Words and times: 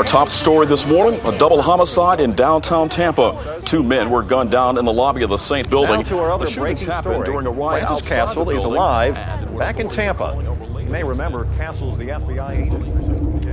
Our 0.00 0.04
top 0.04 0.30
story 0.30 0.64
this 0.64 0.86
morning 0.86 1.20
a 1.26 1.36
double 1.36 1.60
homicide 1.60 2.20
in 2.20 2.32
downtown 2.32 2.88
Tampa. 2.88 3.60
Two 3.66 3.82
men 3.82 4.08
were 4.08 4.22
gunned 4.22 4.50
down 4.50 4.78
in 4.78 4.86
the 4.86 4.92
lobby 4.94 5.22
of 5.24 5.28
the 5.28 5.36
Saint 5.36 5.68
building. 5.68 5.96
Now 5.96 6.02
to 6.04 6.18
our 6.20 6.30
other 6.30 6.46
the 6.46 6.50
shootings 6.50 6.80
breaking 6.80 6.86
happened 6.86 7.14
story. 7.16 7.26
during 7.26 7.46
a 7.46 7.50
riot 7.50 7.86
Francis 7.86 8.08
Castle 8.08 8.46
the 8.46 8.52
is 8.52 8.64
alive 8.64 9.14
back 9.58 9.78
in 9.78 9.90
Tampa. 9.90 10.42
You 10.80 10.88
may 10.88 11.04
remember 11.04 11.44
Castle's 11.58 11.98
the 11.98 12.06
FBI 12.06 12.50
agent. 12.62 13.44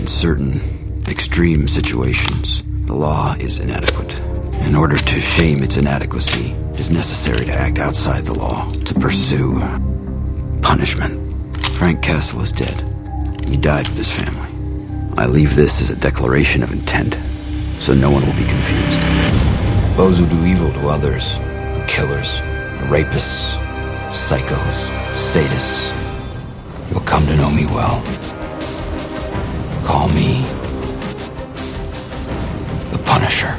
In 0.00 0.06
certain 0.06 1.04
extreme 1.06 1.68
situations, 1.68 2.62
the 2.86 2.94
law 2.94 3.34
is 3.38 3.58
inadequate. 3.58 4.18
In 4.62 4.74
order 4.74 4.96
to 4.96 5.20
shame 5.20 5.62
its 5.62 5.76
inadequacy, 5.76 6.52
it 6.72 6.80
is 6.80 6.90
necessary 6.90 7.44
to 7.44 7.52
act 7.52 7.78
outside 7.78 8.24
the 8.24 8.38
law, 8.38 8.70
to 8.70 8.94
pursue 8.94 9.60
punishment. 10.62 11.58
Frank 11.76 12.00
Castle 12.00 12.40
is 12.40 12.52
dead. 12.52 12.80
He 13.46 13.58
died 13.58 13.86
with 13.88 13.98
his 13.98 14.10
family. 14.10 14.45
I 15.18 15.24
leave 15.24 15.56
this 15.56 15.80
as 15.80 15.90
a 15.90 15.96
declaration 15.96 16.62
of 16.62 16.72
intent, 16.72 17.16
so 17.80 17.94
no 17.94 18.10
one 18.10 18.26
will 18.26 18.34
be 18.34 18.44
confused. 18.44 19.00
Those 19.96 20.18
who 20.18 20.26
do 20.26 20.44
evil 20.44 20.70
to 20.74 20.88
others, 20.88 21.38
the 21.38 21.84
killers, 21.88 22.40
the 22.40 22.86
rapists, 22.88 23.56
psychos, 24.10 24.90
sadists, 25.14 25.94
you'll 26.90 27.00
come 27.00 27.24
to 27.26 27.36
know 27.36 27.48
me 27.48 27.64
well. 27.64 28.02
Call 29.86 30.08
me 30.08 30.42
the 32.90 32.98
Punisher. 33.06 33.56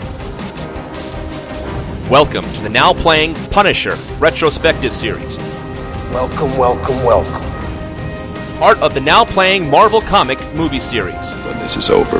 Welcome 2.07 2.45
to 2.53 2.61
the 2.61 2.69
now 2.69 2.93
playing 2.93 3.33
Punisher 3.49 3.95
retrospective 4.19 4.93
series, 4.93 5.37
Welcome, 6.13 6.55
welcome, 6.55 7.03
welcome. 7.03 7.43
part 8.59 8.77
of 8.79 8.93
the 8.93 9.01
now 9.01 9.25
playing 9.25 9.69
Marvel 9.69 10.01
comic 10.01 10.39
movie 10.55 10.79
series, 10.79 11.31
When 11.45 11.46
this 11.67 11.75
is 11.75 11.89
over, 11.89 12.19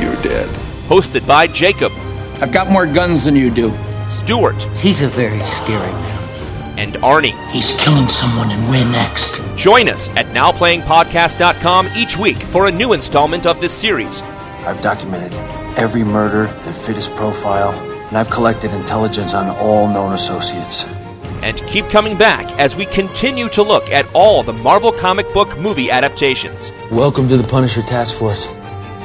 you're 0.00 0.16
dead. 0.22 0.48
hosted 0.88 1.26
by 1.26 1.46
Jacob, 1.46 1.92
I've 2.40 2.50
got 2.50 2.70
more 2.70 2.86
guns 2.86 3.26
than 3.26 3.36
you 3.36 3.50
do. 3.50 3.70
Stuart, 4.08 4.62
He's 4.78 5.02
a 5.02 5.08
very 5.08 5.44
scary 5.44 5.92
man. 5.92 6.78
and 6.78 6.94
Arnie. 7.02 7.36
He's 7.50 7.72
killing 7.76 8.08
someone 8.08 8.50
and 8.50 8.66
we're 8.70 8.86
next. 8.90 9.42
Join 9.54 9.90
us 9.90 10.08
at 10.16 10.24
nowplayingpodcast.com 10.28 11.88
each 11.94 12.16
week 12.16 12.38
for 12.38 12.66
a 12.66 12.72
new 12.72 12.94
installment 12.94 13.44
of 13.44 13.60
this 13.60 13.74
series. 13.74 14.22
I've 14.66 14.80
documented 14.80 15.34
every 15.78 16.02
murder 16.02 16.44
that 16.46 16.74
fit 16.74 16.96
his 16.96 17.08
profile, 17.08 17.72
and 18.08 18.16
I've 18.16 18.30
collected 18.30 18.72
intelligence 18.72 19.34
on 19.34 19.54
all 19.58 19.88
known 19.88 20.14
associates. 20.14 20.84
And 21.42 21.58
keep 21.66 21.86
coming 21.86 22.16
back 22.16 22.50
as 22.58 22.76
we 22.76 22.86
continue 22.86 23.48
to 23.50 23.62
look 23.62 23.88
at 23.90 24.06
all 24.14 24.42
the 24.42 24.52
Marvel 24.52 24.92
comic 24.92 25.32
book 25.32 25.58
movie 25.58 25.90
adaptations. 25.90 26.72
Welcome 26.90 27.28
to 27.28 27.36
the 27.36 27.46
Punisher 27.46 27.82
Task 27.82 28.16
Force. 28.16 28.52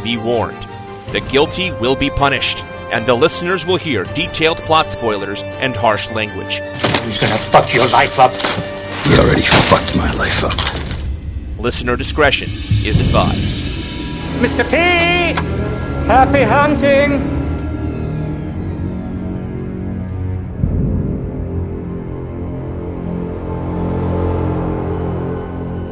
Be 0.03 0.17
warned 0.17 0.65
the 1.11 1.21
guilty 1.21 1.71
will 1.71 1.95
be 1.95 2.11
punished, 2.11 2.63
and 2.91 3.03
the 3.05 3.15
listeners 3.15 3.65
will 3.65 3.77
hear 3.77 4.03
detailed 4.13 4.59
plot 4.59 4.91
spoilers 4.91 5.41
and 5.41 5.75
harsh 5.75 6.09
language. 6.11 6.61
He's 7.03 7.17
gonna 7.17 7.37
fuck 7.49 7.73
your 7.73 7.87
life 7.87 8.19
up. 8.19 8.31
He 9.05 9.17
already 9.17 9.41
fucked 9.41 9.97
my 9.97 10.11
life 10.13 10.43
up. 10.43 10.53
Listener 11.59 11.95
discretion 11.95 12.49
is 12.85 12.99
advised. 12.99 13.57
Mr. 14.39 14.63
P! 14.69 14.77
Happy 16.05 16.43
hunting! 16.43 17.48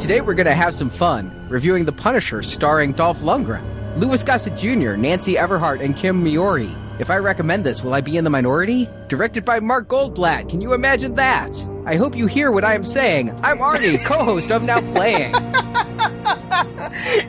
Today 0.08 0.22
we're 0.22 0.36
going 0.36 0.46
to 0.46 0.54
have 0.54 0.74
some 0.74 0.90
fun 0.90 1.50
reviewing 1.50 1.84
The 1.84 1.92
Punisher 1.92 2.42
starring 2.42 2.94
Dolph 2.94 3.20
Lundgren, 3.20 4.00
Louis 4.00 4.24
Gossett 4.24 4.56
Jr., 4.56 4.96
Nancy 4.96 5.34
Everhart, 5.34 5.84
and 5.84 5.98
Kim 5.98 6.24
Miyori. 6.24 6.74
If 6.98 7.10
I 7.10 7.18
recommend 7.18 7.66
this, 7.66 7.84
will 7.84 7.94
I 7.94 8.00
be 8.00 8.16
in 8.16 8.24
the 8.24 8.30
minority? 8.30 8.88
Directed 9.10 9.44
by 9.44 9.60
Mark 9.60 9.90
Goldblatt. 9.90 10.48
Can 10.48 10.62
you 10.62 10.72
imagine 10.72 11.16
that? 11.16 11.60
I 11.86 11.98
hope 11.98 12.16
you 12.16 12.26
hear 12.26 12.52
what 12.52 12.64
I 12.64 12.74
am 12.74 12.86
saying. 12.86 13.38
I'm 13.44 13.58
Arnie, 13.58 14.02
co-host 14.06 14.50
of 14.50 14.64
Now 14.64 14.80
Playing. 14.94 15.34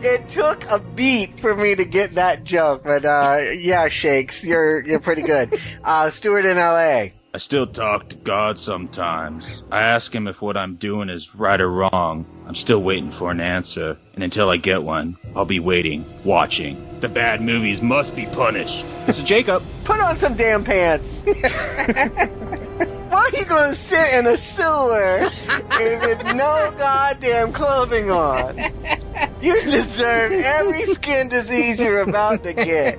it 0.05 0.29
took 0.29 0.65
a 0.71 0.79
beat 0.79 1.41
for 1.41 1.57
me 1.57 1.75
to 1.75 1.85
get 1.85 2.15
that 2.15 2.45
joke, 2.45 2.85
but 2.85 3.05
uh, 3.05 3.41
yeah, 3.59 3.89
Shakes, 3.89 4.45
you're 4.45 4.87
you're 4.87 5.01
pretty 5.01 5.23
good. 5.23 5.61
Uh, 5.83 6.11
Stuart 6.11 6.45
in 6.45 6.57
L.A. 6.57 7.13
I 7.39 7.41
still 7.41 7.69
talk 7.69 8.09
to 8.09 8.17
God 8.17 8.59
sometimes. 8.59 9.63
I 9.71 9.81
ask 9.83 10.13
him 10.13 10.27
if 10.27 10.43
what 10.43 10.57
I'm 10.57 10.75
doing 10.75 11.09
is 11.09 11.37
right 11.37 11.61
or 11.61 11.71
wrong. 11.71 12.27
I'm 12.49 12.57
still 12.57 12.83
waiting 12.83 13.13
for 13.13 13.31
an 13.31 13.39
answer, 13.39 13.97
and 14.15 14.25
until 14.25 14.51
I 14.51 14.57
get 14.57 14.83
one, 14.83 15.17
I'll 15.37 15.45
be 15.45 15.61
waiting, 15.61 16.05
watching. 16.25 16.85
The 16.99 17.09
bad 17.09 17.41
movies 17.41 17.81
must 17.81 18.17
be 18.17 18.27
punished. 18.27 18.85
Is 19.07 19.23
Jacob. 19.23 19.63
Put 19.85 20.01
on 20.01 20.19
some 20.19 20.35
damn 20.35 20.65
pants. 20.65 21.23
Why 21.23 21.31
are 23.13 23.31
you 23.31 23.45
going 23.45 23.71
to 23.71 23.77
sit 23.77 24.15
in 24.15 24.27
a 24.27 24.37
sewer 24.37 25.31
with 25.79 26.25
no 26.35 26.75
goddamn 26.77 27.53
clothing 27.53 28.11
on? 28.11 28.59
You 29.41 29.63
deserve 29.63 30.33
every 30.33 30.87
skin 30.87 31.29
disease 31.29 31.79
you're 31.79 32.01
about 32.01 32.43
to 32.43 32.53
get. 32.53 32.99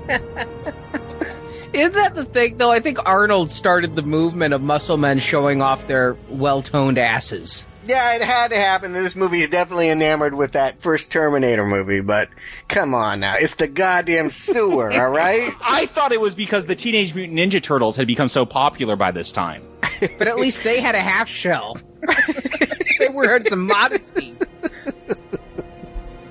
Isn't 1.74 1.94
that 1.94 2.16
the 2.16 2.26
thing, 2.26 2.58
though? 2.58 2.72
I 2.72 2.80
think 2.80 2.98
Arnold 3.08 3.52
started 3.52 3.96
the 3.96 4.02
movement 4.02 4.54
of 4.54 4.62
muscle 4.62 4.98
men 4.98 5.20
showing 5.20 5.62
off 5.62 5.88
their 5.88 6.18
well-toned 6.30 6.98
asses. 6.98 7.68
Yeah, 7.86 8.16
it 8.16 8.22
had 8.22 8.50
to 8.50 8.56
happen. 8.56 8.92
This 8.94 9.16
movie 9.16 9.42
is 9.42 9.50
definitely 9.50 9.90
enamored 9.90 10.36
with 10.36 10.52
that 10.52 10.82
first 10.82 11.12
Terminator 11.12 11.66
movie, 11.66 12.02
but 12.02 12.30
come 12.68 12.94
on 12.94 13.20
now. 13.20 13.36
It's 13.38 13.56
the 13.56 13.68
goddamn 13.68 14.30
sewer, 14.30 14.92
all 15.00 15.10
right? 15.10 15.52
I 15.62 15.86
thought 15.88 16.12
it 16.12 16.22
was 16.22 16.36
because 16.36 16.66
the 16.66 16.76
Teenage 16.76 17.16
Mutant 17.16 17.40
Ninja 17.40 17.62
Turtles 17.62 17.96
had 17.96 18.08
become 18.08 18.30
so 18.30 18.46
popular 18.46 18.96
by 18.96 19.12
this 19.12 19.32
time. 19.32 19.64
But 20.00 20.28
at 20.28 20.38
least 20.38 20.64
they 20.64 20.82
had 20.82 20.96
a 20.96 21.00
half 21.00 21.28
shell. 21.28 21.78
they 23.00 23.10
were 23.10 23.28
had 23.28 23.46
some 23.46 23.66
modesty. 23.68 24.36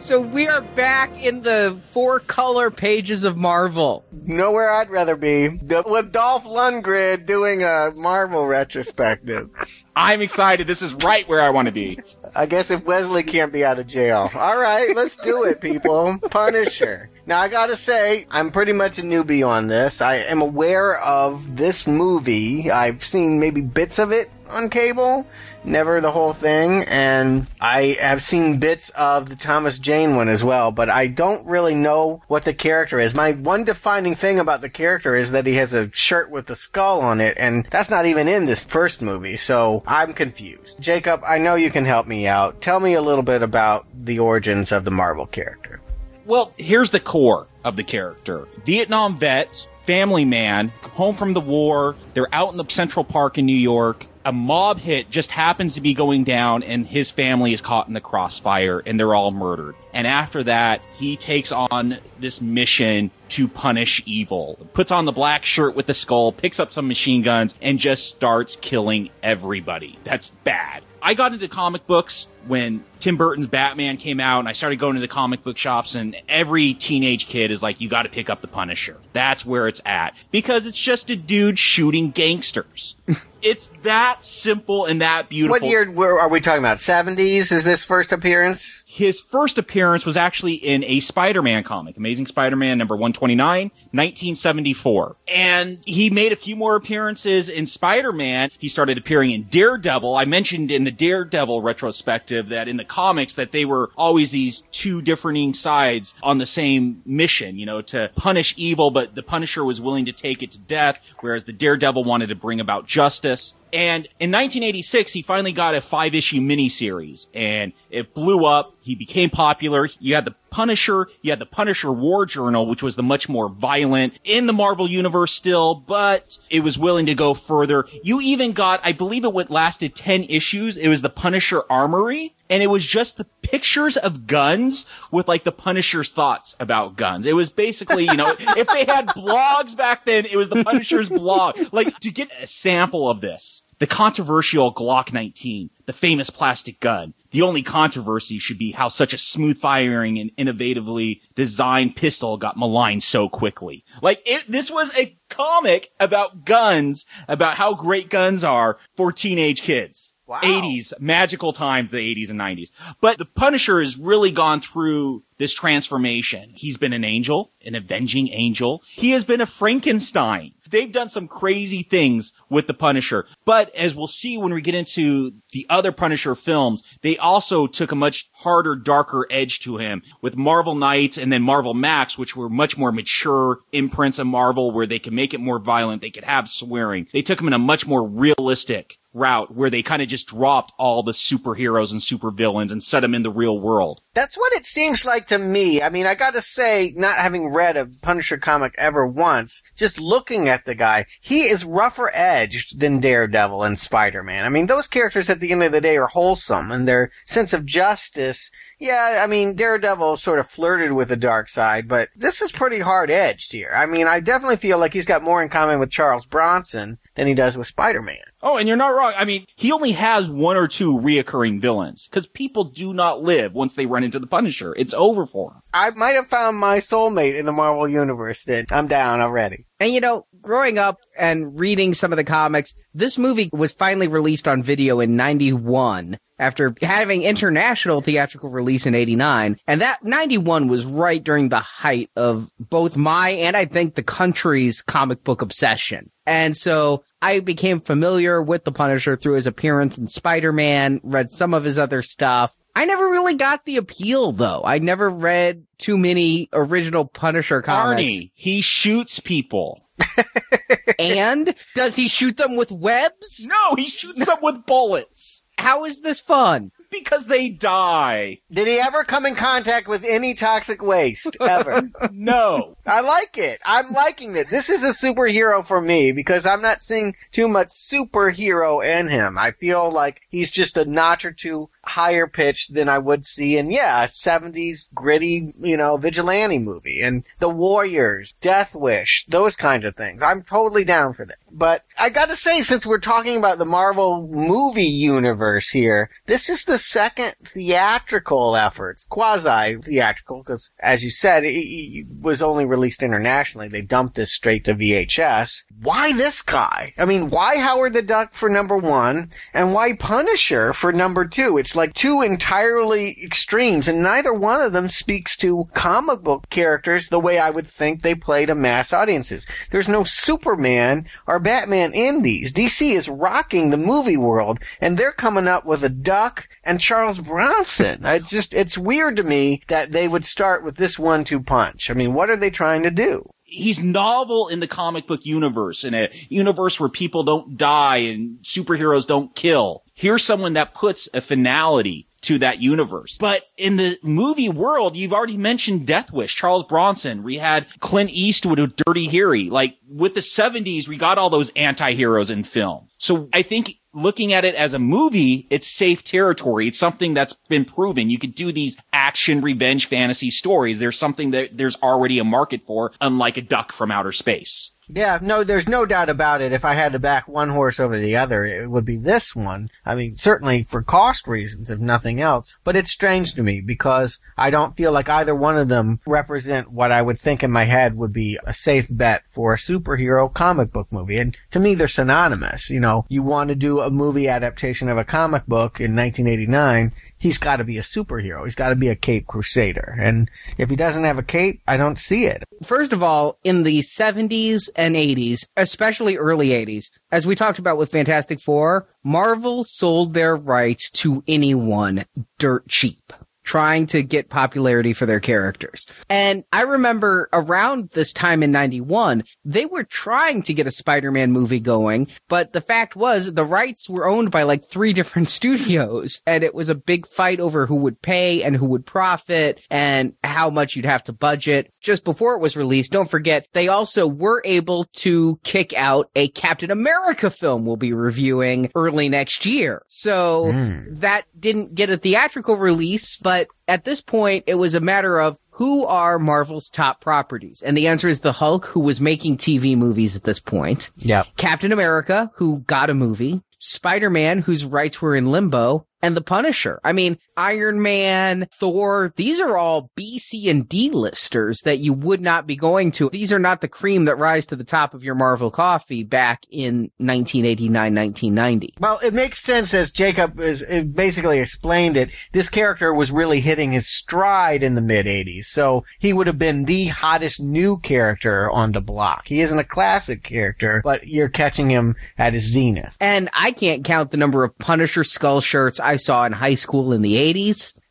So 0.09 0.23
we 0.23 0.49
are 0.49 0.63
back 0.63 1.23
in 1.23 1.43
the 1.43 1.79
four 1.83 2.19
color 2.19 2.71
pages 2.71 3.27
of 3.27 3.37
Marvel. 3.37 4.07
Nowhere 4.11 4.73
I'd 4.73 4.89
rather 4.89 5.17
be. 5.17 5.51
With 5.51 6.13
Dolph 6.13 6.45
Lundgren 6.45 7.27
doing 7.27 7.63
a 7.63 7.93
Marvel 7.95 8.47
retrospective. 8.47 9.51
I'm 9.95 10.23
excited. 10.23 10.67
This 10.67 10.81
is 10.81 10.95
right 10.95 11.29
where 11.29 11.43
I 11.43 11.51
want 11.51 11.67
to 11.67 11.73
be. 11.73 11.99
I 12.35 12.47
guess 12.47 12.71
if 12.71 12.87
Wesley 12.87 13.23
can't 13.23 13.53
be 13.53 13.67
out 13.67 13.79
of 13.79 13.87
jail. 13.87 14.31
All 14.35 14.59
right, 14.59 14.97
let's 14.97 15.15
do 15.17 15.45
it, 15.45 15.61
people. 15.61 16.17
Punisher. 16.31 17.11
Now, 17.27 17.41
I 17.41 17.49
gotta 17.49 17.77
say, 17.77 18.27
I'm 18.31 18.51
pretty 18.51 18.73
much 18.73 18.99
a 18.99 19.03
newbie 19.03 19.47
on 19.47 19.67
this. 19.67 20.01
I 20.01 20.15
am 20.15 20.41
aware 20.41 20.99
of 21.01 21.59
this 21.59 21.87
movie. 21.87 22.71
I've 22.71 23.05
seen 23.05 23.39
maybe 23.41 23.61
bits 23.61 23.99
of 23.99 24.13
it 24.13 24.31
on 24.49 24.71
cable, 24.71 25.27
never 25.69 26.01
the 26.01 26.11
whole 26.11 26.33
thing, 26.33 26.85
and 26.85 27.47
I 27.61 27.97
have 28.01 28.23
seen 28.23 28.59
bits 28.59 28.89
of 28.91 29.29
the 29.29 29.37
Thomas 29.37 29.79
Jane 29.79 30.17
one 30.17 30.29
as 30.29 30.43
well, 30.43 30.73
but 30.73 30.89
I 30.89 31.07
don't 31.07 31.47
really 31.47 31.75
know 31.75 32.23
what 32.29 32.45
the 32.45 32.55
character 32.55 32.99
is. 32.99 33.15
My 33.15 33.33
one 33.33 33.65
defining 33.65 34.15
thing 34.15 34.39
about 34.39 34.61
the 34.61 34.69
character 34.69 35.15
is 35.15 35.33
that 35.33 35.47
he 35.47 35.55
has 35.55 35.73
a 35.73 35.91
shirt 35.93 36.31
with 36.31 36.51
a 36.51 36.57
skull 36.57 37.01
on 37.01 37.21
it, 37.21 37.37
and 37.39 37.67
that's 37.71 37.91
not 37.91 38.07
even 38.07 38.29
in 38.29 38.47
this 38.47 38.65
first 38.65 39.03
movie, 39.03 39.37
so 39.37 39.83
I'm 39.87 40.13
confused. 40.13 40.81
Jacob, 40.81 41.23
I 41.27 41.39
know 41.39 41.55
you 41.55 41.71
can 41.71 41.85
help 41.85 42.07
me 42.07 42.27
out. 42.27 42.61
Tell 42.61 42.81
me 42.81 42.95
a 42.95 43.03
little 43.03 43.23
bit 43.23 43.43
about 43.43 43.87
the 43.95 44.19
origins 44.19 44.73
of 44.73 44.85
the 44.85 44.91
Marvel 44.91 45.27
character. 45.27 45.81
Well, 46.25 46.53
here's 46.59 46.91
the 46.91 47.01
core 47.01 47.47
of 47.65 47.77
the 47.77 47.85
character 47.85 48.47
Vietnam 48.65 49.17
vet, 49.17 49.67
family 49.85 50.27
man, 50.27 50.69
home 50.93 51.15
from 51.15 51.33
the 51.33 51.41
war. 51.41 51.97
They're 52.13 52.33
out 52.35 52.51
in 52.51 52.59
the 52.59 52.67
Central 52.69 53.05
Park 53.05 53.39
in 53.39 53.47
New 53.47 53.57
York. 53.57 54.07
A 54.29 54.33
mob 54.33 54.79
hit 54.79 55.09
just 55.09 55.31
happens 55.31 55.77
to 55.77 55.81
be 55.81 55.95
going 55.95 56.23
down, 56.23 56.63
and 56.63 56.87
his 56.87 57.11
family 57.11 57.55
is 57.55 57.63
caught 57.63 57.89
in 57.89 57.95
the 57.95 58.01
crossfire, 58.03 58.81
and 58.85 59.01
they're 59.01 59.15
all 59.15 59.31
murdered. 59.31 59.75
And 59.95 60.07
after 60.07 60.45
that, 60.45 60.83
he 60.99 61.17
takes 61.17 61.51
on 61.51 61.97
this 62.21 62.43
mission 62.43 63.11
to 63.31 63.49
punish 63.49 64.03
evil. 64.05 64.59
Puts 64.75 64.91
on 64.91 65.07
the 65.07 65.13
black 65.13 65.47
shirt 65.47 65.75
with 65.75 65.87
the 65.87 65.95
skull, 65.95 66.31
picks 66.31 66.61
up 66.61 66.73
some 66.73 66.89
machine 66.89 67.23
guns, 67.23 67.55
and 67.63 67.79
just 67.79 68.11
starts 68.11 68.57
killing 68.57 69.09
everybody. 69.23 69.99
That's 70.05 70.29
bad. 70.29 70.83
I 71.03 71.15
got 71.15 71.33
into 71.33 71.49
comic 71.49 71.87
books 71.87 72.27
when 72.47 72.85
Tim 72.99 73.17
Burton's 73.17 73.47
Batman 73.47 73.97
came 73.97 74.21
out, 74.21 74.41
and 74.41 74.49
I 74.49 74.53
started 74.53 74.79
going 74.79 74.95
to 74.95 75.01
the 75.01 75.09
comic 75.09 75.43
book 75.43 75.57
shops, 75.57 75.95
and 75.95 76.17
every 76.29 76.75
teenage 76.75 77.27
kid 77.27 77.51
is 77.51 77.63
like, 77.63 77.81
you 77.81 77.89
got 77.89 78.03
to 78.03 78.09
pick 78.09 78.31
up 78.31 78.41
the 78.41 78.49
Punisher. 78.49 78.97
That's 79.13 79.45
where 79.45 79.69
it's 79.69 79.81
at. 79.85 80.15
Because 80.31 80.67
it's 80.67 80.81
just 80.81 81.11
a 81.11 81.17
dude 81.17 81.59
shooting 81.59 82.11
gangsters. 82.11 82.97
it's 83.43 83.71
that 83.83 84.25
simple 84.25 84.87
and 84.87 85.01
that 85.01 85.29
beautiful. 85.29 85.61
What 85.61 85.69
year 85.69 85.91
were, 85.91 86.21
are 86.21 86.29
we 86.29 86.41
talking 86.41 86.61
about? 86.61 86.79
70s 86.79 87.53
is 87.53 87.65
this 87.65 87.85
first 87.85 88.13
appearance? 88.13 88.78
His 88.99 89.21
first 89.21 89.59
appearance 89.59 90.05
was 90.05 90.17
actually 90.17 90.55
in 90.55 90.83
a 90.83 90.99
Spider-Man 90.99 91.63
comic, 91.63 91.97
Amazing 91.97 92.27
Spider-Man 92.27 92.79
number 92.79 92.97
129, 92.97 93.67
1974. 93.93 95.17
And 95.29 95.79
he 95.87 96.11
made 96.11 96.33
a 96.33 96.37
few 96.37 96.57
more 96.57 96.75
appearances 96.75 97.49
in 97.49 97.67
Spider-Man. 97.67 98.51
He 98.59 98.69
started 98.69 98.99
appearing 98.99 99.31
in 99.31 99.45
Daredevil. 99.45 100.17
I 100.17 100.25
mentioned 100.25 100.73
in 100.73 100.83
the 100.83 100.91
Daredevil 100.91 101.63
retrospective 101.63 102.49
that 102.49 102.67
in 102.67 102.77
the 102.77 102.85
comics 102.85 103.35
that 103.35 103.53
they 103.53 103.65
were 103.65 103.93
always 103.97 104.33
these 104.33 104.63
two 104.73 105.01
differing 105.01 105.55
sides 105.55 106.17
on 106.21 106.39
the 106.39 106.47
same 106.47 107.01
mission, 107.07 107.57
you 107.57 107.67
know, 107.67 107.81
to 107.83 108.11
punish 108.17 108.53
evil, 108.57 108.91
but 108.91 109.15
the 109.15 109.23
Punisher 109.23 109.65
was 109.65 109.81
willing 109.81 110.07
to 110.07 110.13
take 110.13 110.43
it 110.43 110.51
to 110.51 110.59
death, 110.59 110.99
whereas 111.21 111.45
the 111.45 111.53
Daredevil 111.53 112.03
wanted 112.03 112.31
to 112.31 112.35
bring 112.35 112.59
about 112.59 112.87
justice. 112.87 113.55
And 113.73 114.05
in 114.19 114.31
1986, 114.31 115.13
he 115.13 115.23
finally 115.23 115.53
got 115.53 115.75
a 115.75 115.81
five 115.81 116.15
issue 116.15 116.41
miniseries 116.41 117.27
and 117.35 117.73
it 117.91 118.15
blew 118.15 118.47
up. 118.47 118.75
He 118.81 118.95
became 118.95 119.31
popular. 119.31 119.89
You 120.01 120.15
had 120.15 120.25
the 120.25 120.35
Punisher. 120.51 121.09
You 121.23 121.31
had 121.33 121.39
the 121.39 121.47
Punisher 121.47 121.93
War 121.93 122.27
Journal, 122.27 122.67
which 122.67 122.83
was 122.83 122.97
the 122.97 123.03
much 123.03 123.29
more 123.29 123.49
violent 123.49 124.19
in 124.25 124.47
the 124.47 124.53
Marvel 124.53 124.89
universe 124.89 125.33
still, 125.33 125.75
but 125.75 126.39
it 126.51 126.61
was 126.61 126.79
willing 126.79 127.07
to 127.07 127.15
go 127.15 127.35
further. 127.35 127.87
You 128.03 128.21
even 128.21 128.53
got, 128.53 128.81
I 128.85 128.93
believe 128.93 129.25
it 129.25 129.33
would 129.33 129.51
lasted 129.51 129.95
10 129.95 130.25
issues. 130.25 130.77
It 130.77 130.89
was 130.89 131.03
the 131.03 131.11
Punisher 131.11 131.63
Armory 131.71 132.35
and 132.51 132.63
it 132.63 132.69
was 132.69 132.87
just 132.87 133.17
the 133.17 133.25
pictures 133.43 133.97
of 133.97 134.27
guns 134.27 134.87
with 135.11 135.29
like 135.29 135.45
the 135.45 135.53
Punisher's 135.53 136.09
thoughts 136.09 136.57
about 136.59 136.97
guns. 136.97 137.27
It 137.27 137.35
was 137.35 137.51
basically, 137.51 138.05
you 138.05 138.17
know, 138.17 138.35
if 138.39 138.69
they 138.69 138.85
had 138.85 139.09
blogs 139.09 139.77
back 139.77 140.05
then, 140.07 140.25
it 140.27 140.37
was 140.37 140.49
the 140.49 140.65
Punisher's 140.65 141.09
blog. 141.09 141.57
Like 141.73 141.99
to 142.01 142.11
get 142.11 142.31
a 142.41 142.47
sample 142.47 143.11
of 143.11 143.21
this, 143.21 143.63
the 143.79 143.87
controversial 143.87 144.73
Glock 144.73 145.13
19, 145.13 145.71
the 145.87 145.93
famous 145.93 146.31
plastic 146.31 146.81
gun. 146.81 147.15
The 147.31 147.43
only 147.43 147.63
controversy 147.63 148.39
should 148.39 148.59
be 148.59 148.73
how 148.73 148.89
such 148.89 149.13
a 149.13 149.19
smooth 149.19 149.59
firing 149.59 150.19
and 150.19 150.35
innovatively 150.37 151.21
designed 151.35 151.97
pistol 151.97 152.37
got 152.37 152.57
maligned 152.57 153.03
so 153.03 153.29
quickly. 153.29 153.85
Like 154.03 154.23
it, 154.25 154.45
this 154.49 154.71
was 154.71 154.97
a 154.97 155.17
comic 155.29 155.91
about 156.01 156.45
guns, 156.45 157.07
about 157.29 157.57
how 157.57 157.75
great 157.75 158.09
guns 158.09 158.45
are 158.45 158.79
for 158.97 159.13
teenage 159.13 159.63
kids. 159.63 160.15
Wow. 160.29 160.41
80s, 160.43 160.93
magical 161.01 161.55
times, 161.55 161.91
the 161.91 162.15
80s 162.15 162.29
and 162.29 162.39
90s. 162.39 162.71
But 163.01 163.17
the 163.17 163.25
Punisher 163.25 163.81
has 163.81 163.97
really 163.97 164.31
gone 164.31 164.61
through 164.61 165.23
this 165.39 165.55
transformation. 165.55 166.53
He's 166.55 166.77
been 166.77 166.93
an 166.93 167.03
angel, 167.03 167.51
an 167.65 167.75
avenging 167.75 168.29
angel. 168.29 168.83
He 168.91 169.13
has 169.13 169.25
been 169.25 169.41
a 169.41 169.47
Frankenstein. 169.47 170.53
They've 170.71 170.93
done 170.93 171.09
some 171.09 171.29
crazy 171.29 171.83
things 171.83 172.33
with 172.49 172.67
the 172.67 172.75
Punisher. 172.75 173.27
But 173.45 173.75
as 173.75 173.95
we'll 173.95 174.07
see 174.07 174.37
when 174.37 174.53
we 174.53 174.61
get 174.61 174.75
into 174.75 175.33
the 175.53 175.67
other 175.71 175.93
Punisher 175.93 176.35
films, 176.35 176.83
they 177.03 177.17
also 177.17 177.67
took 177.67 177.93
a 177.93 177.97
much 177.97 178.29
harder, 178.33 178.77
darker 178.77 179.27
edge 179.31 179.61
to 179.61 179.79
him 179.79 180.03
with 180.21 180.37
Marvel 180.37 180.75
Knights 180.75 181.19
and 181.19 181.33
then 181.33 181.43
Marvel 181.43 181.75
Max, 181.75 182.19
which 182.19 182.37
were 182.37 182.49
much 182.49 182.77
more 182.77 182.93
mature 182.93 183.61
imprints 183.73 184.19
of 184.19 184.27
Marvel 184.27 184.71
where 184.71 184.87
they 184.87 184.99
could 184.99 185.13
make 185.13 185.33
it 185.33 185.41
more 185.41 185.59
violent. 185.59 186.03
They 186.03 186.11
could 186.11 186.25
have 186.25 186.49
swearing. 186.49 187.09
They 187.13 187.23
took 187.23 187.41
him 187.41 187.47
in 187.47 187.53
a 187.53 187.59
much 187.59 187.87
more 187.87 188.07
realistic 188.07 188.98
route 189.13 189.55
where 189.55 189.71
they 189.71 189.83
kind 189.83 190.03
of 190.03 190.09
just 190.09 190.29
dropped 190.29 190.73
all 190.79 191.03
the 191.03 191.13
superheroes 191.13 191.93
and 191.93 192.01
supervillains 192.01 192.71
and 192.71 192.83
set 192.83 193.01
them 193.01 193.15
in 193.15 193.23
the 193.23 193.31
real 193.31 193.59
world. 193.59 194.01
That's 194.15 194.37
what 194.37 194.53
it 194.53 194.67
seems 194.67 195.05
like 195.05 195.27
to 195.29 195.39
me. 195.39 195.83
I 195.83 195.89
mean, 195.89 196.07
I 196.07 196.15
gotta 196.15 196.43
say, 196.43 196.93
not 196.97 197.17
having 197.17 197.49
read 197.49 197.77
a 197.77 197.87
Punisher 198.03 198.39
comic 198.39 198.75
ever 198.79 199.07
once, 199.07 199.63
just 199.77 199.99
looking 199.99 200.49
at 200.49 200.65
the 200.65 200.75
guy, 200.75 201.07
he 201.21 201.43
is 201.43 201.65
rougher 201.65 202.11
edged 202.15 202.81
than 202.81 203.01
Daredevil 203.01 203.63
and 203.63 203.79
Spider-Man. 203.79 204.45
I 204.45 204.49
mean, 204.49 204.67
those 204.67 204.87
characters 204.87 205.31
at 205.31 205.41
the 205.41 205.53
end 205.53 205.63
of 205.63 205.73
the 205.73 205.81
day 205.81 205.97
are 205.97 206.09
wholesome 206.09 206.71
and 206.71 206.87
their 206.87 207.11
sense 207.27 207.53
of 207.53 207.65
justice 207.65 208.51
yeah, 208.81 209.21
I 209.23 209.27
mean, 209.27 209.57
Daredevil 209.57 210.19
sort 210.19 210.39
of 210.39 210.49
flirted 210.49 210.93
with 210.93 211.09
the 211.09 211.17
dark 211.17 211.49
side, 211.49 211.89
but 211.89 212.11
this 212.15 212.41
is 212.41 212.53
pretty 212.53 212.79
hard 212.79 213.11
edged 213.11 213.51
here. 213.51 213.73
I 213.75 213.87
mean, 213.87 214.07
I 214.07 214.21
definitely 214.21 214.57
feel 214.57 214.79
like 214.79 214.93
he's 214.93 215.05
got 215.05 215.23
more 215.23 215.43
in 215.43 215.49
common 215.49 215.81
with 215.81 215.91
Charles 215.91 216.27
Bronson 216.27 216.99
than 217.19 217.27
he 217.27 217.35
does 217.35 217.59
with 217.59 217.67
Spider-Man. 217.67 218.19
Oh, 218.43 218.57
and 218.57 218.69
you're 218.69 218.77
not 218.77 218.95
wrong. 218.95 219.13
I 219.17 219.25
mean, 219.25 219.45
he 219.57 219.73
only 219.73 219.93
has 219.93 220.31
one 220.31 220.57
or 220.57 220.69
two 220.69 220.99
reoccurring 220.99 221.61
villains 221.61 222.07
because 222.07 222.29
people 222.29 222.65
do 222.65 222.95
not 222.95 223.23
live 223.23 223.53
once 223.53 223.75
they 223.75 223.87
run 223.87 224.05
into 224.05 224.21
the 224.21 224.29
Punisher. 224.29 224.75
It's 224.79 224.95
over 224.95 225.27
for 225.27 225.51
him. 225.51 225.61
I 225.75 225.91
might 225.91 226.15
have 226.15 226.29
found 226.29 226.59
my 226.59 226.79
soulmate 226.79 227.37
in 227.37 227.45
the 227.45 227.53
Marvel 227.53 227.89
universe. 227.89 228.45
Then 228.45 228.67
I'm 228.71 228.87
down 228.87 229.21
already. 229.21 229.67
And 229.81 229.93
you 229.93 230.01
know, 230.01 230.23
growing 230.41 230.79
up 230.79 230.99
and 231.19 231.59
reading 231.59 231.93
some 231.93 232.13
of 232.13 232.17
the 232.17 232.25
comics, 232.25 232.75
this 232.95 233.19
movie 233.19 233.51
was 233.53 233.73
finally 233.73 234.09
released 234.09 234.47
on 234.47 234.63
video 234.63 235.01
in 235.01 235.17
91 235.17 236.19
after 236.39 236.75
having 236.83 237.23
international 237.23 238.01
theatrical 238.01 238.51
release 238.51 238.87
in 238.87 238.95
89. 238.95 239.59
And 239.67 239.81
that 239.81 240.05
91 240.05 240.69
was 240.69 240.85
right 240.87 241.23
during 241.23 241.49
the 241.49 241.61
height 241.61 242.11
of 242.17 242.51
both 242.59 242.97
my 242.97 243.31
and 243.31 243.57
I 243.57 243.65
think 243.65 243.95
the 243.95 244.03
country's 244.03 244.83
comic 244.83 245.25
book 245.25 245.43
obsession. 245.43 246.11
And 246.27 246.57
so 246.57 247.05
I 247.23 247.41
became 247.41 247.81
familiar 247.81 248.43
with 248.43 248.65
the 248.65 248.73
Punisher 248.73 249.17
through 249.17 249.35
his 249.35 249.47
appearance 249.47 249.99
in 249.99 250.07
Spider-Man, 250.07 251.01
read 251.03 251.31
some 251.31 251.55
of 251.55 251.65
his 251.65 251.79
other 251.79 252.03
stuff. 252.03 252.57
I 252.77 252.85
never 252.85 253.09
really 253.09 253.35
got 253.35 253.65
the 253.65 253.77
appeal 253.77 254.33
though. 254.33 254.63
I 254.65 254.79
never 254.79 255.11
read 255.11 255.65
too 255.79 255.99
many 255.99 256.49
original 256.53 257.07
Punisher 257.07 257.63
comics. 257.63 258.13
Arnie, 258.13 258.31
he 258.35 258.61
shoots 258.61 259.19
people. 259.19 259.81
and 260.99 261.55
does 261.75 261.97
he 261.97 262.09
shoot 262.09 262.37
them 262.37 262.57
with 262.57 262.71
webs? 262.71 263.47
No, 263.47 263.75
he 263.75 263.89
shoots 263.89 264.25
them 264.25 264.39
with 264.43 264.65
bullets. 264.67 265.45
How 265.59 265.85
is 265.85 266.01
this 266.01 266.21
fun? 266.21 266.71
Because 266.91 267.27
they 267.27 267.51
die. 267.51 268.39
Did 268.51 268.67
he 268.69 268.79
ever 268.79 269.05
come 269.05 269.27
in 269.27 269.35
contact 269.35 269.89
with 269.89 270.05
any 270.05 270.33
toxic 270.33 270.81
waste? 270.81 271.37
Ever? 271.41 271.91
no. 272.13 272.77
I 272.87 273.01
like 273.03 273.37
it. 273.37 273.61
I'm 273.65 273.93
liking 273.93 274.37
it. 274.37 274.49
This 274.49 274.71
is 274.71 274.83
a 274.83 275.07
superhero 275.07 275.67
for 275.67 275.81
me 275.81 276.13
because 276.13 276.47
I'm 276.47 276.63
not 276.63 276.83
seeing 276.83 277.15
too 277.33 277.49
much 277.49 277.69
superhero 277.69 278.83
in 278.83 279.09
him. 279.09 279.37
I 279.37 279.51
feel 279.51 279.91
like 279.91 280.23
he's 280.31 280.51
just 280.51 280.79
a 280.79 280.87
notch 280.87 281.27
or 281.27 281.33
two 281.33 281.69
higher 281.89 282.27
pitched 282.27 282.75
than 282.75 282.89
I 282.89 282.99
would 282.99 283.27
see 283.27 283.57
in, 283.57 283.71
yeah, 283.71 284.05
a 284.05 284.09
70s 284.09 284.93
gritty, 284.95 285.53
you 285.59 285.77
know, 285.77 285.97
vigilante 285.97 286.59
movie. 286.59 287.01
And 287.01 287.25
The 287.39 287.49
Warriors, 287.49 288.35
Death 288.41 288.75
Wish, 288.75 289.25
those 289.29 289.57
kinds 289.57 289.85
of 289.85 289.97
things. 289.97 290.23
I'm 290.23 290.43
totally 290.43 290.85
down 290.85 291.15
for 291.15 291.25
that. 291.25 291.39
But 291.51 291.85
I 291.99 292.11
gotta 292.11 292.37
say, 292.37 292.63
since 292.63 292.87
we're 292.87 292.99
talking 292.99 293.37
about 293.37 293.59
the 293.59 293.65
Marvel 293.65 294.29
movie 294.29 294.85
universe 294.85 295.71
here, 295.71 296.11
this 296.27 296.49
is 296.49 296.65
the 296.65 296.79
second 296.79 297.35
theatrical 297.45 298.55
effort, 298.55 299.01
quasi-theatrical, 299.09 300.39
because 300.39 300.71
as 300.81 301.03
you 301.03 301.11
said, 301.11 301.45
it, 301.45 301.55
it 301.55 302.07
was 302.21 302.43
only 302.43 302.65
released 302.65 303.03
internationally. 303.03 303.69
They 303.69 303.83
dumped 303.83 304.15
this 304.17 304.33
straight 304.33 304.65
to 304.67 304.75
VHS. 304.75 305.65
Why 305.81 306.13
this 306.13 306.43
guy? 306.43 306.93
I 306.99 307.05
mean, 307.05 307.31
why 307.31 307.57
Howard 307.57 307.95
the 307.95 308.03
Duck 308.03 308.35
for 308.35 308.49
number 308.49 308.77
one, 308.77 309.31
and 309.55 309.73
why 309.73 309.95
Punisher 309.97 310.73
for 310.73 310.93
number 310.93 311.25
two? 311.27 311.57
It's 311.59 311.77
like 311.79 311.95
two 311.95 312.21
entirely 312.21 313.17
extremes, 313.23 313.89
and 313.89 314.03
neither 314.03 314.35
one 314.35 314.61
of 314.61 314.73
them 314.73 314.91
speaks 314.91 315.37
to 315.39 315.69
comic 315.73 316.23
book 316.23 316.51
characters 316.51 317.09
the 317.09 317.19
way 317.19 317.39
I 317.39 317.49
would 317.49 317.67
think 317.67 318.03
they 318.03 318.15
play 318.15 318.45
to 318.45 318.55
mass 318.55 318.93
audiences. 318.93 319.47
There's 319.71 319.89
no 319.89 320.05
Superman 320.05 321.07
or 321.27 321.39
Batman 321.39 321.95
in 321.95 322.23
these. 322.23 322.53
DC 322.53 322.95
is 322.95 323.09
rocking 323.09 323.71
the 323.71 323.79
movie 323.79 324.19
world, 324.19 324.59
and 324.81 324.99
they're 324.99 325.13
coming 325.13 325.49
up 325.49 325.65
with 325.65 325.83
a 325.83 325.89
Duck 325.89 326.49
and 326.65 326.81
Charles 326.81 327.21
Bronson. 327.21 328.05
It's 328.05 328.31
just, 328.31 328.53
it's 328.53 328.77
weird 328.77 329.17
to 329.17 329.23
me 329.23 329.63
that 329.69 329.93
they 329.93 330.09
would 330.09 330.27
start 330.27 330.65
with 330.65 330.77
this 330.77 330.99
one-two 330.99 331.41
punch. 331.41 331.91
I 331.91 331.95
mean, 331.95 332.13
what 332.13 332.29
are 332.29 332.37
they 332.37 332.51
trying 332.51 332.83
to 332.83 332.91
do? 332.91 333.31
he's 333.49 333.83
novel 333.83 334.49
in 334.49 334.61
the 334.61 334.67
comic 334.67 335.07
book 335.07 335.25
universe, 335.25 335.83
in 335.83 335.95
a 335.95 336.11
universe 336.29 336.79
where 336.79 336.89
people 336.89 337.23
don't 337.23 337.57
die 337.57 337.97
and 337.97 338.39
superheroes 338.43 339.07
don't 339.07 339.35
kill. 339.35 339.83
Here's 339.99 340.25
someone 340.25 340.53
that 340.53 340.75
puts 340.75 341.09
a 341.13 341.21
finality 341.21 342.07
to 342.21 342.39
that 342.39 342.63
universe. 342.63 343.19
But 343.19 343.43
in 343.57 343.79
the 343.79 343.99
movie 344.05 344.49
world, 344.49 344.97
you've 344.97 345.13
already 345.13 345.37
mentioned 345.37 345.89
Death 345.89 346.13
Wish, 346.13 346.37
Charles 346.37 346.63
Bronson. 346.63 347.25
We 347.25 347.39
had 347.39 347.67
Clint 347.81 348.11
Eastwood 348.11 348.61
with 348.61 348.77
Dirty 348.77 349.09
Harry. 349.09 349.51
Like 349.51 349.77
with 349.89 350.15
the 350.15 350.21
70s, 350.21 350.87
we 350.87 350.97
got 350.97 351.19
all 351.19 351.31
those 351.31 351.51
anti-heroes 351.57 352.31
in 352.31 352.45
film. 352.45 352.87
So 352.99 353.29
I 353.33 353.43
think 353.43 353.75
looking 353.93 354.33
at 354.33 354.45
it 354.45 354.55
as 354.55 354.73
a 354.73 354.79
movie, 354.79 355.49
it's 355.51 355.67
safe 355.67 356.05
territory. 356.05 356.69
It's 356.69 356.79
something 356.79 357.13
that's 357.13 357.33
been 357.33 357.65
proven. 357.65 358.09
You 358.09 358.21
could 358.21 358.37
do 358.37 358.53
these 358.53 358.77
action 358.93 359.41
revenge 359.41 359.87
fantasy 359.87 360.31
stories. 360.31 360.79
There's 360.79 360.99
something 360.99 361.33
that 361.33 361.57
there's 361.57 361.77
already 361.83 362.21
a 362.21 362.25
market 362.25 362.63
for, 362.63 362.93
unlike 363.01 363.37
a 363.37 363.43
duck 363.43 363.73
from 363.73 363.91
outer 363.91 364.13
space. 364.13 364.71
Yeah, 364.89 365.19
no, 365.21 365.45
there's 365.45 365.69
no 365.69 365.85
doubt 365.85 366.09
about 366.09 366.41
it. 366.41 366.53
If 366.53 366.65
I 366.65 366.75
had 366.75 366.93
to 366.93 366.99
back 366.99 367.29
one 367.29 367.51
horse 367.51 367.79
over 367.79 367.99
the 367.99 368.17
other, 368.17 368.45
it 368.45 368.71
would 368.71 368.85
be 368.85 368.97
this 368.97 369.37
one. 369.37 369.71
I 369.85 369.95
mean, 369.95 370.17
certainly 370.17 370.65
for 370.65 370.83
cost 370.83 371.27
reasons, 371.27 371.69
if 371.69 371.79
nothing 371.79 372.21
else. 372.21 372.57
But 372.65 372.77
it's 372.77 372.91
strange 372.91 373.35
to 373.35 373.43
me 373.43 373.61
because 373.61 374.19
I 374.37 374.51
don't 374.51 374.77
feel 374.77 374.93
like 374.93 375.09
either 375.09 375.35
one 375.35 375.59
of 375.59 375.69
them 375.69 376.01
represent 376.07 376.73
what 376.73 376.91
I 376.91 377.03
would 377.03 377.19
think 377.19 377.43
in 377.43 377.51
my 377.51 377.65
head 377.65 377.97
would 377.97 378.13
be 378.13 378.39
a 378.45 378.55
safe 378.55 378.87
bet 378.89 379.25
for 379.29 379.53
a 379.53 379.59
superhero 379.59 380.33
comic 380.33 380.73
book 380.73 380.89
movie. 380.91 381.19
And 381.19 381.37
to 381.51 381.61
me, 381.61 381.75
they're 381.75 381.89
synonymous. 381.89 382.71
You 382.71 382.81
know, 382.81 383.05
you 383.09 383.23
want 383.23 383.49
to 383.49 383.55
do 383.55 383.81
a 383.81 383.91
movie 383.91 384.29
adaptation 384.29 384.89
of 384.89 384.97
a 384.97 385.05
comic 385.05 385.47
book 385.47 385.81
in 385.81 385.95
1989, 385.95 386.93
he's 387.19 387.39
got 387.39 387.57
to 387.57 387.65
be 387.65 387.79
a 387.79 387.83
superhero. 387.83 388.45
He's 388.45 388.55
got 388.55 388.71
to 388.71 388.77
be 388.77 388.89
a 388.89 388.97
cape 388.97 389.27
crusader. 389.27 389.97
And 389.99 390.31
if 390.57 390.71
he 390.71 390.77
doesn't 390.77 391.05
have 391.05 391.19
a 391.19 391.23
cape, 391.23 391.61
I 391.67 391.77
don't 391.77 391.99
see 391.99 392.27
it. 392.27 392.45
First 392.63 392.93
of 392.93 393.03
all, 393.03 393.39
in 393.45 393.63
the 393.63 393.81
70s 393.81 394.71
and 394.77 394.97
80s, 394.97 395.49
especially 395.57 396.17
early 396.17 396.49
80s, 396.49 396.91
as 397.11 397.27
we 397.27 397.35
talked 397.35 397.59
about 397.59 397.79
with 397.79 397.91
Fantastic 397.91 398.41
Four, 398.41 398.89
Marvel 399.03 399.65
sold 399.65 400.15
their 400.15 400.37
rights 400.37 400.91
to 400.91 401.23
anyone 401.27 402.05
dirt 402.39 402.69
cheap 402.69 403.13
trying 403.49 403.87
to 403.87 404.03
get 404.03 404.29
popularity 404.29 404.93
for 404.93 405.07
their 405.07 405.21
characters. 405.21 405.87
And 406.11 406.45
I 406.53 406.63
remember 406.63 407.31
around 407.33 407.89
this 407.95 408.13
time 408.13 408.43
in 408.43 408.53
91, 408.53 409.25
they 409.43 409.65
were 409.65 409.85
trying 409.85 410.43
to 410.43 410.53
get 410.53 410.67
a 410.67 410.71
Spider-Man 410.71 411.33
movie 411.33 411.59
going, 411.59 412.09
but 412.29 412.53
the 412.53 412.61
fact 412.61 412.95
was 412.95 413.33
the 413.33 413.47
rights 413.47 413.89
were 413.89 414.07
owned 414.07 414.31
by 414.31 414.43
like 414.43 414.63
three 414.69 414.93
different 414.99 415.29
studios 415.29 416.21
and 416.27 416.45
it 416.45 416.55
was 416.55 416.69
a 416.69 416.75
big 416.75 417.07
fight 417.07 417.41
over 417.41 417.65
who 417.65 417.77
would 417.77 418.03
pay 418.03 418.43
and 418.43 418.55
who 418.55 418.67
would 418.67 418.85
profit 418.85 419.59
and 419.71 420.13
how 420.23 420.51
much 420.51 420.77
you'd 420.77 420.85
have 420.85 421.03
to 421.05 421.13
budget. 421.15 421.73
Just 421.81 422.05
before 422.05 422.35
it 422.35 422.41
was 422.43 422.55
released, 422.55 422.93
don't 422.93 423.11
forget, 423.11 423.47
they 423.55 423.69
also 423.69 424.07
were 424.07 424.43
able 424.45 424.85
to 424.97 425.41
kick 425.43 425.73
out 425.73 426.11
a 426.15 426.29
Captain 426.29 426.71
America 426.71 427.31
film 427.31 427.65
we'll 427.65 427.77
be 427.77 427.95
reviewing 427.95 428.71
early 428.75 429.09
next 429.09 429.47
year. 429.47 429.83
So 429.89 430.19
Mm. 430.53 431.01
that 431.01 431.23
didn't 431.39 431.75
get 431.75 431.89
a 431.89 431.97
theatrical 431.97 432.57
release, 432.57 433.17
but 433.17 433.38
at 433.67 433.85
this 433.85 434.01
point, 434.01 434.45
it 434.47 434.57
was 434.57 434.75
a 434.75 434.81
matter 434.81 435.21
of 435.21 435.37
who 435.51 435.85
are 435.87 436.19
Marvel's 436.19 436.71
top 436.71 437.01
properties? 437.01 437.63
And 437.63 437.77
the 437.77 437.89
answer 437.89 438.09
is 438.09 438.21
the 438.21 438.33
Hulk, 438.33 438.67
who 438.67 438.81
was 438.81 439.01
making 439.01 439.39
TV 439.39 439.77
movies 439.77 440.15
at 440.15 440.25
this 440.25 440.41
point. 440.41 440.91
Yep. 440.99 441.27
Captain 441.37 441.73
America, 441.73 442.31
who 442.37 442.61
got 442.61 442.91
a 442.91 442.95
movie. 442.95 443.43
Spider-Man, 443.61 444.39
whose 444.39 444.65
rights 444.65 445.03
were 445.03 445.17
in 445.17 445.33
limbo. 445.33 445.85
And 446.01 446.17
the 446.17 446.21
Punisher. 446.21 446.81
I 446.85 446.93
mean, 446.93 447.19
Iron 447.39 447.81
Man, 447.81 448.49
Thor, 448.53 449.13
these 449.15 449.39
are 449.39 449.57
all 449.57 449.93
B, 449.95 450.19
C, 450.19 450.51
and 450.51 450.69
D 450.69 450.91
listers 450.91 451.61
that 451.61 451.79
you 451.79 451.93
would 451.93 452.21
not 452.21 452.49
be 452.49 452.57
going 452.57 452.91
to. 452.93 453.11
These 453.11 453.33
are 453.33 453.39
not 453.39 453.61
the 453.61 453.69
cream 453.69 454.07
that 454.07 454.19
rise 454.19 454.45
to 454.47 454.57
the 454.57 454.65
top 454.65 454.93
of 454.93 455.05
your 455.05 455.15
Marvel 455.15 455.49
coffee 455.49 456.03
back 456.03 456.45
in 456.51 456.91
1989, 456.99 457.95
1990. 457.95 458.75
Well, 458.81 458.99
it 459.05 459.15
makes 459.15 459.41
sense 459.41 459.73
as 459.73 459.93
Jacob 459.93 460.41
is, 460.41 460.65
basically 460.93 461.39
explained 461.39 461.97
it. 461.97 462.11
This 462.33 462.49
character 462.49 462.93
was 462.93 463.13
really 463.13 463.41
hitting 463.41 463.71
his 463.71 463.89
stride 463.89 464.65
in 464.65 464.75
the 464.75 464.81
mid 464.81 465.07
80s, 465.07 465.45
so 465.45 465.85
he 466.01 466.13
would 466.13 466.27
have 466.27 466.39
been 466.39 466.65
the 466.65 466.87
hottest 466.87 467.41
new 467.41 467.79
character 467.79 468.51
on 468.51 468.73
the 468.73 468.81
block. 468.81 469.29
He 469.29 469.43
isn't 469.43 469.59
a 469.59 469.65
classic 469.65 470.25
character, 470.25 470.81
but 470.83 471.07
you're 471.07 471.29
catching 471.29 471.71
him 471.71 471.95
at 472.19 472.33
his 472.33 472.51
zenith. 472.51 472.97
And 473.01 473.31
I 473.33 473.53
can't 473.53 473.85
count 473.85 474.11
the 474.11 474.17
number 474.17 474.43
of 474.43 474.59
Punisher 474.59 475.05
skull 475.05 475.41
shirts 475.41 475.79
I 475.79 475.95
saw 475.95 476.27
in 476.27 476.33
high 476.33 476.55
school 476.55 476.93
in 476.93 477.03
the 477.03 477.15
80s. 477.15 477.28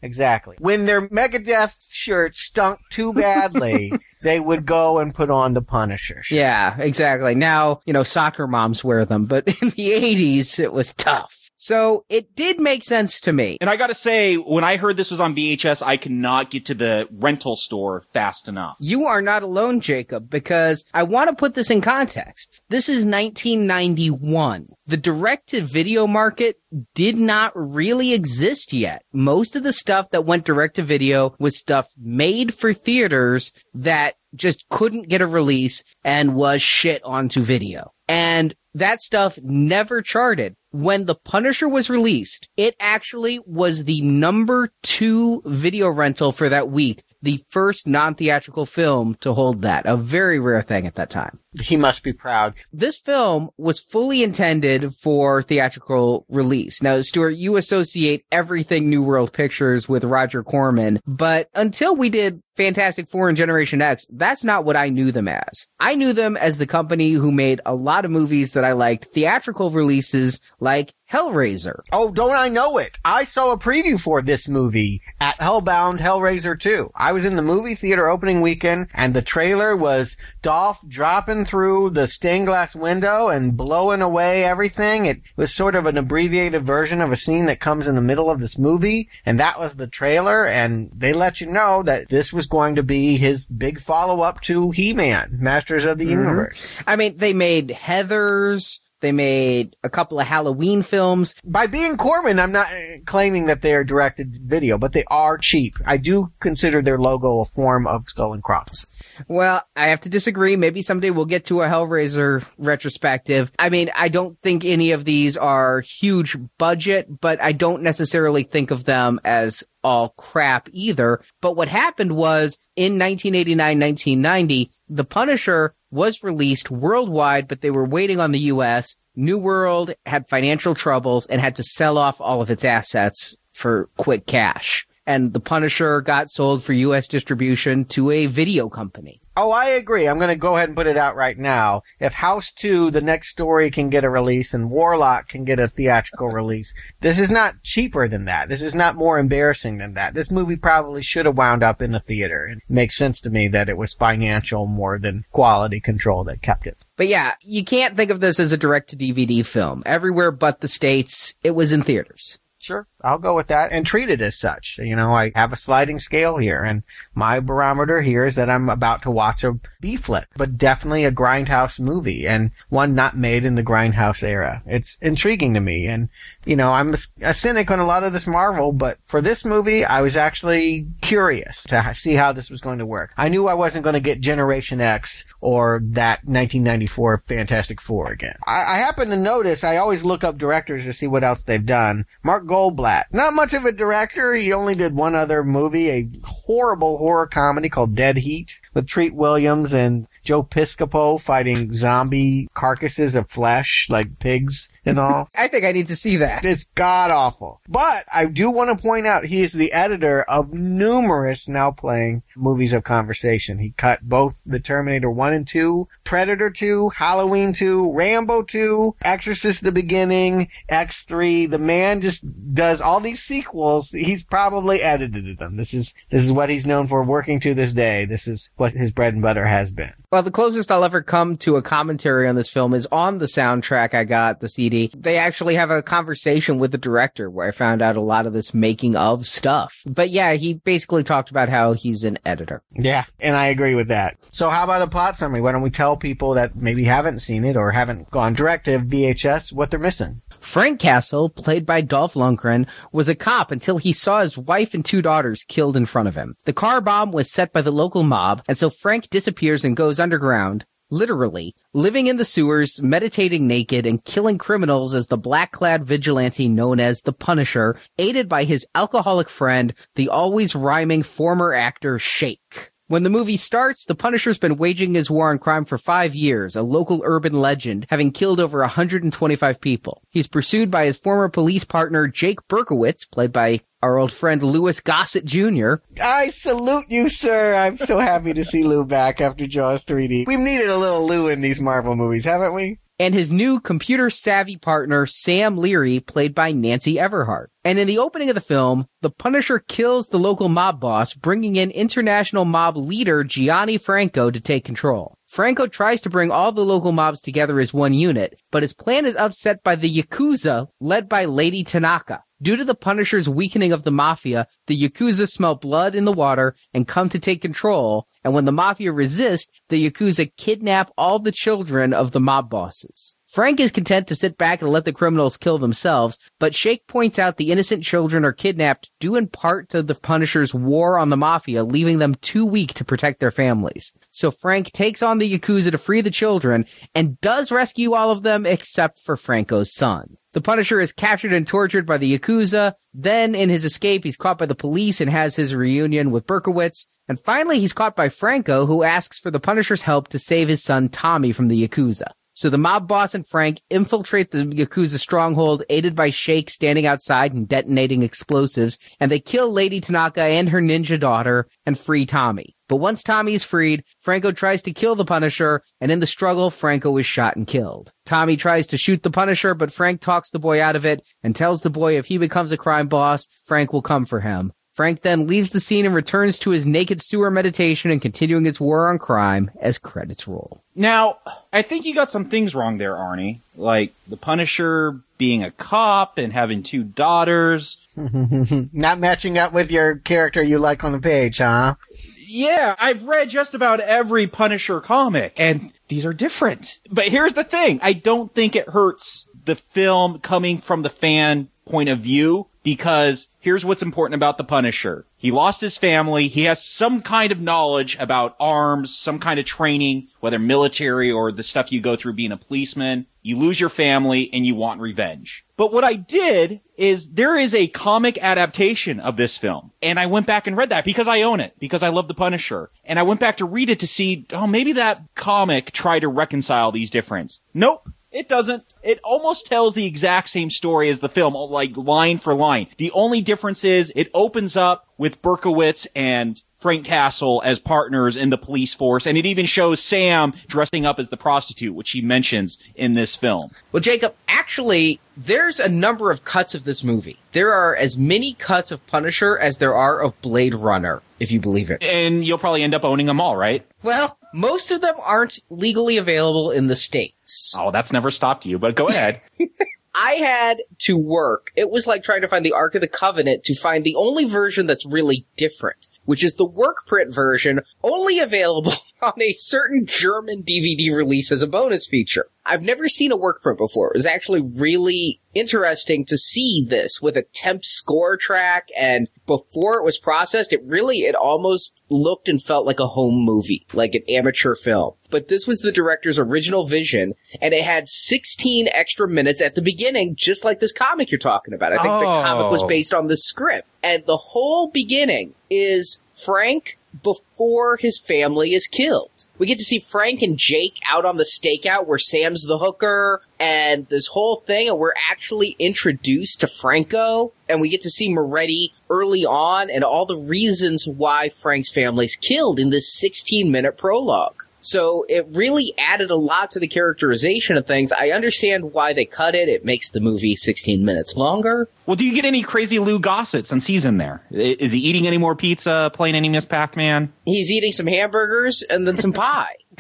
Exactly. 0.02 0.56
When 0.60 0.86
their 0.86 1.08
Megadeth 1.10 1.74
shirts 1.90 2.40
stunk 2.40 2.80
too 2.90 3.14
badly, 3.14 3.92
they 4.22 4.40
would 4.40 4.66
go 4.66 5.00
and 5.00 5.14
put 5.14 5.30
on 5.30 5.54
the 5.54 5.62
Punisher 5.62 6.22
shirt. 6.24 6.38
Yeah, 6.38 6.80
exactly. 6.80 7.36
Now, 7.36 7.82
you 7.86 7.94
know, 7.94 8.04
soccer 8.04 8.48
moms 8.48 8.84
wear 8.84 9.06
them, 9.06 9.26
but 9.26 9.48
in 9.48 9.70
the 9.70 9.92
80s, 9.92 10.60
it 10.60 10.74
was 10.74 10.94
tough. 10.94 11.47
So 11.58 12.06
it 12.08 12.36
did 12.36 12.60
make 12.60 12.84
sense 12.84 13.20
to 13.22 13.34
me. 13.34 13.58
And 13.60 13.70
I 13.70 13.76
gotta 13.76 13.96
say, 13.96 14.36
when 14.36 14.64
I 14.64 14.78
heard 14.78 14.96
this 14.96 15.12
was 15.12 15.20
on 15.20 15.36
VHS, 15.36 15.82
I 15.86 15.98
could 15.98 16.12
not 16.12 16.52
get 16.52 16.66
to 16.68 16.76
the 16.76 17.10
rental 17.12 17.56
store 17.56 18.04
fast 18.14 18.48
enough. 18.48 18.78
You 18.80 19.06
are 19.08 19.22
not 19.22 19.44
alone, 19.44 19.82
Jacob, 19.82 20.30
because 20.30 20.86
I 20.94 21.04
want 21.04 21.30
to 21.30 21.36
put 21.36 21.56
this 21.56 21.72
in 21.72 21.82
context. 21.82 22.52
This 22.70 22.88
is 22.88 23.06
1991. 23.06 24.68
The 24.86 24.98
direct 24.98 25.48
to 25.50 25.64
video 25.64 26.06
market 26.06 26.58
did 26.94 27.18
not 27.18 27.54
really 27.56 28.14
exist 28.14 28.72
yet. 28.72 29.02
Most 29.12 29.56
of 29.56 29.64
the 29.64 29.74
stuff 29.74 30.12
that 30.12 30.26
went 30.26 30.46
direct 30.46 30.76
to 30.76 30.84
video 30.84 31.36
was 31.40 31.60
stuff 31.60 31.88
made 31.98 32.54
for 32.54 32.72
theaters 32.72 33.52
that 33.74 34.14
just 34.36 34.66
couldn't 34.70 35.10
get 35.10 35.22
a 35.22 35.28
release 35.28 35.84
and 36.04 36.36
was 36.36 36.62
shit 36.62 37.04
onto 37.04 37.42
video. 37.42 37.92
And 38.08 38.56
that 38.74 39.02
stuff 39.02 39.40
never 39.42 40.02
charted. 40.02 40.56
When 40.72 41.06
The 41.06 41.16
Punisher 41.16 41.70
was 41.70 41.90
released, 41.90 42.50
it 42.58 42.76
actually 42.80 43.40
was 43.46 43.86
the 43.86 44.02
number 44.02 44.72
two 44.84 45.42
video 45.46 45.90
rental 45.90 46.34
for 46.34 46.50
that 46.50 46.70
week. 46.70 47.04
The 47.22 47.40
first 47.48 47.88
non-theatrical 47.88 48.66
film 48.66 49.16
to 49.22 49.34
hold 49.34 49.62
that. 49.62 49.86
A 49.86 49.96
very 49.96 50.40
rare 50.40 50.62
thing 50.62 50.86
at 50.86 50.96
that 50.96 51.10
time. 51.10 51.40
He 51.62 51.78
must 51.78 52.04
be 52.04 52.14
proud. 52.14 52.54
This 52.72 52.98
film 52.98 53.50
was 53.58 53.80
fully 53.80 54.24
intended 54.24 54.94
for 54.96 55.42
theatrical 55.42 56.26
release. 56.30 56.82
Now, 56.82 57.02
Stuart, 57.02 57.32
you 57.38 57.58
associate 57.58 58.26
everything 58.32 58.90
New 58.90 59.04
World 59.04 59.34
Pictures 59.34 59.88
with 59.88 60.04
Roger 60.04 60.44
Corman, 60.44 61.00
but 61.06 61.50
until 61.56 61.96
we 61.96 62.10
did 62.10 62.42
Fantastic 62.58 63.08
Four 63.08 63.30
and 63.30 63.38
Generation 63.38 63.82
X, 63.82 64.08
that's 64.10 64.44
not 64.44 64.66
what 64.66 64.76
I 64.76 64.90
knew 64.90 65.12
them 65.12 65.28
as. 65.28 65.68
I 65.80 65.94
knew 65.94 66.12
them 66.12 66.36
as 66.36 66.58
the 66.58 66.66
company 66.66 67.12
who 67.12 67.32
made 67.32 67.62
a 67.66 67.76
lot 67.76 68.04
of 68.04 68.12
movies 68.12 68.54
that 68.54 68.66
I 68.66 68.72
liked, 68.72 69.06
theatrical 69.14 69.70
releases 69.70 70.40
like 70.60 70.94
Hellraiser. 71.10 71.82
Oh, 71.92 72.12
don't 72.12 72.36
I 72.36 72.50
know 72.50 72.80
it? 72.80 72.98
I 73.06 73.24
saw 73.24 73.52
a 73.52 73.58
preview 73.60 74.00
for 74.00 74.22
this 74.22 74.48
movie 74.48 75.02
at 75.22 75.38
Hellbound 75.38 76.00
Hellraiser 76.00 76.60
2. 76.60 76.92
I 76.96 77.12
was 77.14 77.24
in 77.26 77.36
the 77.36 77.42
movie 77.42 77.76
theater 77.76 78.10
opening 78.10 78.42
weekend 78.42 78.88
and 78.94 79.14
the 79.14 79.22
trailer 79.22 79.78
was 79.78 80.18
Dolph 80.48 80.80
dropping 80.88 81.44
through 81.44 81.90
the 81.90 82.08
stained 82.08 82.46
glass 82.46 82.74
window 82.74 83.28
and 83.28 83.58
blowing 83.58 84.02
away 84.02 84.46
everything. 84.46 85.06
It 85.06 85.20
was 85.36 85.54
sort 85.54 85.76
of 85.76 85.86
an 85.86 85.98
abbreviated 85.98 86.64
version 86.66 87.02
of 87.02 87.12
a 87.12 87.18
scene 87.18 87.48
that 87.48 87.60
comes 87.60 87.86
in 87.86 87.96
the 87.96 88.02
middle 88.02 88.30
of 88.30 88.40
this 88.40 88.58
movie 88.58 89.10
and 89.26 89.38
that 89.42 89.60
was 89.60 89.74
the 89.74 89.88
trailer 89.88 90.46
and 90.48 90.90
they 90.96 91.12
let 91.12 91.42
you 91.42 91.48
know 91.48 91.84
that 91.84 92.08
this 92.08 92.32
was 92.32 92.48
going 92.48 92.76
to 92.76 92.84
be 92.84 93.18
his 93.18 93.46
big 93.46 93.82
follow 93.82 94.22
up 94.22 94.40
to 94.44 94.72
He-Man, 94.72 95.32
Masters 95.42 95.84
of 95.84 95.98
the 95.98 96.06
Mhm. 96.06 96.12
Universe. 96.12 96.74
I 96.88 96.96
mean, 96.96 97.18
they 97.18 97.34
made 97.34 97.68
Heathers. 97.68 98.80
They 99.00 99.12
made 99.12 99.76
a 99.84 99.90
couple 99.90 100.20
of 100.20 100.28
Halloween 100.28 100.82
films. 100.82 101.36
By 101.44 101.68
being 101.68 101.98
Corman, 101.98 102.40
I'm 102.40 102.52
not 102.52 102.68
claiming 103.06 103.46
that 103.46 103.62
they 103.62 103.74
are 103.74 103.84
directed 103.84 104.40
video, 104.44 104.78
but 104.78 104.94
they 104.94 105.04
are 105.08 105.38
cheap. 105.38 105.76
I 105.86 105.98
do 105.98 106.30
consider 106.40 106.82
their 106.82 106.98
logo 106.98 107.42
a 107.42 107.46
form 107.46 107.86
of 107.88 108.06
skull 108.06 108.34
and 108.34 108.44
cross. 108.44 108.86
Well, 109.28 109.62
I 109.76 109.88
have 109.88 110.00
to 110.02 110.10
disagree. 110.10 110.56
Maybe 110.56 110.82
someday 110.82 111.12
we'll 111.12 111.26
get 111.26 111.46
to 111.46 111.62
a 111.62 111.68
Hellraiser 111.68 112.46
retrospective. 112.58 113.52
I 113.60 113.70
mean, 113.70 113.92
I 113.96 114.10
don't 114.10 114.40
think 114.42 114.66
any 114.66 114.92
of 114.92 115.06
these 115.06 115.38
are 115.38 115.82
huge 115.82 116.38
budget, 116.58 117.08
but 117.22 117.42
I 117.42 117.52
don't 117.52 117.84
necessarily 117.84 118.44
think 118.44 118.72
of 118.72 118.84
them 118.84 119.20
as 119.24 119.64
all 119.88 120.10
crap 120.18 120.68
either. 120.74 121.22
But 121.40 121.56
what 121.56 121.70
happened 121.70 122.12
was 122.12 122.60
in 122.76 123.00
1989, 123.00 123.80
1990, 123.80 124.70
The 124.90 125.06
Punisher 125.06 125.74
was 125.90 126.22
released 126.22 126.70
worldwide, 126.70 127.48
but 127.48 127.62
they 127.62 127.72
were 127.72 127.86
waiting 127.86 128.20
on 128.20 128.34
the 128.34 128.52
US. 128.52 128.98
New 129.16 129.38
World 129.38 129.94
had 130.06 130.28
financial 130.28 130.76
troubles 130.76 131.26
and 131.28 131.40
had 131.40 131.56
to 131.56 131.64
sell 131.64 131.98
off 131.98 132.20
all 132.20 132.42
of 132.42 132.50
its 132.50 132.66
assets 132.66 133.38
for 133.54 133.90
quick 133.98 134.26
cash. 134.26 134.86
And 135.06 135.32
The 135.32 135.40
Punisher 135.40 136.02
got 136.02 136.30
sold 136.30 136.62
for 136.62 136.74
US 136.74 137.08
distribution 137.08 137.86
to 137.86 138.12
a 138.12 138.26
video 138.26 138.68
company. 138.68 139.22
Oh, 139.40 139.52
I 139.52 139.68
agree. 139.68 140.08
I'm 140.08 140.18
going 140.18 140.30
to 140.30 140.36
go 140.36 140.56
ahead 140.56 140.70
and 140.70 140.76
put 140.76 140.88
it 140.88 140.98
out 140.98 141.16
right 141.16 141.38
now. 141.38 141.84
If 142.00 142.14
House 142.14 142.52
2, 142.54 142.90
the 142.90 143.02
next 143.02 143.30
story, 143.30 143.70
can 143.70 143.92
get 143.92 144.04
a 144.04 144.10
release 144.10 144.56
and 144.56 144.72
Warlock 144.72 145.30
can 145.30 145.44
get 145.44 145.60
a 145.60 145.68
theatrical 145.68 146.30
release, 146.30 146.74
this 147.02 147.20
is 147.20 147.30
not 147.30 147.62
cheaper 147.62 148.08
than 148.08 148.26
that. 148.26 148.50
This 148.50 148.64
is 148.64 148.74
not 148.74 148.96
more 148.96 149.20
embarrassing 149.20 149.78
than 149.78 149.94
that. 149.94 150.16
This 150.16 150.32
movie 150.32 150.56
probably 150.56 151.04
should 151.04 151.28
have 151.28 151.38
wound 151.38 151.62
up 151.62 151.84
in 151.84 151.92
the 151.92 152.00
theater. 152.00 152.48
It 152.48 152.64
makes 152.68 152.98
sense 152.98 153.22
to 153.22 153.30
me 153.30 153.48
that 153.50 153.70
it 153.70 153.78
was 153.78 153.94
financial 153.94 154.66
more 154.66 154.98
than 154.98 155.24
quality 155.32 155.80
control 155.82 156.24
that 156.24 156.42
kept 156.42 156.66
it. 156.66 156.80
But 156.96 157.08
yeah, 157.08 157.36
you 157.44 157.64
can't 157.64 157.96
think 157.96 158.10
of 158.10 158.22
this 158.22 158.40
as 158.40 158.54
a 158.54 158.58
direct 158.58 158.90
to 158.90 158.98
DVD 158.98 159.46
film. 159.46 159.84
Everywhere 159.86 160.32
but 160.32 160.62
the 160.62 160.68
States, 160.68 161.36
it 161.44 161.52
was 161.52 161.72
in 161.72 161.84
theaters. 161.84 162.40
Sure, 162.60 162.88
I'll 163.04 163.20
go 163.20 163.36
with 163.36 163.48
that 163.48 163.72
and 163.72 163.86
treat 163.86 164.10
it 164.10 164.22
as 164.22 164.36
such. 164.36 164.80
You 164.80 164.96
know, 164.96 165.12
I 165.12 165.32
have 165.36 165.54
a 165.54 165.58
sliding 165.58 166.00
scale 166.00 166.38
here, 166.38 166.64
and 166.64 166.84
my 167.14 167.40
barometer 167.40 168.02
here 168.02 168.26
is 168.26 168.36
that 168.36 168.50
I'm 168.50 168.70
about 168.70 169.04
to 169.04 169.12
watch 169.12 169.44
a 169.44 169.60
B 169.80 169.96
flick, 169.96 170.28
but 170.36 170.58
definitely 170.58 171.06
a 171.06 171.12
grindhouse 171.12 171.80
movie, 171.80 172.28
and 172.28 172.52
one 172.70 172.96
not 172.96 173.16
made 173.16 173.46
in 173.46 173.56
the 173.56 173.64
grindhouse 173.64 174.24
era. 174.24 174.64
It's 174.66 174.98
intriguing 175.02 175.54
to 175.54 175.60
me, 175.60 175.88
and 175.88 176.10
you 176.46 176.56
know, 176.56 176.72
I'm 176.72 176.94
a, 176.94 176.98
a 177.22 177.34
cynic 177.34 177.70
on 177.70 177.80
a 177.80 177.86
lot 177.86 178.04
of 178.04 178.14
this 178.14 178.26
Marvel, 178.26 178.72
but 178.72 178.98
for 179.06 179.22
this 179.22 179.46
movie, 179.46 179.86
I 179.86 180.02
was 180.02 180.16
actually 180.16 180.88
curious 181.02 181.64
to 181.64 181.94
see 181.94 182.14
how 182.14 182.34
this 182.34 182.50
was 182.50 182.62
going 182.62 182.80
to 182.80 182.86
work. 182.86 183.12
I 183.18 183.30
knew 183.30 183.48
I 183.48 183.54
wasn't 183.54 183.84
going 183.84 183.94
to 183.94 184.00
get 184.00 184.22
Generation 184.22 184.82
X 184.82 185.24
or 185.42 185.82
that 185.84 186.20
1994 186.26 187.20
Fantastic 187.20 187.82
Four 187.82 188.12
again. 188.12 188.36
I, 188.46 188.76
I 188.76 188.78
happen 188.78 189.10
to 189.10 189.18
notice 189.18 189.64
I 189.64 189.78
always 189.78 190.04
look 190.04 190.24
up 190.24 190.38
directors 190.38 190.84
to 190.86 190.94
see 190.94 191.08
what 191.08 191.24
else 191.24 191.44
they've 191.44 191.66
done. 191.66 192.06
Mark 192.24 192.46
Goldblatt, 192.46 192.97
not 193.12 193.34
much 193.34 193.54
of 193.54 193.66
a 193.66 193.72
director. 193.72 194.34
He 194.34 194.54
only 194.54 194.76
did 194.76 194.96
one 194.96 195.16
other 195.16 195.44
movie, 195.44 195.90
a 195.90 196.10
horrible 196.24 196.98
horror 196.98 197.28
comedy 197.28 197.70
called 197.70 197.96
Dead 197.96 198.18
Heat 198.18 198.60
with 198.74 198.88
Treat 198.88 199.14
Williams 199.14 199.74
and 199.74 200.08
Joe 200.24 200.44
Piscopo 200.44 201.20
fighting 201.20 201.74
zombie 201.74 202.48
carcasses 202.54 203.16
of 203.16 203.30
flesh 203.30 203.88
like 203.90 204.20
pigs 204.20 204.70
and 204.88 205.00
all. 205.00 205.30
I 205.36 205.48
think 205.48 205.66
I 205.66 205.72
need 205.72 205.88
to 205.88 205.96
see 205.96 206.18
that. 206.18 206.46
It's 206.46 206.66
god 206.76 207.12
awful. 207.12 207.62
But 207.68 208.06
I 208.12 208.26
do 208.26 208.50
want 208.50 208.76
to 208.76 208.82
point 208.82 209.06
out 209.08 209.26
he 209.26 209.44
is 209.44 209.52
the 209.52 209.74
editor 209.74 210.24
of 210.24 210.54
numerous 210.54 211.48
now 211.48 211.72
playing 211.72 212.24
movies 212.36 212.74
of 212.74 212.84
conversation. 212.84 213.60
He 213.60 213.74
cut 213.78 214.02
both 214.02 214.42
the 214.46 214.60
Terminator 214.60 215.10
1 215.10 215.34
and 215.34 215.48
2, 215.48 215.88
Predator 216.04 216.50
2, 216.50 216.90
Halloween 216.90 217.54
2, 217.54 217.92
Rambo 217.92 218.44
2, 218.44 218.96
Exorcist 219.04 219.64
the 219.64 219.72
Beginning, 219.72 220.50
X3. 220.70 221.50
The 221.50 221.58
man 221.58 222.02
just 222.02 222.24
does 222.54 222.82
all 222.82 223.00
these 223.00 223.24
sequels. 223.24 223.92
He's 223.92 224.24
probably 224.24 224.82
edited 224.82 225.38
them. 225.38 225.58
This 225.58 225.74
is, 225.74 225.94
this 226.10 226.24
is 226.24 226.32
what 226.32 226.50
he's 226.50 226.66
known 226.66 226.88
for 226.88 227.04
working 227.04 227.40
to 227.42 227.54
this 227.54 227.74
day. 227.74 228.06
This 228.06 228.28
is 228.28 228.50
what 228.58 228.72
his 228.72 228.92
bread 228.92 229.14
and 229.14 229.22
butter 229.22 229.46
has 229.46 229.72
been. 229.72 229.94
Well, 230.10 230.24
the 230.24 230.32
closest 230.32 230.72
I'll 230.72 230.86
ever 230.86 231.02
come 231.02 231.36
to 231.38 231.58
a 231.58 231.62
commentary 231.62 232.30
on 232.30 232.36
this 232.36 232.50
film 232.50 232.74
is 232.74 232.88
on 232.94 233.18
the 233.18 233.26
soundtrack 233.26 233.94
I 233.94 234.06
got, 234.06 234.40
the 234.40 234.48
CD. 234.48 234.90
They 234.96 235.18
actually 235.18 235.56
have 235.56 235.70
a 235.70 235.84
conversation 235.84 236.60
with 236.60 236.72
the 236.72 236.78
director 236.78 237.30
where 237.30 237.46
I 237.46 237.52
found 237.52 237.82
out 237.82 237.98
a 237.98 238.02
lot 238.02 238.26
of 238.26 238.32
this 238.32 238.54
making 238.54 238.96
of 238.96 239.26
stuff. 239.26 239.84
But 239.86 240.10
yeah, 240.10 240.36
he 240.36 240.54
basically 240.54 241.04
talked 241.04 241.30
about 241.30 241.50
how 241.50 241.74
he's 241.74 242.06
an 242.06 242.20
editor. 242.26 242.62
Yeah, 242.74 243.04
and 243.20 243.36
I 243.36 243.48
agree 243.48 243.76
with 243.76 243.90
that. 243.90 244.16
So 244.32 244.50
how 244.50 244.64
about 244.64 244.82
a 244.82 244.88
plot 244.88 245.18
summary? 245.18 245.42
Why 245.42 245.52
don't 245.52 245.62
we 245.62 245.72
tell 245.72 245.98
people 245.98 246.36
that 246.36 246.56
maybe 246.56 246.86
haven't 246.86 247.20
seen 247.20 247.44
it 247.44 247.58
or 247.58 247.72
haven't 247.72 248.10
gone 248.10 248.32
direct 248.32 248.64
to 248.66 248.80
VHS 248.80 249.52
what 249.52 249.72
they're 249.72 249.78
missing? 249.78 250.22
Frank 250.40 250.80
Castle, 250.80 251.30
played 251.30 251.66
by 251.66 251.82
Dolph 251.82 252.14
Lundgren, 252.14 252.68
was 252.92 253.10
a 253.10 253.16
cop 253.16 253.52
until 253.52 253.78
he 253.78 253.94
saw 253.94 254.22
his 254.22 254.38
wife 254.38 254.74
and 254.74 254.84
two 254.84 255.02
daughters 255.02 255.44
killed 255.44 255.78
in 255.78 255.86
front 255.86 256.08
of 256.08 256.16
him. 256.16 256.36
The 256.46 256.54
car 256.54 256.82
bomb 256.82 257.12
was 257.12 257.32
set 257.32 257.54
by 257.54 257.62
the 257.62 257.72
local 257.72 258.04
mob, 258.04 258.44
and 258.48 258.58
so 258.58 258.70
Frank 258.70 259.10
disappears 259.10 259.64
and 259.66 259.76
goes 259.76 260.00
underground, 260.00 260.66
literally, 260.90 261.54
living 261.74 262.08
in 262.08 262.18
the 262.18 262.26
sewers, 262.26 262.82
meditating 262.82 263.48
naked, 263.48 263.86
and 263.86 264.04
killing 264.06 264.38
criminals 264.38 264.94
as 264.94 265.08
the 265.08 265.18
black-clad 265.18 265.86
vigilante 265.86 266.48
known 266.48 266.80
as 266.80 267.02
the 267.02 267.14
Punisher, 267.14 267.76
aided 267.98 268.30
by 268.30 268.44
his 268.44 268.66
alcoholic 268.74 269.30
friend, 269.30 269.74
the 269.96 270.10
always 270.10 270.56
rhyming 270.56 271.04
former 271.04 271.54
actor 271.54 272.00
Shake. 272.00 272.72
When 272.90 273.04
the 273.04 273.10
movie 273.10 273.36
starts, 273.36 273.84
the 273.84 273.96
Punisher's 273.96 274.38
been 274.38 274.56
waging 274.56 274.94
his 274.94 275.12
war 275.12 275.30
on 275.30 275.40
crime 275.40 275.66
for 275.66 275.78
five 275.78 276.16
years, 276.16 276.56
a 276.56 276.62
local 276.62 277.02
urban 277.04 277.34
legend, 277.34 277.86
having 277.90 278.12
killed 278.12 278.40
over 278.40 278.60
125 278.60 279.60
people. 279.60 280.02
He's 280.10 280.30
pursued 280.30 280.72
by 280.72 280.86
his 280.86 280.98
former 280.98 281.28
police 281.28 281.66
partner 281.66 282.08
Jake 282.08 282.40
Berkowitz, 282.48 283.06
played 283.12 283.34
by 283.34 283.60
our 283.84 283.98
old 283.98 284.14
friend 284.14 284.42
Louis 284.42 284.80
Gossett 284.80 285.26
Jr. 285.26 285.76
I 286.02 286.30
salute 286.30 286.86
you, 286.88 287.10
sir. 287.10 287.56
I'm 287.56 287.76
so 287.76 288.00
happy 288.00 288.34
to 288.34 288.46
see 288.46 288.64
Lou 288.64 288.86
back 288.86 289.20
after 289.20 289.48
Jaws 289.48 289.84
3D. 289.84 290.26
We've 290.26 290.40
needed 290.40 290.70
a 290.70 290.78
little 290.78 291.06
Lou 291.06 291.28
in 291.28 291.42
these 291.42 291.60
Marvel 291.60 291.98
movies, 291.98 292.24
haven't 292.24 292.54
we? 292.54 292.80
And 293.00 293.14
his 293.14 293.32
new 293.32 293.60
computer 293.60 294.10
savvy 294.10 294.58
partner, 294.58 295.06
Sam 295.06 295.58
Leary, 295.58 296.00
played 296.00 296.34
by 296.34 296.52
Nancy 296.52 296.96
Everhart. 296.96 297.48
And 297.64 297.78
in 297.78 297.88
the 297.88 297.98
opening 297.98 298.30
of 298.30 298.36
the 298.36 298.42
film, 298.42 298.88
the 299.02 299.10
Punisher 299.10 299.60
kills 299.60 300.08
the 300.08 300.18
local 300.18 300.50
mob 300.50 300.80
boss, 300.80 301.14
bringing 301.14 301.56
in 301.56 301.72
international 301.72 302.46
mob 302.46 302.78
leader 302.78 303.24
Gianni 303.24 303.78
Franco 303.78 304.32
to 304.32 304.40
take 304.40 304.66
control. 304.66 305.18
Franco 305.28 305.68
tries 305.68 306.02
to 306.02 306.10
bring 306.10 306.32
all 306.32 306.52
the 306.54 306.64
local 306.64 306.94
mobs 306.94 307.22
together 307.22 307.60
as 307.60 307.74
one 307.74 307.94
unit, 307.94 308.40
but 308.50 308.64
his 308.64 308.74
plan 308.74 309.06
is 309.06 309.16
upset 309.18 309.62
by 309.62 309.76
the 309.76 309.94
Yakuza, 309.94 310.68
led 310.80 311.10
by 311.10 311.26
Lady 311.26 311.64
Tanaka. 311.64 312.24
Due 312.42 312.56
to 312.56 312.64
the 312.64 312.76
Punisher's 312.76 313.28
weakening 313.28 313.74
of 313.74 313.84
the 313.84 313.92
Mafia, 313.92 314.48
the 314.68 314.80
Yakuza 314.80 315.28
smell 315.28 315.56
blood 315.56 315.96
in 315.96 316.06
the 316.06 316.14
water 316.14 316.56
and 316.74 316.88
come 316.88 317.10
to 317.10 317.20
take 317.20 317.42
control, 317.42 318.07
and 318.24 318.34
when 318.34 318.46
the 318.46 318.52
Mafia 318.52 318.92
resist, 318.92 319.52
the 319.70 319.90
Yakuza 319.90 320.32
kidnap 320.38 320.92
all 320.98 321.20
the 321.20 321.32
children 321.32 321.94
of 321.94 322.12
the 322.12 322.20
mob 322.20 322.50
bosses. 322.50 323.18
Frank 323.28 323.60
is 323.60 323.72
content 323.72 324.08
to 324.08 324.16
sit 324.16 324.38
back 324.38 324.62
and 324.62 324.72
let 324.72 324.86
the 324.86 324.94
criminals 324.94 325.36
kill 325.36 325.58
themselves, 325.58 326.18
but 326.40 326.56
Shake 326.56 326.88
points 326.88 327.20
out 327.20 327.36
the 327.36 327.52
innocent 327.52 327.84
children 327.84 328.24
are 328.24 328.32
kidnapped 328.32 328.90
due 329.02 329.16
in 329.16 329.28
part 329.28 329.68
to 329.70 329.84
the 329.84 329.96
Punisher's 329.96 330.54
war 330.54 330.98
on 330.98 331.10
the 331.10 331.18
Mafia, 331.18 331.64
leaving 331.66 332.00
them 332.00 332.16
too 332.16 332.46
weak 332.46 332.74
to 332.76 332.86
protect 332.86 333.20
their 333.20 333.30
families. 333.30 333.94
So 334.12 334.32
Frank 334.32 334.72
takes 334.72 335.04
on 335.04 335.18
the 335.18 335.32
Yakuza 335.32 335.72
to 335.72 335.78
free 335.78 336.00
the 336.00 336.10
children 336.10 336.66
and 336.96 337.20
does 337.20 337.52
rescue 337.52 337.94
all 337.94 338.12
of 338.12 338.24
them 338.24 338.46
except 338.46 339.00
for 339.00 339.18
Franco's 339.18 339.74
son. 339.74 340.16
The 340.38 340.42
Punisher 340.42 340.80
is 340.80 340.92
captured 340.92 341.34
and 341.34 341.48
tortured 341.48 341.88
by 341.88 341.98
the 341.98 342.16
Yakuza. 342.16 342.76
Then, 342.94 343.34
in 343.34 343.50
his 343.50 343.66
escape, 343.66 344.04
he's 344.04 344.16
caught 344.16 344.38
by 344.38 344.46
the 344.46 344.54
police 344.54 345.02
and 345.02 345.10
has 345.10 345.36
his 345.36 345.56
reunion 345.56 346.12
with 346.12 346.28
Berkowitz. 346.28 346.86
And 347.08 347.20
finally, 347.20 347.60
he's 347.60 347.74
caught 347.74 347.96
by 347.96 348.10
Franco, 348.10 348.68
who 348.68 348.84
asks 348.84 349.20
for 349.20 349.32
the 349.32 349.40
Punisher's 349.40 349.82
help 349.82 350.10
to 350.10 350.20
save 350.20 350.48
his 350.48 350.64
son 350.64 350.90
Tommy 350.90 351.32
from 351.32 351.48
the 351.48 351.68
Yakuza. 351.68 352.12
So 352.38 352.52
the 352.52 352.60
mob 352.60 352.88
boss 352.88 353.16
and 353.16 353.26
Frank 353.26 353.64
infiltrate 353.72 354.30
the 354.30 354.46
Yakuza 354.46 355.00
stronghold, 355.00 355.64
aided 355.72 355.96
by 355.96 356.12
Shake 356.12 356.52
standing 356.52 356.86
outside 356.86 357.34
and 357.34 357.48
detonating 357.48 358.04
explosives, 358.04 358.78
and 359.00 359.12
they 359.12 359.20
kill 359.20 359.52
Lady 359.52 359.82
Tanaka 359.82 360.22
and 360.22 360.48
her 360.50 360.62
ninja 360.62 361.00
daughter 361.00 361.48
and 361.66 361.80
free 361.80 362.06
Tommy. 362.06 362.56
But 362.70 362.76
once 362.76 363.02
Tommy 363.02 363.34
is 363.34 363.44
freed, 363.44 363.84
Franco 363.98 364.32
tries 364.32 364.62
to 364.62 364.72
kill 364.72 364.94
the 364.94 365.04
Punisher, 365.04 365.64
and 365.82 365.92
in 365.92 366.00
the 366.00 366.06
struggle, 366.06 366.52
Franco 366.52 366.96
is 366.98 367.08
shot 367.08 367.38
and 367.38 367.48
killed. 367.48 367.92
Tommy 368.06 368.38
tries 368.38 368.68
to 368.68 368.78
shoot 368.78 369.02
the 369.02 369.10
Punisher, 369.10 369.56
but 369.56 369.74
Frank 369.74 370.00
talks 370.00 370.30
the 370.30 370.38
boy 370.38 370.62
out 370.62 370.76
of 370.76 370.86
it 370.86 371.02
and 371.24 371.36
tells 371.36 371.62
the 371.62 371.72
boy 371.72 371.98
if 371.98 372.06
he 372.06 372.20
becomes 372.20 372.52
a 372.52 372.58
crime 372.58 372.88
boss, 372.88 373.28
Frank 373.46 373.74
will 373.74 373.82
come 373.82 374.06
for 374.06 374.20
him. 374.20 374.54
Frank 374.78 375.02
then 375.02 375.26
leaves 375.26 375.50
the 375.50 375.60
scene 375.60 375.88
and 375.88 375.96
returns 375.96 376.38
to 376.38 376.52
his 376.52 376.68
naked 376.68 377.02
sewer 377.02 377.32
meditation 377.32 377.90
and 377.90 378.00
continuing 378.00 378.46
his 378.46 378.60
war 378.60 378.90
on 378.90 379.00
crime 379.00 379.50
as 379.60 379.80
credits 379.80 380.28
roll. 380.28 380.62
Now, 380.76 381.18
I 381.52 381.64
think 381.64 381.84
you 381.84 381.96
got 381.96 382.12
some 382.12 382.26
things 382.26 382.54
wrong 382.54 382.78
there, 382.78 382.94
Arnie. 382.94 383.40
Like 383.56 383.92
the 384.08 384.18
Punisher 384.18 385.00
being 385.18 385.44
a 385.44 385.50
cop 385.50 386.20
and 386.20 386.32
having 386.32 386.62
two 386.62 386.84
daughters. 386.84 387.80
Not 387.96 389.00
matching 389.00 389.40
up 389.40 389.52
with 389.52 389.72
your 389.72 389.96
character 389.96 390.44
you 390.44 390.60
like 390.60 390.84
on 390.84 390.92
the 390.92 391.00
page, 391.00 391.40
huh? 391.40 391.74
Yeah, 392.20 392.76
I've 392.78 393.06
read 393.06 393.30
just 393.30 393.56
about 393.56 393.80
every 393.80 394.28
Punisher 394.28 394.80
comic, 394.80 395.40
and 395.40 395.74
these 395.88 396.06
are 396.06 396.14
different. 396.14 396.78
But 396.92 397.06
here's 397.06 397.34
the 397.34 397.44
thing 397.44 397.80
I 397.82 397.94
don't 397.94 398.32
think 398.32 398.56
it 398.56 398.70
hurts 398.70 399.28
the 399.46 399.56
film 399.56 400.20
coming 400.20 400.60
from 400.60 400.84
the 400.84 400.92
fan 400.92 401.48
point 401.66 401.90
of 401.90 401.98
view 401.98 402.46
because 402.62 403.28
here's 403.48 403.64
what's 403.64 403.82
important 403.82 404.14
about 404.14 404.38
the 404.38 404.44
Punisher. 404.44 405.06
He 405.16 405.32
lost 405.32 405.62
his 405.62 405.78
family. 405.78 406.28
He 406.28 406.44
has 406.44 406.62
some 406.62 407.02
kind 407.02 407.32
of 407.32 407.40
knowledge 407.40 407.96
about 407.98 408.36
arms, 408.42 408.94
some 408.94 409.20
kind 409.20 409.40
of 409.40 409.46
training, 409.46 410.10
whether 410.20 410.38
military 410.38 411.10
or 411.10 411.32
the 411.32 411.44
stuff 411.44 411.72
you 411.72 411.80
go 411.80 411.96
through 411.96 412.12
being 412.12 412.34
a 412.34 412.38
policeman. 412.38 413.06
You 413.22 413.38
lose 413.38 413.58
your 413.58 413.70
family 413.70 414.30
and 414.34 414.46
you 414.46 414.54
want 414.54 414.82
revenge. 414.82 415.46
But 415.56 415.72
what 415.72 415.86
I 415.86 415.94
did 415.94 416.60
is 416.76 417.08
there 417.08 417.38
is 417.38 417.56
a 417.56 417.68
comic 417.68 418.18
adaptation 418.22 419.00
of 419.00 419.16
this 419.16 419.38
film. 419.38 419.72
And 419.82 419.98
I 419.98 420.08
went 420.08 420.28
back 420.28 420.46
and 420.46 420.58
read 420.58 420.72
that 420.72 420.84
because 420.84 421.08
I 421.08 421.22
own 421.22 421.40
it, 421.40 421.54
because 421.58 421.84
I 421.84 421.88
love 421.88 422.10
the 422.10 422.14
Punisher. 422.14 422.70
And 422.84 423.00
I 423.00 423.04
went 423.04 423.22
back 423.22 423.38
to 423.38 423.46
read 423.46 423.70
it 423.70 423.80
to 423.80 423.88
see, 423.88 424.26
oh, 424.34 424.46
maybe 424.46 424.74
that 424.74 425.04
comic 425.16 425.72
tried 425.72 426.00
to 426.00 426.10
reconcile 426.10 426.74
these 426.74 426.90
differences. 426.90 427.40
Nope. 427.54 427.90
It 428.12 428.30
doesn't. 428.30 428.64
It 428.84 429.00
almost 429.04 429.46
tells 429.46 429.76
the 429.76 429.86
exact 429.86 430.30
same 430.30 430.50
story 430.50 430.90
as 430.90 431.00
the 431.00 431.10
film, 431.10 431.34
like 431.34 431.76
line 431.76 432.18
for 432.18 432.34
line. 432.34 432.68
The 432.78 432.92
only 432.92 433.22
difference 433.22 433.64
is 433.64 433.92
it 433.96 434.10
opens 434.14 434.56
up 434.56 434.88
with 434.98 435.22
Berkowitz 435.22 435.88
and 435.96 436.42
Frank 436.60 436.86
Castle 436.86 437.42
as 437.46 437.60
partners 437.60 438.16
in 438.16 438.32
the 438.32 438.38
police 438.38 438.74
force, 438.74 439.06
and 439.06 439.18
it 439.18 439.26
even 439.26 439.46
shows 439.46 439.80
Sam 439.80 440.34
dressing 440.48 440.86
up 440.86 441.00
as 441.00 441.10
the 441.10 441.18
prostitute, 441.18 441.76
which 441.76 441.92
he 441.92 442.02
mentions 442.02 442.58
in 442.76 442.96
this 442.96 443.16
film. 443.16 443.52
Well, 443.72 443.82
Jacob, 443.82 444.16
actually, 444.28 445.00
there's 445.16 445.60
a 445.60 445.70
number 445.70 446.10
of 446.10 446.24
cuts 446.24 446.56
of 446.56 446.64
this 446.64 446.84
movie. 446.84 447.20
There 447.34 447.52
are 447.52 447.76
as 447.76 447.98
many 447.98 448.34
cuts 448.34 448.72
of 448.72 448.86
Punisher 448.88 449.38
as 449.38 449.60
there 449.60 449.76
are 449.76 450.02
of 450.02 450.20
Blade 450.22 450.56
Runner, 450.56 451.04
if 451.20 451.32
you 451.32 451.40
believe 451.40 451.70
it. 451.70 451.84
And 451.84 452.26
you'll 452.26 452.40
probably 452.40 452.64
end 452.64 452.74
up 452.74 452.84
owning 452.84 453.06
them 453.06 453.22
all, 453.22 453.38
right? 453.38 453.64
Well, 453.84 454.17
most 454.34 454.72
of 454.72 454.82
them 454.82 454.96
aren't 455.06 455.40
legally 455.50 455.98
available 455.98 456.52
in 456.52 456.68
the 456.68 456.76
States. 456.76 457.54
Oh, 457.58 457.72
that's 457.72 457.94
never 457.94 458.12
stopped 458.12 458.46
you, 458.46 458.60
but 458.60 458.76
go 458.76 458.88
ahead. 458.88 459.20
I 460.00 460.14
had 460.14 460.62
to 460.80 460.98
work. 460.98 461.52
It 461.56 461.72
was 461.72 461.88
like 461.88 462.04
trying 462.04 462.22
to 462.22 462.28
find 462.28 462.46
the 462.46 462.54
Ark 462.54 462.76
of 462.76 462.82
the 462.82 462.88
Covenant 462.88 463.44
to 463.46 463.56
find 463.56 463.84
the 463.84 463.96
only 463.96 464.26
version 464.26 464.68
that's 464.68 464.86
really 464.86 465.26
different, 465.38 465.88
which 466.06 466.24
is 466.24 466.36
the 466.36 466.46
work 466.46 466.86
print 466.86 467.14
version, 467.14 467.62
only 467.84 468.20
available 468.20 468.74
on 469.02 469.22
a 469.22 469.34
certain 469.34 469.86
German 469.86 470.44
DVD 470.44 470.96
release 470.96 471.32
as 471.32 471.42
a 471.42 471.48
bonus 471.48 471.88
feature. 471.88 472.28
I've 472.46 472.64
never 472.64 472.88
seen 472.88 473.12
a 473.12 473.18
work 473.18 473.42
print 473.42 473.58
before. 473.58 473.90
It 473.90 473.98
was 473.98 474.06
actually 474.06 474.42
really 474.42 475.20
interesting 475.34 476.06
to 476.06 476.18
see 476.18 476.66
this 476.68 477.02
with 477.02 477.18
a 477.18 477.24
temp 477.34 477.66
score 477.66 478.18
track 478.18 478.70
and 478.76 479.10
before 479.26 479.78
it 479.78 479.84
was 479.84 479.98
processed, 479.98 480.54
it 480.54 480.64
really, 480.64 481.00
it 481.00 481.14
almost 481.14 481.82
looked 481.90 482.30
and 482.30 482.42
felt 482.42 482.66
like 482.66 482.80
a 482.80 482.88
home 482.88 483.26
movie, 483.26 483.68
like 483.74 483.94
an 483.94 484.04
amateur 484.08 484.56
film. 484.56 484.94
But 485.10 485.28
this 485.28 485.46
was 485.46 485.60
the 485.60 485.72
director's 485.74 486.18
original 486.18 486.66
vision 486.66 487.14
and 487.42 487.54
it 487.54 487.64
had 487.64 487.90
16 487.90 488.70
extra 488.74 489.08
minutes 489.08 489.42
at 489.42 489.56
the 489.56 489.62
beginning, 489.62 490.16
just 490.16 490.46
like 490.46 490.60
this 490.60 490.72
comic 490.72 491.12
you're 491.12 491.20
talking 491.20 491.54
about. 491.54 491.74
I 491.74 491.82
think 491.82 491.94
oh. 491.94 492.00
the 492.00 492.24
comic 492.24 492.50
was 492.50 492.64
oh. 492.64 492.68
based 492.68 492.94
on 492.94 493.08
the 493.08 493.18
script 493.18 493.68
and 493.84 494.06
the 494.06 494.18
whole 494.18 494.72
beginning 494.72 495.34
is 495.50 496.02
Frank 496.18 496.78
before 497.04 497.78
his 497.78 498.00
family 498.00 498.54
is 498.54 498.68
killed. 498.68 499.26
We 499.38 499.46
get 499.46 499.60
to 499.60 499.64
see 499.64 499.80
Frank 499.80 500.22
and 500.22 500.38
Jake 500.38 500.80
out 500.90 501.06
on 501.06 501.18
the 501.18 501.24
stakeout 501.26 501.86
where 501.86 502.00
Sam's 502.00 502.44
the 502.44 502.58
hooker 502.58 503.22
and 503.40 503.88
this 503.88 504.08
whole 504.08 504.38
thing, 504.38 504.68
and 504.68 504.80
we're 504.80 504.94
actually 505.12 505.56
introduced 505.60 506.42
to 506.42 506.48
Franco, 506.48 507.34
and 507.48 507.62
we 507.62 507.70
get 507.70 507.84
to 507.84 507.90
see 507.90 508.12
Moretti 508.12 508.74
early 508.90 509.26
on 509.26 509.70
and 509.70 509.84
all 509.84 510.08
the 510.08 510.18
reasons 510.18 510.88
why 510.88 511.30
Frank's 511.30 511.72
family's 511.72 512.16
killed 512.16 512.60
in 512.60 512.72
this 512.72 512.98
16 513.00 513.52
minute 513.52 513.78
prologue. 513.78 514.44
So 514.68 515.06
it 515.08 515.26
really 515.30 515.74
added 515.78 516.12
a 516.12 516.18
lot 516.18 516.52
to 516.52 516.60
the 516.60 516.68
characterization 516.68 517.56
of 517.56 517.66
things. 517.66 517.94
I 517.94 518.10
understand 518.10 518.74
why 518.74 518.92
they 518.92 519.06
cut 519.06 519.34
it. 519.34 519.48
It 519.48 519.64
makes 519.64 519.92
the 519.92 520.02
movie 520.02 520.36
16 520.36 520.84
minutes 520.84 521.16
longer. 521.16 521.70
Well, 521.86 521.96
do 521.96 522.06
you 522.06 522.14
get 522.14 522.26
any 522.26 522.42
crazy 522.42 522.78
Lou 522.78 523.00
Gossett 523.00 523.46
since 523.46 523.66
he's 523.66 523.86
in 523.86 523.98
there? 523.98 524.24
Is 524.30 524.74
he 524.74 524.80
eating 524.80 525.08
any 525.08 525.18
more 525.18 525.38
pizza, 525.38 525.90
playing 525.94 526.16
any 526.16 526.28
Miss 526.28 526.44
Pac-Man? 526.44 527.14
He's 527.26 527.50
eating 527.50 527.72
some 527.72 527.88
hamburgers 527.88 528.62
and 528.70 528.86
then 528.86 528.98
some 528.98 529.14
pie. 529.14 529.56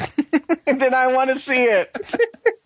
and 0.65 0.81
then 0.81 0.93
I 0.93 1.07
want 1.07 1.31
to 1.31 1.39
see 1.39 1.65
it. 1.65 1.93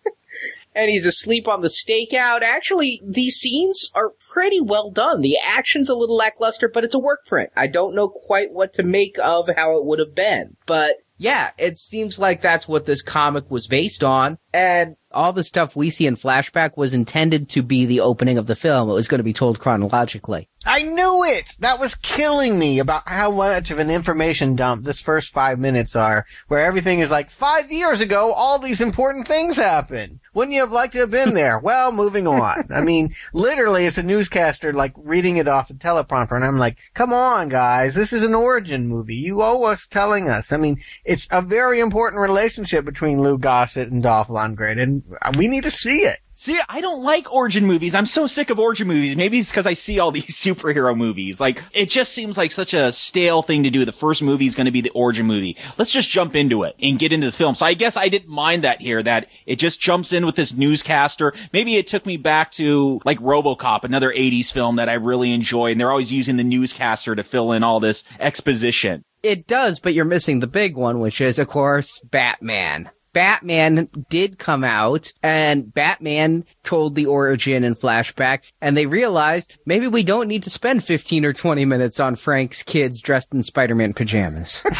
and 0.76 0.90
he's 0.90 1.06
asleep 1.06 1.48
on 1.48 1.60
the 1.60 1.66
stakeout. 1.66 2.42
Actually, 2.42 3.02
these 3.04 3.34
scenes 3.34 3.90
are 3.96 4.10
pretty 4.32 4.60
well 4.60 4.92
done. 4.92 5.22
The 5.22 5.38
action's 5.44 5.88
a 5.88 5.96
little 5.96 6.14
lackluster, 6.14 6.68
but 6.68 6.84
it's 6.84 6.94
a 6.94 7.00
work 7.00 7.26
print. 7.26 7.50
I 7.56 7.66
don't 7.66 7.96
know 7.96 8.06
quite 8.06 8.52
what 8.52 8.74
to 8.74 8.84
make 8.84 9.18
of 9.18 9.50
how 9.56 9.76
it 9.76 9.84
would 9.84 9.98
have 9.98 10.14
been. 10.14 10.56
But 10.66 10.98
yeah, 11.22 11.50
it 11.56 11.78
seems 11.78 12.18
like 12.18 12.42
that's 12.42 12.66
what 12.66 12.84
this 12.84 13.00
comic 13.00 13.48
was 13.48 13.68
based 13.68 14.02
on. 14.02 14.38
And 14.52 14.96
all 15.14 15.32
the 15.32 15.44
stuff 15.44 15.76
we 15.76 15.90
see 15.90 16.06
in 16.06 16.16
flashback 16.16 16.76
was 16.76 16.94
intended 16.94 17.48
to 17.50 17.62
be 17.62 17.86
the 17.86 18.00
opening 18.00 18.38
of 18.38 18.46
the 18.46 18.56
film. 18.56 18.88
It 18.90 18.94
was 18.94 19.08
going 19.08 19.18
to 19.18 19.24
be 19.24 19.32
told 19.32 19.60
chronologically. 19.60 20.48
I 20.64 20.82
knew 20.82 21.24
it! 21.24 21.44
That 21.58 21.80
was 21.80 21.96
killing 21.96 22.56
me 22.56 22.78
about 22.78 23.02
how 23.06 23.32
much 23.32 23.72
of 23.72 23.80
an 23.80 23.90
information 23.90 24.54
dump 24.54 24.84
this 24.84 25.00
first 25.00 25.32
five 25.32 25.58
minutes 25.58 25.96
are, 25.96 26.24
where 26.46 26.64
everything 26.64 27.00
is 27.00 27.10
like, 27.10 27.30
five 27.30 27.72
years 27.72 28.00
ago, 28.00 28.32
all 28.32 28.58
these 28.60 28.80
important 28.80 29.26
things 29.26 29.56
happened. 29.56 30.20
Wouldn't 30.34 30.54
you 30.54 30.60
have 30.60 30.70
liked 30.70 30.92
to 30.92 31.00
have 31.00 31.10
been 31.10 31.34
there? 31.34 31.58
well, 31.62 31.90
moving 31.90 32.28
on. 32.28 32.64
I 32.70 32.80
mean, 32.80 33.14
literally, 33.32 33.86
it's 33.86 33.98
a 33.98 34.04
newscaster, 34.04 34.72
like, 34.72 34.92
reading 34.96 35.38
it 35.38 35.48
off 35.48 35.70
a 35.70 35.74
teleprompter, 35.74 36.36
and 36.36 36.44
I'm 36.44 36.58
like, 36.58 36.78
come 36.94 37.12
on, 37.12 37.48
guys, 37.48 37.94
this 37.94 38.12
is 38.12 38.22
an 38.22 38.34
origin 38.34 38.86
movie. 38.86 39.16
You 39.16 39.42
owe 39.42 39.64
us 39.64 39.88
telling 39.88 40.28
us. 40.28 40.52
I 40.52 40.58
mean, 40.58 40.80
it's 41.04 41.26
a 41.32 41.42
very 41.42 41.80
important 41.80 42.22
relationship 42.22 42.84
between 42.84 43.20
Lou 43.20 43.36
Gossett 43.36 43.90
and 43.90 44.02
Dolph 44.02 44.28
Lundgren, 44.28 44.80
and 44.80 45.01
we 45.36 45.48
need 45.48 45.64
to 45.64 45.70
see 45.70 46.00
it. 46.00 46.18
See, 46.34 46.58
I 46.68 46.80
don't 46.80 47.04
like 47.04 47.32
origin 47.32 47.66
movies. 47.66 47.94
I'm 47.94 48.04
so 48.04 48.26
sick 48.26 48.50
of 48.50 48.58
origin 48.58 48.88
movies. 48.88 49.14
Maybe 49.14 49.38
it's 49.38 49.50
because 49.50 49.66
I 49.66 49.74
see 49.74 50.00
all 50.00 50.10
these 50.12 50.36
superhero 50.36 50.96
movies. 50.96 51.40
Like, 51.40 51.62
it 51.72 51.88
just 51.88 52.12
seems 52.12 52.36
like 52.36 52.50
such 52.50 52.74
a 52.74 52.90
stale 52.90 53.42
thing 53.42 53.62
to 53.62 53.70
do. 53.70 53.84
The 53.84 53.92
first 53.92 54.22
movie 54.22 54.46
is 54.46 54.56
going 54.56 54.64
to 54.64 54.72
be 54.72 54.80
the 54.80 54.90
origin 54.90 55.26
movie. 55.26 55.56
Let's 55.78 55.92
just 55.92 56.08
jump 56.08 56.34
into 56.34 56.64
it 56.64 56.74
and 56.82 56.98
get 56.98 57.12
into 57.12 57.26
the 57.26 57.32
film. 57.32 57.54
So 57.54 57.64
I 57.64 57.74
guess 57.74 57.96
I 57.96 58.08
didn't 58.08 58.28
mind 58.28 58.64
that 58.64 58.80
here, 58.80 59.02
that 59.04 59.30
it 59.46 59.56
just 59.56 59.80
jumps 59.80 60.12
in 60.12 60.26
with 60.26 60.34
this 60.34 60.52
newscaster. 60.52 61.32
Maybe 61.52 61.76
it 61.76 61.86
took 61.86 62.06
me 62.06 62.16
back 62.16 62.50
to 62.52 63.00
like 63.04 63.20
Robocop, 63.20 63.84
another 63.84 64.10
80s 64.10 64.52
film 64.52 64.76
that 64.76 64.88
I 64.88 64.94
really 64.94 65.32
enjoy. 65.32 65.70
And 65.70 65.80
they're 65.80 65.90
always 65.90 66.12
using 66.12 66.38
the 66.38 66.44
newscaster 66.44 67.14
to 67.14 67.22
fill 67.22 67.52
in 67.52 67.62
all 67.62 67.78
this 67.78 68.02
exposition. 68.18 69.04
It 69.22 69.46
does, 69.46 69.78
but 69.78 69.94
you're 69.94 70.04
missing 70.04 70.40
the 70.40 70.48
big 70.48 70.76
one, 70.76 70.98
which 70.98 71.20
is, 71.20 71.38
of 71.38 71.46
course, 71.46 72.00
Batman. 72.00 72.90
Batman 73.12 73.88
did 74.08 74.38
come 74.38 74.64
out 74.64 75.12
and 75.22 75.72
Batman 75.72 76.44
told 76.62 76.94
the 76.94 77.06
origin 77.06 77.64
and 77.64 77.78
flashback 77.78 78.40
and 78.60 78.76
they 78.76 78.86
realized 78.86 79.52
maybe 79.66 79.86
we 79.86 80.02
don't 80.02 80.28
need 80.28 80.42
to 80.44 80.50
spend 80.50 80.84
15 80.84 81.24
or 81.24 81.32
20 81.32 81.64
minutes 81.64 82.00
on 82.00 82.16
Frank's 82.16 82.62
kids 82.62 83.00
dressed 83.00 83.32
in 83.32 83.42
Spider-Man 83.42 83.94
pajamas. 83.94 84.64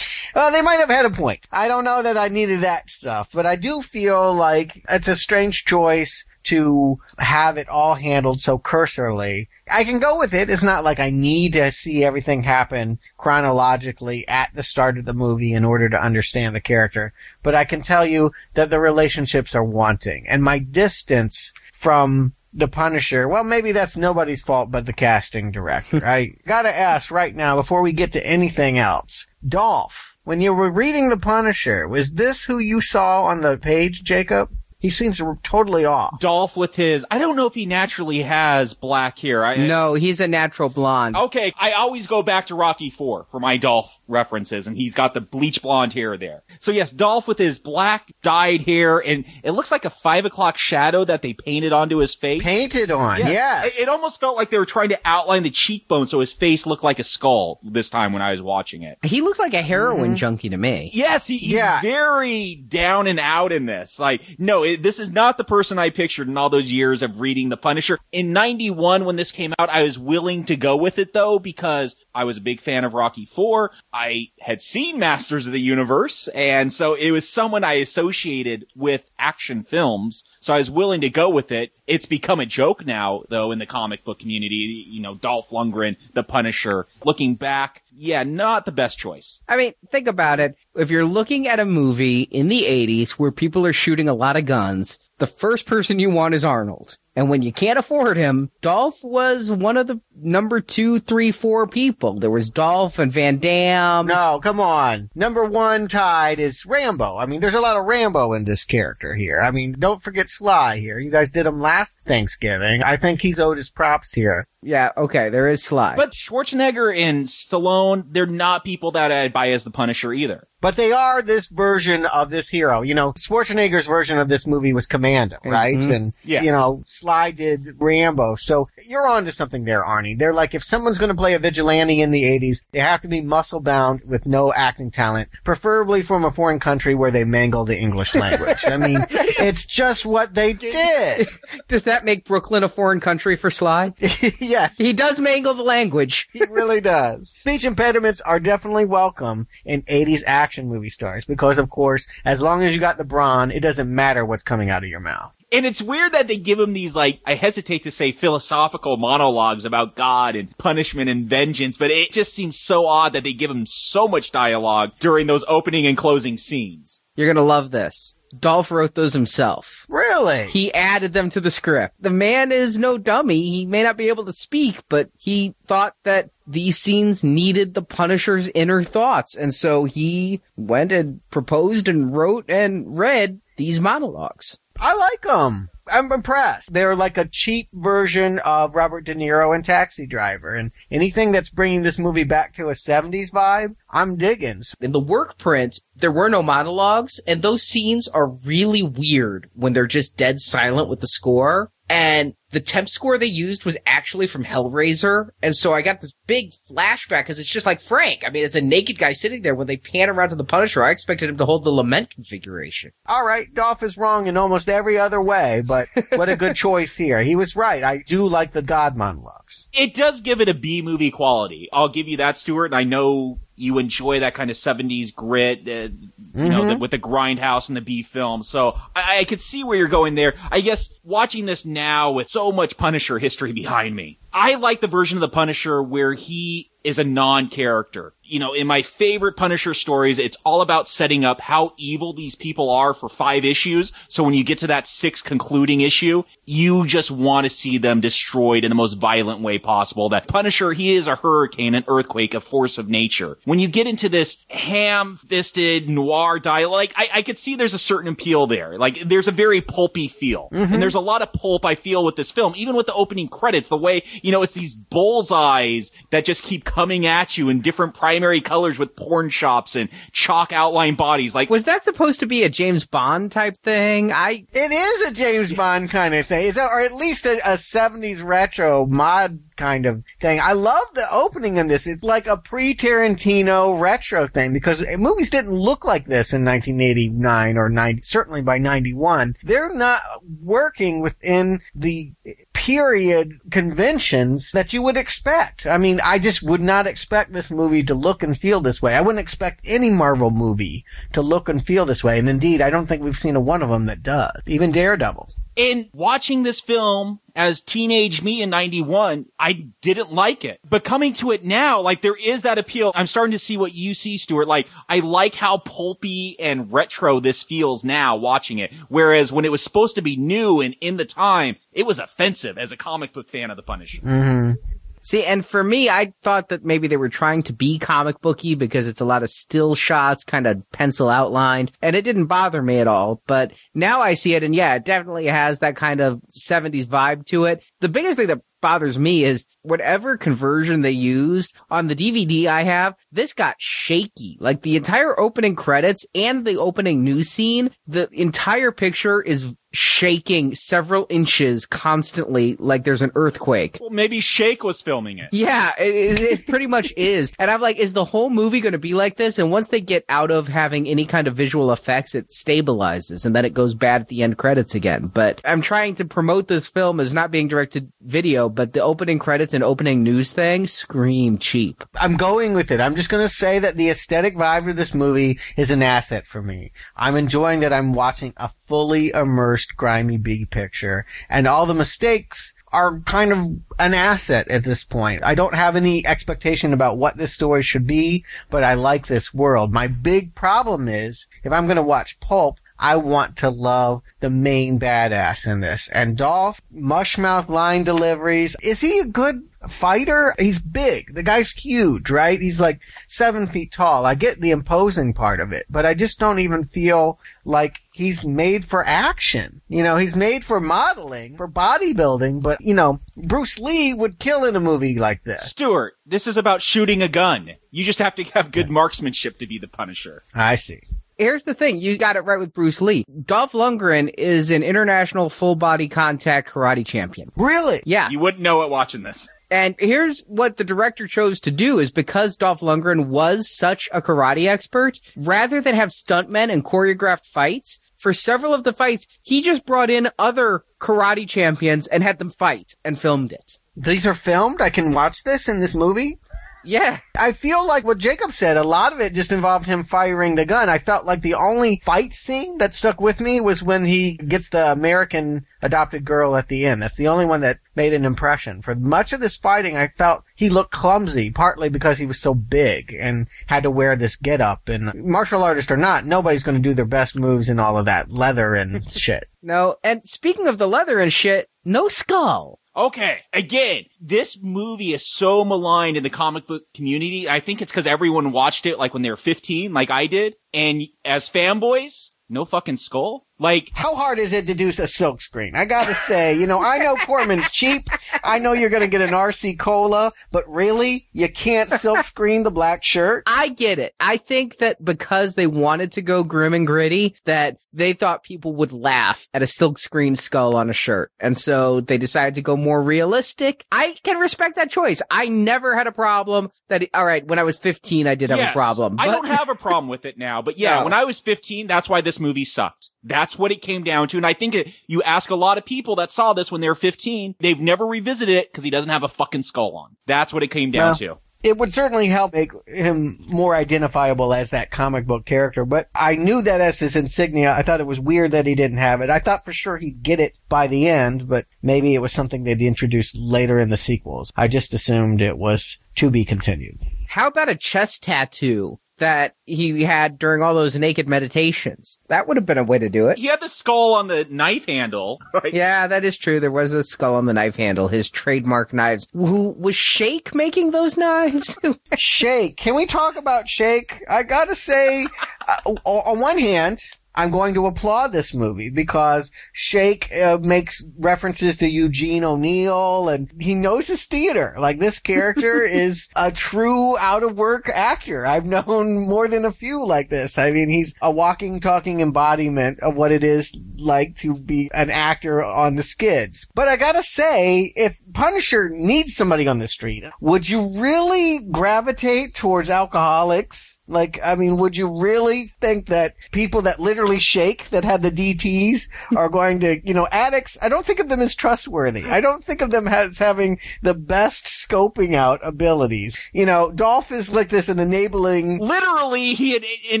Well, 0.34 0.50
they 0.50 0.62
might 0.62 0.80
have 0.80 0.88
had 0.88 1.04
a 1.04 1.10
point. 1.10 1.46
I 1.52 1.68
don't 1.68 1.84
know 1.84 2.02
that 2.02 2.16
I 2.16 2.28
needed 2.28 2.62
that 2.62 2.88
stuff, 2.88 3.28
but 3.32 3.44
I 3.44 3.56
do 3.56 3.82
feel 3.82 4.32
like 4.32 4.82
it's 4.88 5.08
a 5.08 5.16
strange 5.16 5.64
choice 5.66 6.24
to 6.44 6.98
have 7.18 7.56
it 7.56 7.68
all 7.68 7.94
handled 7.94 8.40
so 8.40 8.58
cursorily. 8.58 9.48
I 9.70 9.84
can 9.84 9.98
go 9.98 10.18
with 10.18 10.34
it. 10.34 10.50
It's 10.50 10.62
not 10.62 10.84
like 10.84 11.00
I 11.00 11.10
need 11.10 11.52
to 11.54 11.70
see 11.72 12.04
everything 12.04 12.42
happen 12.42 12.98
chronologically 13.16 14.26
at 14.28 14.50
the 14.54 14.62
start 14.62 14.98
of 14.98 15.04
the 15.04 15.14
movie 15.14 15.52
in 15.52 15.64
order 15.64 15.88
to 15.88 16.02
understand 16.02 16.54
the 16.54 16.60
character. 16.60 17.12
But 17.42 17.54
I 17.54 17.64
can 17.64 17.82
tell 17.82 18.06
you 18.06 18.32
that 18.54 18.70
the 18.70 18.80
relationships 18.80 19.54
are 19.54 19.64
wanting. 19.64 20.26
And 20.28 20.42
my 20.42 20.58
distance 20.58 21.52
from 21.72 22.34
the 22.52 22.68
Punisher, 22.68 23.28
well, 23.28 23.44
maybe 23.44 23.72
that's 23.72 23.96
nobody's 23.96 24.42
fault 24.42 24.70
but 24.70 24.86
the 24.86 24.92
casting 24.92 25.50
director. 25.50 26.00
I 26.04 26.34
gotta 26.46 26.76
ask 26.76 27.10
right 27.10 27.34
now, 27.34 27.56
before 27.56 27.82
we 27.82 27.92
get 27.92 28.12
to 28.12 28.26
anything 28.26 28.78
else, 28.78 29.26
Dolph, 29.46 30.16
when 30.24 30.40
you 30.40 30.54
were 30.54 30.70
reading 30.70 31.08
the 31.08 31.16
Punisher, 31.16 31.88
was 31.88 32.12
this 32.12 32.44
who 32.44 32.58
you 32.58 32.80
saw 32.80 33.24
on 33.24 33.40
the 33.40 33.56
page, 33.56 34.04
Jacob? 34.04 34.50
He 34.82 34.90
seems 34.90 35.20
totally 35.42 35.84
off. 35.84 36.18
Dolph 36.20 36.56
with 36.56 36.74
his, 36.74 37.06
I 37.10 37.18
don't 37.18 37.36
know 37.36 37.46
if 37.46 37.54
he 37.54 37.64
naturally 37.66 38.22
has 38.22 38.74
black 38.74 39.18
hair. 39.18 39.44
I, 39.44 39.56
no, 39.56 39.94
he's 39.94 40.20
a 40.20 40.26
natural 40.28 40.68
blonde. 40.68 41.16
Okay, 41.16 41.52
I 41.58 41.72
always 41.72 42.06
go 42.06 42.22
back 42.22 42.48
to 42.48 42.54
Rocky 42.54 42.90
4 42.90 43.24
for 43.24 43.38
my 43.40 43.56
Dolph 43.56 44.00
references, 44.08 44.66
and 44.66 44.76
he's 44.76 44.94
got 44.94 45.14
the 45.14 45.20
bleach 45.20 45.62
blonde 45.62 45.92
hair 45.92 46.16
there. 46.16 46.42
So 46.58 46.72
yes, 46.72 46.90
Dolph 46.90 47.28
with 47.28 47.38
his 47.38 47.58
black 47.58 48.12
dyed 48.22 48.62
hair, 48.62 48.98
and 48.98 49.24
it 49.44 49.52
looks 49.52 49.70
like 49.70 49.84
a 49.84 49.90
five 49.90 50.24
o'clock 50.24 50.58
shadow 50.58 51.04
that 51.04 51.22
they 51.22 51.32
painted 51.32 51.72
onto 51.72 51.98
his 51.98 52.14
face. 52.14 52.42
Painted 52.42 52.90
on, 52.90 53.20
yes. 53.20 53.78
It, 53.78 53.82
it 53.82 53.88
almost 53.88 54.18
felt 54.20 54.36
like 54.36 54.50
they 54.50 54.58
were 54.58 54.64
trying 54.66 54.88
to 54.88 54.98
outline 55.04 55.44
the 55.44 55.50
cheekbone 55.50 56.08
so 56.08 56.18
his 56.20 56.32
face 56.32 56.66
looked 56.66 56.82
like 56.84 56.98
a 56.98 57.04
skull 57.04 57.60
this 57.62 57.88
time 57.88 58.12
when 58.12 58.22
I 58.22 58.32
was 58.32 58.42
watching 58.42 58.82
it. 58.82 58.98
He 59.04 59.20
looked 59.20 59.38
like 59.38 59.54
a 59.54 59.62
heroin 59.62 60.02
Mm-hmm. 60.02 60.14
junkie 60.16 60.48
to 60.48 60.56
me. 60.56 60.90
Yes, 60.92 61.26
he, 61.28 61.36
he's 61.38 61.52
Yeah. 61.52 61.80
very 61.80 62.56
down 62.56 63.06
and 63.06 63.20
out 63.20 63.52
in 63.52 63.66
this. 63.66 64.00
Like, 64.00 64.36
no, 64.38 64.64
it, 64.64 64.71
this 64.76 64.98
is 64.98 65.10
not 65.10 65.38
the 65.38 65.44
person 65.44 65.78
I 65.78 65.90
pictured 65.90 66.28
in 66.28 66.36
all 66.36 66.50
those 66.50 66.70
years 66.70 67.02
of 67.02 67.20
reading 67.20 67.48
The 67.48 67.56
Punisher. 67.56 67.98
In 68.12 68.32
91, 68.32 69.04
when 69.04 69.16
this 69.16 69.32
came 69.32 69.54
out, 69.58 69.70
I 69.70 69.82
was 69.82 69.98
willing 69.98 70.44
to 70.44 70.56
go 70.56 70.76
with 70.76 70.98
it 70.98 71.12
though, 71.12 71.38
because 71.38 71.96
I 72.14 72.24
was 72.24 72.36
a 72.36 72.42
big 72.42 72.60
fan 72.60 72.84
of 72.84 72.94
Rocky 72.94 73.24
4. 73.24 73.70
I 73.92 74.30
had 74.40 74.60
seen 74.60 74.98
Masters 74.98 75.46
of 75.46 75.52
the 75.52 75.60
Universe, 75.60 76.28
and 76.28 76.72
so 76.72 76.94
it 76.94 77.10
was 77.10 77.28
someone 77.28 77.64
I 77.64 77.74
associated 77.74 78.66
with 78.74 79.04
action 79.18 79.62
films. 79.62 80.24
So 80.40 80.54
I 80.54 80.58
was 80.58 80.70
willing 80.70 81.00
to 81.02 81.10
go 81.10 81.30
with 81.30 81.52
it. 81.52 81.72
It's 81.86 82.06
become 82.06 82.40
a 82.40 82.46
joke 82.46 82.84
now, 82.84 83.22
though, 83.28 83.52
in 83.52 83.58
the 83.58 83.66
comic 83.66 84.04
book 84.04 84.18
community. 84.18 84.86
You 84.88 85.00
know, 85.00 85.14
Dolph 85.14 85.50
Lundgren, 85.50 85.96
The 86.14 86.22
Punisher. 86.22 86.86
Looking 87.04 87.34
back, 87.34 87.82
yeah, 88.02 88.24
not 88.24 88.64
the 88.64 88.72
best 88.72 88.98
choice. 88.98 89.40
I 89.48 89.56
mean, 89.56 89.74
think 89.92 90.08
about 90.08 90.40
it. 90.40 90.56
If 90.74 90.90
you're 90.90 91.04
looking 91.04 91.46
at 91.46 91.60
a 91.60 91.64
movie 91.64 92.22
in 92.22 92.48
the 92.48 92.62
80s 92.62 93.12
where 93.12 93.30
people 93.30 93.64
are 93.64 93.72
shooting 93.72 94.08
a 94.08 94.14
lot 94.14 94.36
of 94.36 94.44
guns, 94.44 94.98
the 95.22 95.26
first 95.28 95.66
person 95.66 96.00
you 96.00 96.10
want 96.10 96.34
is 96.34 96.44
Arnold. 96.44 96.98
And 97.14 97.30
when 97.30 97.42
you 97.42 97.52
can't 97.52 97.78
afford 97.78 98.16
him, 98.16 98.50
Dolph 98.60 98.98
was 99.04 99.52
one 99.52 99.76
of 99.76 99.86
the 99.86 100.00
number 100.16 100.60
two, 100.60 100.98
three, 100.98 101.30
four 101.30 101.68
people. 101.68 102.18
There 102.18 102.28
was 102.28 102.50
Dolph 102.50 102.98
and 102.98 103.12
Van 103.12 103.38
Damme. 103.38 104.06
No, 104.06 104.40
come 104.42 104.58
on. 104.58 105.10
Number 105.14 105.44
one 105.44 105.86
tied 105.86 106.40
is 106.40 106.66
Rambo. 106.66 107.18
I 107.18 107.26
mean, 107.26 107.40
there's 107.40 107.54
a 107.54 107.60
lot 107.60 107.76
of 107.76 107.84
Rambo 107.84 108.32
in 108.32 108.44
this 108.44 108.64
character 108.64 109.14
here. 109.14 109.40
I 109.40 109.52
mean, 109.52 109.76
don't 109.78 110.02
forget 110.02 110.28
Sly 110.28 110.78
here. 110.78 110.98
You 110.98 111.12
guys 111.12 111.30
did 111.30 111.46
him 111.46 111.60
last 111.60 112.00
Thanksgiving. 112.04 112.82
I 112.82 112.96
think 112.96 113.20
he's 113.20 113.38
owed 113.38 113.58
his 113.58 113.70
props 113.70 114.12
here. 114.12 114.48
Yeah, 114.60 114.90
okay, 114.96 115.28
there 115.28 115.46
is 115.46 115.62
Sly. 115.62 115.94
But 115.96 116.14
Schwarzenegger 116.14 116.96
and 116.96 117.26
Stallone, 117.26 118.06
they're 118.10 118.26
not 118.26 118.64
people 118.64 118.90
that 118.92 119.12
I'd 119.12 119.32
buy 119.32 119.50
as 119.50 119.62
the 119.62 119.70
Punisher 119.70 120.12
either. 120.12 120.48
But 120.62 120.76
they 120.76 120.92
are 120.92 121.20
this 121.22 121.48
version 121.48 122.06
of 122.06 122.30
this 122.30 122.48
hero. 122.48 122.80
You 122.82 122.94
know, 122.94 123.12
Schwarzenegger's 123.14 123.86
version 123.88 124.16
of 124.18 124.28
this 124.28 124.46
movie 124.46 124.72
was 124.72 124.86
Commando, 124.86 125.36
right? 125.44 125.74
Mhm. 125.76 125.94
And, 125.94 126.12
Yes. 126.24 126.44
you 126.44 126.52
know, 126.52 126.84
Sly 126.86 127.32
did 127.32 127.74
Rambo. 127.80 128.36
So 128.36 128.68
you're 128.92 129.06
onto 129.06 129.30
something 129.30 129.64
there, 129.64 129.82
Arnie. 129.82 130.18
They're 130.18 130.34
like, 130.34 130.54
if 130.54 130.62
someone's 130.62 130.98
going 130.98 131.08
to 131.08 131.16
play 131.16 131.32
a 131.32 131.38
vigilante 131.38 132.02
in 132.02 132.10
the 132.10 132.24
80s, 132.24 132.58
they 132.72 132.78
have 132.78 133.00
to 133.00 133.08
be 133.08 133.22
muscle 133.22 133.58
bound 133.58 134.02
with 134.04 134.26
no 134.26 134.52
acting 134.52 134.90
talent, 134.90 135.30
preferably 135.44 136.02
from 136.02 136.26
a 136.26 136.30
foreign 136.30 136.60
country 136.60 136.94
where 136.94 137.10
they 137.10 137.24
mangle 137.24 137.64
the 137.64 137.76
English 137.76 138.14
language. 138.14 138.62
I 138.66 138.76
mean, 138.76 139.04
it's 139.10 139.64
just 139.64 140.04
what 140.04 140.34
they 140.34 140.52
did. 140.52 141.26
Does 141.68 141.84
that 141.84 142.04
make 142.04 142.26
Brooklyn 142.26 142.62
a 142.62 142.68
foreign 142.68 143.00
country 143.00 143.34
for 143.34 143.50
Sly? 143.50 143.94
yes. 144.38 144.76
He 144.76 144.92
does 144.92 145.18
mangle 145.18 145.54
the 145.54 145.62
language. 145.62 146.28
He 146.32 146.44
really 146.44 146.82
does. 146.82 147.34
Speech 147.40 147.64
impediments 147.64 148.20
are 148.20 148.38
definitely 148.38 148.84
welcome 148.84 149.46
in 149.64 149.82
80s 149.82 150.22
action 150.26 150.68
movie 150.68 150.90
stars 150.90 151.24
because, 151.24 151.56
of 151.56 151.70
course, 151.70 152.06
as 152.26 152.42
long 152.42 152.62
as 152.62 152.74
you 152.74 152.80
got 152.80 152.98
the 152.98 153.04
brawn, 153.04 153.50
it 153.50 153.60
doesn't 153.60 153.92
matter 153.92 154.26
what's 154.26 154.42
coming 154.42 154.68
out 154.68 154.84
of 154.84 154.90
your 154.90 155.00
mouth. 155.00 155.32
And 155.52 155.66
it's 155.66 155.82
weird 155.82 156.12
that 156.12 156.28
they 156.28 156.38
give 156.38 156.58
him 156.58 156.72
these, 156.72 156.96
like, 156.96 157.20
I 157.26 157.34
hesitate 157.34 157.82
to 157.82 157.90
say 157.90 158.10
philosophical 158.10 158.96
monologues 158.96 159.66
about 159.66 159.96
God 159.96 160.34
and 160.34 160.56
punishment 160.56 161.10
and 161.10 161.28
vengeance, 161.28 161.76
but 161.76 161.90
it 161.90 162.10
just 162.10 162.32
seems 162.32 162.58
so 162.58 162.86
odd 162.86 163.12
that 163.12 163.22
they 163.22 163.34
give 163.34 163.50
him 163.50 163.66
so 163.66 164.08
much 164.08 164.32
dialogue 164.32 164.92
during 164.98 165.26
those 165.26 165.44
opening 165.46 165.86
and 165.86 165.96
closing 165.96 166.38
scenes. 166.38 167.02
You're 167.14 167.32
gonna 167.32 167.46
love 167.46 167.70
this. 167.70 168.16
Dolph 168.38 168.70
wrote 168.70 168.94
those 168.94 169.12
himself. 169.12 169.84
Really? 169.90 170.46
He 170.46 170.72
added 170.72 171.12
them 171.12 171.28
to 171.30 171.40
the 171.40 171.50
script. 171.50 171.96
The 172.00 172.08
man 172.08 172.50
is 172.50 172.78
no 172.78 172.96
dummy. 172.96 173.42
He 173.50 173.66
may 173.66 173.82
not 173.82 173.98
be 173.98 174.08
able 174.08 174.24
to 174.24 174.32
speak, 174.32 174.82
but 174.88 175.10
he 175.18 175.54
thought 175.66 175.94
that 176.04 176.30
these 176.46 176.78
scenes 176.78 177.22
needed 177.22 177.74
the 177.74 177.82
Punisher's 177.82 178.48
inner 178.48 178.82
thoughts. 178.82 179.36
And 179.36 179.52
so 179.52 179.84
he 179.84 180.40
went 180.56 180.92
and 180.92 181.20
proposed 181.30 181.88
and 181.88 182.16
wrote 182.16 182.46
and 182.48 182.96
read 182.96 183.42
these 183.56 183.80
monologues. 183.80 184.58
I 184.78 184.94
like 184.94 185.22
them. 185.22 185.68
I'm 185.90 186.12
impressed. 186.12 186.72
They're 186.72 186.94
like 186.94 187.18
a 187.18 187.28
cheap 187.28 187.68
version 187.72 188.38
of 188.40 188.74
Robert 188.74 189.04
De 189.04 189.14
Niro 189.14 189.54
and 189.54 189.64
Taxi 189.64 190.06
Driver, 190.06 190.54
and 190.54 190.70
anything 190.90 191.32
that's 191.32 191.50
bringing 191.50 191.82
this 191.82 191.98
movie 191.98 192.24
back 192.24 192.54
to 192.54 192.68
a 192.68 192.72
70s 192.72 193.30
vibe, 193.30 193.74
I'm 193.90 194.16
digging. 194.16 194.62
In 194.80 194.92
the 194.92 195.00
work 195.00 195.38
print, 195.38 195.80
there 195.96 196.12
were 196.12 196.28
no 196.28 196.42
monologues, 196.42 197.20
and 197.26 197.42
those 197.42 197.62
scenes 197.62 198.06
are 198.08 198.28
really 198.46 198.82
weird 198.82 199.50
when 199.54 199.72
they're 199.72 199.86
just 199.86 200.16
dead 200.16 200.40
silent 200.40 200.88
with 200.88 201.00
the 201.00 201.08
score. 201.08 201.70
And 201.88 202.34
the 202.52 202.60
temp 202.60 202.88
score 202.88 203.18
they 203.18 203.26
used 203.26 203.64
was 203.64 203.76
actually 203.86 204.26
from 204.26 204.44
Hellraiser. 204.44 205.30
And 205.42 205.56
so 205.56 205.72
I 205.72 205.82
got 205.82 206.00
this 206.00 206.14
big 206.26 206.52
flashback 206.70 207.22
because 207.22 207.38
it's 207.38 207.50
just 207.50 207.66
like 207.66 207.80
Frank. 207.80 208.22
I 208.26 208.30
mean, 208.30 208.44
it's 208.44 208.54
a 208.54 208.60
naked 208.60 208.98
guy 208.98 209.14
sitting 209.14 209.42
there. 209.42 209.54
When 209.54 209.66
they 209.66 209.78
pan 209.78 210.10
around 210.10 210.28
to 210.28 210.36
the 210.36 210.44
Punisher, 210.44 210.82
I 210.82 210.90
expected 210.90 211.30
him 211.30 211.38
to 211.38 211.46
hold 211.46 211.64
the 211.64 211.70
lament 211.70 212.10
configuration. 212.10 212.92
All 213.06 213.24
right, 213.24 213.52
Dolph 213.52 213.82
is 213.82 213.96
wrong 213.96 214.26
in 214.26 214.36
almost 214.36 214.68
every 214.68 214.98
other 214.98 215.20
way, 215.20 215.62
but 215.64 215.88
what 216.14 216.28
a 216.28 216.36
good 216.36 216.54
choice 216.56 216.94
here. 216.96 217.22
He 217.22 217.36
was 217.36 217.56
right. 217.56 217.82
I 217.82 217.98
do 218.06 218.28
like 218.28 218.52
the 218.52 218.62
God 218.62 218.96
monologues. 218.96 219.66
It 219.72 219.94
does 219.94 220.20
give 220.20 220.40
it 220.40 220.48
a 220.48 220.54
B 220.54 220.82
movie 220.82 221.10
quality. 221.10 221.68
I'll 221.72 221.88
give 221.88 222.06
you 222.06 222.18
that, 222.18 222.36
Stuart. 222.36 222.66
And 222.66 222.74
I 222.74 222.84
know 222.84 223.40
you 223.62 223.78
enjoy 223.78 224.20
that 224.20 224.34
kind 224.34 224.50
of 224.50 224.56
70s 224.56 225.14
grit, 225.14 225.60
uh, 225.60 225.70
you 225.70 225.90
mm-hmm. 226.32 226.48
know, 226.48 226.68
the, 226.68 226.76
with 226.76 226.90
the 226.90 226.98
grindhouse 226.98 227.68
and 227.68 227.76
the 227.76 227.82
B 227.82 228.02
film. 228.02 228.42
So 228.42 228.78
I, 228.96 229.20
I 229.20 229.24
could 229.24 229.40
see 229.40 229.62
where 229.62 229.76
you're 229.76 229.88
going 229.88 230.14
there. 230.14 230.34
I 230.50 230.60
guess 230.60 230.88
watching 231.04 231.46
this 231.46 231.64
now 231.64 232.12
with 232.12 232.30
so 232.30 232.41
much 232.50 232.76
Punisher 232.76 233.18
history 233.18 233.52
behind 233.52 233.94
me, 233.94 234.18
I 234.32 234.54
like 234.56 234.80
the 234.80 234.88
version 234.88 235.18
of 235.18 235.20
the 235.20 235.28
Punisher 235.28 235.82
where 235.82 236.14
he 236.14 236.71
is 236.84 236.98
a 236.98 237.04
non-character. 237.04 238.14
You 238.24 238.38
know, 238.38 238.54
in 238.54 238.66
my 238.66 238.82
favorite 238.82 239.36
Punisher 239.36 239.74
stories, 239.74 240.18
it's 240.18 240.38
all 240.44 240.62
about 240.62 240.88
setting 240.88 241.24
up 241.24 241.40
how 241.40 241.74
evil 241.76 242.14
these 242.14 242.34
people 242.34 242.70
are 242.70 242.94
for 242.94 243.08
five 243.08 243.44
issues. 243.44 243.92
So 244.08 244.22
when 244.22 244.32
you 244.32 244.42
get 244.42 244.58
to 244.58 244.68
that 244.68 244.86
sixth 244.86 245.24
concluding 245.24 245.82
issue, 245.82 246.22
you 246.46 246.86
just 246.86 247.10
want 247.10 247.44
to 247.44 247.50
see 247.50 247.76
them 247.76 248.00
destroyed 248.00 248.64
in 248.64 248.70
the 248.70 248.74
most 248.74 248.94
violent 248.94 249.40
way 249.40 249.58
possible. 249.58 250.08
That 250.08 250.28
Punisher, 250.28 250.72
he 250.72 250.94
is 250.94 251.08
a 251.08 251.16
hurricane, 251.16 251.74
an 251.74 251.84
earthquake, 251.88 252.32
a 252.32 252.40
force 252.40 252.78
of 252.78 252.88
nature. 252.88 253.36
When 253.44 253.58
you 253.58 253.68
get 253.68 253.86
into 253.86 254.08
this 254.08 254.38
ham-fisted 254.48 255.90
noir 255.90 256.38
dialogue, 256.38 256.72
like, 256.72 256.92
I, 256.96 257.08
I 257.14 257.22
could 257.22 257.38
see 257.38 257.56
there's 257.56 257.74
a 257.74 257.78
certain 257.78 258.12
appeal 258.12 258.46
there. 258.46 258.78
Like, 258.78 259.00
there's 259.00 259.28
a 259.28 259.32
very 259.32 259.60
pulpy 259.60 260.08
feel. 260.08 260.48
Mm-hmm. 260.52 260.72
And 260.72 260.82
there's 260.82 260.94
a 260.94 261.00
lot 261.00 261.20
of 261.20 261.32
pulp 261.34 261.66
I 261.66 261.74
feel 261.74 262.02
with 262.02 262.16
this 262.16 262.30
film, 262.30 262.54
even 262.56 262.76
with 262.76 262.86
the 262.86 262.94
opening 262.94 263.28
credits, 263.28 263.68
the 263.68 263.76
way, 263.76 264.04
you 264.22 264.32
know, 264.32 264.42
it's 264.42 264.54
these 264.54 264.74
bullseyes 264.74 265.90
that 266.10 266.24
just 266.24 266.42
keep 266.44 266.64
coming 266.72 267.04
at 267.04 267.36
you 267.36 267.50
in 267.50 267.60
different 267.60 267.92
primary 267.94 268.40
colors 268.40 268.78
with 268.78 268.96
porn 268.96 269.28
shops 269.28 269.76
and 269.76 269.90
chalk 270.12 270.52
outline 270.52 270.94
bodies. 270.94 271.34
Like, 271.34 271.50
was 271.50 271.64
that 271.64 271.84
supposed 271.84 272.20
to 272.20 272.26
be 272.26 272.44
a 272.44 272.48
James 272.48 272.86
Bond 272.86 273.30
type 273.30 273.58
thing? 273.62 274.10
I 274.10 274.46
it 274.52 274.72
is 274.72 275.08
a 275.08 275.12
James 275.12 275.52
Bond 275.52 275.90
kind 275.90 276.14
of 276.14 276.26
thing, 276.26 276.56
or 276.58 276.80
at 276.80 276.94
least 276.94 277.26
a, 277.26 277.38
a 277.40 277.56
'70s 277.56 278.24
retro 278.24 278.86
mod 278.86 279.38
kind 279.56 279.86
of 279.86 280.04
thing. 280.20 280.40
I 280.40 280.52
love 280.52 280.84
the 280.94 281.10
opening 281.12 281.56
in 281.56 281.68
this. 281.68 281.86
It's 281.86 282.04
like 282.04 282.26
a 282.26 282.36
pre-Tarantino 282.36 283.78
retro 283.78 284.26
thing 284.26 284.52
because 284.52 284.82
movies 284.96 285.30
didn't 285.30 285.52
look 285.52 285.84
like 285.84 286.06
this 286.06 286.32
in 286.32 286.44
1989 286.44 287.58
or 287.58 287.68
90, 287.68 288.02
certainly 288.02 288.42
by 288.42 288.58
91. 288.58 289.36
They're 289.42 289.74
not 289.74 290.02
working 290.42 291.00
within 291.00 291.60
the 291.74 292.12
period 292.52 293.40
conventions 293.50 294.52
that 294.52 294.72
you 294.72 294.82
would 294.82 294.96
expect. 294.96 295.66
I 295.66 295.78
mean, 295.78 296.00
I 296.04 296.18
just 296.18 296.42
would 296.42 296.60
not 296.60 296.86
expect 296.86 297.32
this 297.32 297.50
movie 297.50 297.82
to 297.84 297.94
look 297.94 298.22
and 298.22 298.38
feel 298.38 298.60
this 298.60 298.80
way. 298.80 298.94
I 298.94 299.00
wouldn't 299.00 299.22
expect 299.22 299.62
any 299.64 299.90
Marvel 299.90 300.30
movie 300.30 300.84
to 301.12 301.22
look 301.22 301.48
and 301.48 301.64
feel 301.64 301.86
this 301.86 302.04
way. 302.04 302.18
And 302.18 302.28
indeed, 302.28 302.60
I 302.60 302.70
don't 302.70 302.86
think 302.86 303.02
we've 303.02 303.16
seen 303.16 303.36
a 303.36 303.40
one 303.40 303.62
of 303.62 303.68
them 303.68 303.86
that 303.86 304.02
does. 304.02 304.42
Even 304.46 304.70
Daredevil. 304.70 305.28
In 305.54 305.90
watching 305.92 306.42
this 306.44 306.60
film 306.60 307.20
as 307.36 307.60
teenage 307.60 308.22
me 308.22 308.42
in 308.42 308.50
91, 308.50 309.26
I 309.38 309.68
didn't 309.80 310.12
like 310.12 310.44
it. 310.44 310.60
But 310.68 310.84
coming 310.84 311.12
to 311.14 311.30
it 311.30 311.44
now, 311.44 311.80
like 311.80 312.00
there 312.00 312.16
is 312.16 312.42
that 312.42 312.58
appeal. 312.58 312.92
I'm 312.94 313.06
starting 313.06 313.32
to 313.32 313.38
see 313.38 313.56
what 313.56 313.74
you 313.74 313.92
see, 313.94 314.16
Stuart. 314.16 314.48
Like 314.48 314.68
I 314.88 315.00
like 315.00 315.34
how 315.34 315.58
pulpy 315.58 316.38
and 316.40 316.72
retro 316.72 317.20
this 317.20 317.42
feels 317.42 317.84
now 317.84 318.16
watching 318.16 318.58
it. 318.58 318.72
Whereas 318.88 319.30
when 319.30 319.44
it 319.44 319.50
was 319.50 319.62
supposed 319.62 319.94
to 319.96 320.02
be 320.02 320.16
new 320.16 320.60
and 320.60 320.74
in 320.80 320.96
the 320.96 321.04
time, 321.04 321.56
it 321.72 321.84
was 321.84 321.98
offensive 321.98 322.56
as 322.56 322.72
a 322.72 322.76
comic 322.76 323.12
book 323.12 323.28
fan 323.28 323.50
of 323.50 323.56
the 323.56 323.62
Punisher. 323.62 324.00
Mm-hmm. 324.00 324.71
See, 325.02 325.24
and 325.24 325.44
for 325.44 325.64
me, 325.64 325.88
I 325.88 326.14
thought 326.22 326.48
that 326.50 326.64
maybe 326.64 326.86
they 326.86 326.96
were 326.96 327.08
trying 327.08 327.42
to 327.44 327.52
be 327.52 327.78
comic 327.78 328.20
booky 328.20 328.54
because 328.54 328.86
it's 328.86 329.00
a 329.00 329.04
lot 329.04 329.24
of 329.24 329.30
still 329.30 329.74
shots, 329.74 330.22
kind 330.22 330.46
of 330.46 330.62
pencil 330.72 331.08
outlined, 331.08 331.72
and 331.82 331.96
it 331.96 332.04
didn't 332.04 332.26
bother 332.26 332.62
me 332.62 332.78
at 332.78 332.86
all. 332.86 333.20
But 333.26 333.52
now 333.74 334.00
I 334.00 334.14
see 334.14 334.34
it, 334.34 334.44
and 334.44 334.54
yeah, 334.54 334.76
it 334.76 334.84
definitely 334.84 335.26
has 335.26 335.58
that 335.58 335.74
kind 335.74 336.00
of 336.00 336.22
70s 336.30 336.86
vibe 336.86 337.26
to 337.26 337.46
it. 337.46 337.64
The 337.80 337.88
biggest 337.88 338.16
thing 338.16 338.28
that 338.28 338.42
bothers 338.60 338.96
me 338.96 339.24
is 339.24 339.46
whatever 339.62 340.16
conversion 340.16 340.80
they 340.80 340.92
used 340.92 341.52
on 341.68 341.88
the 341.88 341.96
DVD 341.96 342.46
I 342.46 342.62
have, 342.62 342.94
this 343.10 343.34
got 343.34 343.56
shaky. 343.58 344.38
Like 344.40 344.62
the 344.62 344.76
entire 344.76 345.18
opening 345.18 345.56
credits 345.56 346.06
and 346.14 346.46
the 346.46 346.56
opening 346.58 347.02
news 347.02 347.28
scene, 347.28 347.70
the 347.86 348.08
entire 348.12 348.70
picture 348.70 349.20
is 349.20 349.54
shaking 349.72 350.54
several 350.54 351.06
inches 351.08 351.66
constantly 351.66 352.56
like 352.58 352.84
there's 352.84 353.02
an 353.02 353.12
earthquake. 353.14 353.78
Well, 353.80 353.90
maybe 353.90 354.20
Shake 354.20 354.62
was 354.62 354.82
filming 354.82 355.18
it. 355.18 355.30
Yeah, 355.32 355.72
it, 355.78 356.20
it 356.20 356.46
pretty 356.48 356.66
much 356.66 356.92
is. 356.96 357.32
And 357.38 357.50
I'm 357.50 357.60
like, 357.60 357.76
is 357.78 357.92
the 357.92 358.04
whole 358.04 358.30
movie 358.30 358.60
going 358.60 358.72
to 358.72 358.78
be 358.78 358.94
like 358.94 359.16
this? 359.16 359.38
And 359.38 359.50
once 359.50 359.68
they 359.68 359.80
get 359.80 360.04
out 360.08 360.30
of 360.30 360.48
having 360.48 360.86
any 360.86 361.06
kind 361.06 361.26
of 361.26 361.34
visual 361.34 361.72
effects, 361.72 362.14
it 362.14 362.28
stabilizes 362.28 363.24
and 363.24 363.34
then 363.34 363.44
it 363.44 363.54
goes 363.54 363.74
bad 363.74 364.02
at 364.02 364.08
the 364.08 364.22
end 364.22 364.38
credits 364.38 364.74
again. 364.74 365.06
But 365.06 365.40
I'm 365.44 365.60
trying 365.62 365.94
to 365.96 366.04
promote 366.04 366.48
this 366.48 366.68
film 366.68 367.00
as 367.00 367.14
not 367.14 367.30
being 367.30 367.48
directed 367.48 367.92
video, 368.02 368.48
but 368.48 368.72
the 368.72 368.82
opening 368.82 369.18
credits 369.18 369.54
and 369.54 369.64
opening 369.64 370.02
news 370.02 370.32
thing 370.32 370.66
scream 370.66 371.38
cheap. 371.38 371.84
I'm 372.00 372.16
going 372.16 372.54
with 372.54 372.70
it. 372.70 372.80
I'm 372.80 372.96
just 372.96 373.08
going 373.08 373.24
to 373.24 373.32
say 373.32 373.58
that 373.58 373.76
the 373.76 373.88
aesthetic 373.90 374.36
vibe 374.36 374.68
of 374.68 374.76
this 374.76 374.94
movie 374.94 375.38
is 375.56 375.70
an 375.70 375.82
asset 375.82 376.26
for 376.26 376.42
me. 376.42 376.72
I'm 376.96 377.16
enjoying 377.16 377.60
that 377.60 377.72
I'm 377.72 377.94
watching 377.94 378.32
a 378.36 378.50
fully 378.66 379.10
immersed 379.10 379.61
grimy 379.66 380.18
B 380.18 380.44
picture 380.44 381.06
and 381.28 381.46
all 381.46 381.66
the 381.66 381.74
mistakes 381.74 382.54
are 382.72 383.00
kind 383.00 383.32
of 383.32 383.46
an 383.78 383.92
asset 383.92 384.48
at 384.48 384.64
this 384.64 384.82
point. 384.82 385.22
I 385.22 385.34
don't 385.34 385.54
have 385.54 385.76
any 385.76 386.06
expectation 386.06 386.72
about 386.72 386.96
what 386.96 387.18
this 387.18 387.32
story 387.32 387.62
should 387.62 387.86
be, 387.86 388.24
but 388.48 388.64
I 388.64 388.74
like 388.74 389.06
this 389.06 389.34
world. 389.34 389.72
My 389.72 389.86
big 389.86 390.34
problem 390.34 390.88
is 390.88 391.26
if 391.44 391.52
I'm 391.52 391.66
going 391.66 391.76
to 391.76 391.82
watch 391.82 392.18
Pulp, 392.20 392.58
I 392.82 392.96
want 392.96 393.36
to 393.36 393.48
love 393.48 394.02
the 394.18 394.28
main 394.28 394.80
badass 394.80 395.46
in 395.46 395.60
this. 395.60 395.88
And 395.92 396.16
Dolph, 396.16 396.60
mushmouth 396.74 397.48
line 397.48 397.84
deliveries. 397.84 398.56
Is 398.60 398.80
he 398.80 398.98
a 398.98 399.04
good 399.04 399.48
fighter? 399.68 400.34
He's 400.36 400.58
big. 400.58 401.14
The 401.14 401.22
guy's 401.22 401.52
huge, 401.52 402.10
right? 402.10 402.40
He's 402.40 402.58
like 402.58 402.80
seven 403.06 403.46
feet 403.46 403.70
tall. 403.70 404.04
I 404.04 404.16
get 404.16 404.40
the 404.40 404.50
imposing 404.50 405.14
part 405.14 405.38
of 405.38 405.52
it, 405.52 405.66
but 405.70 405.86
I 405.86 405.94
just 405.94 406.18
don't 406.18 406.40
even 406.40 406.64
feel 406.64 407.20
like 407.44 407.78
he's 407.92 408.24
made 408.24 408.64
for 408.64 408.84
action. 408.84 409.62
You 409.68 409.84
know, 409.84 409.96
he's 409.96 410.16
made 410.16 410.44
for 410.44 410.58
modeling, 410.58 411.36
for 411.36 411.46
bodybuilding, 411.46 412.42
but 412.42 412.60
you 412.60 412.74
know, 412.74 412.98
Bruce 413.16 413.60
Lee 413.60 413.94
would 413.94 414.18
kill 414.18 414.44
in 414.44 414.56
a 414.56 414.60
movie 414.60 414.98
like 414.98 415.22
this. 415.22 415.48
Stuart, 415.48 415.94
this 416.04 416.26
is 416.26 416.36
about 416.36 416.62
shooting 416.62 417.00
a 417.00 417.08
gun. 417.08 417.52
You 417.70 417.84
just 417.84 418.00
have 418.00 418.16
to 418.16 418.24
have 418.24 418.50
good 418.50 418.70
marksmanship 418.70 419.38
to 419.38 419.46
be 419.46 419.58
the 419.58 419.68
Punisher. 419.68 420.24
I 420.34 420.56
see 420.56 420.80
here's 421.18 421.44
the 421.44 421.54
thing. 421.54 421.80
You 421.80 421.98
got 421.98 422.16
it 422.16 422.20
right 422.20 422.38
with 422.38 422.52
Bruce 422.52 422.80
Lee. 422.80 423.04
Dolph 423.24 423.52
Lundgren 423.52 424.12
is 424.16 424.50
an 424.50 424.62
international 424.62 425.30
full 425.30 425.54
body 425.54 425.88
contact 425.88 426.50
karate 426.50 426.86
champion. 426.86 427.30
Really? 427.36 427.82
Yeah. 427.84 428.08
You 428.10 428.18
wouldn't 428.18 428.42
know 428.42 428.62
it 428.62 428.70
watching 428.70 429.02
this. 429.02 429.28
And 429.50 429.74
here's 429.78 430.20
what 430.26 430.56
the 430.56 430.64
director 430.64 431.06
chose 431.06 431.38
to 431.40 431.50
do 431.50 431.78
is 431.78 431.90
because 431.90 432.36
Dolph 432.38 432.60
Lundgren 432.60 433.08
was 433.08 433.54
such 433.54 433.88
a 433.92 434.00
karate 434.00 434.48
expert, 434.48 434.98
rather 435.14 435.60
than 435.60 435.74
have 435.74 435.90
stuntmen 435.90 436.50
and 436.50 436.64
choreographed 436.64 437.26
fights, 437.26 437.78
for 438.02 438.12
several 438.12 438.52
of 438.52 438.64
the 438.64 438.72
fights, 438.72 439.06
he 439.22 439.42
just 439.42 439.64
brought 439.64 439.88
in 439.88 440.10
other 440.18 440.64
karate 440.80 441.28
champions 441.28 441.86
and 441.86 442.02
had 442.02 442.18
them 442.18 442.30
fight 442.30 442.74
and 442.84 442.98
filmed 442.98 443.30
it. 443.30 443.60
These 443.76 444.08
are 444.08 444.14
filmed? 444.14 444.60
I 444.60 444.70
can 444.70 444.92
watch 444.92 445.22
this 445.22 445.48
in 445.48 445.60
this 445.60 445.74
movie? 445.74 446.18
Yeah. 446.64 446.98
I 447.18 447.32
feel 447.32 447.66
like 447.66 447.84
what 447.84 447.98
Jacob 447.98 448.32
said, 448.32 448.56
a 448.56 448.62
lot 448.62 448.92
of 448.92 449.00
it 449.00 449.12
just 449.12 449.32
involved 449.32 449.66
him 449.66 449.84
firing 449.84 450.34
the 450.34 450.44
gun. 450.44 450.68
I 450.68 450.78
felt 450.78 451.04
like 451.04 451.22
the 451.22 451.34
only 451.34 451.80
fight 451.84 452.12
scene 452.14 452.58
that 452.58 452.74
stuck 452.74 453.00
with 453.00 453.20
me 453.20 453.40
was 453.40 453.62
when 453.62 453.84
he 453.84 454.14
gets 454.14 454.48
the 454.48 454.72
American 454.72 455.46
adopted 455.60 456.04
girl 456.04 456.36
at 456.36 456.48
the 456.48 456.66
end. 456.66 456.82
That's 456.82 456.96
the 456.96 457.08
only 457.08 457.26
one 457.26 457.40
that 457.42 457.58
made 457.76 457.92
an 457.92 458.04
impression. 458.04 458.62
For 458.62 458.74
much 458.74 459.12
of 459.12 459.20
this 459.20 459.36
fighting, 459.36 459.76
I 459.76 459.88
felt 459.96 460.24
he 460.34 460.50
looked 460.50 460.72
clumsy, 460.72 461.30
partly 461.30 461.68
because 461.68 461.98
he 461.98 462.06
was 462.06 462.18
so 462.18 462.34
big 462.34 462.96
and 462.98 463.28
had 463.46 463.62
to 463.62 463.70
wear 463.70 463.94
this 463.96 464.16
getup. 464.16 464.68
And 464.68 464.92
martial 464.94 465.44
artist 465.44 465.70
or 465.70 465.76
not, 465.76 466.04
nobody's 466.04 466.42
going 466.42 466.56
to 466.60 466.68
do 466.68 466.74
their 466.74 466.84
best 466.84 467.14
moves 467.16 467.48
in 467.48 467.58
all 467.58 467.78
of 467.78 467.86
that 467.86 468.10
leather 468.10 468.54
and 468.54 468.90
shit. 468.92 469.28
No, 469.42 469.76
and 469.82 470.02
speaking 470.04 470.48
of 470.48 470.58
the 470.58 470.68
leather 470.68 470.98
and 470.98 471.12
shit, 471.12 471.48
no 471.64 471.88
skull. 471.88 472.58
Okay, 472.74 473.20
again, 473.34 473.84
this 474.00 474.38
movie 474.40 474.94
is 474.94 475.06
so 475.06 475.44
maligned 475.44 475.98
in 475.98 476.02
the 476.02 476.10
comic 476.10 476.46
book 476.46 476.64
community. 476.72 477.28
I 477.28 477.38
think 477.40 477.60
it's 477.60 477.70
because 477.70 477.86
everyone 477.86 478.32
watched 478.32 478.64
it 478.64 478.78
like 478.78 478.94
when 478.94 479.02
they 479.02 479.10
were 479.10 479.16
15, 479.16 479.74
like 479.74 479.90
I 479.90 480.06
did. 480.06 480.36
And 480.54 480.84
as 481.04 481.28
fanboys, 481.28 482.10
no 482.30 482.46
fucking 482.46 482.78
skull? 482.78 483.26
Like, 483.38 483.70
how 483.74 483.96
hard 483.96 484.18
is 484.18 484.32
it 484.32 484.46
to 484.46 484.54
do 484.54 484.68
a 484.68 484.86
silk 484.86 485.20
screen? 485.20 485.52
I 485.56 485.64
gotta 485.64 485.94
say, 485.94 486.38
you 486.38 486.46
know, 486.46 486.60
I 486.62 486.78
know 486.78 486.96
Corman's 486.96 487.50
cheap. 487.50 487.88
I 488.22 488.38
know 488.38 488.52
you're 488.52 488.70
gonna 488.70 488.86
get 488.86 489.00
an 489.00 489.10
RC 489.10 489.58
Cola, 489.58 490.12
but 490.30 490.48
really, 490.48 491.08
you 491.12 491.28
can't 491.28 491.70
silk 491.70 492.04
screen 492.04 492.44
the 492.44 492.50
black 492.50 492.84
shirt. 492.84 493.24
I 493.26 493.48
get 493.48 493.78
it. 493.78 493.94
I 493.98 494.16
think 494.16 494.58
that 494.58 494.84
because 494.84 495.34
they 495.34 495.46
wanted 495.46 495.92
to 495.92 496.02
go 496.02 496.22
grim 496.22 496.54
and 496.54 496.66
gritty, 496.66 497.16
that 497.24 497.56
they 497.72 497.94
thought 497.94 498.22
people 498.22 498.52
would 498.54 498.72
laugh 498.72 499.26
at 499.34 499.42
a 499.42 499.46
silk 499.46 499.78
screen 499.78 500.14
skull 500.14 500.54
on 500.54 500.70
a 500.70 500.74
shirt. 500.74 501.10
And 501.18 501.36
so 501.36 501.80
they 501.80 501.98
decided 501.98 502.34
to 502.34 502.42
go 502.42 502.56
more 502.56 502.82
realistic. 502.82 503.64
I 503.72 503.96
can 504.04 504.18
respect 504.18 504.56
that 504.56 504.70
choice. 504.70 505.00
I 505.10 505.26
never 505.28 505.74
had 505.74 505.86
a 505.86 505.92
problem 505.92 506.50
that, 506.68 506.86
all 506.94 507.04
right, 507.04 507.26
when 507.26 507.38
I 507.38 507.44
was 507.44 507.58
15, 507.58 508.06
I 508.06 508.14
did 508.14 508.30
have 508.30 508.38
yes, 508.38 508.50
a 508.50 508.52
problem. 508.52 508.96
I 508.98 509.06
don't 509.06 509.26
have 509.26 509.48
a 509.48 509.54
problem 509.54 509.88
with 509.88 510.04
it 510.04 510.18
now, 510.18 510.42
but 510.42 510.58
yeah, 510.58 510.72
No. 510.78 510.84
when 510.84 510.92
I 510.92 511.04
was 511.04 511.20
15, 511.20 511.66
that's 511.66 511.88
why 511.88 512.00
this 512.02 512.20
movie 512.20 512.44
sucked. 512.44 512.90
That's 513.04 513.38
what 513.38 513.52
it 513.52 513.62
came 513.62 513.82
down 513.82 514.08
to. 514.08 514.16
And 514.16 514.26
I 514.26 514.32
think 514.32 514.54
it, 514.54 514.74
you 514.86 515.02
ask 515.02 515.30
a 515.30 515.34
lot 515.34 515.58
of 515.58 515.64
people 515.64 515.96
that 515.96 516.10
saw 516.10 516.32
this 516.32 516.52
when 516.52 516.60
they 516.60 516.68
were 516.68 516.74
15, 516.74 517.36
they've 517.40 517.60
never 517.60 517.86
revisited 517.86 518.36
it 518.36 518.52
because 518.52 518.64
he 518.64 518.70
doesn't 518.70 518.90
have 518.90 519.02
a 519.02 519.08
fucking 519.08 519.42
skull 519.42 519.76
on. 519.76 519.96
That's 520.06 520.32
what 520.32 520.42
it 520.42 520.48
came 520.48 520.70
down 520.70 520.88
Well, 520.88 520.94
to. 520.96 521.18
It 521.42 521.58
would 521.58 521.74
certainly 521.74 522.06
help 522.06 522.32
make 522.34 522.52
him 522.68 523.18
more 523.26 523.56
identifiable 523.56 524.32
as 524.32 524.50
that 524.50 524.70
comic 524.70 525.08
book 525.08 525.26
character, 525.26 525.64
but 525.64 525.88
I 525.92 526.14
knew 526.14 526.40
that 526.42 526.60
as 526.60 526.78
his 526.78 526.94
insignia. 526.94 527.52
I 527.52 527.62
thought 527.62 527.80
it 527.80 527.86
was 527.86 527.98
weird 527.98 528.30
that 528.30 528.46
he 528.46 528.54
didn't 528.54 528.78
have 528.78 529.00
it. 529.00 529.10
I 529.10 529.18
thought 529.18 529.44
for 529.44 529.52
sure 529.52 529.76
he'd 529.76 530.04
get 530.04 530.20
it 530.20 530.38
by 530.48 530.68
the 530.68 530.88
end, 530.88 531.28
but 531.28 531.46
maybe 531.60 531.96
it 531.96 531.98
was 531.98 532.12
something 532.12 532.44
they'd 532.44 532.62
introduce 532.62 533.12
later 533.16 533.58
in 533.58 533.70
the 533.70 533.76
sequels. 533.76 534.32
I 534.36 534.46
just 534.46 534.72
assumed 534.72 535.20
it 535.20 535.36
was 535.36 535.78
to 535.96 536.10
be 536.10 536.24
continued. 536.24 536.78
How 537.08 537.26
about 537.26 537.48
a 537.48 537.56
chest 537.56 538.04
tattoo 538.04 538.78
that 539.02 539.34
he 539.46 539.82
had 539.82 540.16
during 540.16 540.42
all 540.42 540.54
those 540.54 540.76
naked 540.76 541.08
meditations? 541.08 541.98
That 542.06 542.28
would 542.28 542.36
have 542.36 542.46
been 542.46 542.56
a 542.56 542.62
way 542.62 542.78
to 542.78 542.88
do 542.88 543.08
it. 543.08 543.18
He 543.18 543.26
had 543.26 543.40
the 543.40 543.48
skull 543.48 543.94
on 543.94 544.06
the 544.06 544.24
knife 544.30 544.66
handle. 544.66 545.20
Yeah, 545.52 545.88
that 545.88 546.04
is 546.04 546.16
true. 546.16 546.38
There 546.38 546.52
was 546.52 546.72
a 546.72 546.84
skull 546.84 547.16
on 547.16 547.26
the 547.26 547.32
knife 547.32 547.56
handle, 547.56 547.88
his 547.88 548.08
trademark 548.08 548.72
knives. 548.72 549.08
Who 549.12 549.50
was 549.58 549.74
Shake 549.74 550.34
making 550.34 550.70
those 550.70 550.96
knives? 550.96 551.58
Shake. 551.98 552.56
Can 552.56 552.74
we 552.76 552.86
talk 552.86 553.16
about 553.16 553.48
Shake? 553.48 554.02
I 554.08 554.22
gotta 554.22 554.54
say, 554.54 555.08
uh, 555.48 555.72
on 555.84 556.20
one 556.20 556.38
hand, 556.38 556.78
I'm 557.14 557.30
going 557.30 557.54
to 557.54 557.66
applaud 557.66 558.12
this 558.12 558.32
movie 558.32 558.70
because 558.70 559.30
Shake 559.52 560.12
uh, 560.14 560.38
makes 560.40 560.84
references 560.98 561.56
to 561.58 561.68
Eugene 561.68 562.24
O'Neill 562.24 563.08
and 563.08 563.30
he 563.40 563.54
knows 563.54 563.86
his 563.86 564.04
theater. 564.04 564.54
Like 564.58 564.78
this 564.78 564.98
character 564.98 565.62
is 565.64 566.08
a 566.16 566.32
true 566.32 566.96
out 566.98 567.22
of 567.22 567.36
work 567.36 567.68
actor. 567.68 568.26
I've 568.26 568.46
known 568.46 569.06
more 569.08 569.28
than 569.28 569.44
a 569.44 569.52
few 569.52 569.84
like 569.84 570.08
this. 570.08 570.38
I 570.38 570.50
mean, 570.50 570.68
he's 570.68 570.94
a 571.02 571.10
walking, 571.10 571.60
talking 571.60 572.00
embodiment 572.00 572.80
of 572.80 572.94
what 572.94 573.12
it 573.12 573.24
is 573.24 573.52
like 573.76 574.16
to 574.18 574.34
be 574.34 574.70
an 574.72 574.90
actor 574.90 575.42
on 575.44 575.74
the 575.74 575.82
skids. 575.82 576.46
But 576.54 576.68
I 576.68 576.76
gotta 576.76 577.02
say, 577.02 577.72
if 577.76 577.98
Punisher 578.14 578.70
needs 578.70 579.14
somebody 579.14 579.46
on 579.46 579.58
the 579.58 579.68
street, 579.68 580.04
would 580.20 580.48
you 580.48 580.68
really 580.80 581.40
gravitate 581.40 582.34
towards 582.34 582.70
alcoholics? 582.70 583.80
Like, 583.92 584.18
I 584.24 584.34
mean, 584.34 584.56
would 584.56 584.76
you 584.76 585.00
really 585.00 585.52
think 585.60 585.86
that 585.86 586.14
people 586.30 586.62
that 586.62 586.80
literally 586.80 587.18
shake, 587.18 587.70
that 587.70 587.84
had 587.84 588.02
the 588.02 588.10
DTs, 588.10 588.88
are 589.16 589.28
going 589.28 589.60
to, 589.60 589.80
you 589.86 589.94
know, 589.94 590.08
addicts? 590.10 590.56
I 590.60 590.68
don't 590.68 590.84
think 590.84 590.98
of 590.98 591.08
them 591.08 591.20
as 591.20 591.34
trustworthy. 591.34 592.04
I 592.04 592.20
don't 592.20 592.44
think 592.44 592.60
of 592.60 592.70
them 592.70 592.88
as 592.88 593.18
having 593.18 593.60
the 593.82 593.94
best 593.94 594.46
scoping 594.46 595.14
out 595.14 595.40
abilities. 595.46 596.16
You 596.32 596.46
know, 596.46 596.70
Dolph 596.70 597.12
is 597.12 597.30
like 597.30 597.50
this 597.50 597.68
an 597.68 597.78
enabling. 597.78 598.58
Literally, 598.58 599.34
he 599.34 599.56
en- 599.56 600.00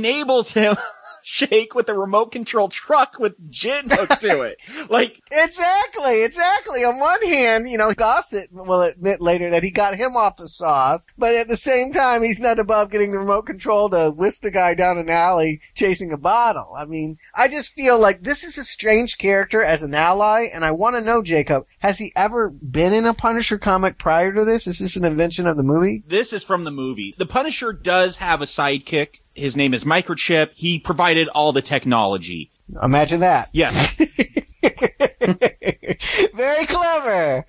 enables 0.00 0.52
him 0.52 0.76
shake 1.22 1.74
with 1.74 1.88
a 1.88 1.94
remote 1.94 2.32
control 2.32 2.68
truck 2.68 3.18
with 3.18 3.50
gin 3.50 3.90
hooked 3.90 4.20
to 4.20 4.42
it. 4.42 4.58
Like, 4.88 5.20
Exactly, 5.32 6.22
exactly. 6.22 6.84
On 6.84 6.98
one 6.98 7.22
hand, 7.22 7.68
you 7.70 7.78
know, 7.78 7.92
Gossett 7.94 8.52
will 8.52 8.82
admit 8.82 9.20
later 9.20 9.50
that 9.50 9.62
he 9.62 9.70
got 9.70 9.96
him 9.96 10.16
off 10.16 10.36
the 10.36 10.48
sauce, 10.48 11.06
but 11.16 11.34
at 11.34 11.48
the 11.48 11.56
same 11.56 11.92
time, 11.92 12.22
he's 12.22 12.38
not 12.38 12.58
above 12.58 12.90
getting 12.90 13.12
the 13.12 13.18
remote 13.18 13.46
control 13.46 13.88
to 13.90 14.10
whisk 14.10 14.42
the 14.42 14.50
guy 14.50 14.74
down 14.74 14.98
an 14.98 15.08
alley 15.08 15.60
chasing 15.74 16.12
a 16.12 16.18
bottle. 16.18 16.74
I 16.76 16.84
mean, 16.84 17.18
I 17.34 17.48
just 17.48 17.72
feel 17.72 17.98
like 17.98 18.22
this 18.22 18.44
is 18.44 18.58
a 18.58 18.64
strange 18.64 19.18
character 19.18 19.62
as 19.62 19.82
an 19.82 19.94
ally, 19.94 20.48
and 20.52 20.64
I 20.64 20.70
want 20.70 20.96
to 20.96 21.02
know, 21.02 21.22
Jacob, 21.22 21.66
has 21.78 21.98
he 21.98 22.12
ever 22.14 22.50
been 22.50 22.92
in 22.92 23.06
a 23.06 23.14
Punisher 23.14 23.58
comic 23.58 23.98
prior 23.98 24.32
to 24.32 24.44
this? 24.44 24.66
Is 24.66 24.78
this 24.78 24.96
an 24.96 25.04
invention 25.04 25.46
of 25.46 25.56
the 25.56 25.62
movie? 25.62 26.02
This 26.06 26.32
is 26.32 26.44
from 26.44 26.64
the 26.64 26.70
movie. 26.70 27.14
The 27.16 27.26
Punisher 27.26 27.72
does 27.72 28.16
have 28.16 28.42
a 28.42 28.46
sidekick. 28.46 29.20
His 29.34 29.56
name 29.56 29.74
is 29.74 29.84
Microchip. 29.84 30.50
He 30.54 30.78
provided 30.78 31.28
all 31.28 31.52
the 31.52 31.62
technology. 31.62 32.50
Imagine 32.82 33.20
that. 33.20 33.48
Yes. 33.52 33.94
Very 36.34 36.66
clever. 36.66 37.44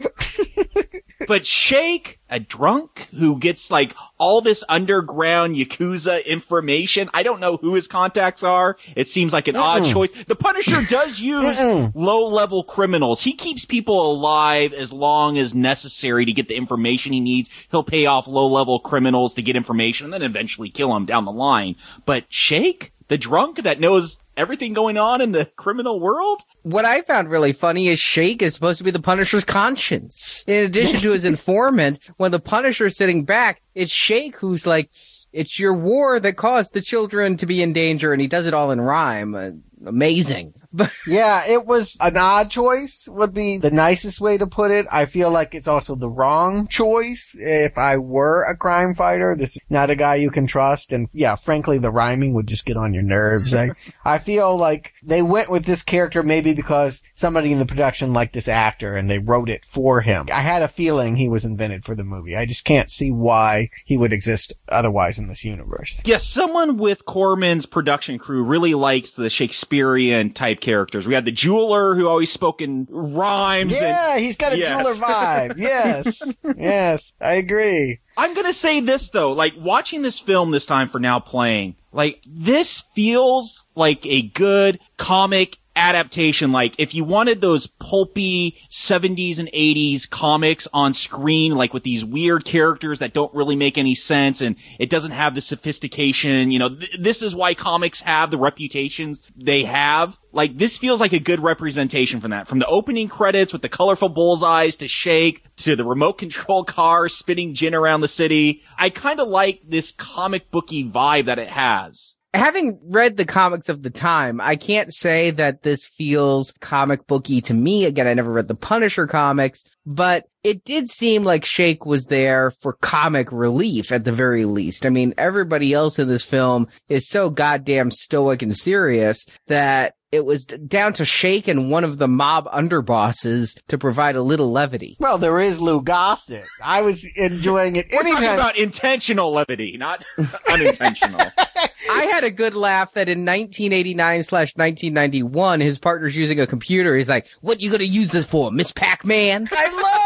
but 1.28 1.45
Shake, 1.45 2.19
a 2.30 2.39
drunk 2.39 3.08
who 3.17 3.38
gets 3.38 3.69
like 3.69 3.95
all 4.17 4.41
this 4.41 4.63
underground 4.67 5.56
Yakuza 5.56 6.26
information. 6.26 7.10
I 7.13 7.23
don't 7.23 7.39
know 7.39 7.58
who 7.58 7.76
his 7.76 7.88
contacts 7.88 8.43
are. 8.43 8.78
It 8.95 9.08
seems 9.08 9.34
like 9.34 9.47
an 9.47 9.56
odd 9.56 9.84
Mm-mm. 9.84 9.93
choice. 9.93 10.12
The 10.26 10.36
Punisher 10.36 10.82
does 10.89 11.19
use 11.19 11.62
low 11.95 12.28
level 12.28 12.63
criminals. 12.63 13.21
He 13.21 13.34
keeps 13.34 13.65
people 13.65 14.12
alive 14.12 14.73
as 14.73 14.91
long 14.91 15.38
as 15.38 15.54
necessary 15.54 16.26
to 16.26 16.34
get 16.34 16.47
the 16.47 16.56
information 16.56 17.13
he 17.13 17.19
needs. 17.19 17.49
He'll 17.69 17.84
pay 17.84 18.06
off 18.06 18.28
low 18.28 18.47
level 18.47 18.80
criminals 18.80 19.34
to 19.36 19.41
get 19.41 19.56
information 19.56 20.06
and 20.06 20.13
then 20.13 20.23
eventually 20.23 20.69
kill 20.69 20.93
them 20.93 21.06
down 21.06 21.26
the 21.26 21.32
line. 21.32 21.76
But 22.06 22.26
Shake, 22.30 22.91
the 23.08 23.17
drunk 23.17 23.62
that 23.63 23.80
knows 23.80 24.22
everything 24.38 24.74
going 24.74 24.98
on 24.98 25.22
in 25.22 25.32
the 25.32 25.46
criminal 25.56 26.00
world? 26.00 26.41
What 26.63 26.86
I 26.86 27.02
found 27.02 27.30
really 27.30 27.54
funny 27.54 27.88
is 27.88 28.00
Shake 28.00 28.41
is 28.41 28.54
supposed 28.54 28.78
to 28.80 28.84
be 28.84 28.91
the 28.91 29.02
Punisher's 29.02 29.43
conscience. 29.43 30.43
In 30.48 30.65
addition 30.65 31.00
to 31.02 31.12
his 31.12 31.26
informant, 31.34 32.00
when 32.17 32.32
the 32.32 32.39
Punisher's 32.39 32.98
sitting 32.98 33.26
back, 33.26 33.62
it's 33.76 33.91
Shake 33.91 34.38
who's 34.38 34.65
like, 34.65 34.89
it's 35.32 35.58
your 35.58 35.74
war 35.74 36.19
that 36.19 36.38
caused 36.38 36.74
the 36.74 36.82
children 36.82 37.38
to 37.38 37.46
be 37.46 37.62
in 37.62 37.74
danger, 37.74 38.13
and 38.13 38.22
he 38.22 38.28
does 38.28 38.46
it 38.46 38.54
all 38.54 38.72
in 38.72 38.80
rhyme. 38.80 39.34
Uh, 39.34 39.52
amazing. 39.86 40.54
But 40.73 40.91
yeah, 41.07 41.45
it 41.45 41.65
was 41.65 41.95
an 41.99 42.17
odd 42.17 42.49
choice 42.49 43.07
would 43.07 43.33
be 43.33 43.59
the 43.59 43.71
nicest 43.71 44.19
way 44.19 44.38
to 44.38 44.47
put 44.47 44.71
it. 44.71 44.88
I 44.91 45.05
feel 45.05 45.29
like 45.29 45.53
it's 45.53 45.67
also 45.67 45.95
the 45.95 46.09
wrong 46.09 46.67
choice. 46.67 47.36
If 47.38 47.77
I 47.77 47.97
were 47.97 48.43
a 48.43 48.57
crime 48.57 48.95
fighter, 48.95 49.36
this 49.38 49.51
is 49.51 49.62
not 49.69 49.91
a 49.91 49.95
guy 49.95 50.15
you 50.15 50.31
can 50.31 50.47
trust. 50.47 50.91
And 50.91 51.07
yeah, 51.13 51.36
frankly, 51.36 51.77
the 51.77 51.91
rhyming 51.91 52.33
would 52.33 52.47
just 52.47 52.65
get 52.65 52.77
on 52.77 52.93
your 52.93 53.03
nerves. 53.03 53.53
I, 53.53 53.71
I 54.05 54.17
feel 54.17 54.57
like 54.57 54.93
they 55.03 55.21
went 55.21 55.49
with 55.49 55.65
this 55.65 55.83
character 55.83 56.23
maybe 56.23 56.53
because 56.53 57.01
somebody 57.13 57.51
in 57.51 57.59
the 57.59 57.65
production 57.65 58.13
liked 58.13 58.33
this 58.33 58.47
actor 58.47 58.95
and 58.95 59.09
they 59.09 59.19
wrote 59.19 59.49
it 59.49 59.65
for 59.65 60.01
him. 60.01 60.27
I 60.33 60.41
had 60.41 60.63
a 60.63 60.67
feeling 60.67 61.15
he 61.15 61.29
was 61.29 61.45
invented 61.45 61.86
for 61.86 61.95
the 61.95 62.03
movie. 62.03 62.36
I 62.36 62.45
just 62.45 62.65
can't 62.65 62.89
see 62.89 63.12
why 63.12 63.69
he 63.86 63.97
would 63.97 64.13
exist 64.13 64.53
otherwise 64.69 65.19
in 65.19 65.27
this 65.27 65.43
universe. 65.43 66.01
Yes, 66.05 66.25
someone 66.27 66.77
with 66.77 67.05
Corman's 67.05 67.65
production 67.65 68.17
crew 68.17 68.43
really 68.43 68.73
likes 68.73 69.13
the 69.13 69.29
Shakespearean 69.29 70.31
type 70.31 70.62
characters. 70.63 71.06
We 71.06 71.13
had 71.13 71.26
the 71.26 71.32
jeweler 71.32 71.93
who 71.93 72.08
always 72.08 72.32
spoke 72.32 72.62
in 72.62 72.88
rhymes. 72.89 73.80
Yeah, 73.80 74.13
and, 74.15 74.23
he's 74.23 74.38
got 74.38 74.54
a 74.54 74.58
Yes. 74.58 74.84
jeweler 74.84 74.95
vibe. 74.95 75.58
Yes. 75.58 76.21
yes, 76.58 77.12
I 77.21 77.34
agree. 77.34 77.99
I'm 78.17 78.34
gonna 78.34 78.54
say 78.54 78.80
this 78.80 79.10
though, 79.10 79.34
like 79.34 79.54
watching 79.58 80.02
this 80.02 80.19
film 80.19 80.52
this 80.52 80.65
time 80.65 80.89
for 80.89 80.99
now 80.99 81.19
playing, 81.19 81.76
like 81.91 82.23
this 82.26 82.82
feels 82.95 83.63
like 83.76 84.06
a 84.06 84.21
good 84.23 84.80
comic 84.97 85.58
adaptation. 85.75 86.51
Like 86.51 86.75
if 86.77 86.93
you 86.93 87.03
wanted 87.03 87.41
those 87.41 87.67
pulpy 87.67 88.57
70s 88.69 89.39
and 89.39 89.49
80s 89.49 90.09
comics 90.09 90.67
on 90.73 90.93
screen, 90.93 91.55
like 91.55 91.73
with 91.73 91.83
these 91.83 92.05
weird 92.05 92.45
characters 92.45 92.99
that 92.99 93.13
don't 93.13 93.33
really 93.33 93.55
make 93.55 93.77
any 93.77 93.95
sense 93.95 94.41
and 94.41 94.55
it 94.79 94.89
doesn't 94.89 95.12
have 95.12 95.36
the 95.36 95.41
sophistication, 95.41 96.51
you 96.51 96.59
know, 96.59 96.69
th- 96.69 96.97
this 96.99 97.21
is 97.21 97.36
why 97.36 97.53
comics 97.53 98.01
have 98.01 98.31
the 98.31 98.38
reputations 98.38 99.21
they 99.36 99.63
have. 99.63 100.17
Like 100.31 100.57
this 100.57 100.77
feels 100.77 100.99
like 100.99 101.13
a 101.13 101.19
good 101.19 101.39
representation 101.39 102.19
from 102.19 102.31
that. 102.31 102.47
From 102.47 102.59
the 102.59 102.67
opening 102.67 103.07
credits 103.07 103.53
with 103.53 103.62
the 103.62 103.69
colorful 103.69 104.09
bullseyes 104.09 104.75
to 104.77 104.88
Shake 104.88 105.43
to 105.57 105.75
the 105.75 105.86
remote 105.86 106.13
control 106.17 106.63
car 106.63 107.09
spinning 107.09 107.53
gin 107.53 107.75
around 107.75 108.01
the 108.01 108.07
city. 108.07 108.62
I 108.77 108.89
kind 108.89 109.19
of 109.19 109.27
like 109.27 109.62
this 109.67 109.91
comic 109.91 110.51
booky 110.51 110.88
vibe 110.89 111.25
that 111.25 111.39
it 111.39 111.49
has. 111.49 112.12
Having 112.34 112.80
read 112.84 113.17
the 113.17 113.26
comics 113.26 113.69
of 113.69 113.84
the 113.84 113.91
time, 113.91 114.41
I 114.41 114.56
can't 114.56 114.91
say 114.91 115.30
that 115.32 115.62
this 115.62 115.86
feels 115.86 116.52
comic 116.52 117.05
booky 117.05 117.41
to 117.41 117.53
me. 117.53 117.86
Again, 117.86 118.07
I 118.07 118.16
never 118.16 118.32
read 118.32 118.47
the 118.47 118.55
Punisher 118.55 119.05
comics, 119.05 119.64
but 119.86 120.26
it 120.43 120.66
did 120.66 120.89
seem 120.89 121.24
like 121.24 121.45
Shake 121.45 121.86
was 121.86 122.05
there 122.05 122.49
for 122.49 122.74
comic 122.74 123.32
relief 123.32 123.91
at 123.91 124.03
the 124.03 124.12
very 124.12 124.45
least. 124.45 124.86
I 124.86 124.89
mean, 124.89 125.14
everybody 125.18 125.74
else 125.74 125.99
in 125.99 126.07
this 126.07 126.26
film 126.26 126.68
is 126.89 127.07
so 127.07 127.30
goddamn 127.30 127.91
stoic 127.91 128.41
and 128.41 128.57
serious 128.57 129.28
that 129.47 129.95
it 130.14 130.26
was 130.26 130.45
down 130.45 130.93
to 130.93 131.05
Shake 131.05 131.47
and 131.47 131.72
one 131.72 131.84
of 131.84 131.97
the 131.97 132.07
mob 132.07 132.47
underbosses 132.49 133.59
to 133.68 133.78
provide 133.80 134.16
a 134.16 134.22
little 134.22 134.51
levity. 134.51 134.95
Well, 134.99 135.18
there 135.18 135.41
is 135.41 135.59
Lou 135.59 135.82
Gossett. 135.82 136.45
I 136.61 136.84
was 136.84 137.03
enjoying 137.16 137.78
it. 137.78 137.88
We're 137.91 138.01
anytime. 138.01 138.22
talking 138.22 138.39
about 138.39 138.57
intentional 138.57 139.32
levity, 139.32 139.76
not 139.76 140.05
unintentional. 140.49 141.20
I 141.89 142.03
had 142.11 142.24
a 142.24 142.30
good 142.30 142.53
laugh 142.53 142.93
that 142.93 143.09
in 143.09 143.20
1989 143.26 144.24
slash 144.24 144.55
1991, 144.55 145.59
his 145.59 145.80
partner's 145.80 146.16
using 146.16 146.39
a 146.39 146.45
computer. 146.45 146.95
He's 146.95 147.09
like, 147.09 147.28
what 147.41 147.59
you 147.59 147.72
gonna 147.72 147.84
use 147.84 148.11
this 148.11 148.26
for, 148.26 148.51
Miss 148.51 148.72
Pac-Man? 148.72 149.49
I 149.51 149.70
love 149.70 150.03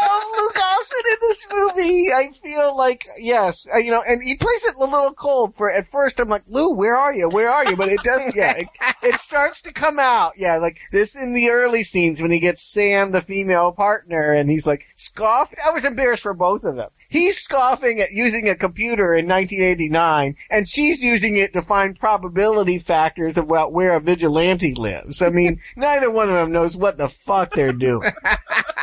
Gossett 0.98 1.12
in 1.12 1.28
this 1.28 1.44
movie. 1.50 2.12
I 2.12 2.32
feel 2.42 2.76
like, 2.76 3.06
yes, 3.18 3.66
uh, 3.72 3.78
you 3.78 3.90
know, 3.90 4.02
and 4.02 4.22
he 4.22 4.36
plays 4.36 4.64
it 4.64 4.76
a 4.76 4.78
little 4.78 5.12
cold 5.12 5.54
for, 5.56 5.70
at 5.70 5.90
first 5.90 6.20
I'm 6.20 6.28
like, 6.28 6.44
Lou, 6.46 6.74
where 6.74 6.96
are 6.96 7.14
you? 7.14 7.28
Where 7.28 7.50
are 7.50 7.68
you? 7.68 7.76
But 7.76 7.88
it 7.88 8.02
does, 8.02 8.34
yeah, 8.34 8.56
it, 8.56 8.68
it 9.02 9.20
starts 9.20 9.60
to 9.62 9.72
come 9.72 9.98
out. 9.98 10.34
Yeah, 10.36 10.58
like 10.58 10.80
this 10.92 11.14
in 11.14 11.34
the 11.34 11.50
early 11.50 11.82
scenes 11.82 12.20
when 12.20 12.30
he 12.30 12.40
gets 12.40 12.70
Sam, 12.72 13.12
the 13.12 13.20
female 13.20 13.72
partner, 13.72 14.32
and 14.32 14.50
he's 14.50 14.66
like, 14.66 14.86
scoffed. 14.94 15.54
I 15.64 15.70
was 15.70 15.84
embarrassed 15.84 16.22
for 16.22 16.34
both 16.34 16.64
of 16.64 16.76
them. 16.76 16.90
He's 17.08 17.38
scoffing 17.38 18.00
at 18.00 18.12
using 18.12 18.48
a 18.48 18.54
computer 18.54 19.14
in 19.14 19.26
1989, 19.26 20.36
and 20.50 20.68
she's 20.68 21.02
using 21.02 21.36
it 21.36 21.54
to 21.54 21.62
find 21.62 21.98
probability 21.98 22.78
factors 22.78 23.38
about 23.38 23.72
where 23.72 23.96
a 23.96 24.00
vigilante 24.00 24.74
lives. 24.74 25.22
I 25.22 25.30
mean, 25.30 25.60
neither 25.76 26.10
one 26.10 26.28
of 26.28 26.34
them 26.34 26.52
knows 26.52 26.76
what 26.76 26.98
the 26.98 27.08
fuck 27.08 27.54
they're 27.54 27.72
doing. 27.72 28.12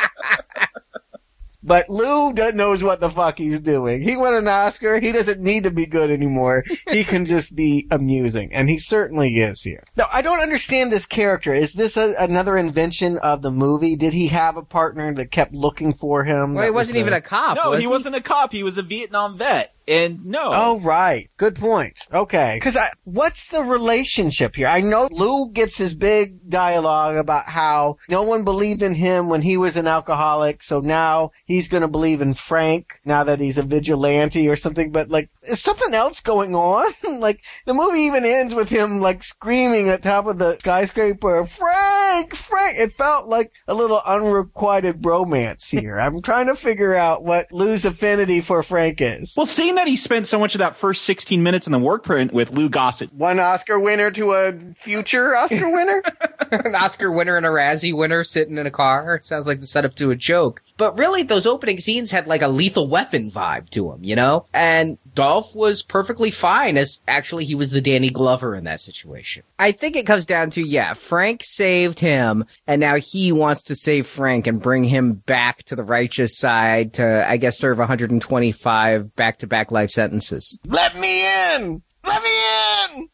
But 1.66 1.90
Lou 1.90 2.32
do- 2.32 2.52
knows 2.52 2.82
what 2.82 3.00
the 3.00 3.10
fuck 3.10 3.38
he's 3.38 3.58
doing. 3.58 4.00
He 4.00 4.16
won 4.16 4.34
an 4.34 4.46
Oscar. 4.46 5.00
He 5.00 5.10
doesn't 5.10 5.40
need 5.40 5.64
to 5.64 5.70
be 5.72 5.84
good 5.84 6.10
anymore. 6.10 6.64
He 6.90 7.02
can 7.02 7.26
just 7.26 7.56
be 7.56 7.88
amusing. 7.90 8.54
And 8.54 8.70
he 8.70 8.78
certainly 8.78 9.36
is 9.40 9.62
here. 9.62 9.82
Now, 9.96 10.06
I 10.12 10.22
don't 10.22 10.40
understand 10.40 10.92
this 10.92 11.06
character. 11.06 11.52
Is 11.52 11.72
this 11.72 11.96
a, 11.96 12.14
another 12.18 12.56
invention 12.56 13.18
of 13.18 13.42
the 13.42 13.50
movie? 13.50 13.96
Did 13.96 14.12
he 14.12 14.28
have 14.28 14.56
a 14.56 14.62
partner 14.62 15.12
that 15.14 15.32
kept 15.32 15.52
looking 15.52 15.92
for 15.92 16.22
him? 16.24 16.54
Well, 16.54 16.64
he 16.64 16.68
that 16.68 16.74
was 16.74 16.82
wasn't 16.82 16.98
even 16.98 17.12
a 17.12 17.20
cop. 17.20 17.56
No, 17.56 17.70
was 17.70 17.80
he 17.80 17.86
wasn't 17.88 18.14
a 18.14 18.20
cop. 18.20 18.52
He 18.52 18.62
was 18.62 18.78
a 18.78 18.82
Vietnam 18.82 19.36
vet. 19.36 19.75
And 19.88 20.24
no. 20.24 20.50
Oh, 20.52 20.80
right. 20.80 21.30
Good 21.36 21.54
point. 21.54 22.00
Okay. 22.12 22.58
Cause 22.60 22.76
I, 22.76 22.88
what's 23.04 23.48
the 23.50 23.62
relationship 23.62 24.56
here? 24.56 24.66
I 24.66 24.80
know 24.80 25.08
Lou 25.12 25.50
gets 25.50 25.78
his 25.78 25.94
big 25.94 26.50
dialogue 26.50 27.16
about 27.16 27.46
how 27.46 27.98
no 28.08 28.22
one 28.22 28.42
believed 28.42 28.82
in 28.82 28.94
him 28.94 29.28
when 29.28 29.42
he 29.42 29.56
was 29.56 29.76
an 29.76 29.86
alcoholic, 29.86 30.62
so 30.62 30.80
now 30.80 31.30
he's 31.44 31.68
gonna 31.68 31.88
believe 31.88 32.20
in 32.20 32.34
Frank 32.34 33.00
now 33.04 33.22
that 33.24 33.38
he's 33.38 33.58
a 33.58 33.62
vigilante 33.62 34.48
or 34.48 34.56
something, 34.56 34.90
but 34.90 35.08
like, 35.08 35.30
is 35.42 35.60
something 35.60 35.94
else 35.94 36.20
going 36.20 36.54
on? 36.54 36.92
like, 37.20 37.42
the 37.64 37.74
movie 37.74 38.00
even 38.00 38.24
ends 38.24 38.54
with 38.54 38.68
him 38.68 39.00
like 39.00 39.22
screaming 39.22 39.88
at 39.88 40.02
top 40.02 40.26
of 40.26 40.38
the 40.38 40.58
skyscraper, 40.58 41.46
Frank! 41.46 42.34
Frank! 42.34 42.78
It 42.78 42.92
felt 42.92 43.26
like 43.26 43.52
a 43.68 43.74
little 43.74 44.02
unrequited 44.04 45.00
bromance 45.00 45.68
here. 45.68 45.98
I'm 45.98 46.22
trying 46.22 46.46
to 46.46 46.56
figure 46.56 46.94
out 46.94 47.22
what 47.22 47.52
Lou's 47.52 47.84
affinity 47.84 48.40
for 48.40 48.62
Frank 48.64 49.00
is. 49.00 49.34
Well, 49.36 49.46
seeing 49.46 49.75
that 49.76 49.88
he 49.88 49.96
spent 49.96 50.26
so 50.26 50.38
much 50.38 50.54
of 50.54 50.58
that 50.58 50.76
first 50.76 51.02
16 51.04 51.42
minutes 51.42 51.66
in 51.66 51.72
the 51.72 51.78
work 51.78 52.02
print 52.02 52.32
with 52.32 52.52
Lou 52.52 52.68
Gossett. 52.68 53.12
One 53.12 53.38
Oscar 53.38 53.78
winner 53.78 54.10
to 54.10 54.32
a 54.32 54.52
future 54.74 55.34
Oscar 55.36 55.70
winner? 55.72 56.02
An 56.50 56.74
Oscar 56.74 57.10
winner 57.10 57.36
and 57.36 57.46
a 57.46 57.48
Razzie 57.48 57.96
winner 57.96 58.24
sitting 58.24 58.58
in 58.58 58.66
a 58.66 58.70
car. 58.70 59.20
Sounds 59.22 59.46
like 59.46 59.60
the 59.60 59.66
setup 59.66 59.94
to 59.96 60.10
a 60.10 60.16
joke. 60.16 60.62
But 60.76 60.98
really, 60.98 61.22
those 61.22 61.46
opening 61.46 61.80
scenes 61.80 62.10
had 62.10 62.26
like 62.26 62.42
a 62.42 62.48
lethal 62.48 62.88
weapon 62.88 63.30
vibe 63.30 63.70
to 63.70 63.90
them, 63.90 64.04
you 64.04 64.14
know? 64.14 64.46
And 64.52 64.98
Dolph 65.16 65.54
was 65.54 65.82
perfectly 65.82 66.30
fine 66.30 66.76
as 66.76 67.00
actually 67.08 67.46
he 67.46 67.54
was 67.54 67.70
the 67.70 67.80
Danny 67.80 68.10
Glover 68.10 68.54
in 68.54 68.64
that 68.64 68.82
situation. 68.82 69.42
I 69.58 69.72
think 69.72 69.96
it 69.96 70.06
comes 70.06 70.26
down 70.26 70.50
to, 70.50 70.62
yeah, 70.62 70.92
Frank 70.92 71.40
saved 71.42 71.98
him 71.98 72.44
and 72.66 72.80
now 72.80 72.96
he 72.96 73.32
wants 73.32 73.64
to 73.64 73.74
save 73.74 74.06
Frank 74.06 74.46
and 74.46 74.60
bring 74.60 74.84
him 74.84 75.14
back 75.14 75.64
to 75.64 75.74
the 75.74 75.82
righteous 75.82 76.36
side 76.36 76.92
to, 76.94 77.26
I 77.28 77.38
guess, 77.38 77.58
serve 77.58 77.78
125 77.78 79.16
back 79.16 79.38
to 79.38 79.46
back 79.46 79.72
life 79.72 79.90
sentences. 79.90 80.58
Let 80.66 80.96
me 81.00 81.26
in! 81.54 81.82
Let 82.04 82.22
me 82.22 82.98
in! 82.98 83.08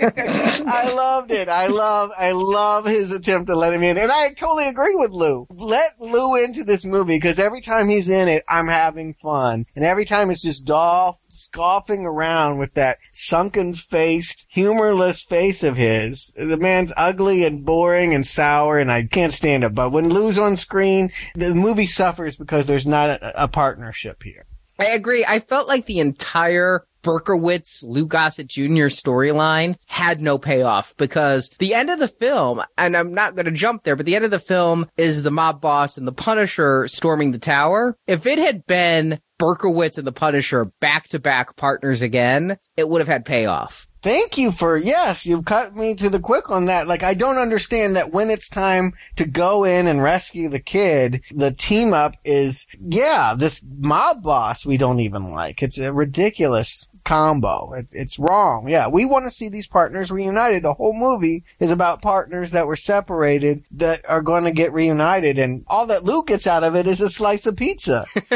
I 0.00 0.92
loved 0.94 1.30
it. 1.30 1.48
I 1.48 1.66
love, 1.66 2.10
I 2.16 2.32
love 2.32 2.86
his 2.86 3.10
attempt 3.10 3.48
to 3.48 3.56
let 3.56 3.72
him 3.72 3.82
in. 3.82 3.98
And 3.98 4.10
I 4.10 4.32
totally 4.32 4.68
agree 4.68 4.94
with 4.94 5.10
Lou. 5.10 5.46
Let 5.50 6.00
Lou 6.00 6.36
into 6.36 6.64
this 6.64 6.84
movie 6.84 7.16
because 7.16 7.38
every 7.38 7.60
time 7.60 7.88
he's 7.88 8.08
in 8.08 8.28
it, 8.28 8.44
I'm 8.48 8.68
having 8.68 9.14
fun. 9.14 9.66
And 9.76 9.84
every 9.84 10.04
time 10.04 10.30
it's 10.30 10.42
just 10.42 10.64
Dolph 10.64 11.18
scoffing 11.30 12.06
around 12.06 12.58
with 12.58 12.74
that 12.74 12.98
sunken 13.12 13.74
faced, 13.74 14.46
humorless 14.48 15.22
face 15.22 15.62
of 15.62 15.76
his. 15.76 16.32
The 16.36 16.56
man's 16.56 16.92
ugly 16.96 17.44
and 17.44 17.64
boring 17.64 18.14
and 18.14 18.26
sour 18.26 18.78
and 18.78 18.90
I 18.90 19.04
can't 19.04 19.34
stand 19.34 19.64
it. 19.64 19.74
But 19.74 19.90
when 19.90 20.08
Lou's 20.08 20.38
on 20.38 20.56
screen, 20.56 21.10
the 21.34 21.54
movie 21.54 21.86
suffers 21.86 22.36
because 22.36 22.66
there's 22.66 22.86
not 22.86 23.10
a, 23.10 23.44
a 23.44 23.48
partnership 23.48 24.22
here. 24.22 24.46
I 24.78 24.86
agree. 24.86 25.24
I 25.26 25.38
felt 25.38 25.68
like 25.68 25.86
the 25.86 26.00
entire 26.00 26.86
Berkowitz, 27.04 27.84
Lou 27.84 28.06
Gossett 28.06 28.48
Jr. 28.48 28.88
storyline 28.88 29.76
had 29.86 30.20
no 30.20 30.38
payoff 30.38 30.96
because 30.96 31.50
the 31.58 31.74
end 31.74 31.90
of 31.90 32.00
the 32.00 32.08
film, 32.08 32.62
and 32.76 32.96
I'm 32.96 33.14
not 33.14 33.36
going 33.36 33.46
to 33.46 33.52
jump 33.52 33.84
there, 33.84 33.94
but 33.94 34.06
the 34.06 34.16
end 34.16 34.24
of 34.24 34.32
the 34.32 34.40
film 34.40 34.88
is 34.96 35.22
the 35.22 35.30
mob 35.30 35.60
boss 35.60 35.96
and 35.96 36.08
the 36.08 36.12
Punisher 36.12 36.88
storming 36.88 37.30
the 37.30 37.38
tower. 37.38 37.96
If 38.06 38.26
it 38.26 38.38
had 38.38 38.66
been 38.66 39.20
Berkowitz 39.38 39.98
and 39.98 40.06
the 40.06 40.12
Punisher 40.12 40.64
back 40.80 41.08
to 41.08 41.18
back 41.18 41.56
partners 41.56 42.02
again, 42.02 42.56
it 42.76 42.88
would 42.88 43.00
have 43.00 43.08
had 43.08 43.24
payoff. 43.24 43.86
Thank 44.04 44.36
you 44.36 44.52
for, 44.52 44.76
yes, 44.76 45.24
you've 45.24 45.46
cut 45.46 45.74
me 45.74 45.94
to 45.94 46.10
the 46.10 46.20
quick 46.20 46.50
on 46.50 46.66
that. 46.66 46.86
Like, 46.86 47.02
I 47.02 47.14
don't 47.14 47.38
understand 47.38 47.96
that 47.96 48.12
when 48.12 48.28
it's 48.28 48.50
time 48.50 48.92
to 49.16 49.24
go 49.24 49.64
in 49.64 49.86
and 49.86 50.02
rescue 50.02 50.50
the 50.50 50.60
kid, 50.60 51.22
the 51.34 51.52
team 51.52 51.94
up 51.94 52.14
is, 52.22 52.66
yeah, 52.78 53.34
this 53.34 53.64
mob 53.66 54.22
boss 54.22 54.66
we 54.66 54.76
don't 54.76 55.00
even 55.00 55.30
like. 55.30 55.62
It's 55.62 55.78
a 55.78 55.90
ridiculous 55.90 56.86
combo. 57.04 57.72
It, 57.74 57.86
it's 57.92 58.18
wrong. 58.18 58.68
Yeah, 58.68 58.88
we 58.88 59.04
want 59.04 59.24
to 59.24 59.30
see 59.30 59.48
these 59.48 59.66
partners 59.66 60.10
reunited. 60.10 60.62
The 60.62 60.74
whole 60.74 60.98
movie 60.98 61.44
is 61.60 61.70
about 61.70 62.02
partners 62.02 62.50
that 62.52 62.66
were 62.66 62.76
separated 62.76 63.64
that 63.72 64.08
are 64.08 64.22
going 64.22 64.44
to 64.44 64.52
get 64.52 64.72
reunited, 64.72 65.38
and 65.38 65.64
all 65.66 65.86
that 65.86 66.04
Luke 66.04 66.28
gets 66.28 66.46
out 66.46 66.64
of 66.64 66.74
it 66.74 66.86
is 66.86 67.00
a 67.00 67.10
slice 67.10 67.46
of 67.46 67.56
pizza. 67.56 68.06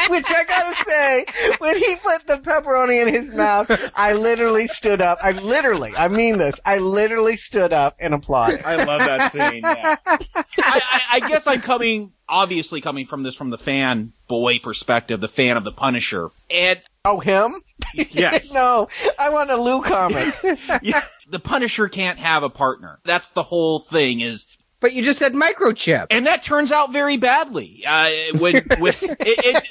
Which 0.08 0.26
I 0.28 0.44
gotta 0.44 0.84
say, 0.86 1.26
when 1.58 1.76
he 1.76 1.96
put 1.96 2.26
the 2.26 2.36
pepperoni 2.36 3.06
in 3.06 3.12
his 3.12 3.30
mouth, 3.30 3.70
I 3.94 4.14
literally 4.14 4.66
stood 4.66 5.00
up. 5.00 5.18
I 5.22 5.32
literally, 5.32 5.92
I 5.96 6.08
mean 6.08 6.38
this, 6.38 6.54
I 6.64 6.78
literally 6.78 7.36
stood 7.36 7.72
up 7.72 7.96
and 8.00 8.14
applauded. 8.14 8.62
I 8.64 8.82
love 8.84 9.00
that 9.00 9.32
scene. 9.32 9.62
Yeah. 9.62 9.96
I, 10.06 10.24
I, 10.58 11.02
I 11.12 11.20
guess 11.28 11.46
I'm 11.46 11.60
coming, 11.60 12.12
obviously 12.28 12.80
coming 12.80 13.06
from 13.06 13.24
this 13.24 13.34
from 13.34 13.50
the 13.50 13.58
fan 13.58 14.12
boy 14.26 14.58
perspective, 14.58 15.20
the 15.20 15.28
fan 15.28 15.56
of 15.56 15.64
the 15.64 15.72
Punisher, 15.72 16.30
and 16.50 16.80
oh 17.04 17.20
him. 17.20 17.54
Yes. 17.94 18.52
no, 18.54 18.88
I 19.18 19.30
want 19.30 19.50
a 19.50 19.56
Lou 19.56 19.82
comic. 19.82 20.34
yeah, 20.82 21.02
the 21.28 21.38
Punisher 21.40 21.88
can't 21.88 22.18
have 22.18 22.42
a 22.42 22.50
partner. 22.50 23.00
That's 23.04 23.30
the 23.30 23.42
whole 23.42 23.78
thing. 23.80 24.20
Is 24.20 24.46
But 24.80 24.92
you 24.92 25.02
just 25.02 25.18
said 25.18 25.32
microchip. 25.32 26.06
and 26.10 26.26
that 26.26 26.42
turns 26.42 26.70
out 26.72 26.92
very 26.92 27.16
badly. 27.16 27.84
Uh, 27.86 28.10
when 28.38 28.62
when 28.78 28.94
it, 29.02 29.18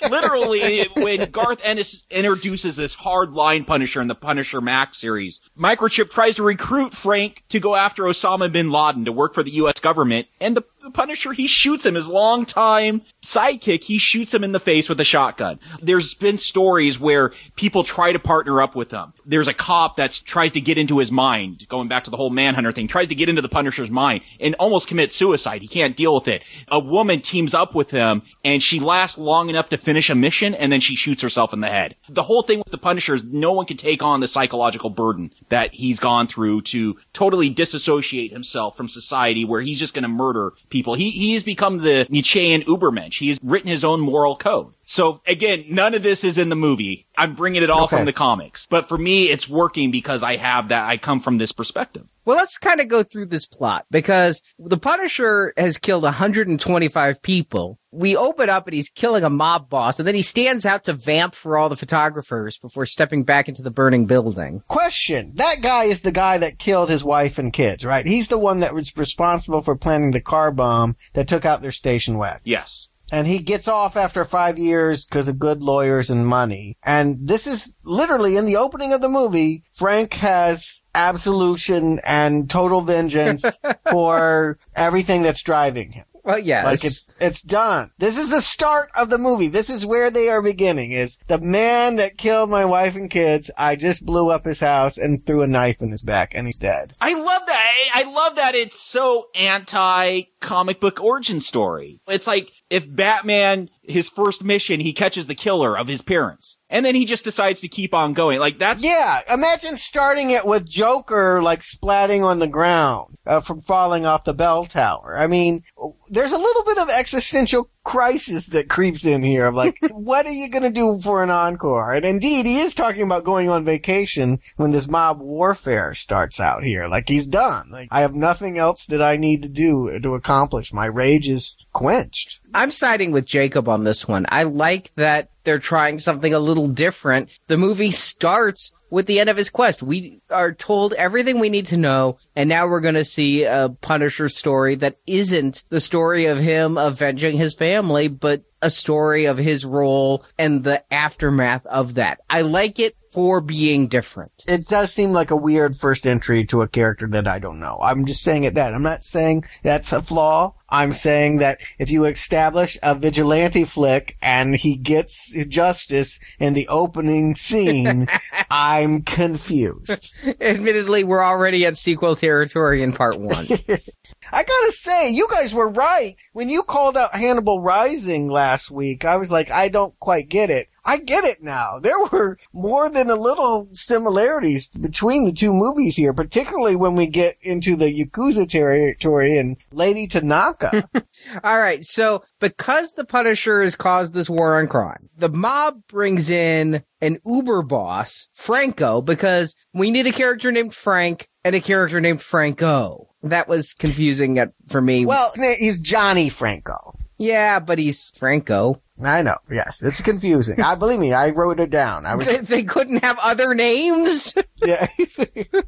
it 0.02 0.12
literally 0.12 0.86
when 0.98 1.30
Garth 1.32 1.62
Ennis 1.64 2.04
introduces 2.10 2.76
this 2.76 2.96
hard 2.96 3.32
line 3.32 3.64
Punisher 3.64 4.02
in 4.02 4.08
the 4.08 4.16
Punisher 4.16 4.60
Max 4.60 4.98
series, 4.98 5.40
Microchip 5.58 6.10
tries 6.10 6.36
to 6.38 6.44
recruit 6.44 6.94
Frank 6.94 7.44
to 7.50 7.60
go 7.60 7.76
after 7.76 8.04
Osama 8.04 8.52
bin 8.52 8.72
Laden 8.72 9.06
to 9.06 9.12
work 9.12 9.34
for 9.34 9.44
the 9.44 9.52
U.S. 9.52 9.80
government, 9.80 10.28
and 10.42 10.58
the 10.58 10.64
the 10.82 10.92
Punisher, 10.92 11.34
he 11.34 11.48
shoots 11.48 11.86
him, 11.86 11.96
his 11.96 12.08
longtime 12.08 13.02
sidekick, 13.22 13.84
he 13.84 13.98
shoots 13.98 14.34
him 14.34 14.44
in 14.44 14.52
the 14.52 14.60
face 14.60 14.88
with 14.88 15.00
a 15.00 15.04
shotgun. 15.04 15.60
There's 15.82 16.14
been 16.14 16.38
stories 16.38 17.00
where 17.00 17.34
people 17.56 17.84
try 17.84 18.12
to 18.12 18.20
partner 18.20 18.62
up 18.62 18.76
with 18.76 18.92
him. 18.92 19.14
There's 19.26 19.48
a 19.48 19.54
cop 19.54 19.98
that 19.98 20.22
tries 20.26 20.54
to 20.54 20.62
get 20.62 20.78
into 20.78 21.00
his 21.00 21.12
mind, 21.12 21.68
going 21.68 21.88
back 21.88 22.06
to 22.06 22.10
the 22.10 22.18
whole 22.18 22.30
Manhunter 22.30 22.72
thing, 22.72 22.88
tries 22.88 23.10
to 23.10 23.16
get 23.16 23.30
into 23.30 23.42
the 23.42 23.50
Punisher's 23.50 23.90
mind 23.90 24.24
and 24.40 24.56
almost 24.56 24.88
commits 24.88 25.16
suicide. 25.16 25.62
He 25.62 25.68
can't 25.68 25.98
deal 25.98 26.14
with 26.14 26.28
it. 26.28 26.44
A 26.70 26.80
woman 26.80 27.22
teams 27.22 27.54
up 27.54 27.76
with 27.76 27.92
him 27.92 28.22
and 28.44 28.64
she 28.64 28.80
lasts 28.80 29.18
long 29.18 29.50
enough 29.50 29.70
to 29.70 29.78
finish 29.78 30.10
a 30.10 30.16
mission 30.16 30.56
and 30.56 30.72
then 30.72 30.80
she 30.80 30.96
shoots 30.96 31.22
herself 31.22 31.54
in 31.54 31.60
the 31.60 31.68
head. 31.68 31.96
The 32.08 32.24
whole 32.24 32.42
thing 32.42 32.60
with 32.60 32.72
the 32.72 32.78
Punisher 32.78 33.14
is 33.14 33.24
no 33.24 33.52
one 33.52 33.66
can 33.66 33.78
take 33.78 34.02
on 34.02 34.20
the 34.20 34.28
psychological 34.28 34.90
burden 34.90 35.32
that 35.50 35.74
he's 35.74 36.00
gone 36.00 36.28
through 36.28 36.62
to 36.62 36.98
totally 37.14 37.50
disassociate 37.50 38.32
himself 38.32 38.76
from 38.76 38.88
society 38.88 39.46
where 39.46 39.62
he's 39.62 39.80
just 39.80 39.94
going 39.94 40.04
to 40.04 40.10
murder 40.10 40.54
people. 40.70 40.94
He, 40.94 41.10
he 41.12 41.34
has 41.34 41.44
become 41.44 41.80
the 41.80 42.08
Nietzschean 42.10 42.62
Ubermensch. 42.62 43.20
He 43.20 43.30
has 43.30 43.40
written 43.44 43.70
his 43.70 43.84
own 43.84 44.00
moral 44.00 44.36
code. 44.36 44.74
So 44.92 45.22
again, 45.28 45.66
none 45.70 45.94
of 45.94 46.02
this 46.02 46.24
is 46.24 46.40
in 46.40 46.50
the 46.50 46.56
movie. 46.56 47.06
I'm 47.16 47.36
bringing 47.36 47.62
it 47.62 47.70
all 47.70 47.84
Okay. 47.84 47.98
from 47.98 48.06
the 48.06 48.14
comics. 48.14 48.66
But 48.68 48.90
for 48.90 48.98
me, 48.98 49.30
it's 49.30 49.48
working 49.48 49.92
because 49.92 50.24
I 50.24 50.38
have 50.38 50.70
that, 50.70 50.88
I 50.88 50.98
come 50.98 51.20
from 51.20 51.38
this 51.38 51.52
perspective. 51.52 52.08
Well, 52.26 52.38
let's 52.38 52.58
kind 52.58 52.82
of 52.82 52.88
go 52.88 53.04
through 53.04 53.28
this 53.28 53.46
plot 53.46 53.86
because 53.92 54.42
the 54.58 54.78
Punisher 54.80 55.54
has 55.58 55.78
killed 55.78 56.02
125 56.04 57.22
people. 57.22 57.78
We 57.92 58.16
open 58.16 58.50
up 58.50 58.66
and 58.66 58.74
he's 58.74 58.90
killing 58.90 59.24
a 59.24 59.30
mob 59.30 59.70
boss 59.70 60.00
and 60.00 60.08
then 60.08 60.16
he 60.16 60.22
stands 60.24 60.66
out 60.66 60.84
to 60.86 60.94
vamp 60.94 61.36
for 61.36 61.56
all 61.56 61.70
the 61.70 61.76
photographers 61.76 62.58
before 62.58 62.88
stepping 62.88 63.24
back 63.24 63.48
into 63.48 63.62
the 63.62 63.72
burning 63.72 64.08
building. 64.08 64.64
Question. 64.68 65.34
That 65.36 65.62
guy 65.62 65.84
is 65.86 66.02
the 66.02 66.12
guy 66.12 66.40
that 66.40 66.58
killed 66.58 66.90
his 66.90 67.04
wife 67.04 67.38
and 67.38 67.54
kids, 67.54 67.86
right? 67.86 68.08
He's 68.08 68.28
the 68.28 68.40
one 68.40 68.60
that 68.62 68.74
was 68.74 68.96
responsible 68.98 69.62
for 69.62 69.76
planning 69.76 70.12
the 70.12 70.22
car 70.22 70.52
bomb 70.52 70.98
that 71.14 71.28
took 71.28 71.46
out 71.46 71.62
their 71.62 71.72
station 71.72 72.18
wagon. 72.18 72.42
Yes. 72.44 72.89
And 73.12 73.28
he 73.28 73.40
gets 73.40 73.68
off 73.68 73.96
after 73.96 74.26
five 74.26 74.58
years 74.58 75.06
because 75.06 75.28
of 75.28 75.40
good 75.40 75.62
lawyers 75.62 76.10
and 76.10 76.28
money. 76.28 76.78
And 76.84 77.28
this 77.28 77.48
is 77.48 77.74
literally 77.84 78.38
in 78.38 78.46
the 78.46 78.58
opening 78.58 78.94
of 78.94 79.02
the 79.02 79.10
movie, 79.10 79.64
Frank 79.74 80.14
has 80.14 80.82
absolution 80.96 82.00
and 82.04 82.50
total 82.50 82.82
vengeance 82.82 83.46
for 83.92 84.58
everything 84.76 85.22
that's 85.22 85.44
driving 85.44 85.92
him. 85.92 86.06
Well, 86.24 86.40
yes. 86.40 86.64
Like 86.64 86.84
it's 86.84 87.06
it's 87.20 87.42
done. 87.42 87.92
This 87.98 88.18
is 88.18 88.30
the 88.30 88.42
start 88.42 88.90
of 88.96 89.10
the 89.10 89.18
movie. 89.18 89.48
This 89.48 89.70
is 89.70 89.86
where 89.86 90.12
they 90.12 90.30
are 90.30 90.42
beginning. 90.42 90.92
Is 90.92 91.18
the 91.28 91.40
man 91.40 91.96
that 91.96 92.18
killed 92.18 92.50
my 92.50 92.66
wife 92.66 92.96
and 92.96 93.10
kids? 93.10 93.50
I 93.58 93.76
just 93.76 94.06
blew 94.06 94.30
up 94.30 94.46
his 94.46 94.60
house 94.60 94.98
and 94.98 95.26
threw 95.26 95.42
a 95.42 95.48
knife 95.48 95.82
in 95.82 95.90
his 95.90 96.02
back, 96.04 96.34
and 96.36 96.46
he's 96.46 96.58
dead. 96.58 96.94
I 97.02 97.14
love 97.14 97.42
that. 97.48 97.60
I 97.96 98.00
I 98.00 98.04
love 98.04 98.36
that 98.36 98.56
it's 98.56 98.80
so 98.80 99.28
anti 99.36 100.22
comic 100.40 100.80
book 100.80 101.02
origin 101.02 101.40
story. 101.40 102.00
It's 102.08 102.28
like 102.28 102.52
if 102.70 102.94
Batman, 102.94 103.70
his 103.82 104.10
first 104.10 104.44
mission, 104.44 104.80
he 104.80 104.94
catches 104.94 105.28
the 105.28 105.36
killer 105.36 105.78
of 105.78 105.88
his 105.88 106.02
parents. 106.02 106.58
And 106.70 106.86
then 106.86 106.94
he 106.94 107.06
just 107.06 107.24
decides 107.24 107.62
to 107.62 107.68
keep 107.68 107.96
on 107.96 108.14
going. 108.14 108.40
Like 108.40 108.60
that's 108.60 108.84
Yeah, 108.84 109.22
imagine 109.28 109.78
starting 109.78 110.30
it 110.30 110.46
with 110.46 110.70
Joker 110.70 111.42
like 111.42 111.62
splatting 111.62 112.24
on 112.24 112.40
the 112.40 112.48
ground 112.48 113.18
uh, 113.26 113.42
from 113.42 113.62
falling 113.62 114.06
off 114.06 114.24
the 114.24 114.36
bell 114.36 114.66
tower. 114.66 115.18
I 115.18 115.26
mean, 115.26 115.64
there's 116.10 116.32
a 116.32 116.38
little 116.38 116.64
bit 116.64 116.78
of 116.78 116.90
existential 116.90 117.70
crisis 117.84 118.48
that 118.48 118.70
creeps 118.70 119.06
in 119.06 119.24
here 119.24 119.48
of 119.48 119.56
like, 119.56 119.78
what 119.92 120.26
are 120.26 120.32
you 120.32 120.50
going 120.50 120.64
to 120.64 120.70
do 120.70 121.00
for 121.00 121.24
an 121.24 121.30
encore? 121.30 121.94
And 121.94 122.06
indeed, 122.06 122.46
he 122.46 122.60
is 122.60 122.74
talking 122.74 123.04
about 123.04 123.24
going 123.24 123.50
on 123.50 123.66
vacation 123.66 124.40
when 124.58 124.72
this 124.72 124.88
mob 124.88 125.20
warfare 125.20 125.94
starts 125.94 126.40
out 126.40 126.64
here. 126.64 126.88
Like 126.88 127.08
he's 127.08 127.28
done. 127.28 127.70
Like 127.72 127.90
I 127.92 128.02
have 128.02 128.16
nothing 128.16 128.58
else 128.58 128.86
that 128.88 129.02
I 129.02 129.18
need 129.18 129.44
to 129.44 129.50
do 129.50 130.00
to 130.00 130.16
accomplish. 130.16 130.74
My 130.74 130.86
rage 130.86 131.30
is 131.30 131.58
quenched. 131.74 132.40
I'm 132.54 132.72
siding 132.72 133.12
with 133.12 133.26
Jacob 133.26 133.68
on 133.70 133.84
this 133.84 134.08
one. 134.08 134.26
I 134.30 134.44
like 134.44 134.92
that 134.96 135.30
they're 135.44 135.60
trying 135.60 136.00
something 136.00 136.34
a 136.34 136.40
little 136.40 136.68
different. 136.68 137.30
The 137.48 137.58
movie 137.58 137.92
starts 137.92 138.72
with 138.90 139.06
the 139.06 139.20
end 139.20 139.30
of 139.30 139.38
his 139.38 139.50
quest. 139.50 139.84
We 139.84 140.22
are 140.30 140.52
told 140.52 140.94
everything 140.94 141.40
we 141.40 141.50
need 141.50 141.68
to 141.68 141.78
know, 141.78 142.18
and 142.36 142.50
now 142.50 142.68
we're 142.68 142.82
going 142.82 142.96
to 142.96 143.06
see 143.06 143.44
a 143.44 143.76
Punisher 143.82 144.30
story 144.30 144.76
that 144.76 144.98
isn't 145.08 145.64
the 145.70 145.80
story 145.80 146.26
of 146.26 146.40
him 146.40 146.78
avenging 146.78 147.38
his 147.38 147.56
family, 147.56 148.08
but 148.08 148.44
a 148.62 148.70
story 148.70 149.26
of 149.26 149.38
his 149.38 149.66
role 149.66 150.24
and 150.38 150.64
the 150.64 150.84
aftermath 150.94 151.66
of 151.66 151.96
that. 151.96 152.20
I 152.30 152.42
like 152.42 152.80
it 152.80 152.96
for 153.12 153.42
being 153.42 153.88
different. 153.88 154.32
It 154.48 154.68
does 154.68 154.94
seem 154.94 155.12
like 155.12 155.32
a 155.32 155.36
weird 155.36 155.76
first 155.76 156.06
entry 156.06 156.46
to 156.46 156.62
a 156.62 156.68
character 156.68 157.08
that 157.08 157.28
I 157.28 157.40
don't 157.40 157.60
know. 157.60 157.80
I'm 157.82 158.06
just 158.06 158.22
saying 158.22 158.44
it 158.44 158.54
that. 158.56 158.74
I'm 158.74 158.84
not 158.84 159.04
saying 159.04 159.46
that's 159.64 159.92
a 159.92 160.02
flaw. 160.02 160.54
I'm 160.72 160.94
saying 160.94 161.38
that 161.38 161.60
if 161.80 161.90
you 161.90 162.06
establish 162.06 162.78
a 162.84 162.94
vigilante 162.94 163.66
flick 163.66 164.18
and 164.22 164.56
he 164.56 164.76
gets 164.76 165.34
justice 165.48 166.20
in 166.40 166.54
the 166.54 166.68
opening 166.68 167.36
scene, 167.36 168.08
I'm 168.52 169.02
confused. 169.02 170.12
Admittedly, 170.40 171.04
we're 171.04 171.24
already 171.24 171.66
at 171.66 171.78
sequel 171.78 172.16
territory 172.16 172.84
in 172.84 172.94
part 172.94 173.20
one. 173.20 173.48
I 174.32 174.44
gotta 174.44 174.72
say, 174.74 175.10
you 175.10 175.28
guys 175.32 175.54
were 175.54 175.70
right. 175.70 176.16
When 176.34 176.50
you 176.50 176.64
called 176.64 176.98
out 176.98 177.16
Hannibal 177.16 177.62
Rising 177.62 178.28
last 178.28 178.70
week, 178.70 179.06
I 179.06 179.18
was 179.18 179.32
like, 179.32 179.50
I 179.50 179.70
don't 179.70 179.98
quite 180.00 180.30
get 180.30 180.50
it. 180.52 180.68
I 180.90 180.98
get 180.98 181.24
it 181.24 181.44
now. 181.44 181.78
There 181.78 182.00
were 182.06 182.40
more 182.52 182.90
than 182.90 183.12
a 183.12 183.16
little 183.16 183.68
similarities 183.72 184.70
between 184.70 185.26
the 185.26 185.32
two 185.32 185.54
movies 185.54 185.96
here, 185.96 186.14
particularly 186.14 186.76
when 186.76 186.96
we 186.96 187.06
get 187.06 187.38
into 187.42 187.76
the 187.76 187.94
Yakuza 187.94 188.50
territory 188.50 189.38
and 189.38 189.58
Lady 189.72 190.08
Tanaka. 190.08 190.90
All 191.44 191.60
right. 191.60 191.86
So 191.86 192.24
because 192.40 192.94
the 192.94 193.06
Punisher 193.06 193.62
has 193.62 193.76
caused 193.76 194.16
this 194.16 194.32
war 194.32 194.58
on 194.58 194.68
crime, 194.68 195.10
the 195.16 195.30
mob 195.30 195.84
brings 195.88 196.28
in 196.28 196.84
an 197.02 197.20
Uber 197.24 197.62
boss, 197.62 198.28
Franco, 198.34 199.00
because 199.00 199.56
we 199.76 199.92
need 199.92 200.08
a 200.08 200.12
character 200.12 200.52
named 200.52 200.74
Frank 200.74 201.30
and 201.44 201.54
a 201.54 201.62
character 201.62 202.02
named 202.02 202.24
Franco. 202.24 203.10
That 203.22 203.48
was 203.48 203.74
confusing 203.74 204.40
for 204.68 204.82
me. 204.82 205.06
well, 205.06 205.34
he's 205.36 205.78
Johnny 205.80 206.30
Franco. 206.30 206.98
yeah, 207.20 207.60
but 207.60 207.78
he's 207.78 208.10
Franco. 208.16 208.82
I 209.02 209.22
know. 209.22 209.38
Yes, 209.50 209.82
it's 209.82 210.02
confusing. 210.02 210.62
I 210.62 210.76
believe 210.76 211.00
me. 211.00 211.14
I 211.14 211.30
wrote 211.30 211.60
it 211.60 211.70
down. 211.70 212.06
I 212.06 212.16
was. 212.16 212.28
They, 212.28 212.38
they 212.38 212.64
couldn't 212.64 213.04
have 213.04 213.18
other 213.22 213.54
names. 213.54 214.34
Yeah. 214.62 214.88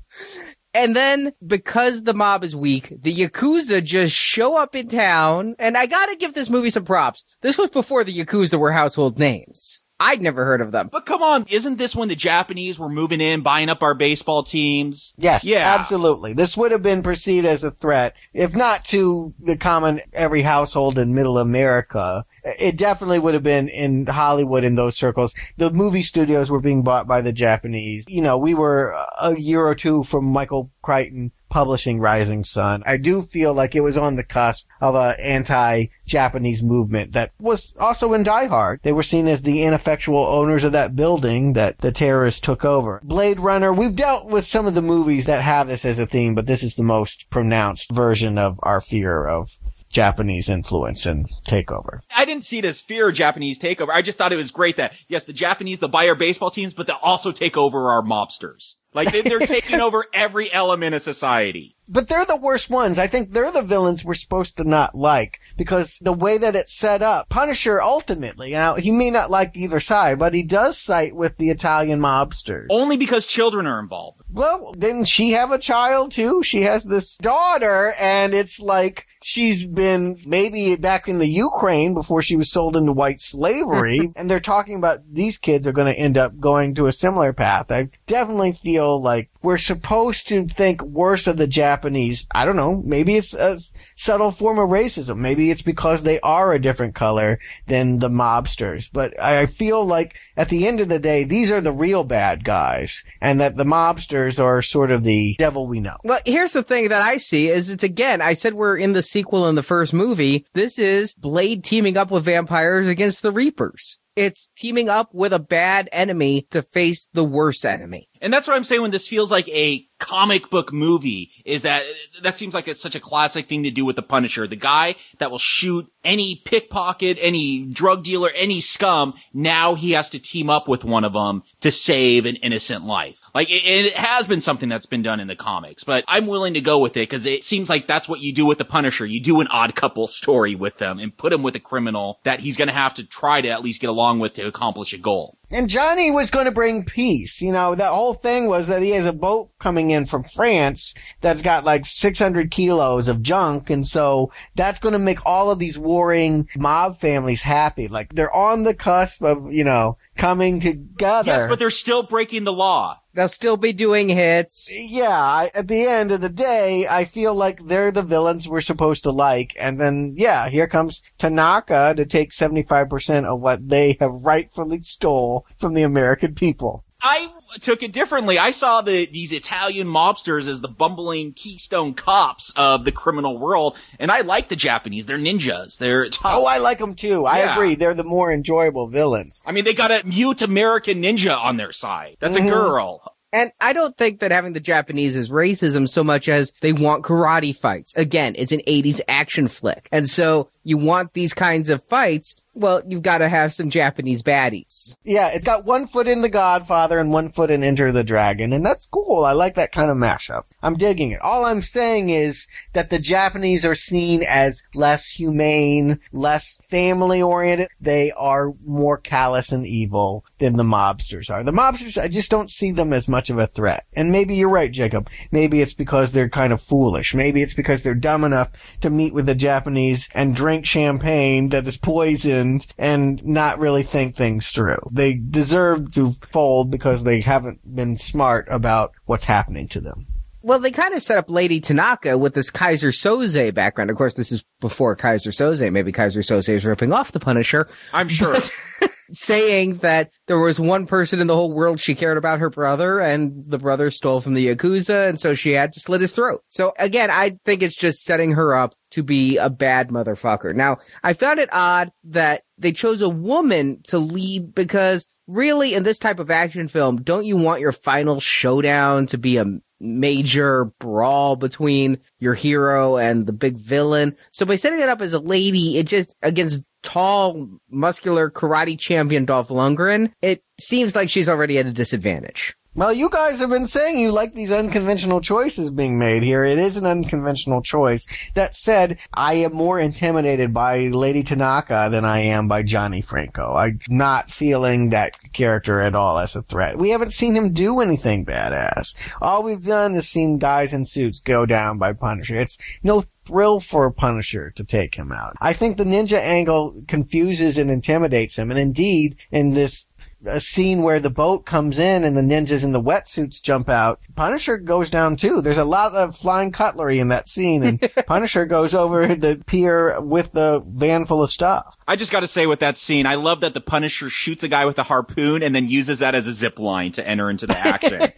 And 0.74 0.96
then, 0.96 1.34
because 1.46 2.04
the 2.04 2.14
mob 2.14 2.44
is 2.46 2.56
weak, 2.56 2.94
the 3.02 3.14
Yakuza 3.14 3.84
just 3.84 4.16
show 4.16 4.56
up 4.56 4.74
in 4.74 4.88
town. 4.88 5.56
And 5.60 5.78
I 5.78 5.86
gotta 5.86 6.16
give 6.16 6.34
this 6.34 6.50
movie 6.50 6.70
some 6.70 6.86
props. 6.86 7.26
This 7.42 7.58
was 7.58 7.70
before 7.70 8.04
the 8.06 8.18
Yakuza 8.18 8.58
were 8.58 8.72
household 8.72 9.20
names. 9.20 9.84
I'd 10.04 10.22
never 10.22 10.46
heard 10.46 10.62
of 10.62 10.72
them. 10.72 10.90
But 10.92 11.06
come 11.06 11.22
on, 11.22 11.46
isn't 11.50 11.78
this 11.78 11.96
when 11.96 12.10
the 12.10 12.16
Japanese 12.16 12.80
were 12.80 12.90
moving 12.90 13.22
in, 13.22 13.42
buying 13.42 13.70
up 13.70 13.84
our 13.84 13.94
baseball 13.94 14.42
teams? 14.42 15.14
Yes, 15.18 15.44
Yeah. 15.44 15.76
absolutely. 15.80 16.34
This 16.34 16.58
would 16.58 16.72
have 16.72 16.82
been 16.82 17.04
perceived 17.04 17.46
as 17.46 17.64
a 17.64 17.70
threat, 17.72 18.16
if 18.34 18.56
not 18.56 18.84
to 18.86 19.34
the 19.40 19.56
common 19.58 20.02
every 20.12 20.42
household 20.42 20.98
in 20.98 21.14
middle 21.14 21.38
America. 21.38 22.26
It 22.44 22.78
definitely 22.78 23.20
would 23.20 23.36
have 23.36 23.44
been 23.44 23.68
in 23.70 24.08
Hollywood 24.08 24.64
in 24.64 24.74
those 24.74 24.98
circles. 24.98 25.36
The 25.58 25.70
movie 25.70 26.02
studios 26.04 26.50
were 26.50 26.60
being 26.60 26.82
bought 26.82 27.08
by 27.08 27.22
the 27.22 27.32
Japanese. 27.34 28.04
You 28.08 28.24
know, 28.24 28.38
we 28.40 28.56
were 28.56 28.96
a 29.22 29.38
year 29.38 29.64
or 29.64 29.76
two 29.76 30.02
from 30.04 30.26
Michael 30.26 30.72
Crichton 30.82 31.32
publishing 31.52 32.00
Rising 32.00 32.44
Sun. 32.44 32.82
I 32.88 32.98
do 32.98 33.22
feel 33.22 33.54
like 33.54 33.76
it 33.76 33.82
was 33.82 33.98
on 33.98 34.16
the 34.16 34.24
cusp 34.24 34.66
of 34.80 34.96
a 34.96 35.16
anti-Japanese 35.20 36.64
movement 36.64 37.12
that 37.12 37.32
was 37.40 37.74
also 37.80 38.14
in 38.14 38.24
Die 38.24 38.46
Hard. 38.48 38.80
They 38.82 38.94
were 38.94 39.04
seen 39.04 39.28
as 39.28 39.44
the 39.44 39.62
ineffectual 39.62 40.26
owners 40.26 40.64
of 40.64 40.72
that 40.72 40.96
building 40.96 41.54
that 41.54 41.78
the 41.80 41.92
terrorists 41.92 42.42
took 42.42 42.66
over. 42.66 43.00
Blade 43.04 43.40
Runner, 43.40 43.72
we've 43.72 43.96
dealt 43.96 44.28
with 44.28 44.48
some 44.48 44.66
of 44.66 44.74
the 44.74 44.82
movies 44.82 45.28
that 45.28 45.44
have 45.44 45.68
this 45.68 45.86
as 45.86 46.00
a 46.00 46.08
theme, 46.08 46.34
but 46.34 46.48
this 46.48 46.64
is 46.64 46.76
the 46.76 46.84
most 46.84 47.30
pronounced 47.30 47.92
version 47.92 48.38
of 48.38 48.58
our 48.64 48.82
fear 48.82 49.28
of 49.28 49.60
Japanese 49.90 50.48
influence 50.48 51.06
and 51.06 51.30
takeover. 51.46 52.00
I 52.16 52.24
didn't 52.24 52.46
see 52.46 52.60
it 52.60 52.66
as 52.66 52.80
fear 52.80 53.10
of 53.10 53.16
Japanese 53.16 53.60
takeover. 53.60 53.90
I 53.90 54.02
just 54.02 54.18
thought 54.18 54.32
it 54.32 54.38
was 54.38 54.50
great 54.50 54.78
that, 54.78 54.94
yes, 55.10 55.26
the 55.26 55.34
Japanese, 55.34 55.80
they'll 55.80 55.90
buy 55.90 56.08
our 56.08 56.16
baseball 56.16 56.50
teams, 56.50 56.74
but 56.74 56.88
they'll 56.88 56.96
also 57.02 57.34
take 57.34 57.58
over 57.58 57.90
our 57.90 58.02
mobsters. 58.02 58.76
Like, 58.94 59.12
they, 59.12 59.22
they're 59.22 59.40
taking 59.48 59.82
over 59.82 60.06
every 60.14 60.52
element 60.52 60.96
of 60.96 61.02
society. 61.02 61.76
But 61.88 62.08
they're 62.08 62.26
the 62.26 62.38
worst 62.38 62.70
ones. 62.70 62.98
I 62.98 63.08
think 63.08 63.32
they're 63.32 63.52
the 63.52 63.62
villains 63.62 64.06
we're 64.06 64.14
supposed 64.14 64.56
to 64.58 64.64
not 64.64 64.96
like 64.96 65.40
because 65.58 65.98
the 66.00 66.14
way 66.14 66.38
that 66.38 66.56
it's 66.56 66.74
set 66.74 67.02
up, 67.02 67.28
Punisher 67.28 67.82
ultimately, 67.82 68.52
now 68.52 68.76
he 68.76 68.92
may 68.92 69.10
not 69.10 69.30
like 69.30 69.58
either 69.58 69.82
side, 69.82 70.18
but 70.18 70.34
he 70.34 70.42
does 70.42 70.78
side 70.78 71.14
with 71.14 71.36
the 71.36 71.50
Italian 71.50 72.00
mobsters. 72.00 72.68
Only 72.70 72.96
because 72.96 73.26
children 73.26 73.68
are 73.68 73.80
involved. 73.82 74.22
Well, 74.32 74.72
didn't 74.72 75.06
she 75.06 75.32
have 75.32 75.52
a 75.52 75.58
child 75.58 76.14
too? 76.14 76.44
She 76.44 76.62
has 76.62 76.86
this 76.86 77.18
daughter 77.18 77.94
and 78.00 78.34
it's 78.34 78.58
like 78.58 79.08
she's 79.22 79.66
been 79.66 80.20
maybe 80.26 80.76
back 80.76 81.08
in 81.08 81.20
the 81.20 81.28
Ukraine 81.28 81.94
before 81.94 82.22
she 82.22 82.36
was 82.36 82.52
sold 82.52 82.76
into 82.76 82.92
white 82.92 83.22
slavery. 83.22 84.12
and 84.16 84.30
they're 84.30 84.40
talking 84.40 84.76
about 84.76 85.02
these 85.12 85.38
kids 85.38 85.68
are 85.68 85.72
going 85.72 85.92
to 85.92 86.00
end 86.00 86.18
up 86.18 86.38
going 86.40 86.76
to 86.76 86.88
a 86.88 86.94
similar 86.94 87.34
path. 87.34 87.72
I 87.72 87.90
definitely 88.08 88.60
feel 88.64 89.02
like 89.02 89.30
we're 89.42 89.58
supposed 89.58 90.28
to 90.30 90.48
think 90.48 90.82
worse 90.82 91.28
of 91.28 91.38
the 91.38 91.48
Japanese. 91.48 92.26
I 92.32 92.46
don't 92.46 92.56
know. 92.56 92.82
Maybe 92.84 93.16
it's 93.16 93.34
a 93.34 93.60
subtle 94.02 94.32
form 94.32 94.58
of 94.58 94.70
racism. 94.70 95.18
Maybe 95.18 95.52
it's 95.52 95.62
because 95.62 96.02
they 96.02 96.20
are 96.22 96.54
a 96.54 96.62
different 96.62 96.96
color 96.96 97.40
than 97.68 98.00
the 98.00 98.10
mobsters. 98.10 98.90
But 98.92 99.20
I 99.20 99.46
feel 99.46 99.86
like 99.86 100.16
at 100.36 100.50
the 100.50 100.68
end 100.68 100.80
of 100.80 100.90
the 100.90 100.98
day, 100.98 101.24
these 101.24 101.52
are 101.52 101.62
the 101.62 101.72
real 101.72 102.04
bad 102.04 102.44
guys 102.44 103.04
and 103.22 103.40
that 103.40 103.58
the 103.58 103.64
mobsters 103.64 104.40
are 104.40 104.64
sort 104.64 104.92
of 104.92 105.04
the 105.04 105.36
devil 105.38 105.68
we 105.68 105.80
know. 105.80 105.98
Well, 106.04 106.20
here's 106.26 106.54
the 106.54 106.64
thing 106.64 106.90
that 106.90 107.04
I 107.04 107.18
see 107.18 107.50
is 107.50 107.70
it's 107.70 107.84
again, 107.84 108.22
I 108.22 108.34
said 108.34 108.56
we're 108.56 108.78
in 108.78 108.94
the 108.94 109.04
sequel 109.04 109.48
in 109.48 109.56
the 109.56 109.64
first 109.64 109.94
movie. 109.94 110.48
This 110.54 110.80
is 110.80 111.14
Blade 111.14 111.64
teaming 111.64 111.96
up 111.96 112.10
with 112.10 112.26
vampires 112.26 112.88
against 112.88 113.22
the 113.22 113.32
Reapers. 113.32 114.00
It's 114.16 114.50
teaming 114.58 114.90
up 114.90 115.14
with 115.14 115.32
a 115.32 115.40
bad 115.40 115.88
enemy 115.92 116.48
to 116.50 116.64
face 116.64 117.08
the 117.14 117.24
worst 117.24 117.64
enemy. 117.66 118.10
And 118.22 118.32
that's 118.32 118.48
what 118.48 118.56
I'm 118.56 118.64
saying 118.64 118.84
when 118.84 118.92
this 118.92 119.08
feels 119.08 119.32
like 119.32 119.50
a 119.50 119.88
comic 119.98 120.50
book 120.50 120.74
movie 120.74 121.32
is 121.46 121.62
that 121.62 121.84
that 122.22 122.36
seems 122.36 122.54
like 122.54 122.68
it's 122.68 122.82
such 122.82 122.96
a 122.96 123.00
classic 123.00 123.48
thing 123.48 123.64
to 123.64 123.72
do 123.72 123.86
with 123.86 123.96
the 123.96 124.02
Punisher. 124.02 124.48
The 124.48 124.56
guy 124.56 124.96
that 125.20 125.32
will 125.32 125.38
shoot 125.38 125.92
any 126.04 126.36
pickpocket, 126.36 127.18
any 127.22 127.66
drug 127.66 128.04
dealer, 128.04 128.30
any 128.36 128.62
scum. 128.62 129.14
Now 129.34 129.76
he 129.76 129.92
has 129.92 130.10
to 130.12 130.20
team 130.20 130.50
up 130.50 130.68
with 130.68 130.84
one 130.84 131.04
of 131.04 131.14
them 131.14 131.44
to 131.62 131.72
save 131.72 132.26
an 132.26 132.36
innocent 132.38 132.86
life. 132.86 133.20
Like 133.34 133.50
it, 133.50 133.64
it 133.64 133.94
has 133.94 134.28
been 134.28 134.42
something 134.42 134.70
that's 134.70 134.88
been 134.88 135.04
done 135.04 135.20
in 135.20 135.28
the 135.28 135.36
comics, 135.36 135.84
but 135.84 136.04
I'm 136.08 136.28
willing 136.28 136.56
to 136.56 136.62
go 136.62 136.80
with 136.80 136.98
it 136.98 137.10
because 137.10 137.26
it 137.26 137.44
seems 137.44 137.70
like 137.70 137.88
that's 137.88 138.10
what 138.10 138.22
you 138.22 138.34
do 138.34 138.46
with 138.46 138.58
the 138.58 138.66
Punisher. 138.66 139.06
You 139.06 139.20
do 139.20 139.42
an 139.42 139.48
odd 139.48 139.76
couple 139.76 140.08
story 140.08 140.56
with 140.56 140.78
them 140.78 141.00
and 141.00 141.16
put 141.16 141.34
him 141.34 141.44
with 141.44 141.56
a 141.56 141.60
criminal 141.60 142.20
that 142.24 142.40
he's 142.40 142.58
going 142.58 142.68
to 142.68 142.74
have 142.74 142.94
to 142.96 143.04
try 143.04 143.42
to 143.42 143.50
at 143.50 143.64
least 143.64 143.82
get 143.82 143.90
along 143.90 144.20
with 144.20 144.34
to 144.34 144.48
accomplish 144.48 144.94
a 144.94 144.98
goal. 144.98 145.38
And 145.52 145.70
Johnny 145.70 146.12
was 146.12 146.32
going 146.32 146.46
to 146.46 146.52
bring 146.52 146.86
peace. 146.86 147.42
You 147.42 147.52
know, 147.52 147.76
that 147.76 147.92
whole 147.92 148.14
thing 148.14 148.48
was 148.48 148.68
that 148.68 148.82
he 148.82 148.92
has 148.92 149.06
a 149.06 149.14
boat 149.14 149.50
coming 149.60 149.92
in 149.92 150.06
from 150.06 150.24
France 150.24 150.94
that's 151.20 151.42
got 151.42 151.66
like 151.66 151.86
600 151.86 152.52
kilos 152.52 153.08
of 153.08 153.22
junk. 153.22 153.70
And 153.70 153.86
so 153.86 154.32
that's 154.56 154.80
going 154.80 154.94
to 154.94 155.00
make 155.00 155.26
all 155.26 155.52
of 155.52 155.60
these 155.60 155.78
warring 155.78 156.48
mob 156.58 157.00
families 157.00 157.42
happy. 157.42 157.88
Like 157.88 158.14
they're 158.16 158.34
on 158.34 158.64
the 158.64 158.74
cusp 158.74 159.22
of, 159.22 159.52
you 159.52 159.64
know, 159.64 159.98
coming 160.16 160.60
together. 160.60 161.32
Yes, 161.32 161.48
but 161.48 161.60
they're 161.60 161.70
still 161.70 162.04
breaking 162.04 162.44
the 162.44 162.54
law. 162.54 163.00
They'll 163.14 163.28
still 163.28 163.58
be 163.58 163.74
doing 163.74 164.08
hits. 164.08 164.72
Yeah, 164.74 165.10
I, 165.10 165.52
at 165.54 165.68
the 165.68 165.86
end 165.86 166.12
of 166.12 166.22
the 166.22 166.30
day, 166.30 166.88
I 166.88 167.06
feel 167.06 167.34
like 167.34 167.66
they're 167.66 167.92
the 167.92 168.04
villains 168.04 168.48
we're 168.48 168.62
supposed 168.62 169.04
to 169.04 169.12
like. 169.12 169.54
And 169.60 169.80
then, 169.80 170.14
yeah, 170.18 170.48
here 170.48 170.68
comes 170.68 171.02
Tanaka 171.18 171.94
to 171.98 172.06
take 172.06 172.32
75% 172.32 173.26
of 173.26 173.42
what 173.42 173.68
they 173.68 173.98
have 174.00 174.24
rightfully 174.24 174.82
stole 174.84 175.46
from 175.60 175.74
the 175.74 175.84
American 175.84 176.36
people. 176.36 176.86
I 177.04 177.30
took 177.62 177.84
it 177.84 177.92
differently. 177.94 178.38
I 178.38 178.52
saw 178.52 178.82
the 178.82 179.06
these 179.08 179.32
Italian 179.32 179.88
mobsters 179.88 180.48
as 180.48 180.62
the 180.62 180.68
bumbling 180.68 181.34
keystone 181.34 181.94
cops 181.94 182.52
of 182.56 182.86
the 182.86 182.92
criminal 182.92 183.38
world, 183.38 183.76
and 184.00 184.12
I 184.12 184.22
like 184.22 184.50
the 184.50 184.56
Japanese. 184.56 185.06
They're 185.06 185.18
ninjas. 185.18 185.78
They're 185.78 186.08
tough. 186.10 186.32
Oh, 186.42 186.46
I 186.46 186.60
like 186.60 186.78
them 186.78 186.96
too. 186.96 187.26
I 187.26 187.40
Yeah. 187.40 187.54
agree. 187.56 187.76
They're 187.76 187.94
the 187.94 188.04
more 188.04 188.32
enjoyable 188.32 188.88
villains. 188.88 189.42
I 189.46 189.52
mean, 189.52 189.64
they 189.66 189.74
got 189.74 189.92
a 189.92 190.02
mute 190.06 190.42
American 190.42 191.02
ninja 191.02 191.38
on 191.38 191.58
their 191.58 191.72
side. 191.72 192.16
That's 192.20 192.38
Mhm. 192.38 192.46
a 192.48 192.50
girl. 192.50 193.02
And 193.34 193.52
I 193.62 193.72
don't 193.74 193.98
think 193.98 194.20
that 194.20 194.32
having 194.32 194.52
the 194.54 194.60
Japanese 194.60 195.16
is 195.16 195.30
racism 195.32 195.88
so 195.88 196.04
much 196.04 196.28
as 196.28 196.52
they 196.62 196.74
want 196.74 197.04
karate 197.06 197.56
fights. 197.56 197.96
Again, 197.96 198.36
it's 198.38 198.52
an 198.52 198.62
80s 198.68 199.00
action 199.08 199.48
flick. 199.48 199.88
And 199.92 200.10
so 200.10 200.50
you 200.66 200.78
want 200.78 201.14
these 201.14 201.34
kinds 201.34 201.70
of 201.70 201.82
fights. 201.86 202.36
Well, 202.54 202.82
you've 202.86 203.02
got 203.02 203.20
to 203.20 203.30
have 203.30 203.54
some 203.54 203.70
Japanese 203.70 204.24
baddies. 204.24 204.96
Yeah, 205.04 205.30
it's 205.30 205.46
got 205.46 205.64
one 205.66 205.88
foot 205.88 206.08
in 206.08 206.22
The 206.22 206.30
Godfather 206.30 207.00
and 207.00 207.12
one 207.12 207.30
foot 207.30 207.50
in 207.50 207.64
Enter 207.64 207.94
the 207.94 208.04
Dragon, 208.04 208.52
and 208.52 208.66
that's 208.66 208.86
cool. 208.86 209.24
I 209.24 209.32
like 209.32 209.56
that 209.56 209.72
kind 209.72 209.90
of 209.90 209.96
mashup. 209.96 210.44
I'm 210.62 210.76
digging 210.76 211.12
it. 211.12 211.22
All 211.22 211.46
I'm 211.46 211.62
saying 211.62 212.10
is 212.10 212.48
that 212.74 212.90
the 212.90 213.00
Japanese 213.00 213.64
are 213.64 213.76
seen 213.76 214.22
as 214.28 214.64
less 214.76 215.08
humane, 215.08 216.00
less 216.12 216.60
family 216.70 217.22
oriented. 217.22 217.70
They 217.80 218.12
are 218.12 218.54
more 218.66 218.98
callous 218.98 219.52
and 219.54 219.66
evil 219.66 220.26
than 220.42 220.58
the 220.58 220.64
mobsters 220.64 221.30
are. 221.30 221.44
The 221.44 221.52
mobsters, 221.52 222.02
I 222.02 222.08
just 222.08 222.32
don't 222.32 222.50
see 222.50 222.72
them 222.72 222.92
as 222.92 223.08
much 223.08 223.30
of 223.30 223.38
a 223.38 223.48
threat. 223.48 223.86
And 223.94 224.12
maybe 224.12 224.36
you're 224.36 224.50
right, 224.50 224.72
Jacob. 224.72 225.10
Maybe 225.32 225.62
it's 225.62 225.76
because 225.76 226.12
they're 226.12 226.30
kind 226.30 226.52
of 226.52 226.62
foolish. 226.62 227.14
Maybe 227.14 227.42
it's 227.42 227.54
because 227.54 227.84
they're 227.84 227.94
dumb 227.94 228.24
enough 228.24 228.50
to 228.82 228.90
meet 228.90 229.14
with 229.14 229.28
the 229.28 229.36
Japanese 229.36 230.10
and 230.14 230.36
drink 230.36 230.66
champagne 230.66 231.50
that 231.50 231.68
is 231.68 231.78
poisoned 231.78 232.66
and 232.78 233.24
not 233.24 233.60
really 233.60 233.84
think 233.84 234.16
things 234.16 234.50
through. 234.50 234.82
They 234.92 235.14
deserve 235.14 235.94
to 235.94 236.16
fold 236.32 236.72
because 236.72 237.04
they 237.04 237.22
haven't 237.22 237.76
been 237.76 237.98
smart 237.98 238.48
about 238.50 238.94
what's 239.06 239.26
happening 239.26 239.68
to 239.70 239.80
them. 239.80 240.08
Well, 240.44 240.60
they 240.60 240.72
kind 240.72 240.94
of 240.94 241.04
set 241.04 241.18
up 241.18 241.30
Lady 241.30 241.60
Tanaka 241.60 242.18
with 242.18 242.34
this 242.34 242.50
Keyser 242.50 242.92
Söze 242.92 243.54
background. 243.54 243.90
Of 243.92 243.96
course, 243.96 244.16
this 244.16 244.32
is 244.32 244.44
before 244.60 244.96
Keyser 244.96 245.30
Söze. 245.30 245.72
Maybe 245.72 245.92
Keyser 245.92 246.24
Söze 246.24 246.50
is 246.50 246.66
ripping 246.66 246.92
off 246.92 247.12
the 247.12 247.20
Punisher. 247.20 247.68
I'm 247.94 248.10
sure. 248.10 248.36
saying 249.14 249.78
that 249.78 250.10
there 250.28 250.40
was 250.40 250.60
one 250.60 250.88
person 250.88 251.20
in 251.20 251.28
the 251.28 251.36
whole 251.36 251.52
world 251.52 251.80
she 251.80 251.96
cared 251.96 252.18
about 252.18 252.40
her 252.40 252.50
brother 252.50 253.00
and 253.00 253.44
the 253.46 253.58
brother 253.58 253.92
stole 253.92 254.22
from 254.22 254.34
the 254.34 254.48
Yakuza 254.48 255.10
and 255.10 255.20
so 255.20 255.36
she 255.36 255.52
had 255.52 255.74
to 255.74 255.80
slit 255.80 256.02
his 256.02 256.14
throat. 256.14 256.42
So 256.50 256.74
again, 256.80 257.10
I 257.12 257.38
think 257.46 257.62
it's 257.62 257.76
just 257.76 258.04
setting 258.04 258.32
her 258.32 258.56
up 258.56 258.74
to 258.92 259.04
be 259.04 259.38
a 259.38 259.50
bad 259.50 259.90
motherfucker. 259.90 260.54
Now, 260.54 260.78
I 261.04 261.14
found 261.14 261.40
it 261.40 261.50
odd 261.52 261.92
that 262.06 262.44
they 262.58 262.72
chose 262.72 263.02
a 263.02 263.10
woman 263.10 263.82
to 263.86 263.98
lead 263.98 264.54
because 264.54 265.08
really 265.28 265.74
in 265.74 265.84
this 265.84 266.00
type 266.00 266.20
of 266.20 266.30
action 266.30 266.68
film, 266.68 267.02
don't 267.02 267.26
you 267.26 267.38
want 267.38 267.62
your 267.62 267.72
final 267.72 268.20
showdown 268.20 269.08
to 269.08 269.18
be 269.18 269.38
a 269.38 269.46
major 269.82 270.66
brawl 270.80 271.36
between 271.36 272.00
your 272.20 272.36
hero 272.36 272.98
and 272.98 273.26
the 273.26 273.34
big 273.34 273.58
villain. 273.58 274.16
So 274.32 274.46
by 274.46 274.56
setting 274.56 274.80
it 274.80 274.90
up 274.90 275.02
as 275.02 275.14
a 275.14 275.20
lady, 275.20 275.78
it 275.78 275.88
just 275.88 276.16
against 276.22 276.64
tall, 276.84 277.48
muscular 277.70 278.30
karate 278.30 278.78
champion 278.78 279.26
Dolph 279.26 279.50
Lundgren, 279.50 280.14
it 280.22 280.44
seems 280.60 280.96
like 280.96 281.10
she's 281.10 281.30
already 281.30 281.58
at 281.58 281.66
a 281.66 281.74
disadvantage. 281.74 282.56
Well, 282.74 282.94
you 282.94 283.10
guys 283.10 283.40
have 283.40 283.50
been 283.50 283.68
saying 283.68 284.00
you 284.00 284.14
like 284.14 284.34
these 284.34 284.50
unconventional 284.50 285.20
choices 285.20 285.72
being 285.72 286.00
made 286.00 286.24
here. 286.24 286.46
It 286.46 286.58
is 286.58 286.78
an 286.78 286.86
unconventional 286.86 287.62
choice. 287.62 288.08
That 288.34 288.56
said, 288.56 288.98
I 289.14 289.34
am 289.34 289.52
more 289.52 289.78
intimidated 289.78 290.54
by 290.54 290.88
Lady 290.88 291.22
Tanaka 291.22 291.90
than 291.92 292.06
I 292.06 292.22
am 292.22 292.48
by 292.48 292.64
Johnny 292.64 293.02
Franco. 293.02 293.54
I'm 293.56 293.82
not 293.90 294.32
feeling 294.32 294.92
that 294.92 295.18
character 295.34 295.82
at 295.82 295.96
all 295.96 296.18
as 296.18 296.34
a 296.34 296.44
threat. 296.44 296.78
We 296.78 296.92
haven't 296.92 297.14
seen 297.14 297.36
him 297.36 297.52
do 297.52 297.82
anything 297.82 298.26
badass. 298.26 298.96
All 299.22 299.44
we've 299.44 299.66
done 299.66 299.96
is 299.96 300.08
seen 300.08 300.38
guys 300.38 300.72
in 300.72 300.86
suits 300.86 301.20
go 301.20 301.46
down 301.46 301.78
by 301.78 301.92
Punisher. 301.92 302.36
It's 302.36 302.58
no 302.84 303.04
thrill 303.26 303.60
for 303.60 303.86
a 303.86 303.94
Punisher 303.94 304.52
to 304.52 304.64
take 304.64 304.96
him 304.96 305.12
out. 305.12 305.36
I 305.42 305.54
think 305.54 305.78
the 305.78 305.84
ninja 305.84 306.20
angle 306.20 306.82
confuses 306.88 307.58
and 307.58 307.70
intimidates 307.70 308.38
him. 308.38 308.50
And 308.50 308.60
indeed, 308.60 309.18
in 309.30 309.54
this 309.54 309.88
a 310.26 310.40
scene 310.40 310.82
where 310.82 311.00
the 311.00 311.10
boat 311.10 311.46
comes 311.46 311.80
in 311.80 312.04
and 312.04 312.16
the 312.16 312.22
ninjas 312.22 312.64
in 312.64 312.72
the 312.72 312.82
wetsuits 312.82 313.42
jump 313.42 313.70
out. 313.70 314.00
Punisher 314.16 314.58
goes 314.58 314.90
down 314.90 315.16
too. 315.16 315.42
There's 315.42 315.58
a 315.58 315.64
lot 315.64 315.94
of 315.94 316.18
flying 316.18 316.52
cutlery 316.52 317.00
in 317.00 317.10
that 317.10 317.30
scene, 317.30 317.64
and 317.64 317.82
Punisher 318.08 318.46
goes 318.46 318.74
over 318.74 319.16
the 319.16 319.42
pier 319.46 320.00
with 320.02 320.32
the 320.32 320.64
van 320.66 321.06
full 321.06 321.24
of 321.24 321.32
stuff. 321.32 321.78
I 321.88 321.96
just 321.96 322.12
got 322.12 322.22
to 322.22 322.28
say 322.28 322.48
with 322.48 322.60
that 322.60 322.78
scene, 322.78 323.06
I 323.06 323.16
love 323.16 323.42
that 323.42 323.54
the 323.54 323.62
Punisher 323.62 324.10
shoots 324.10 324.44
a 324.44 324.48
guy 324.48 324.66
with 324.66 324.80
a 324.80 324.84
harpoon 324.84 325.44
and 325.44 325.56
then 325.56 325.68
uses 325.68 326.00
that 326.00 326.16
as 326.16 326.28
a 326.28 326.34
zip 326.34 326.60
line 326.60 326.92
to 326.94 327.08
enter 327.08 327.30
into 327.30 327.48
the 327.48 327.58
action. 327.58 328.02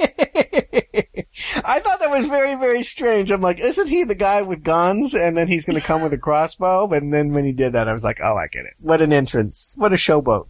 I 1.65 1.79
thought 1.79 1.99
that 1.99 2.09
was 2.09 2.27
very, 2.27 2.55
very 2.55 2.83
strange. 2.83 3.31
I'm 3.31 3.41
like, 3.41 3.59
isn't 3.59 3.87
he 3.87 4.03
the 4.03 4.15
guy 4.15 4.41
with 4.41 4.63
guns? 4.63 5.13
And 5.13 5.35
then 5.35 5.47
he's 5.47 5.65
going 5.65 5.79
to 5.79 5.85
come 5.85 6.01
with 6.01 6.13
a 6.13 6.17
crossbow. 6.17 6.91
And 6.91 7.13
then 7.13 7.33
when 7.33 7.45
he 7.45 7.51
did 7.51 7.73
that, 7.73 7.87
I 7.87 7.93
was 7.93 8.03
like, 8.03 8.19
oh, 8.23 8.35
I 8.35 8.47
get 8.47 8.65
it. 8.65 8.73
What 8.79 9.01
an 9.01 9.13
entrance. 9.13 9.73
What 9.77 9.93
a 9.93 9.97
showboat. 9.97 10.47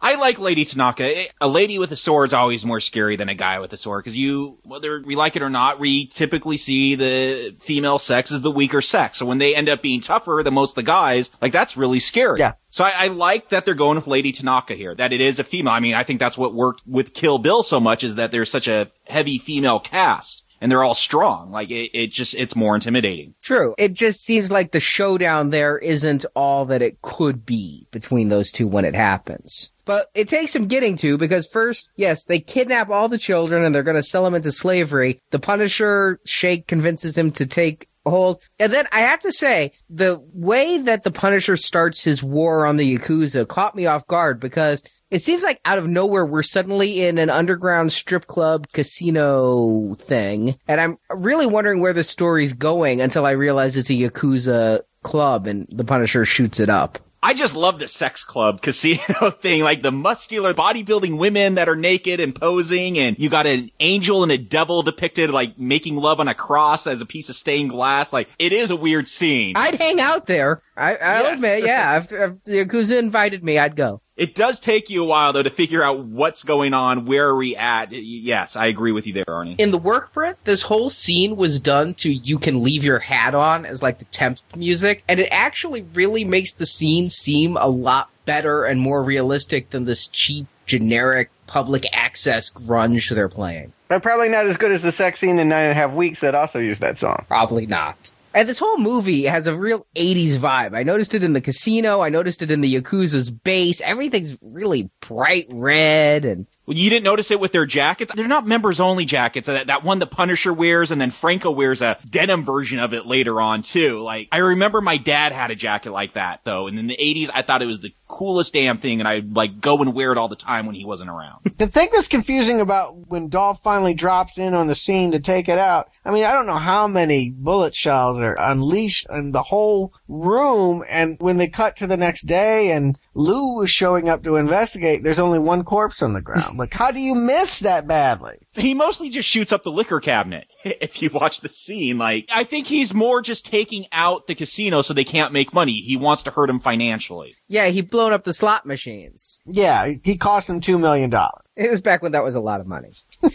I 0.00 0.14
like 0.14 0.38
Lady 0.38 0.64
Tanaka. 0.64 1.04
Eh, 1.04 1.26
a 1.40 1.48
lady 1.48 1.78
with 1.78 1.90
a 1.92 1.96
sword 1.96 2.28
is 2.28 2.32
always 2.32 2.64
more 2.64 2.80
scary 2.80 3.16
than 3.16 3.28
a 3.28 3.34
guy 3.34 3.58
with 3.58 3.72
a 3.72 3.76
sword 3.76 4.04
because 4.04 4.16
you, 4.16 4.58
whether 4.64 5.00
we 5.00 5.16
like 5.16 5.36
it 5.36 5.42
or 5.42 5.50
not, 5.50 5.78
we 5.78 6.06
typically 6.06 6.56
see 6.56 6.94
the 6.94 7.54
female 7.58 7.98
sex 7.98 8.30
as 8.30 8.40
the 8.40 8.50
weaker 8.50 8.80
sex. 8.80 9.18
So 9.18 9.26
when 9.26 9.38
they 9.38 9.54
end 9.54 9.68
up 9.68 9.82
being 9.82 10.00
tougher 10.00 10.40
than 10.44 10.54
most 10.54 10.72
of 10.72 10.76
the 10.76 10.82
guys, 10.84 11.30
like 11.40 11.52
that's 11.52 11.76
really 11.76 12.00
scary. 12.00 12.38
Yeah. 12.38 12.52
So 12.70 12.84
I, 12.84 12.92
I 12.96 13.06
like 13.08 13.48
that 13.48 13.64
they're 13.64 13.74
going 13.74 13.96
with 13.96 14.06
Lady 14.06 14.32
Tanaka 14.32 14.74
here. 14.74 14.94
That 14.94 15.12
it 15.12 15.20
is 15.20 15.38
a 15.38 15.44
female. 15.44 15.72
I 15.72 15.80
mean, 15.80 15.94
I 15.94 16.04
think 16.04 16.20
that's 16.20 16.38
what 16.38 16.54
worked 16.54 16.82
with 16.86 17.14
Kill 17.14 17.38
Bill 17.38 17.62
so 17.62 17.80
much 17.80 18.04
is 18.04 18.16
that 18.16 18.30
there's 18.30 18.50
such 18.50 18.68
a 18.68 18.90
heavy 19.06 19.38
female 19.38 19.80
cast 19.80 20.44
and 20.60 20.70
they're 20.70 20.84
all 20.84 20.94
strong. 20.94 21.50
Like 21.50 21.70
it, 21.70 21.90
it 21.92 22.10
just, 22.10 22.34
it's 22.34 22.56
more 22.56 22.74
intimidating. 22.74 23.34
True. 23.42 23.74
It 23.78 23.94
just 23.94 24.24
seems 24.24 24.50
like 24.50 24.72
the 24.72 24.80
showdown 24.80 25.50
there 25.50 25.78
isn't 25.78 26.24
all 26.34 26.64
that 26.66 26.82
it 26.82 27.00
could 27.02 27.44
be 27.46 27.86
between 27.90 28.28
those 28.28 28.50
two 28.50 28.66
when 28.66 28.84
it 28.84 28.94
happens. 28.94 29.72
But 29.84 30.10
it 30.14 30.28
takes 30.28 30.52
some 30.52 30.66
getting 30.66 30.96
to 30.96 31.16
because 31.16 31.46
first, 31.46 31.88
yes, 31.96 32.24
they 32.24 32.40
kidnap 32.40 32.90
all 32.90 33.08
the 33.08 33.16
children 33.16 33.64
and 33.64 33.74
they're 33.74 33.82
going 33.82 33.96
to 33.96 34.02
sell 34.02 34.24
them 34.24 34.34
into 34.34 34.52
slavery. 34.52 35.20
The 35.30 35.38
Punisher, 35.38 36.20
Shake 36.26 36.66
convinces 36.66 37.16
him 37.16 37.30
to 37.32 37.46
take 37.46 37.88
hold. 38.04 38.42
And 38.58 38.72
then 38.72 38.86
I 38.92 39.00
have 39.00 39.20
to 39.20 39.32
say, 39.32 39.72
the 39.88 40.20
way 40.34 40.78
that 40.78 41.04
the 41.04 41.10
Punisher 41.10 41.56
starts 41.56 42.04
his 42.04 42.22
war 42.22 42.66
on 42.66 42.76
the 42.76 42.98
Yakuza 42.98 43.46
caught 43.48 43.74
me 43.74 43.86
off 43.86 44.06
guard 44.06 44.40
because 44.40 44.82
it 45.10 45.22
seems 45.22 45.42
like 45.42 45.60
out 45.64 45.78
of 45.78 45.88
nowhere 45.88 46.24
we're 46.26 46.42
suddenly 46.42 47.02
in 47.02 47.18
an 47.18 47.30
underground 47.30 47.92
strip 47.92 48.26
club 48.26 48.66
casino 48.72 49.94
thing. 49.94 50.56
And 50.66 50.80
I'm 50.80 50.98
really 51.10 51.46
wondering 51.46 51.80
where 51.80 51.92
the 51.92 52.04
story's 52.04 52.52
going 52.52 53.00
until 53.00 53.24
I 53.26 53.32
realize 53.32 53.76
it's 53.76 53.90
a 53.90 53.94
Yakuza 53.94 54.80
club 55.02 55.46
and 55.46 55.66
the 55.70 55.84
Punisher 55.84 56.24
shoots 56.24 56.60
it 56.60 56.68
up. 56.68 56.98
I 57.20 57.34
just 57.34 57.56
love 57.56 57.80
the 57.80 57.88
sex 57.88 58.22
club 58.22 58.62
casino 58.62 59.30
thing, 59.30 59.62
like 59.64 59.82
the 59.82 59.90
muscular 59.90 60.54
bodybuilding 60.54 61.18
women 61.18 61.56
that 61.56 61.68
are 61.68 61.74
naked 61.74 62.20
and 62.20 62.32
posing, 62.32 62.96
and 62.96 63.18
you 63.18 63.28
got 63.28 63.44
an 63.44 63.70
angel 63.80 64.22
and 64.22 64.30
a 64.30 64.38
devil 64.38 64.82
depicted 64.84 65.30
like 65.30 65.58
making 65.58 65.96
love 65.96 66.20
on 66.20 66.28
a 66.28 66.34
cross 66.34 66.86
as 66.86 67.00
a 67.00 67.06
piece 67.06 67.28
of 67.28 67.34
stained 67.34 67.70
glass. 67.70 68.12
Like 68.12 68.28
it 68.38 68.52
is 68.52 68.70
a 68.70 68.76
weird 68.76 69.08
scene. 69.08 69.54
I'd 69.56 69.74
hang 69.74 70.00
out 70.00 70.26
there. 70.26 70.62
I, 70.76 70.94
I'll 70.96 71.22
Yes. 71.24 71.34
admit, 71.38 71.64
yeah. 71.66 71.96
If, 71.98 72.12
if 72.12 72.44
the 72.44 72.64
Yakuza 72.64 72.98
invited 72.98 73.42
me, 73.42 73.58
I'd 73.58 73.74
go. 73.74 74.00
It 74.18 74.34
does 74.34 74.58
take 74.58 74.90
you 74.90 75.04
a 75.04 75.06
while 75.06 75.32
though 75.32 75.44
to 75.44 75.50
figure 75.50 75.82
out 75.82 76.00
what's 76.00 76.42
going 76.42 76.74
on, 76.74 77.06
where 77.06 77.28
are 77.28 77.36
we 77.36 77.54
at. 77.54 77.92
Yes, 77.92 78.56
I 78.56 78.66
agree 78.66 78.90
with 78.90 79.06
you 79.06 79.12
there, 79.12 79.24
Arnie. 79.24 79.58
In 79.58 79.70
the 79.70 79.78
work 79.78 80.12
print, 80.12 80.36
this 80.44 80.62
whole 80.62 80.90
scene 80.90 81.36
was 81.36 81.60
done 81.60 81.94
to 81.94 82.10
"You 82.10 82.40
Can 82.40 82.62
Leave 82.62 82.82
Your 82.82 82.98
Hat 82.98 83.34
On" 83.34 83.64
as 83.64 83.80
like 83.80 84.00
the 84.00 84.04
temp 84.06 84.40
music, 84.56 85.04
and 85.08 85.20
it 85.20 85.28
actually 85.30 85.82
really 85.94 86.24
makes 86.24 86.52
the 86.52 86.66
scene 86.66 87.10
seem 87.10 87.56
a 87.56 87.68
lot 87.68 88.10
better 88.24 88.64
and 88.64 88.80
more 88.80 89.04
realistic 89.04 89.70
than 89.70 89.84
this 89.84 90.08
cheap, 90.08 90.46
generic 90.66 91.30
public 91.46 91.86
access 91.92 92.50
grunge 92.50 93.08
they're 93.14 93.28
playing. 93.28 93.72
But 93.86 94.02
probably 94.02 94.28
not 94.28 94.46
as 94.46 94.56
good 94.56 94.72
as 94.72 94.82
the 94.82 94.92
sex 94.92 95.20
scene 95.20 95.38
in 95.38 95.48
Nine 95.48 95.70
and 95.70 95.72
a 95.72 95.74
Half 95.74 95.92
Weeks 95.92 96.20
that 96.20 96.34
also 96.34 96.58
used 96.58 96.82
that 96.82 96.98
song. 96.98 97.24
Probably 97.28 97.66
not. 97.66 98.12
And 98.34 98.48
this 98.48 98.58
whole 98.58 98.78
movie 98.78 99.24
has 99.24 99.46
a 99.46 99.56
real 99.56 99.86
80s 99.96 100.36
vibe. 100.36 100.76
I 100.76 100.82
noticed 100.82 101.14
it 101.14 101.24
in 101.24 101.32
the 101.32 101.40
casino. 101.40 102.00
I 102.00 102.08
noticed 102.10 102.42
it 102.42 102.50
in 102.50 102.60
the 102.60 102.72
Yakuza's 102.72 103.30
base. 103.30 103.80
Everything's 103.80 104.36
really 104.42 104.90
bright 105.00 105.46
red 105.48 106.24
and 106.24 106.46
Well, 106.66 106.76
you 106.76 106.90
didn't 106.90 107.04
notice 107.04 107.30
it 107.30 107.40
with 107.40 107.52
their 107.52 107.64
jackets. 107.64 108.12
They're 108.14 108.28
not 108.28 108.46
members 108.46 108.80
only 108.80 109.06
jackets. 109.06 109.46
That, 109.46 109.68
that 109.68 109.82
one 109.82 109.98
the 109.98 110.06
Punisher 110.06 110.52
wears, 110.52 110.90
and 110.90 111.00
then 111.00 111.10
Franco 111.10 111.50
wears 111.50 111.80
a 111.80 111.96
denim 112.08 112.44
version 112.44 112.78
of 112.78 112.92
it 112.92 113.06
later 113.06 113.40
on 113.40 113.62
too. 113.62 114.00
Like 114.00 114.28
I 114.30 114.38
remember 114.38 114.80
my 114.82 114.98
dad 114.98 115.32
had 115.32 115.50
a 115.50 115.56
jacket 115.56 115.92
like 115.92 116.12
that 116.12 116.40
though, 116.44 116.66
and 116.66 116.78
in 116.78 116.86
the 116.86 116.96
'80s 116.96 117.30
I 117.32 117.40
thought 117.42 117.62
it 117.62 117.66
was 117.66 117.80
the 117.80 117.94
coolest 118.08 118.52
damn 118.52 118.78
thing, 118.78 119.00
and 119.00 119.08
I'd 119.08 119.36
like 119.36 119.60
go 119.60 119.80
and 119.80 119.94
wear 119.94 120.10
it 120.12 120.18
all 120.18 120.28
the 120.28 120.36
time 120.36 120.66
when 120.66 120.74
he 120.74 120.84
wasn't 120.84 121.10
around. 121.10 121.52
The 121.58 121.68
thing 121.68 121.88
that's 121.92 122.08
confusing 122.08 122.60
about 122.60 122.96
when 123.08 123.28
Dolph 123.28 123.62
finally 123.62 123.94
drops 123.94 124.38
in 124.38 124.54
on 124.54 124.66
the 124.66 124.74
scene 124.74 125.12
to 125.12 125.20
take 125.20 125.48
it 125.48 125.58
out, 125.58 125.90
I 126.04 126.10
mean, 126.10 126.24
I 126.24 126.32
don't 126.32 126.46
know 126.46 126.58
how 126.58 126.88
many 126.88 127.30
bullet 127.30 127.74
shells 127.74 128.18
are 128.18 128.36
unleashed 128.38 129.06
in 129.10 129.32
the 129.32 129.42
whole 129.42 129.92
room, 130.08 130.84
and 130.88 131.16
when 131.20 131.36
they 131.36 131.48
cut 131.48 131.76
to 131.76 131.86
the 131.86 131.96
next 131.96 132.22
day 132.22 132.72
and 132.72 132.98
Lou 133.14 133.58
was 133.58 133.70
showing 133.70 134.08
up 134.08 134.24
to 134.24 134.36
investigate, 134.36 135.02
there's 135.02 135.18
only 135.18 135.38
one 135.38 135.62
corpse 135.62 136.02
on 136.02 136.14
the 136.14 136.22
ground. 136.22 136.38
Like, 136.58 136.72
how 136.72 136.90
do 136.90 136.98
you 136.98 137.14
miss 137.14 137.60
that 137.60 137.86
badly? 137.86 138.47
He 138.58 138.74
mostly 138.74 139.08
just 139.10 139.28
shoots 139.28 139.52
up 139.52 139.62
the 139.62 139.70
liquor 139.72 140.00
cabinet. 140.00 140.46
If 140.64 141.00
you 141.02 141.10
watch 141.10 141.40
the 141.40 141.48
scene, 141.48 141.98
like 141.98 142.28
I 142.32 142.44
think 142.44 142.66
he's 142.66 142.92
more 142.94 143.20
just 143.22 143.44
taking 143.46 143.86
out 143.92 144.26
the 144.26 144.34
casino 144.34 144.82
so 144.82 144.92
they 144.94 145.04
can't 145.04 145.32
make 145.32 145.52
money. 145.54 145.72
He 145.80 145.96
wants 145.96 146.22
to 146.24 146.30
hurt 146.30 146.50
him 146.50 146.60
financially. 146.60 147.34
yeah, 147.48 147.66
he 147.68 147.80
blown 147.82 148.12
up 148.12 148.24
the 148.24 148.32
slot 148.32 148.66
machines. 148.66 149.40
Yeah, 149.46 149.92
he 150.02 150.16
cost 150.16 150.48
him 150.48 150.60
two 150.60 150.78
million 150.78 151.10
dollars. 151.10 151.42
It 151.56 151.70
was 151.70 151.80
back 151.80 152.02
when 152.02 152.12
that 152.12 152.22
was 152.24 152.34
a 152.34 152.40
lot 152.40 152.60
of 152.60 152.66
money. 152.66 152.92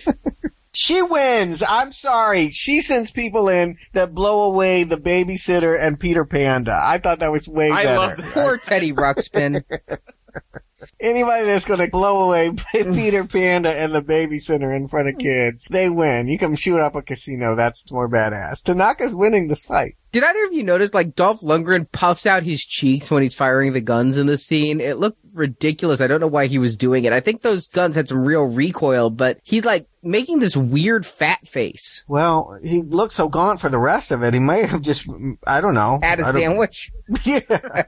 She 0.75 1.03
wins. 1.03 1.61
I'm 1.61 1.91
sorry. 1.91 2.49
She 2.49 2.81
sends 2.81 3.11
people 3.11 3.47
in 3.47 3.77
that 3.91 4.15
blow 4.15 4.41
away 4.51 4.83
the 4.83 4.97
babysitter 4.97 5.79
and 5.79 5.99
Peter 5.99 6.25
Panda. 6.25 6.75
I 6.83 6.97
thought 6.97 7.19
that 7.19 7.31
was 7.31 7.47
way 7.47 7.69
I 7.69 7.83
better. 7.83 7.97
love 7.99 8.17
that. 8.17 8.33
Poor 8.33 8.57
Teddy 8.57 8.91
Ruxpin. 8.91 9.63
Anybody 11.03 11.45
that's 11.47 11.65
going 11.65 11.81
to 11.81 11.89
blow 11.89 12.23
away 12.23 12.51
Peter 12.71 13.25
Panda 13.25 13.77
and 13.77 13.93
the 13.93 14.01
babysitter 14.01 14.73
in 14.73 14.87
front 14.87 15.09
of 15.09 15.17
kids, 15.17 15.61
they 15.69 15.89
win. 15.89 16.29
You 16.29 16.39
come 16.39 16.55
shoot 16.55 16.79
up 16.79 16.95
a 16.95 17.01
casino. 17.01 17.57
That's 17.57 17.91
more 17.91 18.07
badass. 18.07 18.61
Tanaka's 18.61 19.13
winning 19.13 19.49
this 19.49 19.65
fight. 19.65 19.97
Did 20.13 20.23
either 20.23 20.45
of 20.45 20.53
you 20.53 20.63
notice 20.63 20.93
like 20.93 21.15
Dolph 21.15 21.41
Lundgren 21.41 21.91
puffs 21.91 22.27
out 22.27 22.43
his 22.43 22.63
cheeks 22.63 23.09
when 23.09 23.23
he's 23.23 23.33
firing 23.33 23.73
the 23.73 23.81
guns 23.81 24.15
in 24.15 24.27
the 24.27 24.37
scene? 24.37 24.79
It 24.79 24.97
looked 24.97 25.17
ridiculous. 25.33 26.01
I 26.01 26.07
don't 26.07 26.21
know 26.21 26.27
why 26.27 26.45
he 26.45 26.59
was 26.59 26.77
doing 26.77 27.05
it. 27.05 27.13
I 27.13 27.19
think 27.19 27.41
those 27.41 27.67
guns 27.67 27.95
had 27.95 28.07
some 28.07 28.23
real 28.23 28.43
recoil, 28.43 29.09
but 29.09 29.39
he's 29.43 29.65
like 29.65 29.87
making 30.03 30.39
this 30.39 30.55
weird 30.55 31.05
fat 31.05 31.47
face. 31.47 32.03
Well, 32.07 32.59
he 32.61 32.83
looked 32.83 33.13
so 33.13 33.27
gaunt 33.29 33.59
for 33.61 33.69
the 33.69 33.79
rest 33.79 34.11
of 34.11 34.21
it. 34.21 34.33
He 34.33 34.39
may 34.39 34.67
have 34.67 34.81
just, 34.81 35.07
I 35.47 35.61
don't 35.61 35.73
know. 35.73 35.99
Had 36.03 36.19
a 36.19 36.31
sandwich. 36.31 36.91
Yeah. 37.25 37.83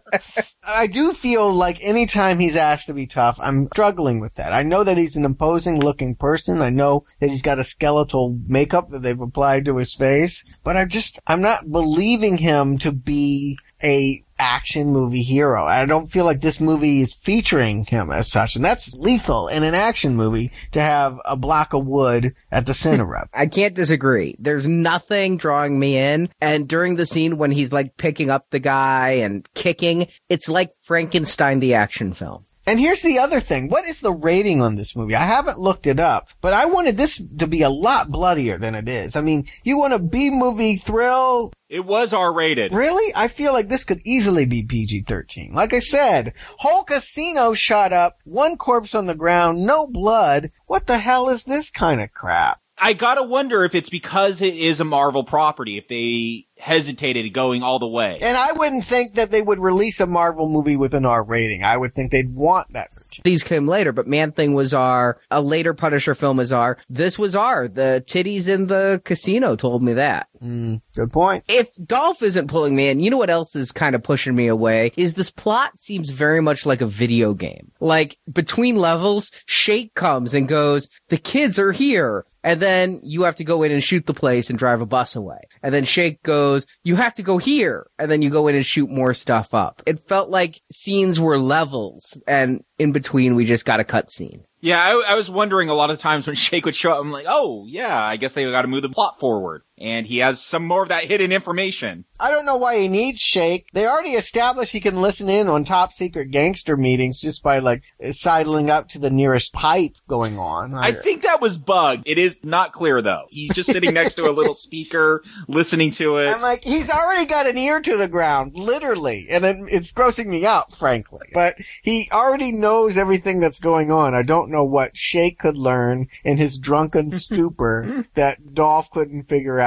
I 0.61 0.87
do 0.87 1.13
feel 1.13 1.51
like 1.53 1.81
anytime 1.81 2.37
he's 2.37 2.57
asked 2.57 2.87
to 2.87 2.93
be 2.93 3.07
tough, 3.07 3.37
I'm 3.41 3.67
struggling 3.67 4.19
with 4.19 4.35
that. 4.35 4.51
I 4.51 4.63
know 4.63 4.83
that 4.83 4.97
he's 4.97 5.15
an 5.15 5.23
imposing 5.23 5.79
looking 5.79 6.15
person. 6.15 6.61
I 6.61 6.69
know 6.69 7.05
that 7.21 7.29
he's 7.29 7.41
got 7.41 7.57
a 7.57 7.63
skeletal 7.63 8.37
makeup 8.45 8.91
that 8.91 9.03
they've 9.03 9.19
applied 9.19 9.65
to 9.65 9.77
his 9.77 9.95
face, 9.95 10.43
but 10.65 10.75
I 10.75 10.83
just, 10.83 11.19
I'm 11.27 11.41
not 11.41 11.71
believing 11.71 12.14
him 12.21 12.77
to 12.79 12.91
be 12.91 13.57
a 13.83 14.23
action 14.37 14.87
movie 14.87 15.23
hero. 15.23 15.63
I 15.63 15.85
don't 15.85 16.11
feel 16.11 16.25
like 16.25 16.41
this 16.41 16.59
movie 16.59 17.01
is 17.01 17.13
featuring 17.13 17.85
him 17.85 18.11
as 18.11 18.29
such, 18.29 18.55
and 18.55 18.65
that's 18.65 18.93
lethal 18.93 19.47
in 19.47 19.63
an 19.63 19.75
action 19.75 20.15
movie 20.15 20.51
to 20.71 20.81
have 20.81 21.19
a 21.25 21.35
block 21.35 21.73
of 21.73 21.85
wood 21.85 22.35
at 22.51 22.65
the 22.65 22.73
center 22.73 23.15
of. 23.15 23.29
I 23.33 23.47
can't 23.47 23.75
disagree. 23.75 24.35
There's 24.39 24.67
nothing 24.67 25.37
drawing 25.37 25.79
me 25.79 25.97
in. 25.97 26.29
And 26.41 26.67
during 26.67 26.95
the 26.95 27.05
scene 27.05 27.37
when 27.37 27.51
he's 27.51 27.71
like 27.71 27.97
picking 27.97 28.29
up 28.29 28.49
the 28.49 28.59
guy 28.59 29.11
and 29.11 29.47
kicking, 29.53 30.07
it's 30.29 30.49
like 30.49 30.73
Frankenstein 30.81 31.59
the 31.59 31.75
action 31.75 32.13
film. 32.13 32.45
And 32.67 32.79
here's 32.79 33.01
the 33.01 33.19
other 33.19 33.39
thing. 33.39 33.69
What 33.69 33.85
is 33.85 33.99
the 33.99 34.11
rating 34.11 34.61
on 34.61 34.75
this 34.75 34.95
movie? 34.95 35.13
I 35.13 35.23
haven't 35.23 35.59
looked 35.59 35.85
it 35.85 35.99
up, 35.99 36.29
but 36.41 36.53
I 36.53 36.65
wanted 36.65 36.97
this 36.97 37.21
to 37.37 37.45
be 37.45 37.61
a 37.61 37.69
lot 37.69 38.09
bloodier 38.09 38.57
than 38.57 38.73
it 38.73 38.89
is. 38.89 39.15
I 39.15 39.21
mean, 39.21 39.45
you 39.63 39.77
want 39.77 39.93
a 39.93 39.99
B 39.99 40.31
movie 40.31 40.77
thrill? 40.77 41.53
It 41.69 41.85
was 41.85 42.11
R 42.13 42.33
rated. 42.33 42.73
Really? 42.73 43.13
I 43.15 43.27
feel 43.27 43.53
like 43.53 43.69
this 43.69 43.83
could 43.83 44.01
easily 44.03 44.45
be 44.45 44.63
PG-13. 44.63 45.53
Like 45.53 45.73
I 45.73 45.79
said, 45.79 46.33
whole 46.57 46.83
casino 46.83 47.53
shot 47.53 47.93
up, 47.93 48.17
one 48.23 48.57
corpse 48.57 48.95
on 48.95 49.05
the 49.05 49.15
ground, 49.15 49.65
no 49.65 49.85
blood. 49.87 50.51
What 50.65 50.87
the 50.87 50.97
hell 50.97 51.29
is 51.29 51.43
this 51.43 51.69
kind 51.69 52.01
of 52.01 52.11
crap? 52.13 52.59
I 52.77 52.93
gotta 52.93 53.23
wonder 53.23 53.63
if 53.63 53.73
it's 53.73 53.89
because 53.89 54.41
it 54.41 54.53
is 54.53 54.79
a 54.79 54.85
Marvel 54.85 55.23
property, 55.23 55.77
if 55.77 55.87
they 55.87 56.47
hesitated 56.57 57.33
going 57.33 57.63
all 57.63 57.79
the 57.79 57.87
way. 57.87 58.17
And 58.21 58.37
I 58.37 58.51
wouldn't 58.53 58.85
think 58.85 59.15
that 59.15 59.31
they 59.31 59.41
would 59.41 59.59
release 59.59 59.99
a 59.99 60.07
Marvel 60.07 60.49
movie 60.49 60.77
with 60.77 60.93
an 60.93 61.05
R 61.05 61.23
rating. 61.23 61.63
I 61.63 61.77
would 61.77 61.93
think 61.93 62.11
they'd 62.11 62.33
want 62.33 62.73
that. 62.73 62.91
These 63.23 63.43
came 63.43 63.67
later, 63.67 63.91
but 63.91 64.07
Man 64.07 64.31
Thing 64.31 64.53
was 64.53 64.73
R. 64.73 65.19
A 65.31 65.41
later 65.41 65.73
Punisher 65.73 66.15
film 66.15 66.39
is 66.39 66.51
R. 66.51 66.77
This 66.89 67.17
was 67.17 67.35
R. 67.35 67.67
The 67.67 68.03
titties 68.05 68.47
in 68.47 68.67
the 68.67 69.01
casino 69.05 69.55
told 69.55 69.81
me 69.81 69.93
that. 69.93 70.27
Mm, 70.43 70.81
good 70.95 71.11
point. 71.11 71.45
If 71.47 71.69
Dolph 71.85 72.21
isn't 72.21 72.47
pulling 72.47 72.75
me 72.75 72.89
in, 72.89 72.99
you 72.99 73.09
know 73.09 73.17
what 73.17 73.29
else 73.29 73.55
is 73.55 73.71
kind 73.71 73.95
of 73.95 74.03
pushing 74.03 74.35
me 74.35 74.47
away? 74.47 74.91
Is 74.97 75.13
this 75.13 75.31
plot 75.31 75.79
seems 75.79 76.09
very 76.09 76.41
much 76.41 76.65
like 76.65 76.81
a 76.81 76.85
video 76.87 77.33
game. 77.33 77.71
Like 77.79 78.17
between 78.31 78.75
levels, 78.75 79.31
Shake 79.45 79.93
comes 79.93 80.33
and 80.33 80.47
goes, 80.47 80.89
the 81.09 81.17
kids 81.17 81.57
are 81.57 81.71
here. 81.71 82.25
And 82.45 82.61
then 82.61 82.99
you 83.01 83.23
have 83.23 83.35
to 83.37 83.43
go 83.43 83.63
in 83.63 83.71
and 83.71 83.83
shoot 83.83 84.05
the 84.05 84.13
place 84.13 84.51
and 84.51 84.59
drive 84.59 84.79
a 84.79 84.85
bus 84.85 85.15
away. 85.15 85.39
And 85.63 85.73
then 85.73 85.83
Shake 85.83 86.21
goes, 86.21 86.67
you 86.83 86.95
have 86.95 87.15
to 87.15 87.23
go 87.23 87.39
here. 87.39 87.87
And 87.97 88.09
then 88.09 88.21
you 88.21 88.29
go 88.29 88.47
in 88.47 88.55
and 88.55 88.63
shoot 88.63 88.87
more 88.87 89.15
stuff 89.15 89.55
up. 89.55 89.81
It 89.87 90.07
felt 90.07 90.29
like 90.29 90.61
scenes 90.71 91.19
were 91.19 91.39
levels 91.39 92.21
and 92.27 92.63
in 92.77 92.91
between 92.91 93.35
we 93.35 93.45
just 93.45 93.65
got 93.65 93.79
a 93.79 93.83
cutscene. 93.83 94.43
Yeah, 94.61 94.79
I, 94.79 95.13
I 95.13 95.15
was 95.15 95.29
wondering 95.29 95.69
a 95.69 95.73
lot 95.73 95.89
of 95.89 95.97
times 95.97 96.27
when 96.27 96.35
Shake 96.35 96.65
would 96.65 96.75
show 96.75 96.91
up, 96.91 97.01
I'm 97.01 97.11
like, 97.11 97.25
oh, 97.27 97.65
yeah, 97.67 97.99
I 97.99 98.17
guess 98.17 98.33
they 98.33 98.49
gotta 98.49 98.67
move 98.67 98.83
the 98.83 98.89
plot 98.89 99.19
forward. 99.19 99.63
And 99.77 100.07
he 100.07 100.19
has 100.19 100.41
some 100.41 100.65
more 100.65 100.83
of 100.83 100.89
that 100.89 101.03
hidden 101.03 101.31
information. 101.33 102.05
I 102.17 102.31
don't 102.31 102.45
know 102.45 102.55
why 102.55 102.79
he 102.79 102.87
needs 102.87 103.19
Shake. 103.19 103.67
They 103.73 103.85
already 103.85 104.11
established 104.11 104.71
he 104.71 104.79
can 104.79 105.01
listen 105.01 105.27
in 105.27 105.49
on 105.49 105.65
top 105.65 105.91
secret 105.91 106.31
gangster 106.31 106.77
meetings 106.77 107.19
just 107.19 107.43
by 107.43 107.59
like 107.59 107.83
sidling 108.11 108.69
up 108.69 108.87
to 108.89 108.99
the 108.99 109.09
nearest 109.09 109.51
pipe 109.51 109.95
going 110.07 110.39
on. 110.39 110.73
I 110.75 110.93
think 110.93 111.23
that 111.23 111.41
was 111.41 111.57
bugged. 111.57 112.03
It 112.07 112.17
is 112.17 112.37
not 112.41 112.71
clear 112.71 113.01
though. 113.01 113.25
He's 113.31 113.53
just 113.53 113.69
sitting 113.69 113.93
next 113.93 114.15
to 114.15 114.29
a 114.29 114.31
little 114.31 114.53
speaker, 114.53 115.23
listening 115.49 115.91
to 115.91 116.17
it. 116.17 116.29
I'm 116.29 116.41
like, 116.41 116.63
he's 116.63 116.89
already 116.89 117.25
got 117.25 117.47
an 117.47 117.57
ear 117.57 117.81
to 117.81 117.97
the 117.97 118.07
ground, 118.07 118.53
literally, 118.55 119.27
and 119.29 119.43
it, 119.43 119.57
it's 119.69 119.91
grossing 119.91 120.27
me 120.27 120.45
out, 120.45 120.73
frankly. 120.73 121.27
But 121.33 121.55
he 121.83 122.07
already 122.13 122.53
knows 122.53 122.95
everything 122.95 123.41
that's 123.41 123.59
going 123.59 123.91
on. 123.91 124.13
I 124.13 124.21
don't 124.21 124.49
know 124.49 124.63
what 124.63 124.95
Shake 124.95 125.39
could 125.39 125.57
learn 125.57 126.07
in 126.23 126.37
his 126.37 126.57
drunken 126.57 127.11
stupor 127.19 128.05
that 128.15 128.53
Dolph 128.53 128.89
couldn't 128.91 129.27
figure 129.27 129.59
out 129.59 129.64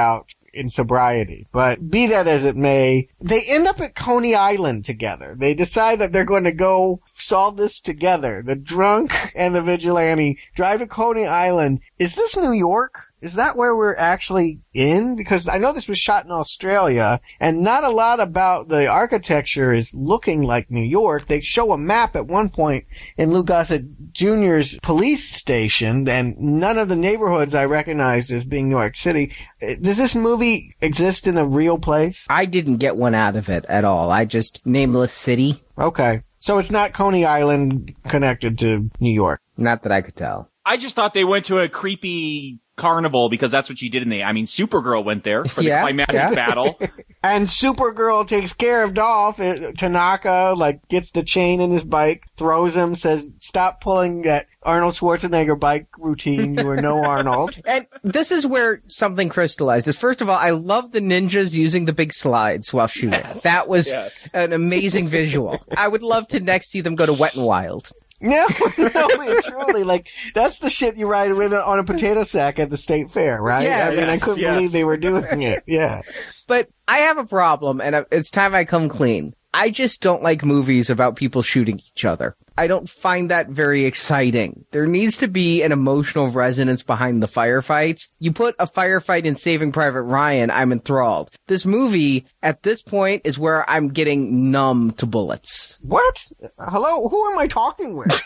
in 0.53 0.69
sobriety. 0.69 1.47
But 1.51 1.89
be 1.89 2.07
that 2.07 2.27
as 2.27 2.45
it 2.45 2.55
may, 2.55 3.07
they 3.19 3.43
end 3.47 3.67
up 3.67 3.79
at 3.79 3.95
Coney 3.95 4.35
Island 4.35 4.85
together. 4.85 5.35
They 5.37 5.53
decide 5.53 5.99
that 5.99 6.11
they're 6.11 6.25
going 6.25 6.43
to 6.45 6.51
go 6.51 7.01
solve 7.13 7.57
this 7.57 7.79
together. 7.79 8.41
The 8.45 8.55
drunk 8.55 9.31
and 9.35 9.55
the 9.55 9.61
vigilante 9.61 10.39
drive 10.55 10.79
to 10.79 10.87
Coney 10.87 11.25
Island. 11.25 11.81
Is 11.97 12.15
this 12.15 12.35
New 12.35 12.51
York? 12.51 13.08
Is 13.21 13.35
that 13.35 13.57
where 13.57 13.75
we're 13.75 13.95
actually 13.95 14.59
in? 14.73 15.15
Because 15.15 15.47
I 15.47 15.57
know 15.57 15.73
this 15.73 15.87
was 15.87 15.97
shot 15.97 16.25
in 16.25 16.31
Australia, 16.31 17.19
and 17.39 17.61
not 17.61 17.83
a 17.83 17.89
lot 17.89 18.19
about 18.19 18.69
the 18.69 18.87
architecture 18.87 19.73
is 19.73 19.93
looking 19.93 20.43
like 20.43 20.71
New 20.71 20.83
York. 20.83 21.27
They 21.27 21.41
show 21.41 21.73
a 21.73 21.77
map 21.77 22.15
at 22.15 22.27
one 22.27 22.49
point 22.49 22.85
in 23.17 23.33
Lou 23.33 23.43
Gossett 23.43 24.13
Jr.'s 24.13 24.77
police 24.81 25.29
station, 25.29 26.07
and 26.07 26.37
none 26.39 26.77
of 26.77 26.87
the 26.87 26.95
neighborhoods 26.95 27.53
I 27.53 27.65
recognized 27.65 28.31
as 28.31 28.45
being 28.45 28.69
New 28.69 28.77
York 28.77 28.95
City. 28.95 29.33
Uh, 29.61 29.75
Does 29.81 29.97
this 29.97 30.15
movie 30.15 30.75
exist 30.81 31.27
in 31.27 31.37
a 31.37 31.45
real 31.45 31.77
place? 31.77 32.25
I 32.29 32.45
didn't 32.45 32.77
get 32.77 32.95
one 32.95 33.15
out 33.15 33.35
of 33.35 33.49
it 33.49 33.65
at 33.67 33.83
all. 33.83 34.11
I 34.11 34.25
just 34.25 34.65
nameless 34.65 35.11
city. 35.13 35.61
Okay. 35.77 36.23
So 36.39 36.57
it's 36.57 36.71
not 36.71 36.93
Coney 36.93 37.25
Island 37.25 37.93
connected 38.07 38.57
to 38.59 38.89
New 39.01 39.11
York. 39.11 39.41
Not 39.57 39.83
that 39.83 39.91
I 39.91 40.01
could 40.01 40.15
tell. 40.15 40.49
I 40.65 40.77
just 40.77 40.95
thought 40.95 41.13
they 41.13 41.25
went 41.25 41.45
to 41.45 41.59
a 41.59 41.67
creepy 41.67 42.59
carnival 42.79 43.29
because 43.29 43.51
that's 43.51 43.69
what 43.69 43.77
she 43.77 43.89
did 43.89 44.01
in 44.01 44.09
the. 44.09 44.23
I 44.23 44.31
mean, 44.33 44.45
Supergirl 44.45 45.03
went 45.03 45.23
there 45.23 45.45
for 45.45 45.61
the 45.61 45.67
Yeah, 45.67 45.81
climactic 45.81 46.15
yeah. 46.15 46.33
battle. 46.33 46.79
And 47.21 47.47
Supergirl 47.47 48.25
takes 48.25 48.53
care 48.53 48.81
of 48.81 48.93
Dolph. 48.93 49.41
Uh, 49.41 49.73
Tanaka, 49.73 50.53
like, 50.55 50.87
gets 50.87 51.11
the 51.11 51.21
chain 51.21 51.59
in 51.59 51.69
his 51.69 51.83
bike, 51.83 52.23
throws 52.37 52.77
him, 52.77 52.95
says, 52.95 53.29
stop 53.41 53.81
pulling 53.81 54.21
that 54.21 54.47
Arnold 54.63 54.93
Schwarzenegger 54.93 55.59
bike 55.59 55.87
routine. 55.97 56.57
You 56.57 56.69
are 56.69 56.77
no 56.77 57.03
Arnold. 57.03 57.61
And 57.65 57.85
this 58.03 58.31
is 58.31 58.47
where 58.47 58.81
something 58.87 59.27
crystallizes. 59.27 59.97
First 59.97 60.21
of 60.21 60.29
all, 60.29 60.37
I 60.37 60.51
love 60.51 60.93
the 60.93 61.01
ninjas 61.01 61.53
using 61.53 61.83
the 61.83 61.91
big 61.91 62.13
slides 62.13 62.73
while 62.73 62.87
shooting. 62.87 63.21
that 63.43 63.67
was 63.67 63.87
yes. 63.87 64.29
an 64.33 64.53
amazing 64.53 65.09
visual. 65.09 65.59
I 65.75 65.89
would 65.89 66.03
love 66.03 66.25
to 66.29 66.39
next 66.39 66.69
see 66.69 66.79
them 66.79 66.95
go 66.95 67.05
to 67.05 67.11
Wet 67.11 67.35
and 67.35 67.45
Wild. 67.45 67.91
No, 68.21 68.45
no, 68.77 69.41
truly, 69.41 69.83
like, 69.83 70.09
that's 70.35 70.59
the 70.59 70.69
shit 70.69 70.97
you 70.97 71.07
ride 71.07 71.33
with 71.33 71.53
on 71.53 71.79
a 71.79 71.85
potato 71.85 72.23
sack 72.23 72.59
at 72.59 72.69
the 72.69 72.75
state 72.75 73.11
fair, 73.11 73.41
right? 73.41 73.65
I 73.69 73.95
mean, 73.95 74.09
I 74.09 74.17
couldn't 74.17 74.41
yes. 74.41 74.55
believe 74.55 74.71
they 74.73 74.83
were 74.83 74.97
doing 74.97 75.41
it. 75.41 75.63
Yeah. 75.65 76.01
But 76.45 76.67
I 76.87 76.97
have 76.99 77.17
a 77.17 77.25
problem, 77.25 77.79
and 77.79 78.05
it's 78.11 78.29
time 78.29 78.53
I 78.53 78.65
come 78.65 78.89
clean. 78.89 79.35
I 79.53 79.71
just 79.71 80.01
don't 80.01 80.21
like 80.21 80.45
movies 80.45 80.89
about 80.89 81.15
people 81.15 81.41
shooting 81.41 81.79
each 81.79 82.05
other. 82.05 82.35
I 82.57 82.67
don't 82.67 82.89
find 82.89 83.31
that 83.31 83.47
very 83.47 83.85
exciting. 83.85 84.65
There 84.71 84.85
needs 84.85 85.17
to 85.17 85.27
be 85.27 85.63
an 85.63 85.71
emotional 85.71 86.29
resonance 86.29 86.83
behind 86.83 87.23
the 87.23 87.27
firefights. 87.27 88.09
You 88.19 88.31
put 88.31 88.55
a 88.59 88.67
firefight 88.67 89.23
in 89.23 89.35
Saving 89.35 89.71
Private 89.71 90.03
Ryan, 90.03 90.51
I'm 90.51 90.71
enthralled. 90.71 91.31
This 91.47 91.65
movie, 91.65 92.25
at 92.43 92.63
this 92.63 92.81
point, 92.81 93.23
is 93.25 93.39
where 93.39 93.67
I'm 93.69 93.87
getting 93.87 94.51
numb 94.51 94.91
to 94.97 95.05
bullets. 95.05 95.79
What? 95.81 96.27
Hello? 96.59 97.07
Who 97.07 97.31
am 97.31 97.39
I 97.39 97.47
talking 97.47 97.95
with? 97.95 98.21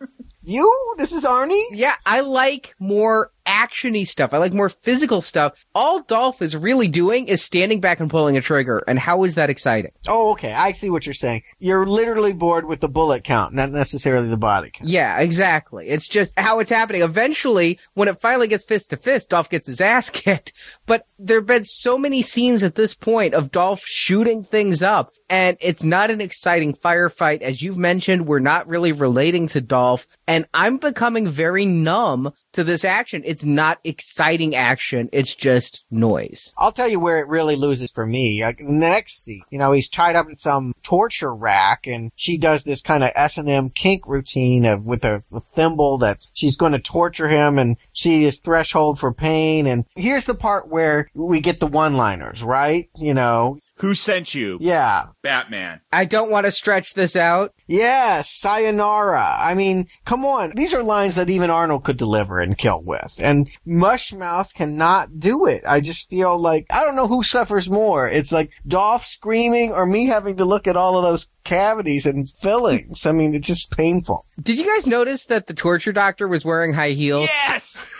you? 0.42 0.94
This 0.98 1.12
is 1.12 1.24
Arnie? 1.24 1.64
Yeah, 1.72 1.94
I 2.04 2.20
like 2.20 2.74
more 2.78 3.32
actiony 3.48 4.06
stuff. 4.06 4.34
I 4.34 4.38
like 4.38 4.52
more 4.52 4.68
physical 4.68 5.20
stuff. 5.20 5.54
All 5.74 6.00
Dolph 6.02 6.42
is 6.42 6.54
really 6.54 6.86
doing 6.86 7.26
is 7.26 7.42
standing 7.42 7.80
back 7.80 7.98
and 7.98 8.10
pulling 8.10 8.36
a 8.36 8.40
trigger. 8.42 8.84
And 8.86 8.98
how 8.98 9.24
is 9.24 9.34
that 9.36 9.50
exciting? 9.50 9.92
Oh, 10.06 10.32
okay. 10.32 10.52
I 10.52 10.72
see 10.72 10.90
what 10.90 11.06
you're 11.06 11.14
saying. 11.14 11.42
You're 11.58 11.86
literally 11.86 12.34
bored 12.34 12.66
with 12.66 12.80
the 12.80 12.88
bullet 12.88 13.24
count, 13.24 13.54
not 13.54 13.70
necessarily 13.70 14.28
the 14.28 14.36
body 14.36 14.70
count. 14.70 14.90
Yeah, 14.90 15.18
exactly. 15.18 15.88
It's 15.88 16.08
just 16.08 16.38
how 16.38 16.60
it's 16.60 16.70
happening. 16.70 17.02
Eventually, 17.02 17.78
when 17.94 18.08
it 18.08 18.20
finally 18.20 18.48
gets 18.48 18.64
fist 18.64 18.90
to 18.90 18.96
fist, 18.96 19.30
Dolph 19.30 19.48
gets 19.48 19.66
his 19.66 19.80
ass 19.80 20.10
kicked. 20.10 20.52
But 20.86 21.06
there 21.18 21.38
have 21.38 21.46
been 21.46 21.64
so 21.64 21.98
many 21.98 22.22
scenes 22.22 22.62
at 22.62 22.74
this 22.74 22.94
point 22.94 23.34
of 23.34 23.50
Dolph 23.50 23.82
shooting 23.84 24.44
things 24.44 24.82
up, 24.82 25.12
and 25.30 25.56
it's 25.60 25.82
not 25.82 26.10
an 26.10 26.20
exciting 26.20 26.74
firefight. 26.74 27.40
As 27.42 27.62
you've 27.62 27.78
mentioned, 27.78 28.26
we're 28.26 28.38
not 28.38 28.68
really 28.68 28.92
relating 28.92 29.48
to 29.48 29.60
Dolph, 29.60 30.06
and 30.26 30.46
I'm 30.54 30.76
becoming 30.76 31.28
very 31.28 31.64
numb 31.64 32.32
to 32.58 32.64
this 32.64 32.84
action. 32.84 33.22
It's 33.24 33.44
not 33.44 33.78
exciting 33.84 34.56
action. 34.56 35.08
It's 35.12 35.32
just 35.32 35.84
noise. 35.92 36.52
I'll 36.58 36.72
tell 36.72 36.88
you 36.88 36.98
where 36.98 37.20
it 37.20 37.28
really 37.28 37.54
loses 37.54 37.92
for 37.92 38.04
me. 38.04 38.42
Like, 38.42 38.58
in 38.58 38.66
the 38.80 38.88
next 38.88 39.22
scene, 39.22 39.44
you 39.50 39.58
know, 39.58 39.70
he's 39.70 39.88
tied 39.88 40.16
up 40.16 40.28
in 40.28 40.34
some 40.34 40.72
torture 40.82 41.32
rack 41.32 41.86
and 41.86 42.10
she 42.16 42.36
does 42.36 42.64
this 42.64 42.82
kind 42.82 43.04
of 43.04 43.12
S&M 43.14 43.70
kink 43.70 44.08
routine 44.08 44.66
of 44.66 44.84
with 44.84 45.04
a, 45.04 45.22
a 45.32 45.40
thimble 45.54 45.98
that 45.98 46.26
she's 46.34 46.56
going 46.56 46.72
to 46.72 46.80
torture 46.80 47.28
him 47.28 47.60
and 47.60 47.76
see 47.92 48.24
his 48.24 48.40
threshold 48.40 48.98
for 48.98 49.12
pain. 49.14 49.68
And 49.68 49.84
here's 49.94 50.24
the 50.24 50.34
part 50.34 50.66
where 50.66 51.08
we 51.14 51.38
get 51.38 51.60
the 51.60 51.68
one-liners, 51.68 52.42
right? 52.42 52.88
You 52.96 53.14
know, 53.14 53.60
Who 53.80 53.94
sent 53.94 54.34
you? 54.34 54.58
yeah. 54.60 55.06
Batman. 55.22 55.80
I 55.92 56.04
don't 56.04 56.30
want 56.30 56.46
to 56.46 56.50
stretch 56.52 56.94
this 56.94 57.14
out. 57.14 57.52
Yeah, 57.66 58.22
sayonara. 58.24 59.36
I 59.38 59.54
mean, 59.54 59.86
come 60.04 60.24
on. 60.24 60.52
These 60.56 60.72
are 60.74 60.82
lines 60.82 61.16
that 61.16 61.28
even 61.30 61.50
Arnold 61.50 61.84
could 61.84 61.96
deliver 61.96 62.40
and 62.40 62.56
kill 62.56 62.82
with. 62.82 63.14
And 63.18 63.50
Mushmouth 63.66 64.54
cannot 64.54 65.18
do 65.18 65.46
it. 65.46 65.62
I 65.66 65.80
just 65.80 66.08
feel 66.08 66.38
like, 66.38 66.66
I 66.70 66.82
don't 66.82 66.96
know 66.96 67.08
who 67.08 67.22
suffers 67.22 67.68
more. 67.68 68.08
It's 68.08 68.32
like 68.32 68.50
Dolph 68.66 69.04
screaming 69.04 69.72
or 69.72 69.86
me 69.86 70.06
having 70.06 70.36
to 70.38 70.44
look 70.44 70.66
at 70.66 70.76
all 70.76 70.96
of 70.96 71.02
those 71.02 71.28
cavities 71.44 72.06
and 72.06 72.28
fillings. 72.28 73.06
I 73.06 73.12
mean, 73.12 73.34
it's 73.34 73.46
just 73.46 73.70
painful. 73.70 74.24
Did 74.40 74.58
you 74.58 74.66
guys 74.66 74.86
notice 74.86 75.24
that 75.26 75.46
the 75.46 75.54
torture 75.54 75.92
doctor 75.92 76.26
was 76.26 76.44
wearing 76.44 76.72
high 76.72 76.90
heels? 76.90 77.26
Yes! 77.26 77.86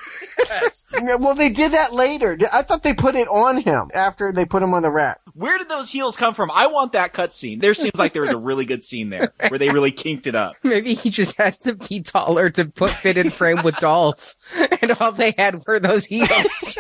Yeah, 1.01 1.16
well, 1.20 1.35
they 1.35 1.51
did 1.51 1.72
that 1.72 1.93
later. 1.93 2.39
I 2.53 2.62
thought 2.62 2.83
they 2.83 2.95
put 2.95 3.14
it 3.14 3.29
on 3.29 3.61
him 3.61 3.91
after 3.93 4.33
they 4.33 4.45
put 4.47 4.62
him 4.62 4.72
on 4.72 4.83
the 4.83 4.91
rack. 4.91 5.20
Where 5.39 5.57
did 5.57 5.68
those 5.68 5.89
heels 5.89 6.16
come 6.16 6.34
from? 6.34 6.51
I 6.53 6.66
want 6.66 6.91
that 6.95 7.12
cut 7.12 7.32
scene. 7.32 7.61
There 7.61 7.72
seems 7.72 7.95
like 7.95 8.12
there 8.12 8.22
was 8.22 8.32
a 8.32 8.36
really 8.36 8.64
good 8.64 8.82
scene 8.82 9.09
there 9.09 9.32
where 9.47 9.59
they 9.59 9.68
really 9.68 9.93
kinked 9.93 10.26
it 10.26 10.34
up. 10.34 10.57
Maybe 10.64 10.95
he 10.95 11.11
just 11.11 11.36
had 11.36 11.61
to 11.61 11.76
be 11.76 12.01
taller 12.01 12.51
to 12.51 12.64
put 12.64 12.91
fit 12.91 13.16
in 13.16 13.30
frame 13.30 13.62
with 13.62 13.76
Dolph, 13.76 14.34
and 14.82 14.91
all 14.99 15.12
they 15.12 15.32
had 15.39 15.64
were 15.64 15.78
those 15.78 16.07
heels. 16.07 16.28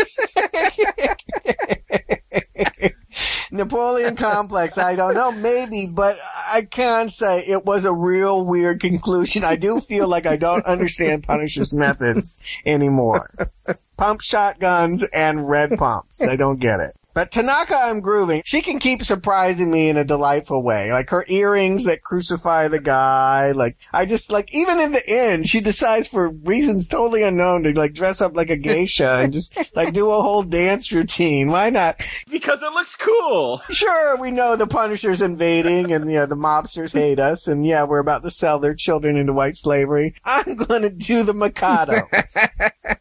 Napoleon 3.52 4.16
complex. 4.16 4.76
I 4.76 4.96
don't 4.96 5.14
know, 5.14 5.30
maybe, 5.30 5.86
but 5.86 6.18
I 6.46 6.62
can't 6.62 7.12
say 7.12 7.46
it 7.46 7.64
was 7.64 7.84
a 7.84 7.92
real 7.92 8.44
weird 8.44 8.80
conclusion. 8.80 9.44
I 9.44 9.54
do 9.54 9.80
feel 9.80 10.08
like 10.08 10.26
I 10.26 10.36
don't 10.36 10.66
understand 10.66 11.22
Punisher's 11.22 11.72
methods 11.72 12.40
anymore. 12.66 13.30
Pump 13.96 14.20
shotguns 14.20 15.06
and 15.14 15.48
red 15.48 15.78
pumps. 15.78 16.20
I 16.20 16.34
don't 16.34 16.58
get 16.58 16.80
it. 16.80 16.96
But 17.18 17.32
Tanaka, 17.32 17.74
I'm 17.74 17.98
grooving. 17.98 18.42
She 18.44 18.62
can 18.62 18.78
keep 18.78 19.02
surprising 19.02 19.72
me 19.72 19.88
in 19.88 19.96
a 19.96 20.04
delightful 20.04 20.62
way. 20.62 20.92
Like 20.92 21.10
her 21.10 21.24
earrings 21.26 21.82
that 21.82 22.04
crucify 22.04 22.68
the 22.68 22.78
guy. 22.78 23.50
Like, 23.50 23.76
I 23.92 24.06
just, 24.06 24.30
like, 24.30 24.54
even 24.54 24.78
in 24.78 24.92
the 24.92 25.04
end, 25.04 25.48
she 25.48 25.60
decides 25.60 26.06
for 26.06 26.28
reasons 26.28 26.86
totally 26.86 27.24
unknown 27.24 27.64
to, 27.64 27.72
like, 27.72 27.92
dress 27.92 28.20
up 28.20 28.36
like 28.36 28.50
a 28.50 28.56
geisha 28.56 29.14
and 29.14 29.32
just, 29.32 29.52
like, 29.74 29.92
do 29.92 30.08
a 30.12 30.22
whole 30.22 30.44
dance 30.44 30.92
routine. 30.92 31.48
Why 31.48 31.70
not? 31.70 32.00
Because 32.30 32.62
it 32.62 32.72
looks 32.72 32.94
cool. 32.94 33.62
Sure, 33.68 34.16
we 34.16 34.30
know 34.30 34.54
the 34.54 34.68
Punisher's 34.68 35.20
invading 35.20 35.92
and, 35.92 36.08
yeah, 36.08 36.26
the 36.26 36.36
mobsters 36.36 36.92
hate 36.92 37.18
us 37.18 37.48
and, 37.48 37.66
yeah, 37.66 37.82
we're 37.82 37.98
about 37.98 38.22
to 38.22 38.30
sell 38.30 38.60
their 38.60 38.74
children 38.74 39.16
into 39.16 39.32
white 39.32 39.56
slavery. 39.56 40.14
I'm 40.24 40.54
gonna 40.54 40.90
do 40.90 41.24
the 41.24 41.34
Mikado. 41.34 42.08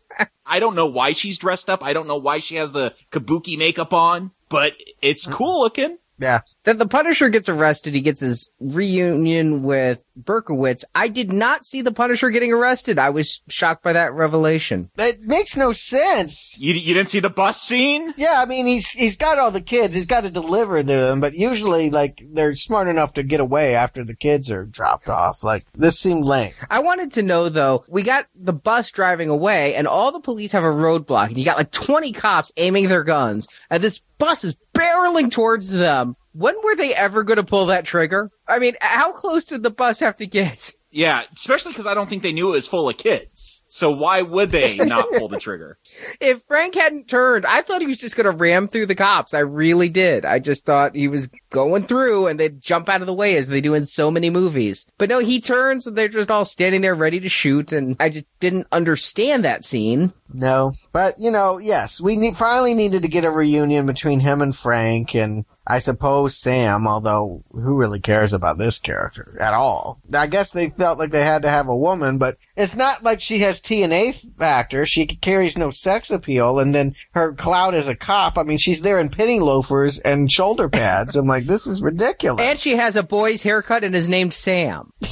I 0.58 0.60
don't 0.60 0.74
know 0.74 0.88
why 0.88 1.12
she's 1.12 1.38
dressed 1.38 1.70
up. 1.70 1.84
I 1.84 1.94
don't 1.94 2.08
know 2.08 2.18
why 2.18 2.40
she 2.40 2.56
has 2.56 2.72
the 2.72 2.96
kabuki 3.12 3.60
makeup 3.60 3.94
on, 3.94 4.32
but 4.50 4.74
it's 5.04 5.26
mm-hmm. 5.26 5.36
cool 5.36 5.60
looking. 5.60 6.00
Yeah. 6.18 6.42
That 6.64 6.80
the 6.80 6.88
Punisher 6.88 7.30
gets 7.30 7.48
arrested, 7.48 7.94
he 7.94 8.02
gets 8.02 8.22
his 8.22 8.50
reunion 8.60 9.62
with 9.62 10.04
Berkowitz. 10.24 10.84
I 10.96 11.08
did 11.08 11.32
not 11.32 11.66
see 11.66 11.82
the 11.82 11.92
Punisher 11.92 12.30
getting 12.30 12.54
arrested. 12.54 13.00
I 13.00 13.10
was 13.10 13.42
shocked 13.48 13.84
by 13.84 13.94
that 13.94 14.14
revelation. 14.14 14.90
That 14.96 15.22
makes 15.22 15.56
no 15.56 15.72
sense. 15.72 16.56
You, 16.60 16.74
you 16.74 16.94
didn't 16.94 17.10
see 17.10 17.20
the 17.20 17.30
bus 17.30 17.62
scene? 17.62 18.14
Yeah, 18.18 18.42
I 18.42 18.46
mean, 18.46 18.66
he's, 18.68 18.90
he's 18.90 19.18
got 19.18 19.40
all 19.40 19.52
the 19.52 19.62
kids. 19.62 19.94
He's 19.96 20.06
got 20.06 20.22
to 20.22 20.30
deliver 20.30 20.78
to 20.78 20.84
them, 20.84 21.20
but 21.20 21.36
usually, 21.36 21.90
like, 21.90 22.22
they're 22.32 22.56
smart 22.56 22.88
enough 22.88 23.14
to 23.16 23.24
get 23.24 23.40
away 23.40 23.76
after 23.76 24.04
the 24.04 24.16
kids 24.16 24.52
are 24.52 24.66
dropped 24.66 25.10
off. 25.10 25.44
Like, 25.44 25.66
this 25.74 26.00
seemed 26.00 26.26
lame. 26.26 26.54
I 26.70 26.80
wanted 26.80 27.12
to 27.14 27.24
know 27.24 27.50
though, 27.50 27.86
we 27.88 28.04
got 28.04 28.28
the 28.36 28.54
bus 28.54 28.92
driving 28.92 29.30
away 29.30 29.76
and 29.76 29.88
all 29.88 30.12
the 30.12 30.20
police 30.20 30.52
have 30.52 30.64
a 30.64 30.68
roadblock 30.68 31.28
and 31.28 31.38
you 31.38 31.46
got 31.46 31.58
like 31.58 31.72
20 31.72 32.12
cops 32.14 32.52
aiming 32.58 32.88
their 32.88 33.04
guns 33.04 33.48
and 33.70 33.84
this 33.84 34.00
bus 34.18 34.44
is 34.44 34.58
barreling 34.74 35.32
towards 35.32 35.70
them. 35.70 36.16
When 36.34 36.56
were 36.64 36.76
they 36.76 36.94
ever 36.94 37.24
going 37.24 37.38
to 37.38 37.44
pull 37.44 37.68
that 37.68 37.86
trigger? 37.86 38.30
I 38.48 38.60
mean, 38.60 38.76
how 38.82 39.12
close 39.12 39.46
did 39.46 39.64
the 39.64 39.70
bus 39.70 40.00
have 40.00 40.16
to 40.18 40.28
get? 40.28 40.74
Yeah, 40.92 41.24
especially 41.36 41.74
because 41.74 41.88
I 41.88 41.94
don't 41.94 42.08
think 42.08 42.24
they 42.24 42.34
knew 42.34 42.50
it 42.50 42.54
was 42.54 42.68
full 42.68 42.90
of 42.90 42.98
kids. 42.98 43.62
So 43.70 43.92
why 43.92 44.22
would 44.22 44.50
they 44.50 44.78
not 44.78 45.08
pull 45.18 45.28
the 45.28 45.38
trigger? 45.38 45.78
If 46.20 46.42
Frank 46.48 46.74
hadn't 46.74 47.08
turned, 47.08 47.46
I 47.46 47.62
thought 47.62 47.82
he 47.82 47.88
was 47.88 48.00
just 48.00 48.16
going 48.16 48.26
to 48.26 48.32
ram 48.32 48.68
through 48.68 48.88
the 48.88 48.96
cops. 48.96 49.34
I 49.34 49.40
really 49.40 49.90
did. 49.90 50.26
I 50.26 50.40
just 50.40 50.66
thought 50.66 50.96
he 50.96 51.08
was 51.08 51.30
going 51.52 51.84
through 51.84 52.28
and 52.28 52.40
they'd 52.40 52.62
jump 52.62 52.90
out 52.90 53.02
of 53.02 53.08
the 53.08 53.14
way 53.14 53.36
as 53.36 53.48
they 53.50 53.62
do 53.62 53.76
in 53.76 53.86
so 53.86 54.10
many 54.10 54.30
movies. 54.30 54.88
But 54.98 55.10
no, 55.10 55.20
he 55.20 55.40
turns 55.40 55.86
and 55.86 55.96
they're 55.96 56.08
just 56.08 56.32
all 56.32 56.46
standing 56.46 56.82
there 56.82 56.96
ready 56.96 57.20
to 57.20 57.30
shoot. 57.30 57.72
And 57.72 57.98
I 58.00 58.10
just 58.10 58.26
didn't 58.40 58.68
understand 58.72 59.46
that 59.46 59.64
scene. 59.64 60.14
No, 60.34 60.74
but 60.98 61.20
you 61.20 61.30
know, 61.30 61.60
yes, 61.60 62.02
we 62.02 62.16
need, 62.16 62.40
finally 62.40 62.74
needed 62.74 63.04
to 63.04 63.08
get 63.08 63.24
a 63.24 63.30
reunion 63.30 63.86
between 63.86 64.20
him 64.20 64.42
and 64.42 64.56
Frank, 64.56 65.14
and 65.14 65.46
I 65.68 65.78
suppose 65.78 66.36
Sam. 66.36 66.88
Although, 66.88 67.44
who 67.52 67.78
really 67.78 68.00
cares 68.00 68.34
about 68.34 68.58
this 68.58 68.80
character 68.80 69.38
at 69.40 69.54
all? 69.54 70.02
I 70.12 70.26
guess 70.26 70.50
they 70.50 70.72
felt 70.72 70.98
like 70.98 71.12
they 71.12 71.24
had 71.24 71.44
to 71.44 71.50
have 71.50 71.68
a 71.68 71.78
woman, 71.78 72.18
but 72.18 72.38
it's 72.56 72.74
not 72.74 73.04
like 73.04 73.22
she 73.22 73.38
has 73.42 73.62
TNA 73.62 74.40
factor. 74.40 74.88
She 74.88 75.06
carries 75.06 75.56
no 75.56 75.70
sex 75.70 76.10
appeal, 76.10 76.58
and 76.58 76.74
then 76.74 76.96
her 77.12 77.32
clout 77.34 77.76
as 77.76 77.88
a 77.88 77.94
cop. 77.94 78.36
I 78.36 78.42
mean, 78.42 78.58
she's 78.58 78.82
there 78.82 78.98
in 78.98 79.10
penny 79.10 79.40
loafers 79.40 80.00
and 80.00 80.32
shoulder 80.32 80.68
pads. 80.68 81.16
I'm 81.16 81.28
like, 81.28 81.46
this 81.46 81.68
is 81.68 81.80
ridiculous. 81.80 82.44
And 82.44 82.58
she 82.58 82.76
has 82.76 82.96
a 82.96 83.04
boy's 83.04 83.44
haircut 83.44 83.84
and 83.84 83.96
is 83.96 84.10
named 84.10 84.34
Sam. 84.34 84.94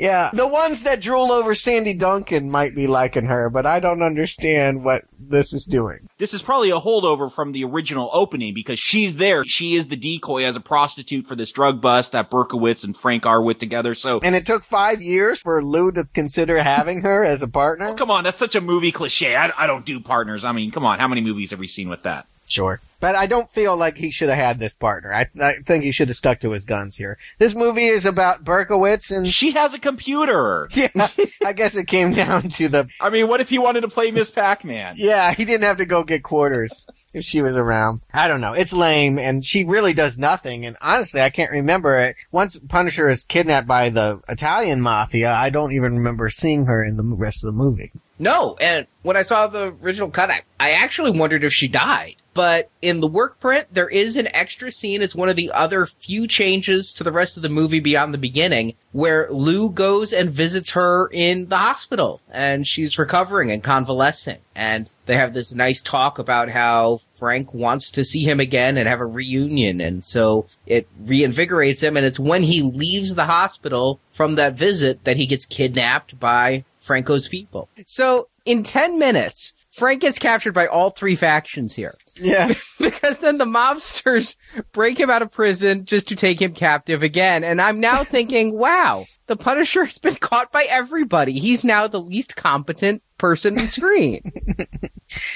Yeah, 0.00 0.30
the 0.32 0.46
ones 0.46 0.84
that 0.84 1.02
drool 1.02 1.30
over 1.30 1.54
Sandy 1.54 1.92
Duncan 1.92 2.50
might 2.50 2.74
be 2.74 2.86
liking 2.86 3.26
her, 3.26 3.50
but 3.50 3.66
I 3.66 3.80
don't 3.80 4.02
understand 4.02 4.39
what 4.82 5.04
this 5.18 5.52
is 5.52 5.64
doing. 5.64 6.08
This 6.18 6.34
is 6.34 6.42
probably 6.42 6.70
a 6.70 6.80
holdover 6.80 7.30
from 7.30 7.52
the 7.52 7.64
original 7.64 8.10
opening 8.12 8.54
because 8.54 8.78
she's 8.78 9.16
there. 9.16 9.44
She 9.44 9.74
is 9.74 9.88
the 9.88 9.96
decoy 9.96 10.44
as 10.44 10.56
a 10.56 10.60
prostitute 10.60 11.24
for 11.24 11.34
this 11.34 11.52
drug 11.52 11.80
bust 11.80 12.12
that 12.12 12.30
Berkowitz 12.30 12.84
and 12.84 12.96
Frank 12.96 13.26
are 13.26 13.42
with 13.42 13.58
together. 13.58 13.94
So, 13.94 14.20
And 14.22 14.34
it 14.34 14.46
took 14.46 14.62
five 14.64 15.00
years 15.02 15.40
for 15.40 15.62
Lou 15.62 15.92
to 15.92 16.04
consider 16.14 16.62
having 16.62 17.02
her 17.02 17.24
as 17.24 17.42
a 17.42 17.48
partner. 17.48 17.94
come 17.94 18.10
on, 18.10 18.24
that's 18.24 18.38
such 18.38 18.54
a 18.54 18.60
movie 18.60 18.92
cliche. 18.92 19.36
I, 19.36 19.52
I 19.56 19.66
don't 19.66 19.84
do 19.84 20.00
partners. 20.00 20.44
I 20.44 20.52
mean, 20.52 20.70
come 20.70 20.84
on, 20.84 20.98
how 20.98 21.08
many 21.08 21.20
movies 21.20 21.50
have 21.50 21.60
we 21.60 21.66
seen 21.66 21.88
with 21.88 22.02
that? 22.04 22.26
Sure. 22.50 22.80
But 22.98 23.14
I 23.14 23.26
don't 23.26 23.50
feel 23.50 23.76
like 23.76 23.96
he 23.96 24.10
should 24.10 24.28
have 24.28 24.36
had 24.38 24.58
this 24.58 24.74
partner. 24.74 25.12
I, 25.12 25.26
I 25.40 25.54
think 25.66 25.84
he 25.84 25.92
should 25.92 26.08
have 26.08 26.16
stuck 26.16 26.40
to 26.40 26.50
his 26.50 26.64
guns 26.66 26.96
here. 26.96 27.16
This 27.38 27.54
movie 27.54 27.86
is 27.86 28.04
about 28.04 28.44
Berkowitz 28.44 29.10
and. 29.10 29.26
She 29.26 29.52
has 29.52 29.72
a 29.72 29.78
computer. 29.78 30.68
Yeah, 30.80 31.08
I 31.44 31.52
guess 31.52 31.76
it 31.76 31.86
came 31.86 32.12
down 32.12 32.48
to 32.50 32.68
the. 32.68 32.88
I 33.00 33.10
mean, 33.10 33.28
what 33.28 33.40
if 33.40 33.50
he 33.50 33.58
wanted 33.58 33.82
to 33.82 33.88
play 33.88 34.10
Miss 34.10 34.30
Pac-Man? 34.30 34.94
Yeah, 34.96 35.32
he 35.32 35.44
didn't 35.44 35.64
have 35.64 35.76
to 35.76 35.84
go 35.84 36.04
get 36.04 36.22
quarters 36.22 36.86
if 37.12 37.24
she 37.24 37.42
was 37.42 37.56
around. 37.56 38.00
I 38.12 38.28
don't 38.28 38.40
know. 38.40 38.52
It's 38.52 38.72
lame, 38.72 39.18
and 39.18 39.44
she 39.44 39.64
really 39.64 39.92
does 39.92 40.18
nothing. 40.18 40.66
And 40.66 40.76
honestly, 40.80 41.20
I 41.20 41.30
can't 41.30 41.50
remember 41.50 41.98
it. 41.98 42.16
Once 42.30 42.58
Punisher 42.68 43.08
is 43.08 43.24
kidnapped 43.24 43.66
by 43.66 43.88
the 43.88 44.20
Italian 44.28 44.80
mafia, 44.80 45.32
I 45.32 45.50
don't 45.50 45.72
even 45.72 45.96
remember 45.96 46.30
seeing 46.30 46.66
her 46.66 46.84
in 46.84 46.96
the 46.96 47.16
rest 47.16 47.42
of 47.42 47.48
the 47.48 47.58
movie. 47.58 47.92
No, 48.18 48.56
and 48.60 48.86
when 49.02 49.16
I 49.16 49.22
saw 49.22 49.46
the 49.46 49.74
original 49.82 50.10
cut, 50.10 50.30
I, 50.30 50.42
I 50.58 50.72
actually 50.72 51.10
wondered 51.10 51.42
if 51.42 51.52
she 51.52 51.68
died. 51.68 52.16
But 52.32 52.70
in 52.80 53.00
the 53.00 53.08
work 53.08 53.40
print, 53.40 53.66
there 53.72 53.88
is 53.88 54.14
an 54.14 54.28
extra 54.34 54.70
scene. 54.70 55.02
It's 55.02 55.16
one 55.16 55.28
of 55.28 55.36
the 55.36 55.50
other 55.50 55.86
few 55.86 56.28
changes 56.28 56.94
to 56.94 57.04
the 57.04 57.12
rest 57.12 57.36
of 57.36 57.42
the 57.42 57.48
movie 57.48 57.80
beyond 57.80 58.14
the 58.14 58.18
beginning, 58.18 58.74
where 58.92 59.28
Lou 59.30 59.70
goes 59.70 60.12
and 60.12 60.30
visits 60.30 60.72
her 60.72 61.08
in 61.12 61.48
the 61.48 61.56
hospital, 61.56 62.20
and 62.30 62.68
she's 62.68 62.98
recovering 62.98 63.50
and 63.50 63.64
convalescing. 63.64 64.38
And 64.54 64.88
they 65.10 65.16
have 65.16 65.34
this 65.34 65.52
nice 65.52 65.82
talk 65.82 66.20
about 66.20 66.48
how 66.48 67.00
Frank 67.16 67.52
wants 67.52 67.90
to 67.90 68.04
see 68.04 68.22
him 68.22 68.38
again 68.38 68.76
and 68.76 68.88
have 68.88 69.00
a 69.00 69.06
reunion, 69.06 69.80
and 69.80 70.04
so 70.04 70.46
it 70.66 70.86
reinvigorates 71.04 71.82
him. 71.82 71.96
And 71.96 72.06
it's 72.06 72.20
when 72.20 72.44
he 72.44 72.62
leaves 72.62 73.16
the 73.16 73.24
hospital 73.24 73.98
from 74.12 74.36
that 74.36 74.54
visit 74.54 75.02
that 75.04 75.16
he 75.16 75.26
gets 75.26 75.46
kidnapped 75.46 76.20
by 76.20 76.64
Franco's 76.78 77.26
people. 77.26 77.68
So 77.86 78.28
in 78.44 78.62
10 78.62 79.00
minutes, 79.00 79.54
Frank 79.70 80.02
gets 80.02 80.18
captured 80.18 80.52
by 80.52 80.66
all 80.66 80.90
three 80.90 81.16
factions 81.16 81.74
here. 81.74 81.96
Yeah. 82.14 82.54
because 82.78 83.18
then 83.18 83.38
the 83.38 83.44
mobsters 83.44 84.36
break 84.72 84.98
him 84.98 85.10
out 85.10 85.22
of 85.22 85.32
prison 85.32 85.86
just 85.86 86.06
to 86.08 86.16
take 86.16 86.40
him 86.40 86.54
captive 86.54 87.02
again. 87.02 87.42
And 87.42 87.60
I'm 87.60 87.80
now 87.80 88.04
thinking, 88.04 88.52
wow, 88.52 89.06
the 89.26 89.36
Punisher 89.36 89.84
has 89.84 89.98
been 89.98 90.16
caught 90.16 90.52
by 90.52 90.66
everybody. 90.68 91.32
He's 91.32 91.64
now 91.64 91.86
the 91.86 92.00
least 92.00 92.36
competent 92.36 93.02
person 93.20 93.68
screen. 93.68 94.32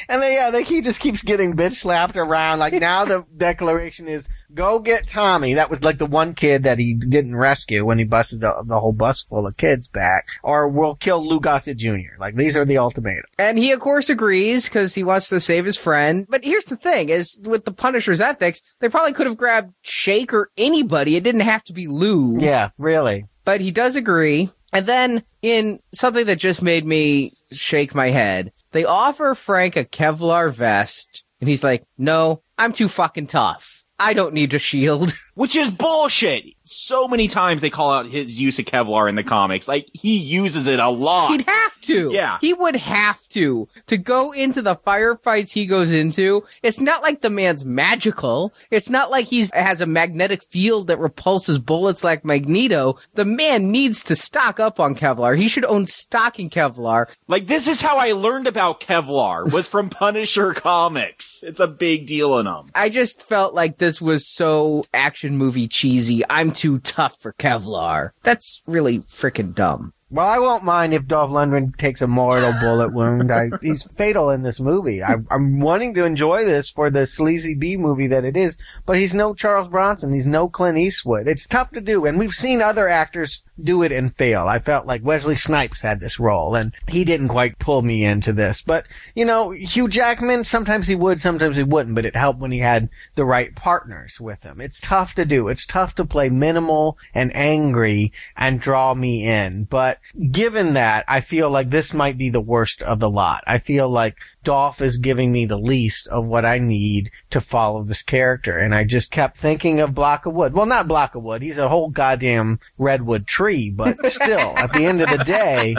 And 0.09 0.23
they, 0.23 0.35
yeah, 0.35 0.57
he 0.61 0.81
just 0.83 1.01
keeps 1.01 1.23
getting 1.23 1.55
bitch 1.55 1.75
slapped 1.75 2.17
around. 2.17 2.59
Like 2.59 2.75
now 2.75 3.05
the 3.05 3.27
declaration 3.37 4.09
is, 4.09 4.25
go 4.53 4.79
get 4.79 5.09
Tommy. 5.09 5.55
That 5.55 5.71
was 5.71 5.83
like 5.83 5.99
the 5.99 6.07
one 6.07 6.35
kid 6.35 6.63
that 6.63 6.79
he 6.79 6.95
didn't 6.95 7.37
rescue 7.37 7.85
when 7.85 7.99
he 7.99 8.05
busted 8.05 8.41
the, 8.41 8.65
the 8.67 8.79
whole 8.79 8.93
bus 8.93 9.23
full 9.23 9.47
of 9.47 9.57
kids 9.57 9.89
back. 9.89 10.29
Or 10.43 10.69
we'll 10.69 10.95
kill 10.95 11.27
Lou 11.27 11.41
Gossett 11.41 11.79
Jr. 11.79 12.17
Like 12.19 12.37
these 12.37 12.57
are 12.57 12.65
the 12.65 12.79
ultimatums. 12.79 13.25
And 13.39 13.59
he, 13.59 13.73
of 13.73 13.81
course, 13.81 14.09
agrees 14.09 14.69
because 14.69 14.95
he 14.95 15.05
wants 15.05 15.29
to 15.29 15.41
save 15.41 15.65
his 15.65 15.77
friend. 15.77 16.27
But 16.29 16.45
here's 16.45 16.67
the 16.67 16.77
thing 16.77 17.09
is 17.09 17.41
with 17.45 17.65
the 17.65 17.73
Punisher's 17.73 18.21
ethics, 18.21 18.63
they 18.81 18.89
probably 18.89 19.13
could 19.13 19.27
have 19.27 19.37
grabbed 19.37 19.75
Shake 19.83 20.33
or 20.33 20.51
anybody. 20.57 21.17
It 21.17 21.25
didn't 21.25 21.41
have 21.41 21.65
to 21.65 21.73
be 21.73 21.87
Lou. 21.87 22.39
Yeah, 22.39 22.71
really. 22.79 23.27
But 23.45 23.61
he 23.61 23.71
does 23.71 23.97
agree. 23.97 24.51
And 24.73 24.87
then 24.87 25.23
in 25.41 25.79
something 25.93 26.27
that 26.27 26.39
just 26.39 26.61
made 26.61 26.85
me 26.85 27.33
shake 27.57 27.95
my 27.95 28.09
head, 28.09 28.53
they 28.73 28.85
offer 28.85 29.35
Frank 29.35 29.77
a 29.77 29.85
Kevlar 29.85 30.53
vest. 30.53 31.25
And 31.41 31.49
he's 31.49 31.65
like, 31.65 31.85
no, 31.99 32.43
I'm 32.59 32.73
too 32.73 32.89
fucking 32.89 33.27
tough. 33.29 33.85
I 33.99 34.13
don't 34.15 34.35
need 34.35 34.55
a 34.55 34.59
shield. 34.59 35.15
Which 35.35 35.57
is 35.57 35.71
bullshit. 35.71 36.55
So 36.65 37.07
many 37.07 37.29
times 37.29 37.61
they 37.61 37.71
call 37.71 37.93
out 37.93 38.07
his 38.07 38.41
use 38.41 38.59
of 38.59 38.65
Kevlar 38.65 39.09
in 39.09 39.17
the 39.17 39.25
comics. 39.25 39.69
Like, 39.69 39.89
he 39.93 40.17
uses 40.17 40.67
it 40.67 40.79
a 40.79 40.89
lot. 40.89 41.31
He'd 41.31 41.43
have 41.43 41.81
to. 41.83 42.11
Yeah. 42.13 42.39
He 42.41 42.55
would 42.55 42.77
have 42.77 43.21
to. 43.31 43.69
To 43.89 43.99
go 43.99 44.33
into 44.33 44.63
the 44.63 44.77
firefights 44.77 45.53
he 45.53 45.67
goes 45.67 45.93
into, 45.93 46.45
it's 46.63 46.81
not 46.81 47.03
like 47.03 47.21
the 47.21 47.31
man's 47.31 47.65
magical. 47.65 48.55
It's 48.71 48.89
not 48.89 49.11
like 49.11 49.27
he's 49.27 49.51
has 49.53 49.81
a 49.81 49.87
magnetic 49.87 50.43
field 50.43 50.87
that 50.87 50.99
repulses 50.99 51.59
bullets 51.59 52.03
like 52.03 52.25
Magneto. 52.25 52.97
The 53.15 53.25
man 53.25 53.71
needs 53.71 54.03
to 54.05 54.17
stock 54.17 54.59
up 54.59 54.81
on 54.81 54.95
Kevlar. 54.95 55.37
He 55.37 55.49
should 55.49 55.67
own 55.67 55.87
stock 55.87 56.39
in 56.39 56.49
Kevlar. 56.49 57.09
Like, 57.29 57.47
this 57.47 57.67
is 57.67 57.83
how 57.83 57.99
I 57.99 58.13
learned 58.13 58.47
about 58.47 58.81
Kevlar, 58.81 59.53
was 59.53 59.69
from 59.69 59.91
Punisher 60.05 60.55
comics. 60.55 61.43
It's 61.43 61.61
a 61.61 61.69
big 61.69 62.07
deal 62.07 62.39
in 62.39 62.47
them. 62.47 62.71
I 62.75 62.89
just 62.89 63.29
felt 63.29 63.55
like 63.55 63.79
this 63.79 64.01
was 64.01 64.27
so 64.27 64.85
action 64.95 65.24
movie 65.33 65.69
cheesy. 65.69 66.23
I'm 66.31 66.53
too 66.53 66.79
tough 66.79 67.21
for 67.21 67.33
Kevlar. 67.33 68.11
That's 68.23 68.63
really 68.67 69.01
freaking 69.01 69.55
dumb. 69.55 69.93
Well, 70.15 70.29
I 70.29 70.39
won't 70.39 70.63
mind 70.63 70.95
if 70.95 71.09
Dolph 71.09 71.33
Lundgren 71.33 71.77
takes 71.77 72.01
a 72.01 72.07
mortal 72.07 72.53
bullet 72.61 72.95
wound. 72.95 73.33
I, 73.33 73.49
he's 73.63 73.83
fatal 73.83 74.31
in 74.31 74.43
this 74.43 74.61
movie. 74.61 75.03
I, 75.03 75.17
I'm 75.29 75.59
wanting 75.59 75.93
to 75.95 76.05
enjoy 76.05 76.45
this 76.45 76.71
for 76.71 76.89
the 76.89 77.05
sleazy 77.05 77.57
B 77.57 77.77
movie 77.77 78.07
that 78.07 78.25
it 78.25 78.37
is, 78.37 78.57
but 78.87 78.97
he's 78.97 79.13
no 79.13 79.35
Charles 79.35 79.69
Bronson. 79.69 80.13
He's 80.13 80.27
no 80.27 80.49
Clint 80.49 80.79
Eastwood. 80.79 81.27
It's 81.27 81.49
tough 81.49 81.71
to 81.71 81.81
do, 81.81 82.07
and 82.07 82.17
we've 82.17 82.33
seen 82.33 82.63
other 82.63 82.89
actors 82.89 83.43
do 83.63 83.83
it 83.83 83.93
and 83.93 84.17
fail. 84.17 84.49
I 84.49 84.59
felt 84.59 84.87
like 84.87 85.05
Wesley 85.05 85.37
Snipes 85.37 85.81
had 85.81 86.01
this 86.01 86.19
role, 86.19 86.55
and 86.55 86.75
he 86.89 87.05
didn't 87.05 87.29
quite 87.29 87.59
pull 87.59 87.83
me 87.83 88.05
into 88.05 88.33
this. 88.33 88.63
But, 88.63 88.87
you 89.15 89.25
know, 89.25 89.51
Hugh 89.51 89.89
Jackman, 89.89 90.45
sometimes 90.45 90.89
he 90.89 90.95
would, 90.95 91.21
sometimes 91.21 91.57
he 91.57 91.63
wouldn't, 91.63 91.95
but 91.95 92.07
it 92.07 92.17
helped 92.17 92.41
when 92.41 92.51
he 92.51 92.59
had 92.59 92.89
the 93.15 93.25
right 93.25 93.55
partners 93.55 94.21
with 94.21 94.43
him. 94.43 94.61
It's 94.61 94.81
tough 94.81 95.15
to 95.15 95.25
do. 95.25 95.49
It's 95.49 95.67
tough 95.67 95.95
to 95.97 96.05
play 96.05 96.29
minimal 96.29 96.99
and 97.15 97.35
angry 97.35 98.13
and 98.37 98.61
draw 98.61 98.95
me 98.95 99.27
in. 99.27 99.65
But 99.65 100.01
given 100.31 100.75
that, 100.75 101.05
I 101.07 101.21
feel 101.21 101.51
like 101.51 101.71
this 101.71 101.95
might 101.95 102.19
be 102.19 102.31
the 102.31 102.41
worst 102.41 102.83
of 102.83 103.01
the 103.01 103.11
lot. 103.11 103.45
I 103.47 103.59
feel 103.59 103.89
like 103.89 104.17
Dolph 104.45 104.81
is 104.81 104.99
giving 104.99 105.33
me 105.33 105.47
the 105.47 105.59
least 105.59 106.07
of 106.09 106.27
what 106.27 106.45
I 106.45 106.59
need 106.59 107.11
to 107.31 107.41
follow 107.41 107.83
this 107.83 108.03
character. 108.03 108.59
And 108.59 108.75
I 108.75 108.85
just 108.85 109.11
kept 109.11 109.37
thinking 109.37 109.81
of 109.81 109.95
Block 109.95 110.27
of 110.27 110.35
Wood. 110.35 110.55
Well, 110.55 110.67
not 110.67 110.89
Block 110.89 111.15
of 111.15 111.23
Wood. 111.23 111.43
He's 111.43 111.59
a 111.59 111.69
whole 111.69 111.91
goddamn 111.91 112.61
redwood 112.79 113.27
tree, 113.27 113.71
but 113.71 113.97
still, 114.13 114.57
at 114.57 114.73
the 114.73 114.87
end 114.87 115.01
of 115.01 115.11
the 115.11 115.25
day, 115.25 115.77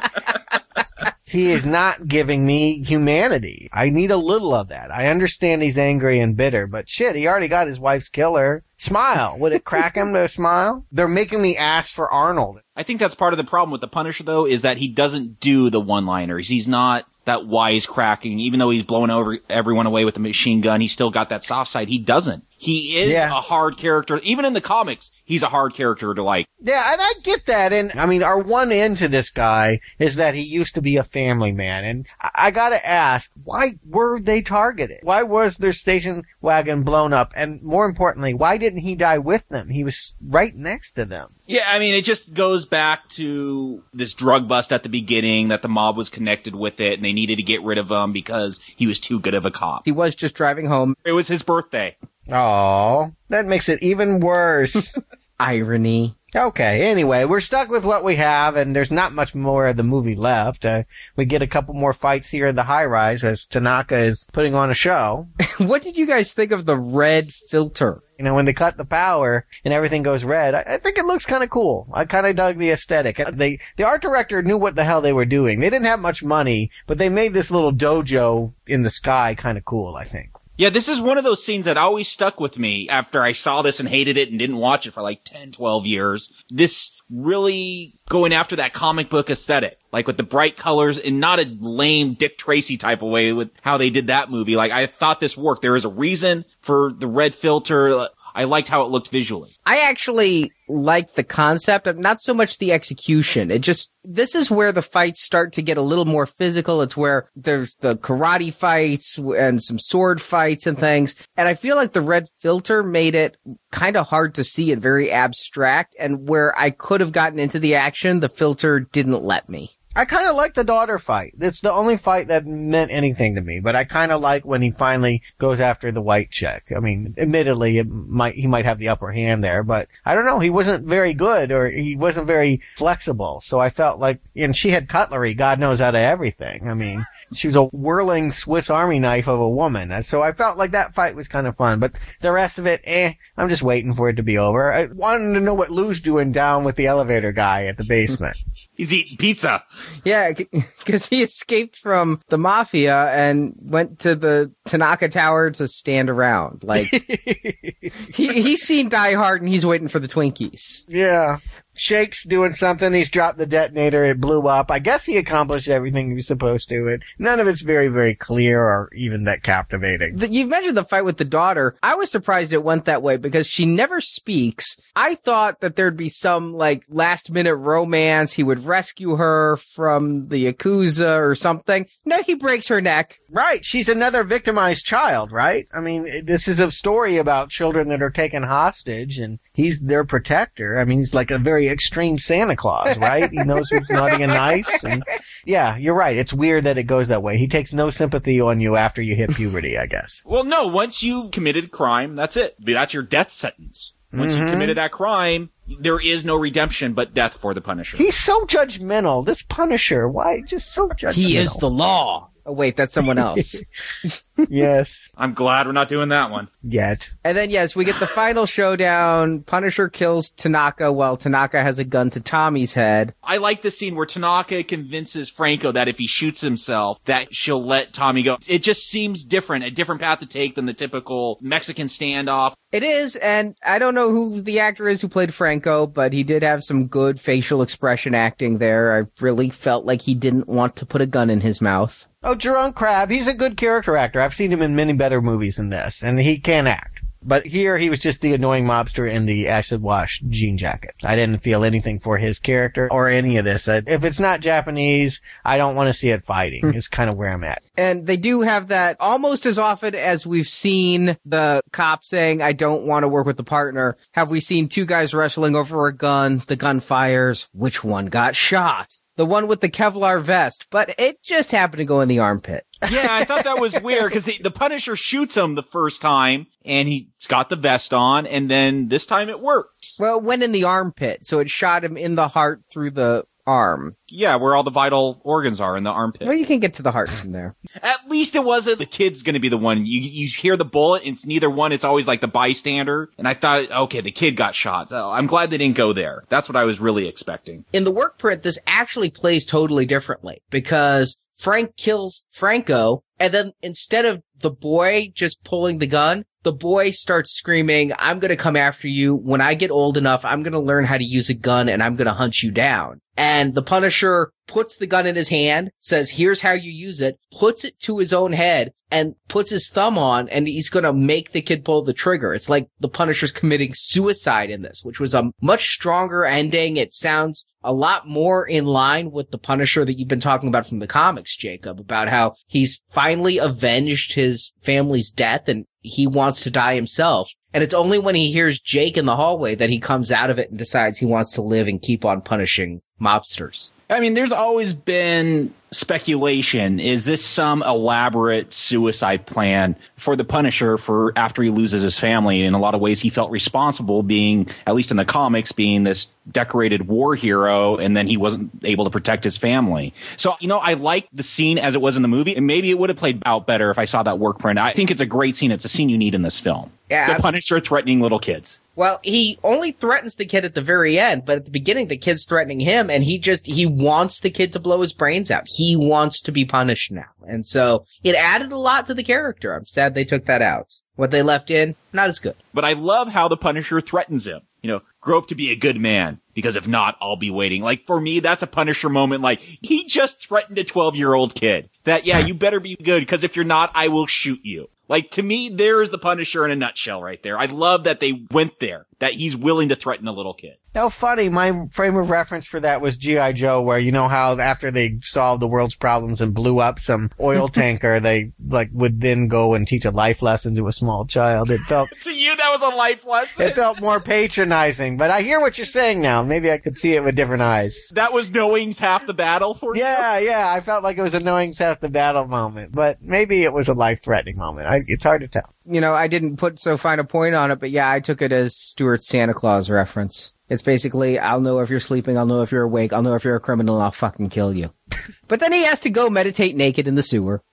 he 1.25 1.51
is 1.51 1.65
not 1.65 2.07
giving 2.07 2.45
me 2.45 2.81
humanity. 2.83 3.69
I 3.73 3.89
need 3.89 4.11
a 4.11 4.17
little 4.17 4.53
of 4.53 4.69
that. 4.69 4.89
I 4.89 5.07
understand 5.07 5.61
he's 5.61 5.77
angry 5.77 6.19
and 6.19 6.37
bitter, 6.37 6.65
but 6.65 6.87
shit, 6.89 7.15
he 7.15 7.27
already 7.27 7.47
got 7.47 7.67
his 7.67 7.79
wife's 7.79 8.09
killer. 8.09 8.63
Smile. 8.77 9.37
Would 9.39 9.53
it 9.53 9.65
crack 9.65 9.95
him 9.95 10.13
to 10.13 10.27
smile? 10.27 10.85
They're 10.91 11.07
making 11.07 11.41
me 11.41 11.57
ask 11.57 11.93
for 11.93 12.11
Arnold. 12.11 12.61
I 12.75 12.83
think 12.83 12.99
that's 12.99 13.15
part 13.15 13.33
of 13.33 13.37
the 13.37 13.43
problem 13.43 13.71
with 13.71 13.81
the 13.81 13.87
Punisher, 13.87 14.23
though, 14.23 14.45
is 14.45 14.61
that 14.61 14.77
he 14.77 14.87
doesn't 14.87 15.39
do 15.39 15.69
the 15.69 15.81
one-liners. 15.81 16.49
He's 16.49 16.67
not 16.67 17.05
that 17.25 17.41
wisecracking. 17.41 18.39
Even 18.39 18.59
though 18.59 18.69
he's 18.69 18.83
blowing 18.83 19.11
over 19.11 19.39
everyone 19.49 19.85
away 19.85 20.05
with 20.05 20.13
the 20.13 20.19
machine 20.19 20.61
gun, 20.61 20.81
he's 20.81 20.91
still 20.91 21.11
got 21.11 21.29
that 21.29 21.43
soft 21.43 21.69
side. 21.69 21.89
He 21.89 21.97
doesn't. 21.97 22.43
He 22.57 22.97
is 22.97 23.11
Yeah. 23.11 23.27
a 23.29 23.41
hard 23.41 23.77
character. 23.77 24.19
Even 24.23 24.45
in 24.45 24.53
the 24.53 24.61
comics, 24.61 25.11
he's 25.25 25.43
a 25.43 25.47
hard 25.47 25.73
character 25.73 26.13
to 26.13 26.23
like. 26.23 26.47
Yeah, 26.61 26.93
and 26.93 27.01
I 27.01 27.13
get 27.21 27.45
that. 27.47 27.73
And 27.73 27.91
I 27.95 28.05
mean, 28.05 28.23
our 28.23 28.39
one 28.39 28.71
end 28.71 28.97
to 28.99 29.07
this 29.07 29.29
guy 29.29 29.79
is 29.99 30.15
that 30.15 30.35
he 30.35 30.41
used 30.41 30.73
to 30.75 30.81
be 30.81 30.95
a 30.97 31.03
family 31.03 31.51
man. 31.51 31.83
And 31.85 32.07
I, 32.21 32.29
I 32.35 32.51
gotta 32.51 32.83
ask, 32.87 33.29
why 33.43 33.75
were 33.87 34.19
they 34.19 34.41
targeted? 34.41 34.99
Why 35.03 35.23
was 35.23 35.57
their 35.57 35.73
station 35.73 36.23
wagon 36.41 36.83
blown 36.83 37.13
up? 37.13 37.33
And 37.35 37.61
more 37.61 37.85
importantly, 37.85 38.33
why 38.33 38.57
didn't 38.57 38.79
he 38.79 38.95
die 38.95 39.17
with 39.17 39.47
them? 39.49 39.69
He 39.69 39.83
was 39.83 40.15
right 40.25 40.55
next 40.55 40.93
to 40.93 41.05
them. 41.05 41.29
Yeah, 41.47 41.65
I 41.67 41.77
mean, 41.77 41.93
it 41.93 42.03
just 42.03 42.33
goes 42.33 42.65
back 42.65 43.07
to 43.09 43.83
this 43.93 44.13
drug 44.13 44.47
bust 44.47 44.73
at 44.73 44.81
the 44.83 44.89
beginning 44.89 45.49
that 45.49 45.61
the 45.61 45.67
mob 45.69 45.97
was 45.97 46.09
connected 46.09 46.55
with 46.55 46.79
it 46.79 46.93
and 46.93 47.05
they 47.05 47.13
needed 47.13 47.35
to 47.35 47.43
get 47.43 47.61
rid 47.61 47.77
of 47.77 47.91
him 47.91 48.13
because 48.13 48.59
he 48.75 48.87
was 48.87 48.99
too 48.99 49.19
good 49.19 49.33
of 49.35 49.45
a 49.45 49.51
cop. 49.51 49.83
He 49.85 49.91
was 49.91 50.15
just 50.15 50.33
driving 50.35 50.65
home. 50.65 50.95
It 51.05 51.11
was 51.11 51.27
his 51.27 51.43
birthday. 51.43 51.95
Oh, 52.31 53.13
that 53.29 53.45
makes 53.45 53.69
it 53.69 53.83
even 53.83 54.19
worse. 54.19 54.93
Irony. 55.39 56.15
Okay, 56.35 56.89
anyway, 56.89 57.23
we're 57.23 57.39
stuck 57.39 57.69
with 57.69 57.85
what 57.85 58.03
we 58.03 58.17
have, 58.17 58.57
and 58.57 58.75
there's 58.75 58.91
not 58.91 59.13
much 59.13 59.33
more 59.33 59.67
of 59.67 59.77
the 59.77 59.83
movie 59.83 60.15
left. 60.15 60.65
Uh, 60.65 60.83
we 61.15 61.23
get 61.23 61.41
a 61.41 61.47
couple 61.47 61.73
more 61.73 61.93
fights 61.93 62.27
here 62.27 62.47
in 62.47 62.55
the 62.55 62.63
high 62.63 62.83
rise 62.83 63.23
as 63.23 63.45
Tanaka 63.45 63.95
is 63.97 64.27
putting 64.33 64.53
on 64.53 64.69
a 64.69 64.73
show. 64.73 65.27
what 65.59 65.81
did 65.81 65.95
you 65.95 66.05
guys 66.05 66.33
think 66.33 66.51
of 66.51 66.65
the 66.65 66.77
red 66.77 67.31
filter? 67.31 68.01
You 68.17 68.25
know, 68.25 68.35
when 68.35 68.43
they 68.43 68.53
cut 68.53 68.75
the 68.75 68.85
power 68.85 69.45
and 69.63 69.73
everything 69.73 70.03
goes 70.03 70.25
red, 70.25 70.55
I, 70.55 70.63
I 70.67 70.77
think 70.77 70.97
it 70.97 71.05
looks 71.05 71.25
kind 71.25 71.43
of 71.43 71.49
cool. 71.49 71.87
I 71.93 72.03
kind 72.03 72.27
of 72.27 72.35
dug 72.35 72.57
the 72.57 72.71
aesthetic. 72.71 73.17
They, 73.31 73.59
the 73.77 73.85
art 73.85 74.01
director 74.01 74.41
knew 74.41 74.57
what 74.57 74.75
the 74.75 74.83
hell 74.83 74.99
they 74.99 75.13
were 75.13 75.25
doing. 75.25 75.59
They 75.61 75.69
didn't 75.69 75.85
have 75.85 75.99
much 76.01 76.21
money, 76.21 76.69
but 76.85 76.97
they 76.97 77.07
made 77.07 77.33
this 77.33 77.51
little 77.51 77.71
dojo 77.71 78.53
in 78.67 78.83
the 78.83 78.89
sky 78.89 79.35
kind 79.35 79.57
of 79.57 79.63
cool, 79.63 79.95
I 79.95 80.03
think. 80.03 80.31
Yeah, 80.57 80.69
this 80.69 80.87
is 80.87 81.01
one 81.01 81.17
of 81.17 81.25
those 81.25 81.43
scenes 81.43 81.65
that 81.65 81.77
always 81.77 82.07
stuck 82.07 82.39
with 82.39 82.57
me 82.57 82.87
after 82.87 83.21
I 83.21 83.33
saw 83.33 83.61
this 83.61 83.81
and 83.81 83.89
hated 83.89 84.15
it 84.15 84.29
and 84.29 84.39
didn't 84.39 84.57
watch 84.57 84.87
it 84.87 84.91
for 84.91 85.01
like 85.01 85.25
10, 85.25 85.51
12 85.51 85.85
years. 85.85 86.31
This 86.49 86.91
really 87.09 87.99
going 88.07 88.31
after 88.31 88.55
that 88.55 88.73
comic 88.73 89.09
book 89.09 89.29
aesthetic, 89.29 89.77
like 89.91 90.07
with 90.07 90.15
the 90.15 90.23
bright 90.23 90.55
colors 90.55 90.97
and 90.97 91.19
not 91.19 91.39
a 91.39 91.57
lame 91.59 92.13
Dick 92.13 92.37
Tracy 92.37 92.77
type 92.77 93.01
of 93.01 93.09
way 93.09 93.33
with 93.33 93.51
how 93.63 93.77
they 93.77 93.89
did 93.89 94.07
that 94.07 94.29
movie. 94.29 94.55
Like 94.55 94.71
I 94.71 94.85
thought 94.85 95.19
this 95.19 95.35
worked. 95.35 95.61
There 95.61 95.75
is 95.75 95.85
a 95.85 95.89
reason 95.89 96.45
for 96.61 96.93
the 96.97 97.07
red 97.07 97.33
filter. 97.33 98.07
I 98.35 98.43
liked 98.43 98.67
how 98.67 98.83
it 98.83 98.91
looked 98.91 99.07
visually. 99.07 99.55
I 99.65 99.79
actually 99.79 100.51
liked 100.67 101.15
the 101.15 101.23
concept 101.23 101.87
of 101.87 101.97
not 101.97 102.19
so 102.19 102.33
much 102.33 102.57
the 102.57 102.73
execution. 102.73 103.49
It 103.49 103.59
just, 103.59 103.91
this 104.03 104.35
is 104.35 104.51
where 104.51 104.73
the 104.73 104.81
fights 104.81 105.23
start 105.23 105.53
to 105.53 105.61
get 105.61 105.77
a 105.77 105.81
little 105.81 106.03
more 106.03 106.25
physical. 106.25 106.81
It's 106.81 106.97
where 106.97 107.29
there's 107.35 107.75
the 107.75 107.95
karate 107.95 108.53
fights 108.53 109.17
and 109.17 109.63
some 109.63 109.79
sword 109.79 110.21
fights 110.21 110.67
and 110.67 110.77
things. 110.77 111.15
And 111.37 111.47
I 111.47 111.53
feel 111.53 111.77
like 111.77 111.93
the 111.93 112.01
red 112.01 112.27
filter 112.41 112.83
made 112.83 113.15
it 113.15 113.37
kind 113.71 113.95
of 113.95 114.07
hard 114.07 114.35
to 114.35 114.43
see 114.43 114.71
and 114.73 114.81
very 114.81 115.09
abstract. 115.09 115.95
And 115.97 116.27
where 116.27 116.57
I 116.59 116.71
could 116.71 116.99
have 116.99 117.13
gotten 117.13 117.39
into 117.39 117.59
the 117.59 117.75
action, 117.75 118.19
the 118.19 118.29
filter 118.29 118.81
didn't 118.81 119.23
let 119.23 119.47
me. 119.47 119.74
I 119.95 120.05
kind 120.05 120.27
of 120.27 120.35
like 120.35 120.53
the 120.53 120.63
daughter 120.63 120.99
fight. 120.99 121.35
It's 121.39 121.61
the 121.61 121.71
only 121.71 121.95
fight 121.95 122.27
that 122.27 122.45
meant 122.45 122.91
anything 122.91 123.35
to 123.35 123.41
me, 123.41 123.61
but 123.61 123.75
I 123.75 123.85
kind 123.85 124.11
of 124.11 124.19
like 124.19 124.45
when 124.45 124.61
he 124.61 124.71
finally 124.71 125.21
goes 125.39 125.59
after 125.59 125.91
the 125.91 126.01
white 126.01 126.31
chick. 126.31 126.73
I 126.75 126.79
mean, 126.79 127.15
admittedly, 127.17 127.77
it 127.77 127.87
might, 127.87 128.35
he 128.35 128.47
might 128.47 128.65
have 128.65 128.77
the 128.77 128.89
upper 128.89 129.11
hand 129.11 129.43
there, 129.43 129.63
but 129.63 129.87
I 130.05 130.13
don't 130.13 130.25
know. 130.25 130.39
He 130.39 130.49
wasn't 130.49 130.85
very 130.85 131.13
good 131.13 131.51
or 131.51 131.69
he 131.69 131.95
wasn't 131.95 132.27
very 132.27 132.61
flexible. 132.75 133.41
So 133.41 133.59
I 133.59 133.69
felt 133.69 133.99
like, 133.99 134.19
and 134.35 134.55
she 134.55 134.71
had 134.71 134.89
cutlery, 134.89 135.33
God 135.33 135.59
knows 135.59 135.79
out 135.79 135.95
of 135.95 136.01
everything. 136.01 136.67
I 136.67 136.73
mean, 136.73 137.05
she 137.35 137.47
was 137.47 137.55
a 137.55 137.63
whirling 137.65 138.31
Swiss 138.31 138.69
Army 138.69 138.99
knife 138.99 139.27
of 139.27 139.39
a 139.39 139.49
woman. 139.49 140.03
So 140.03 140.21
I 140.21 140.31
felt 140.31 140.57
like 140.57 140.71
that 140.71 140.95
fight 140.95 141.15
was 141.15 141.27
kind 141.27 141.47
of 141.47 141.57
fun, 141.57 141.79
but 141.79 141.93
the 142.21 142.31
rest 142.31 142.57
of 142.57 142.65
it, 142.65 142.81
eh, 142.83 143.13
I'm 143.37 143.49
just 143.49 143.61
waiting 143.61 143.93
for 143.93 144.09
it 144.09 144.15
to 144.15 144.23
be 144.23 144.37
over. 144.37 144.71
I 144.71 144.85
wanted 144.85 145.33
to 145.33 145.39
know 145.41 145.53
what 145.53 145.69
Lou's 145.69 146.01
doing 146.01 146.31
down 146.31 146.63
with 146.63 146.75
the 146.75 146.87
elevator 146.87 147.31
guy 147.31 147.65
at 147.65 147.77
the 147.77 147.83
basement. 147.83 148.37
He's 148.75 148.93
eating 148.93 149.17
pizza. 149.17 149.63
Yeah, 150.03 150.33
because 150.79 151.07
he 151.07 151.23
escaped 151.23 151.77
from 151.77 152.21
the 152.27 152.37
mafia 152.37 153.09
and 153.11 153.53
went 153.57 153.99
to 153.99 154.15
the 154.15 154.51
Tanaka 154.65 155.07
Tower 155.07 155.51
to 155.51 155.67
stand 155.67 156.09
around. 156.09 156.63
Like 156.63 156.87
he 158.13 158.41
he's 158.41 158.61
seen 158.61 158.89
Die 158.89 159.13
Hard 159.13 159.41
and 159.41 159.49
he's 159.49 159.65
waiting 159.65 159.87
for 159.87 159.99
the 159.99 160.09
Twinkies. 160.09 160.83
Yeah. 160.87 161.37
Shake's 161.77 162.25
doing 162.25 162.51
something. 162.51 162.93
He's 162.93 163.09
dropped 163.09 163.37
the 163.37 163.45
detonator. 163.45 164.03
It 164.05 164.21
blew 164.21 164.47
up. 164.47 164.71
I 164.71 164.79
guess 164.79 165.05
he 165.05 165.17
accomplished 165.17 165.69
everything 165.69 166.09
he 166.09 166.15
was 166.15 166.27
supposed 166.27 166.69
to. 166.69 166.87
It 166.87 167.03
none 167.19 167.39
of 167.39 167.47
it's 167.47 167.61
very, 167.61 167.87
very 167.87 168.15
clear 168.15 168.63
or 168.63 168.89
even 168.93 169.25
that 169.25 169.43
captivating. 169.43 170.17
The, 170.17 170.29
you 170.29 170.45
mentioned 170.45 170.77
the 170.77 170.83
fight 170.83 171.05
with 171.05 171.17
the 171.17 171.25
daughter. 171.25 171.75
I 171.83 171.95
was 171.95 172.11
surprised 172.11 172.53
it 172.53 172.63
went 172.63 172.85
that 172.85 173.01
way 173.03 173.17
because 173.17 173.47
she 173.47 173.65
never 173.65 174.01
speaks. 174.01 174.77
I 174.95 175.15
thought 175.15 175.59
that 175.61 175.75
there'd 175.75 175.97
be 175.97 176.09
some 176.09 176.53
like 176.53 176.83
last 176.89 177.31
minute 177.31 177.55
romance. 177.55 178.33
He 178.33 178.43
would 178.43 178.65
rescue 178.65 179.15
her 179.15 179.57
from 179.57 180.29
the 180.29 180.51
Yakuza 180.51 181.19
or 181.19 181.35
something. 181.35 181.87
No, 182.05 182.21
he 182.23 182.35
breaks 182.35 182.67
her 182.69 182.81
neck. 182.81 183.19
Right. 183.29 183.65
She's 183.65 183.89
another 183.89 184.23
victimized 184.23 184.85
child, 184.85 185.31
right? 185.31 185.67
I 185.73 185.81
mean, 185.81 186.25
this 186.25 186.47
is 186.47 186.59
a 186.59 186.71
story 186.71 187.17
about 187.17 187.49
children 187.49 187.89
that 187.89 188.01
are 188.01 188.09
taken 188.09 188.43
hostage 188.43 189.19
and 189.19 189.39
he's 189.55 189.79
their 189.79 190.03
protector. 190.03 190.77
I 190.77 190.85
mean, 190.85 190.99
he's 190.99 191.13
like 191.13 191.31
a 191.31 191.37
very 191.39 191.67
extreme 191.67 192.17
Santa 192.19 192.55
Claus, 192.55 192.97
right? 192.97 193.29
he 193.31 193.37
knows 193.43 193.67
who's 193.69 193.89
naughty 193.89 194.21
and 194.23 194.31
nice. 194.31 194.83
And 194.83 195.03
yeah, 195.45 195.75
you're 195.77 195.95
right. 195.95 196.15
It's 196.15 196.33
weird 196.33 196.65
that 196.65 196.77
it 196.77 196.83
goes 196.83 197.07
that 197.07 197.23
way. 197.23 197.37
He 197.37 197.47
takes 197.47 197.73
no 197.73 197.89
sympathy 197.89 198.39
on 198.41 198.59
you 198.61 198.75
after 198.75 199.01
you 199.01 199.15
hit 199.15 199.31
puberty, 199.31 199.77
I 199.77 199.85
guess. 199.87 200.21
Well, 200.25 200.43
no, 200.43 200.67
once 200.67 201.01
you've 201.01 201.31
committed 201.31 201.71
crime, 201.71 202.15
that's 202.15 202.37
it. 202.37 202.55
That's 202.59 202.93
your 202.93 203.03
death 203.03 203.31
sentence. 203.31 203.93
Once 204.13 204.33
Mhm. 204.35 204.45
you 204.45 204.51
committed 204.51 204.77
that 204.77 204.91
crime, 204.91 205.49
there 205.81 205.99
is 205.99 206.23
no 206.23 206.35
redemption 206.37 206.93
but 206.93 207.13
death 207.13 207.35
for 207.35 207.53
the 207.53 207.59
Punisher. 207.59 207.97
He's 207.97 208.15
so 208.15 208.45
judgmental. 208.45 209.25
This 209.25 209.41
Punisher, 209.41 210.07
why? 210.07 210.41
Just 210.41 210.73
so 210.73 210.87
judgmental. 210.89 211.13
He 211.13 211.37
is 211.37 211.53
the 211.55 211.69
law. 211.69 212.29
Oh 212.45 212.53
wait, 212.53 212.75
that's 212.75 212.93
someone 212.93 213.17
else. 213.17 213.55
yes. 214.49 215.09
I'm 215.17 215.33
glad 215.33 215.65
we're 215.65 215.71
not 215.71 215.87
doing 215.87 216.09
that 216.09 216.29
one. 216.29 216.49
Yet. 216.61 217.09
And 217.23 217.35
then 217.35 217.49
yes, 217.49 217.75
we 217.75 217.85
get 217.85 217.99
the 217.99 218.07
final 218.07 218.45
showdown. 218.45 219.41
Punisher 219.41 219.89
kills 219.89 220.29
Tanaka 220.29 220.91
while 220.91 221.17
Tanaka 221.17 221.63
has 221.63 221.79
a 221.79 221.83
gun 221.83 222.09
to 222.11 222.21
Tommy's 222.21 222.73
head. 222.73 223.13
I 223.23 223.37
like 223.37 223.61
the 223.61 223.71
scene 223.71 223.95
where 223.95 224.05
Tanaka 224.05 224.63
convinces 224.63 225.29
Franco 225.29 225.71
that 225.71 225.87
if 225.87 225.97
he 225.97 226.05
shoots 226.05 226.41
himself, 226.41 226.99
that 227.05 227.33
she'll 227.33 227.63
let 227.63 227.93
Tommy 227.93 228.21
go. 228.23 228.37
It 228.47 228.61
just 228.61 228.87
seems 228.87 229.23
different, 229.23 229.63
a 229.63 229.71
different 229.71 230.01
path 230.01 230.19
to 230.19 230.25
take 230.25 230.55
than 230.55 230.65
the 230.65 230.73
typical 230.73 231.39
Mexican 231.41 231.87
standoff. 231.87 232.53
It 232.71 232.83
is, 232.83 233.15
and 233.15 233.55
I 233.65 233.79
don't 233.79 233.95
know 233.95 234.11
who 234.11 234.41
the 234.41 234.59
actor 234.59 234.89
is 234.89 235.01
who 235.01 235.07
played 235.07 235.33
Franco, 235.33 235.87
but 235.87 236.11
he 236.11 236.23
did 236.23 236.43
have 236.43 236.63
some 236.63 236.87
good 236.87 237.19
facial 237.19 237.61
expression 237.61 238.13
acting 238.13 238.57
there. 238.57 238.97
I 238.97 239.23
really 239.23 239.49
felt 239.49 239.85
like 239.85 240.01
he 240.01 240.13
didn't 240.13 240.49
want 240.49 240.75
to 240.75 240.85
put 240.85 241.01
a 241.01 241.05
gun 241.05 241.29
in 241.29 241.41
his 241.41 241.61
mouth. 241.61 242.05
Oh, 242.25 242.35
Jeroen 242.35 242.73
Krabbé, 242.73 243.11
he's 243.11 243.27
a 243.27 243.33
good 243.35 243.55
character 243.55 243.95
actor. 243.95 244.19
I've 244.19 244.33
seen 244.33 244.51
him 244.51 244.63
in 244.63 244.75
many 244.75 244.93
better 244.93 245.21
movies 245.21 245.57
than 245.57 245.69
this, 245.69 246.01
and 246.01 246.19
he 246.19 246.39
can 246.39 246.65
act. 246.65 247.01
But 247.27 247.45
here 247.45 247.77
he 247.77 247.89
was 247.89 247.99
just 247.99 248.21
the 248.21 248.33
annoying 248.33 248.65
mobster 248.65 249.11
in 249.11 249.25
the 249.25 249.47
acid 249.47 249.81
wash 249.81 250.21
jean 250.29 250.57
jacket. 250.59 250.93
I 251.03 251.15
didn't 251.15 251.39
feel 251.43 251.63
anything 251.63 251.97
for 251.99 252.17
his 252.19 252.37
character 252.39 252.87
or 252.91 253.09
any 253.09 253.37
of 253.37 253.45
this. 253.45 253.67
Uh, 253.67 253.81
If 253.87 254.03
it's 254.03 254.19
not 254.19 254.41
Japanese, 254.41 255.21
I 255.43 255.57
don't 255.57 255.75
want 255.75 255.87
to 255.87 255.93
see 255.93 256.09
it 256.09 256.23
fighting. 256.23 256.73
is 256.75 256.87
kind 256.87 257.09
of 257.09 257.15
where 257.17 257.29
I'm 257.31 257.43
at. 257.43 257.63
And 257.77 258.05
they 258.05 258.17
do 258.17 258.41
have 258.41 258.67
that 258.67 258.97
almost 258.99 259.45
as 259.47 259.57
often 259.57 259.95
as 259.95 260.27
we've 260.27 260.47
seen 260.47 261.17
the 261.25 261.61
cop 261.71 262.03
saying, 262.03 262.43
I 262.43 262.53
don't 262.53 262.85
want 262.85 263.03
to 263.03 263.07
work 263.07 263.25
with 263.25 263.37
the 263.37 263.43
partner. 263.43 263.97
Have 264.13 264.29
we 264.29 264.39
seen 264.39 264.67
two 264.67 264.85
guys 264.85 265.13
wrestling 265.13 265.55
over 265.55 265.87
a 265.87 265.95
gun? 265.95 266.43
The 266.45 266.55
gun 266.55 266.79
fires. 266.79 267.49
Which 267.53 267.83
one 267.83 268.05
got 268.07 268.35
shot? 268.35 268.97
The 269.17 269.25
one 269.25 269.47
with 269.47 269.61
the 269.61 269.69
Kevlar 269.69 270.21
vest, 270.21 270.67
but 270.69 270.93
it 270.97 271.23
just 271.23 271.51
happened 271.51 271.79
to 271.79 271.85
go 271.85 272.01
in 272.01 272.07
the 272.07 272.19
armpit. 272.19 272.65
Yeah, 272.91 273.07
I 273.09 273.23
thought 273.23 273.45
that 273.45 273.59
was 273.59 273.81
weird 273.81 274.09
because 274.09 274.25
the, 274.25 274.37
the 274.37 274.51
Punisher 274.51 274.95
shoots 274.95 275.35
him 275.35 275.55
the 275.55 275.63
first 275.63 276.03
time 276.03 276.45
and 276.63 276.87
he's 276.87 277.07
got 277.27 277.49
the 277.49 277.55
vest 277.55 277.95
on 277.95 278.27
and 278.27 278.47
then 278.47 278.89
this 278.89 279.07
time 279.07 279.27
it 279.27 279.39
worked. 279.39 279.93
Well, 279.97 280.17
it 280.19 280.23
went 280.23 280.43
in 280.43 280.51
the 280.51 280.65
armpit, 280.65 281.25
so 281.25 281.39
it 281.39 281.49
shot 281.49 281.83
him 281.83 281.97
in 281.97 282.13
the 282.13 282.27
heart 282.27 282.61
through 282.71 282.91
the 282.91 283.25
arm. 283.47 283.95
Yeah, 284.07 284.35
where 284.35 284.55
all 284.55 284.63
the 284.63 284.71
vital 284.71 285.21
organs 285.23 285.61
are 285.61 285.77
in 285.77 285.83
the 285.83 285.91
armpit. 285.91 286.27
Well, 286.27 286.37
you 286.37 286.45
can 286.45 286.59
get 286.59 286.75
to 286.75 286.83
the 286.83 286.91
heart 286.91 287.09
from 287.09 287.31
there. 287.31 287.55
At 287.81 288.09
least 288.09 288.35
it 288.35 288.43
wasn't 288.43 288.79
the 288.79 288.85
kid's 288.85 289.23
gonna 289.23 289.39
be 289.39 289.49
the 289.49 289.57
one. 289.57 289.85
You 289.85 290.01
you 290.01 290.27
hear 290.27 290.57
the 290.57 290.65
bullet, 290.65 291.03
it's 291.05 291.25
neither 291.25 291.49
one, 291.49 291.71
it's 291.71 291.85
always 291.85 292.07
like 292.07 292.21
the 292.21 292.27
bystander. 292.27 293.09
And 293.17 293.27
I 293.27 293.33
thought, 293.33 293.71
okay, 293.71 294.01
the 294.01 294.11
kid 294.11 294.35
got 294.35 294.55
shot. 294.55 294.89
So 294.89 295.09
I'm 295.09 295.27
glad 295.27 295.51
they 295.51 295.57
didn't 295.57 295.77
go 295.77 295.93
there. 295.93 296.23
That's 296.29 296.49
what 296.49 296.55
I 296.55 296.63
was 296.63 296.79
really 296.79 297.07
expecting. 297.07 297.65
In 297.73 297.83
the 297.83 297.91
work 297.91 298.17
print, 298.17 298.43
this 298.43 298.59
actually 298.67 299.09
plays 299.09 299.45
totally 299.45 299.85
differently 299.85 300.41
because 300.49 301.19
Frank 301.37 301.75
kills 301.75 302.27
Franco, 302.31 303.03
and 303.19 303.33
then 303.33 303.51
instead 303.61 304.05
of 304.05 304.21
the 304.39 304.51
boy 304.51 305.11
just 305.13 305.43
pulling 305.43 305.79
the 305.79 305.87
gun, 305.87 306.25
the 306.45 306.53
boy 306.53 306.91
starts 306.91 307.31
screaming, 307.31 307.91
I'm 307.97 308.19
gonna 308.19 308.35
come 308.35 308.55
after 308.55 308.87
you. 308.87 309.15
When 309.15 309.41
I 309.41 309.55
get 309.55 309.71
old 309.71 309.97
enough, 309.97 310.23
I'm 310.23 310.43
gonna 310.43 310.59
learn 310.61 310.85
how 310.85 310.97
to 310.97 311.03
use 311.03 311.27
a 311.27 311.33
gun 311.33 311.67
and 311.67 311.81
I'm 311.81 311.95
gonna 311.95 312.13
hunt 312.13 312.43
you 312.43 312.51
down. 312.51 313.01
And 313.17 313.55
the 313.55 313.63
Punisher 313.63 314.31
puts 314.47 314.77
the 314.77 314.85
gun 314.85 315.07
in 315.07 315.15
his 315.15 315.29
hand, 315.29 315.71
says, 315.79 316.11
here's 316.11 316.41
how 316.41 316.51
you 316.51 316.71
use 316.71 317.01
it, 317.01 317.17
puts 317.31 317.65
it 317.65 317.79
to 317.79 317.97
his 317.97 318.13
own 318.13 318.33
head, 318.33 318.73
and 318.91 319.15
puts 319.27 319.49
his 319.49 319.69
thumb 319.69 319.97
on, 319.97 320.29
and 320.29 320.47
he's 320.47 320.69
gonna 320.69 320.93
make 320.93 321.31
the 321.31 321.41
kid 321.41 321.65
pull 321.65 321.83
the 321.83 321.93
trigger. 321.93 322.35
It's 322.35 322.49
like 322.49 322.67
the 322.79 322.89
Punisher's 322.89 323.31
committing 323.31 323.71
suicide 323.73 324.51
in 324.51 324.61
this, 324.61 324.81
which 324.83 324.99
was 324.99 325.15
a 325.15 325.31
much 325.41 325.69
stronger 325.69 326.25
ending. 326.25 326.77
It 326.77 326.93
sounds 326.93 327.47
a 327.63 327.73
lot 327.73 328.07
more 328.07 328.45
in 328.45 328.65
line 328.65 329.09
with 329.09 329.31
the 329.31 329.39
Punisher 329.39 329.83
that 329.83 329.95
you've 329.95 330.07
been 330.07 330.19
talking 330.19 330.49
about 330.49 330.67
from 330.67 330.77
the 330.77 330.87
comics, 330.87 331.35
Jacob, 331.35 331.79
about 331.79 332.09
how 332.09 332.35
he's 332.45 332.83
finally 332.91 333.39
avenged 333.39 334.13
his 334.13 334.53
family's 334.61 335.11
death 335.11 335.49
and 335.49 335.65
he 335.85 336.07
wants 336.07 336.41
to 336.41 336.49
die 336.49 336.75
himself. 336.75 337.29
And 337.53 337.63
it's 337.63 337.73
only 337.73 337.99
when 337.99 338.15
he 338.15 338.31
hears 338.31 338.59
Jake 338.59 338.97
in 338.97 339.05
the 339.05 339.15
hallway 339.15 339.55
that 339.55 339.69
he 339.69 339.79
comes 339.79 340.11
out 340.11 340.29
of 340.29 340.39
it 340.39 340.49
and 340.49 340.57
decides 340.57 340.97
he 340.97 341.05
wants 341.05 341.31
to 341.33 341.41
live 341.41 341.67
and 341.67 341.81
keep 341.81 342.03
on 342.03 342.21
punishing 342.21 342.81
mobsters. 342.99 343.69
I 343.89 343.99
mean, 343.99 344.15
there's 344.15 344.31
always 344.31 344.73
been 344.73 345.53
speculation. 345.71 346.79
Is 346.79 347.05
this 347.05 347.23
some 347.23 347.61
elaborate 347.63 348.51
suicide 348.51 349.25
plan 349.25 349.75
for 349.97 350.15
the 350.15 350.23
Punisher 350.23 350.77
for 350.77 351.13
after 351.15 351.43
he 351.43 351.49
loses 351.49 351.83
his 351.83 351.99
family? 351.99 352.41
In 352.41 352.53
a 352.53 352.59
lot 352.59 352.73
of 352.73 352.81
ways, 352.81 352.99
he 352.99 353.09
felt 353.09 353.29
responsible 353.29 354.01
being, 354.01 354.47
at 354.65 354.73
least 354.73 354.89
in 354.89 354.97
the 354.97 355.05
comics, 355.05 355.51
being 355.51 355.83
this 355.83 356.07
decorated 356.31 356.87
war 356.87 357.13
hero, 357.13 357.77
and 357.77 357.95
then 357.95 358.07
he 358.07 358.17
wasn't 358.17 358.49
able 358.63 358.85
to 358.85 358.89
protect 358.89 359.23
his 359.23 359.37
family. 359.37 359.93
So, 360.17 360.35
you 360.39 360.47
know, 360.47 360.57
I 360.57 360.73
like 360.73 361.07
the 361.13 361.23
scene 361.23 361.59
as 361.59 361.75
it 361.75 361.81
was 361.81 361.95
in 361.95 362.01
the 362.01 362.07
movie, 362.07 362.35
and 362.35 362.47
maybe 362.47 362.71
it 362.71 362.79
would 362.79 362.89
have 362.89 362.97
played 362.97 363.21
out 363.25 363.45
better 363.45 363.69
if 363.69 363.77
I 363.77 363.85
saw 363.85 364.01
that 364.03 364.17
work 364.17 364.39
print. 364.39 364.57
I 364.57 364.73
think 364.73 364.89
it's 364.89 365.01
a 365.01 365.05
great 365.05 365.35
scene. 365.35 365.51
It's 365.51 365.65
a 365.65 365.69
scene 365.69 365.89
you 365.89 365.97
need 365.97 366.15
in 366.15 366.23
this 366.23 366.39
film. 366.39 366.71
Yeah, 366.89 367.15
the 367.15 367.21
Punisher 367.21 367.59
threatening 367.59 367.99
little 368.01 368.19
kids. 368.19 368.59
Well, 368.75 368.99
he 369.03 369.39
only 369.43 369.71
threatens 369.71 370.15
the 370.15 370.25
kid 370.25 370.43
at 370.43 370.53
the 370.53 370.61
very 370.61 370.99
end, 370.99 371.25
but 371.25 371.37
at 371.37 371.45
the 371.45 371.51
beginning, 371.51 371.87
the 371.87 371.97
kid's 371.97 372.25
threatening 372.25 372.59
him, 372.59 372.89
and 372.89 373.03
he 373.03 373.17
just, 373.17 373.45
he 373.45 373.65
wants 373.65 374.19
the 374.19 374.29
kid 374.29 374.51
to 374.53 374.59
blow 374.59 374.81
his 374.81 374.93
brains 374.93 375.31
out. 375.31 375.47
He 375.47 375.75
wants 375.77 376.21
to 376.21 376.31
be 376.31 376.45
punished 376.45 376.91
now. 376.91 377.05
And 377.27 377.45
so, 377.45 377.85
it 378.03 378.15
added 378.15 378.51
a 378.51 378.57
lot 378.57 378.87
to 378.87 378.93
the 378.93 379.03
character. 379.03 379.53
I'm 379.53 379.65
sad 379.65 379.95
they 379.95 380.03
took 380.03 380.25
that 380.25 380.41
out. 380.41 380.73
What 380.95 381.11
they 381.11 381.21
left 381.21 381.49
in, 381.49 381.75
not 381.91 382.09
as 382.09 382.19
good. 382.19 382.35
But 382.53 382.63
I 382.63 382.73
love 382.73 383.09
how 383.09 383.27
the 383.27 383.37
Punisher 383.37 383.81
threatens 383.81 384.27
him. 384.27 384.41
You 384.61 384.71
know, 384.71 384.81
grow 384.99 385.19
up 385.19 385.27
to 385.27 385.35
be 385.35 385.51
a 385.51 385.55
good 385.55 385.79
man, 385.79 386.19
because 386.33 386.55
if 386.55 386.67
not, 386.67 386.97
I'll 386.99 387.17
be 387.17 387.29
waiting. 387.29 387.61
Like, 387.61 387.85
for 387.85 388.01
me, 388.01 388.19
that's 388.19 388.41
a 388.41 388.47
Punisher 388.47 388.89
moment. 388.89 389.21
Like, 389.21 389.39
he 389.39 389.85
just 389.85 390.27
threatened 390.27 390.57
a 390.57 390.63
12 390.63 390.95
year 390.95 391.13
old 391.13 391.35
kid 391.35 391.69
that, 391.83 392.05
yeah, 392.05 392.19
you 392.19 392.33
better 392.33 392.59
be 392.59 392.75
good, 392.75 393.01
because 393.01 393.23
if 393.23 393.35
you're 393.35 393.45
not, 393.45 393.71
I 393.75 393.89
will 393.89 394.07
shoot 394.07 394.39
you. 394.43 394.69
Like 394.87 395.09
to 395.11 395.23
me, 395.23 395.49
there's 395.49 395.89
the 395.89 395.97
Punisher 395.97 396.45
in 396.45 396.51
a 396.51 396.55
nutshell 396.55 397.01
right 397.01 397.21
there. 397.23 397.37
I 397.37 397.45
love 397.45 397.85
that 397.85 397.99
they 397.99 398.25
went 398.31 398.59
there, 398.59 398.85
that 398.99 399.13
he's 399.13 399.35
willing 399.35 399.69
to 399.69 399.75
threaten 399.75 400.07
a 400.07 400.11
little 400.11 400.33
kid. 400.33 400.57
How 400.75 400.89
funny. 400.89 401.29
My 401.29 401.67
frame 401.71 401.95
of 401.95 402.09
reference 402.09 402.45
for 402.45 402.59
that 402.59 402.81
was 402.81 402.97
G.I. 402.97 403.31
Joe, 403.31 403.61
where 403.61 403.79
you 403.79 403.93
know 403.93 404.09
how 404.09 404.37
after 404.37 404.71
they 404.71 404.99
solved 405.01 405.41
the 405.41 405.47
world's 405.47 405.73
problems 405.73 406.19
and 406.19 406.33
blew 406.33 406.59
up 406.59 406.81
some 406.81 407.11
oil 407.17 407.47
tanker, 407.49 408.01
they 408.01 408.33
like 408.45 408.71
would 408.73 408.99
then 408.99 409.29
go 409.29 409.53
and 409.53 409.65
teach 409.65 409.85
a 409.85 409.91
life 409.91 410.21
lesson 410.21 410.53
to 410.57 410.67
a 410.67 410.73
small 410.73 411.05
child. 411.05 411.49
It 411.49 411.61
felt 411.61 411.89
to 412.01 412.13
you 412.13 412.35
that 412.35 412.49
was 412.51 412.61
a 412.61 412.75
life 412.75 413.05
lesson. 413.05 413.47
It 413.47 413.55
felt 413.55 413.79
more 413.79 414.01
patronizing, 414.01 414.97
but 414.97 415.11
I 415.11 415.21
hear 415.21 415.39
what 415.39 415.57
you're 415.57 415.65
saying 415.65 416.01
now. 416.01 416.23
Maybe 416.23 416.51
I 416.51 416.57
could 416.57 416.75
see 416.75 416.93
it 416.93 417.05
with 417.05 417.15
different 417.15 417.41
eyes. 417.41 417.89
That 417.93 418.11
was 418.11 418.29
knowing's 418.29 418.77
half 418.77 419.07
the 419.07 419.13
battle 419.13 419.53
for 419.53 419.77
yeah, 419.77 420.17
you. 420.17 420.25
Yeah, 420.25 420.39
yeah. 420.39 420.51
I 420.51 420.59
felt 420.59 420.83
like 420.83 420.97
it 420.97 421.03
was 421.03 421.13
a 421.13 421.21
knowing's 421.21 421.57
half 421.57 421.79
the 421.79 421.87
battle 421.87 422.27
moment, 422.27 422.73
but 422.73 423.01
maybe 423.01 423.43
it 423.43 423.53
was 423.53 423.69
a 423.69 423.73
life 423.73 424.03
threatening 424.03 424.35
moment. 424.35 424.67
I, 424.67 424.81
it's 424.87 425.05
hard 425.05 425.21
to 425.21 425.29
tell. 425.29 425.55
You 425.65 425.79
know, 425.79 425.93
I 425.93 426.09
didn't 426.09 426.35
put 426.35 426.59
so 426.59 426.75
fine 426.75 426.99
a 426.99 427.05
point 427.05 427.33
on 427.33 427.49
it, 427.49 427.61
but 427.61 427.71
yeah, 427.71 427.89
I 427.89 428.01
took 428.01 428.21
it 428.21 428.33
as 428.33 428.57
Stuart's 428.57 429.07
Santa 429.07 429.33
Claus 429.33 429.69
reference. 429.69 430.34
It's 430.49 430.61
basically, 430.61 431.17
I'll 431.17 431.41
know 431.41 431.59
if 431.59 431.69
you're 431.69 431.79
sleeping, 431.79 432.17
I'll 432.17 432.25
know 432.25 432.41
if 432.41 432.51
you're 432.51 432.63
awake, 432.63 432.93
I'll 432.93 433.01
know 433.01 433.15
if 433.15 433.23
you're 433.23 433.35
a 433.35 433.41
criminal, 433.41 433.81
I'll 433.81 433.91
fucking 433.91 434.29
kill 434.29 434.53
you. 434.53 434.71
but 435.27 435.39
then 435.39 435.51
he 435.51 435.63
has 435.63 435.79
to 435.81 435.89
go 435.89 436.09
meditate 436.09 436.55
naked 436.55 436.87
in 436.87 436.95
the 436.95 437.03
sewer. 437.03 437.43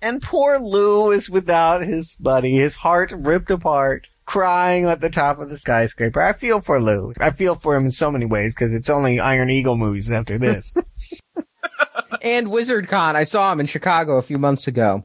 And 0.00 0.22
poor 0.22 0.58
Lou 0.58 1.10
is 1.10 1.28
without 1.28 1.82
his 1.82 2.14
buddy, 2.20 2.54
his 2.54 2.76
heart 2.76 3.12
ripped 3.12 3.50
apart, 3.50 4.08
crying 4.26 4.84
at 4.84 5.00
the 5.00 5.10
top 5.10 5.38
of 5.38 5.50
the 5.50 5.58
skyscraper. 5.58 6.22
I 6.22 6.34
feel 6.34 6.60
for 6.60 6.80
Lou. 6.80 7.14
I 7.20 7.30
feel 7.30 7.56
for 7.56 7.74
him 7.74 7.86
in 7.86 7.90
so 7.90 8.10
many 8.10 8.26
ways 8.26 8.54
because 8.54 8.72
it's 8.72 8.90
only 8.90 9.18
Iron 9.18 9.50
Eagle 9.50 9.76
movies 9.76 10.10
after 10.10 10.38
this. 10.38 10.74
and 12.22 12.50
Wizard 12.50 12.88
Con. 12.88 13.16
I 13.16 13.24
saw 13.24 13.52
him 13.52 13.60
in 13.60 13.66
Chicago 13.66 14.16
a 14.16 14.22
few 14.22 14.38
months 14.38 14.66
ago. 14.66 15.04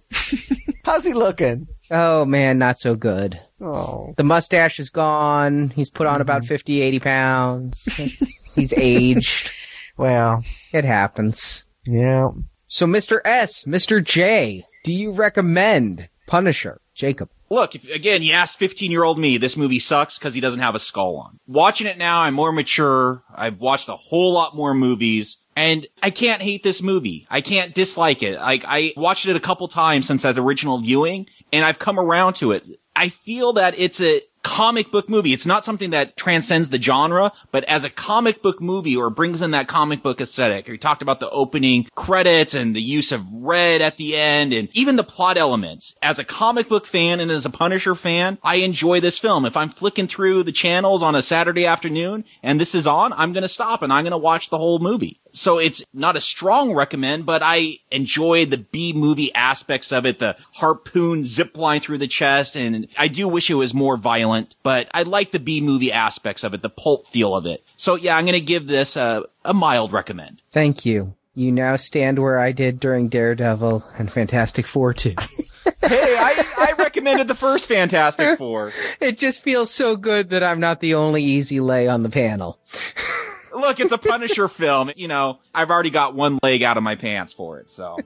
How's 0.84 1.06
he 1.06 1.14
looking? 1.14 1.68
Oh 1.92 2.26
man, 2.26 2.58
not 2.58 2.80
so 2.80 2.96
good. 2.96 3.40
Oh. 3.64 4.14
The 4.18 4.24
mustache 4.24 4.80
is 4.80 4.90
gone. 4.90 5.70
He's 5.70 5.90
put 5.90 6.06
on 6.06 6.22
about 6.22 6.42
mm-hmm. 6.42 6.50
50, 6.50 6.82
80 6.82 7.00
pounds. 7.00 7.96
He's 8.56 8.74
aged. 8.74 9.52
Well, 9.98 10.44
it 10.72 10.86
happens. 10.86 11.66
Yeah. 11.86 12.30
So 12.68 12.86
Mr. 12.86 13.22
S, 13.26 13.64
Mr. 13.64 14.04
J, 14.04 14.66
do 14.84 14.92
you 14.92 15.12
recommend 15.12 16.10
Punisher? 16.28 16.82
Jacob. 16.94 17.30
Look, 17.50 17.76
if, 17.76 17.90
again, 17.90 18.24
you 18.24 18.34
ask 18.34 18.58
15 18.58 18.92
year 18.92 19.04
old 19.04 19.18
me, 19.18 19.38
this 19.38 19.58
movie 19.58 19.80
sucks 19.80 20.18
because 20.18 20.34
he 20.34 20.42
doesn't 20.42 20.60
have 20.60 20.76
a 20.76 20.80
skull 20.80 21.18
on. 21.18 21.40
Watching 21.48 21.88
it 21.88 21.98
now, 21.98 22.22
I'm 22.22 22.34
more 22.34 22.52
mature. 22.52 23.24
I've 23.34 23.60
watched 23.60 23.90
a 23.90 23.96
whole 23.96 24.34
lot 24.34 24.56
more 24.56 24.74
movies. 24.74 25.38
And 25.56 25.86
I 26.02 26.10
can't 26.10 26.42
hate 26.42 26.64
this 26.64 26.82
movie. 26.82 27.28
I 27.30 27.42
can't 27.42 27.76
dislike 27.76 28.24
it. 28.24 28.40
Like 28.40 28.64
I 28.68 28.94
watched 28.98 29.28
it 29.28 29.36
a 29.36 29.40
couple 29.40 29.68
times 29.68 30.08
since 30.08 30.26
its 30.26 30.40
original 30.40 30.80
viewing, 30.80 31.28
and 31.52 31.64
I've 31.64 31.78
come 31.78 32.00
around 32.00 32.34
to 32.38 32.54
it. 32.54 32.68
I 32.96 33.10
feel 33.10 33.54
that 33.54 33.76
it's 33.78 34.02
a 34.02 34.22
comic 34.44 34.92
book 34.92 35.10
movie. 35.10 35.34
It's 35.34 35.46
not 35.46 35.66
something 35.66 35.92
that 35.92 36.16
transcends 36.18 36.70
the 36.70 36.82
genre, 36.82 37.32
but 37.52 37.64
as 37.64 37.84
a 37.84 37.90
comic 37.90 38.42
book 38.42 38.62
movie 38.62 38.96
or 38.96 39.10
brings 39.10 39.42
in 39.42 39.52
that 39.52 39.68
comic 39.68 40.04
book 40.04 40.22
aesthetic. 40.22 40.68
We 40.68 40.78
talked 40.78 41.02
about 41.02 41.20
the 41.20 41.30
opening 41.30 41.88
credits 41.96 42.54
and 42.54 42.76
the 42.76 42.82
use 42.82 43.12
of 43.12 43.26
red 43.32 43.82
at 43.82 43.98
the 43.98 44.16
end 44.16 44.54
and 44.54 44.70
even 44.74 44.98
the 44.98 45.04
plot 45.04 45.38
elements. 45.38 45.96
As 46.02 46.20
a 46.20 46.24
comic 46.24 46.68
book 46.68 46.86
fan 46.86 47.20
and 47.20 47.32
as 47.32 47.46
a 47.46 47.50
Punisher 47.50 47.96
fan, 47.96 48.38
I 48.44 48.56
enjoy 48.56 49.00
this 49.00 49.18
film. 49.18 49.46
If 49.46 49.58
I'm 49.58 49.70
flicking 49.70 50.08
through 50.08 50.44
the 50.44 50.52
channels 50.52 51.02
on 51.02 51.16
a 51.16 51.24
Saturday 51.24 51.66
afternoon 51.66 52.26
and 52.44 52.60
this 52.60 52.76
is 52.76 52.86
on, 52.86 53.14
I'm 53.14 53.34
going 53.34 53.44
to 53.44 53.50
stop 53.50 53.82
and 53.82 53.92
I'm 53.92 54.04
going 54.04 54.12
to 54.12 54.18
watch 54.18 54.50
the 54.50 54.58
whole 54.58 54.80
movie. 54.80 55.20
So 55.34 55.58
it's 55.58 55.84
not 55.94 56.16
a 56.16 56.22
strong 56.22 56.74
recommend, 56.74 57.26
but 57.26 57.42
I 57.44 57.80
enjoy 57.92 58.46
the 58.46 58.60
B 58.60 58.94
movie 58.94 59.34
aspects 59.34 59.92
of 59.92 60.06
it, 60.06 60.20
the 60.20 60.38
harpoon 60.54 61.24
zip 61.26 61.58
line 61.58 61.82
through 61.82 61.98
the 61.98 62.08
chest, 62.08 62.56
and 62.56 62.88
I 62.98 63.08
do 63.08 63.28
wish 63.28 63.50
it 63.50 63.56
was 63.56 63.74
more 63.74 63.98
violent, 63.98 64.56
but 64.64 64.90
I 64.94 65.04
like 65.04 65.32
the 65.32 65.40
B 65.40 65.60
movie 65.60 65.92
aspects 65.92 66.44
of 66.44 66.54
it, 66.54 66.62
the 66.62 66.70
pulp 66.70 67.08
feel 67.08 67.36
of 67.36 67.46
it. 67.48 67.64
So 67.78 67.96
yeah, 67.96 68.16
I'm 68.16 68.26
gonna 68.26 68.40
give 68.40 68.68
this 68.68 68.96
a, 68.96 69.26
a 69.44 69.54
mild 69.54 69.92
recommend. 69.92 70.42
Thank 70.52 70.86
you. 70.86 71.16
You 71.36 71.52
now 71.52 71.78
stand 71.78 72.20
where 72.20 72.38
I 72.38 72.52
did 72.52 72.80
during 72.80 73.10
Daredevil 73.10 73.84
and 73.98 74.12
Fantastic 74.12 74.68
Four 74.68 74.94
2. 74.94 75.16
hey, 75.82 76.16
I, 76.16 76.46
I 76.60 76.74
recommended 76.78 77.28
the 77.28 77.34
first 77.34 77.68
Fantastic 77.68 78.38
Four. 78.38 78.72
It 79.02 79.18
just 79.18 79.42
feels 79.42 79.72
so 79.72 79.96
good 79.96 80.30
that 80.30 80.44
I'm 80.44 80.60
not 80.60 80.80
the 80.80 80.94
only 80.94 81.24
easy 81.24 81.60
lay 81.60 81.88
on 81.88 82.04
the 82.04 82.10
panel. 82.10 82.60
Look, 83.54 83.80
it's 83.80 83.92
a 83.92 83.98
Punisher 83.98 84.48
film. 84.48 84.92
You 84.96 85.08
know, 85.08 85.40
I've 85.54 85.70
already 85.70 85.90
got 85.90 86.16
one 86.16 86.40
leg 86.44 86.64
out 86.64 86.78
of 86.78 86.84
my 86.84 86.96
pants 86.96 87.34
for 87.34 87.60
it, 87.60 87.70
so. 87.70 87.98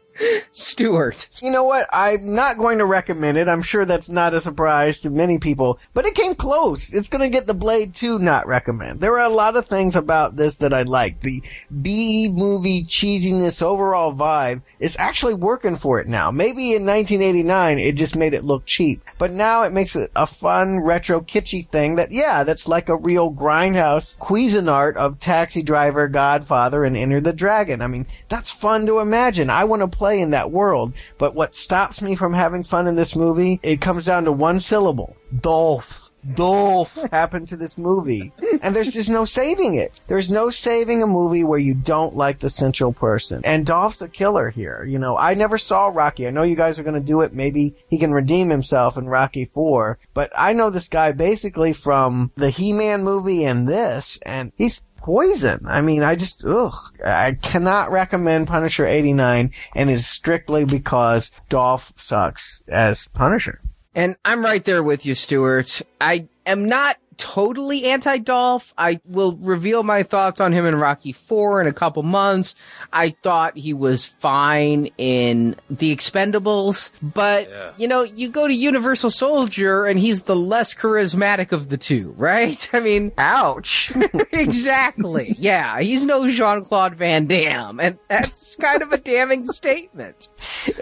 Stuart. 0.52 1.30
You 1.42 1.52
know 1.52 1.64
what? 1.64 1.88
I'm 1.94 2.36
not 2.36 2.58
going 2.58 2.80
to 2.80 2.86
recommend 2.86 3.38
it. 3.38 3.48
I'm 3.48 3.62
sure 3.62 3.86
that's 3.86 4.10
not 4.10 4.34
a 4.34 4.42
surprise 4.42 5.00
to 5.02 5.10
many 5.10 5.38
people, 5.38 5.80
but 5.94 6.06
it 6.06 6.16
came 6.16 6.36
close. 6.36 6.94
It's 6.94 7.08
going 7.08 7.22
to 7.22 7.30
get 7.30 7.48
the 7.48 7.54
Blade 7.54 7.94
2 7.94 8.20
not 8.20 8.48
recommend. 8.48 9.00
There 9.00 9.20
are 9.20 9.30
a 9.30 9.34
lot 9.34 9.56
of 9.56 9.68
things 9.68 9.96
about 9.96 10.36
this 10.36 10.56
that 10.56 10.74
I 10.74 10.84
like. 10.84 11.22
The 11.22 11.44
B 11.82 12.30
movie 12.30 12.84
cheesiness 12.84 13.62
overall 13.62 14.14
vibe 14.14 14.62
is 14.80 14.98
actually 14.98 15.36
working 15.36 15.78
for 15.78 16.00
it 16.00 16.08
now. 16.08 16.32
Maybe 16.32 16.74
in 16.74 16.86
1989 16.86 17.80
it 17.80 17.94
just 17.94 18.16
made 18.16 18.34
it 18.34 18.44
look 18.44 18.66
cheap, 18.66 19.04
but 19.18 19.32
now 19.32 19.64
it 19.64 19.74
makes 19.74 19.96
it 19.96 20.12
a 20.16 20.26
fun 20.26 20.84
retro 20.84 21.22
kitschy 21.22 21.68
thing 21.70 21.96
that, 21.96 22.12
yeah, 22.12 22.44
that's 22.44 22.68
like 22.68 22.90
a 22.90 22.96
real 22.96 23.32
grindhouse 23.32 24.18
Cuisinart 24.18 24.96
of 24.96 25.20
Taxi 25.38 25.62
Driver, 25.62 26.08
Godfather, 26.08 26.84
and 26.84 26.98
Enter 26.98 27.22
the 27.22 27.32
Dragon. 27.32 27.84
I 27.84 27.86
mean, 27.86 28.08
that's 28.28 28.52
fun 28.52 28.88
to 28.88 28.98
imagine. 28.98 29.52
I 29.52 29.66
want 29.66 29.84
to 29.84 29.88
play 29.88 30.20
in 30.20 30.32
that 30.32 30.50
world. 30.50 30.94
But 31.20 31.36
what 31.36 31.56
stops 31.56 32.02
me 32.02 32.16
from 32.16 32.34
having 32.34 32.64
fun 32.64 32.88
in 32.88 32.96
this 32.96 33.16
movie, 33.16 33.60
it 33.62 33.80
comes 33.80 34.06
down 34.06 34.26
to 34.26 34.32
one 34.32 34.62
syllable. 34.62 35.16
Dolph. 35.40 36.07
Dolph 36.34 36.96
happened 37.12 37.48
to 37.50 37.58
this 37.58 37.78
movie. 37.78 38.32
And 38.62 38.76
there's 38.76 38.92
just 38.92 39.10
no 39.10 39.26
saving 39.26 39.76
it. 39.76 40.02
There's 40.08 40.30
no 40.30 40.50
saving 40.50 41.02
a 41.02 41.08
movie 41.08 41.44
where 41.44 41.60
you 41.60 41.74
don't 41.74 42.16
like 42.16 42.40
the 42.40 42.50
central 42.50 42.94
person. 42.94 43.42
And 43.44 43.66
Dolph's 43.66 44.02
a 44.02 44.08
killer 44.08 44.50
here. 44.50 44.84
You 44.86 45.00
know, 45.00 45.16
I 45.18 45.34
never 45.36 45.58
saw 45.58 45.88
Rocky. 45.88 46.28
I 46.28 46.32
know 46.32 46.44
you 46.44 46.56
guys 46.56 46.80
are 46.80 46.84
going 46.84 47.00
to 47.00 47.00
do 47.00 47.22
it. 47.22 47.34
Maybe 47.34 47.76
he 47.90 47.98
can 47.98 48.14
redeem 48.14 48.50
himself 48.50 48.98
in 48.98 49.08
Rocky 49.08 49.46
4. 49.46 50.00
But 50.14 50.32
I 50.36 50.54
know 50.54 50.70
this 50.70 50.90
guy 50.90 51.12
basically 51.12 51.74
from 51.74 52.32
the 52.36 52.50
He-Man 52.50 53.04
movie 53.04 53.46
and 53.46 53.68
this, 53.68 54.20
and 54.24 54.52
he's 54.58 54.84
poison. 54.98 55.62
I 55.66 55.82
mean, 55.82 56.04
I 56.04 56.16
just, 56.16 56.44
ugh. 56.44 56.74
I 57.04 57.34
cannot 57.34 57.92
recommend 57.92 58.48
Punisher 58.48 58.86
89, 58.86 59.52
and 59.76 59.90
it's 59.90 60.06
strictly 60.06 60.66
because 60.66 61.32
Dolph 61.48 61.94
sucks 61.96 62.62
as 62.68 63.08
Punisher. 63.10 63.62
And 63.98 64.16
I'm 64.24 64.46
right 64.46 64.64
there 64.64 64.84
with 64.84 65.08
you, 65.08 65.16
Stuart. 65.16 65.82
I 66.00 66.28
am 66.46 66.70
not 66.70 66.98
totally 67.18 67.86
anti-Dolph. 67.86 68.72
I 68.78 69.02
will 69.06 69.36
reveal 69.38 69.82
my 69.82 70.04
thoughts 70.04 70.40
on 70.40 70.52
him 70.52 70.68
in 70.68 70.76
Rocky 70.76 71.12
4 71.12 71.62
in 71.62 71.68
a 71.68 71.74
couple 71.74 72.04
months. 72.04 72.54
I 72.94 73.10
thought 73.24 73.58
he 73.58 73.74
was 73.74 74.06
fine 74.06 74.90
in 75.00 75.56
The 75.72 75.96
Expendables, 75.96 76.92
but 77.02 77.50
yeah. 77.50 77.72
you 77.78 77.88
know, 77.88 78.04
you 78.04 78.30
go 78.30 78.48
to 78.48 78.54
Universal 78.54 79.10
Soldier 79.10 79.86
and 79.86 80.00
he's 80.00 80.24
the 80.24 80.36
less 80.36 80.76
charismatic 80.76 81.52
of 81.52 81.70
the 81.70 81.78
two, 81.78 82.14
right? 82.18 82.70
I 82.74 82.80
mean, 82.80 83.12
ouch. 83.18 83.92
exactly. 84.32 85.36
Yeah, 85.40 85.80
he's 85.80 86.06
no 86.06 86.30
Jean-Claude 86.30 86.94
Van 86.94 87.26
Damme, 87.26 87.80
and 87.80 87.98
that's 88.10 88.56
kind 88.58 88.84
of 88.84 88.94
a 88.94 88.98
damning 89.00 89.48
statement. 89.48 90.30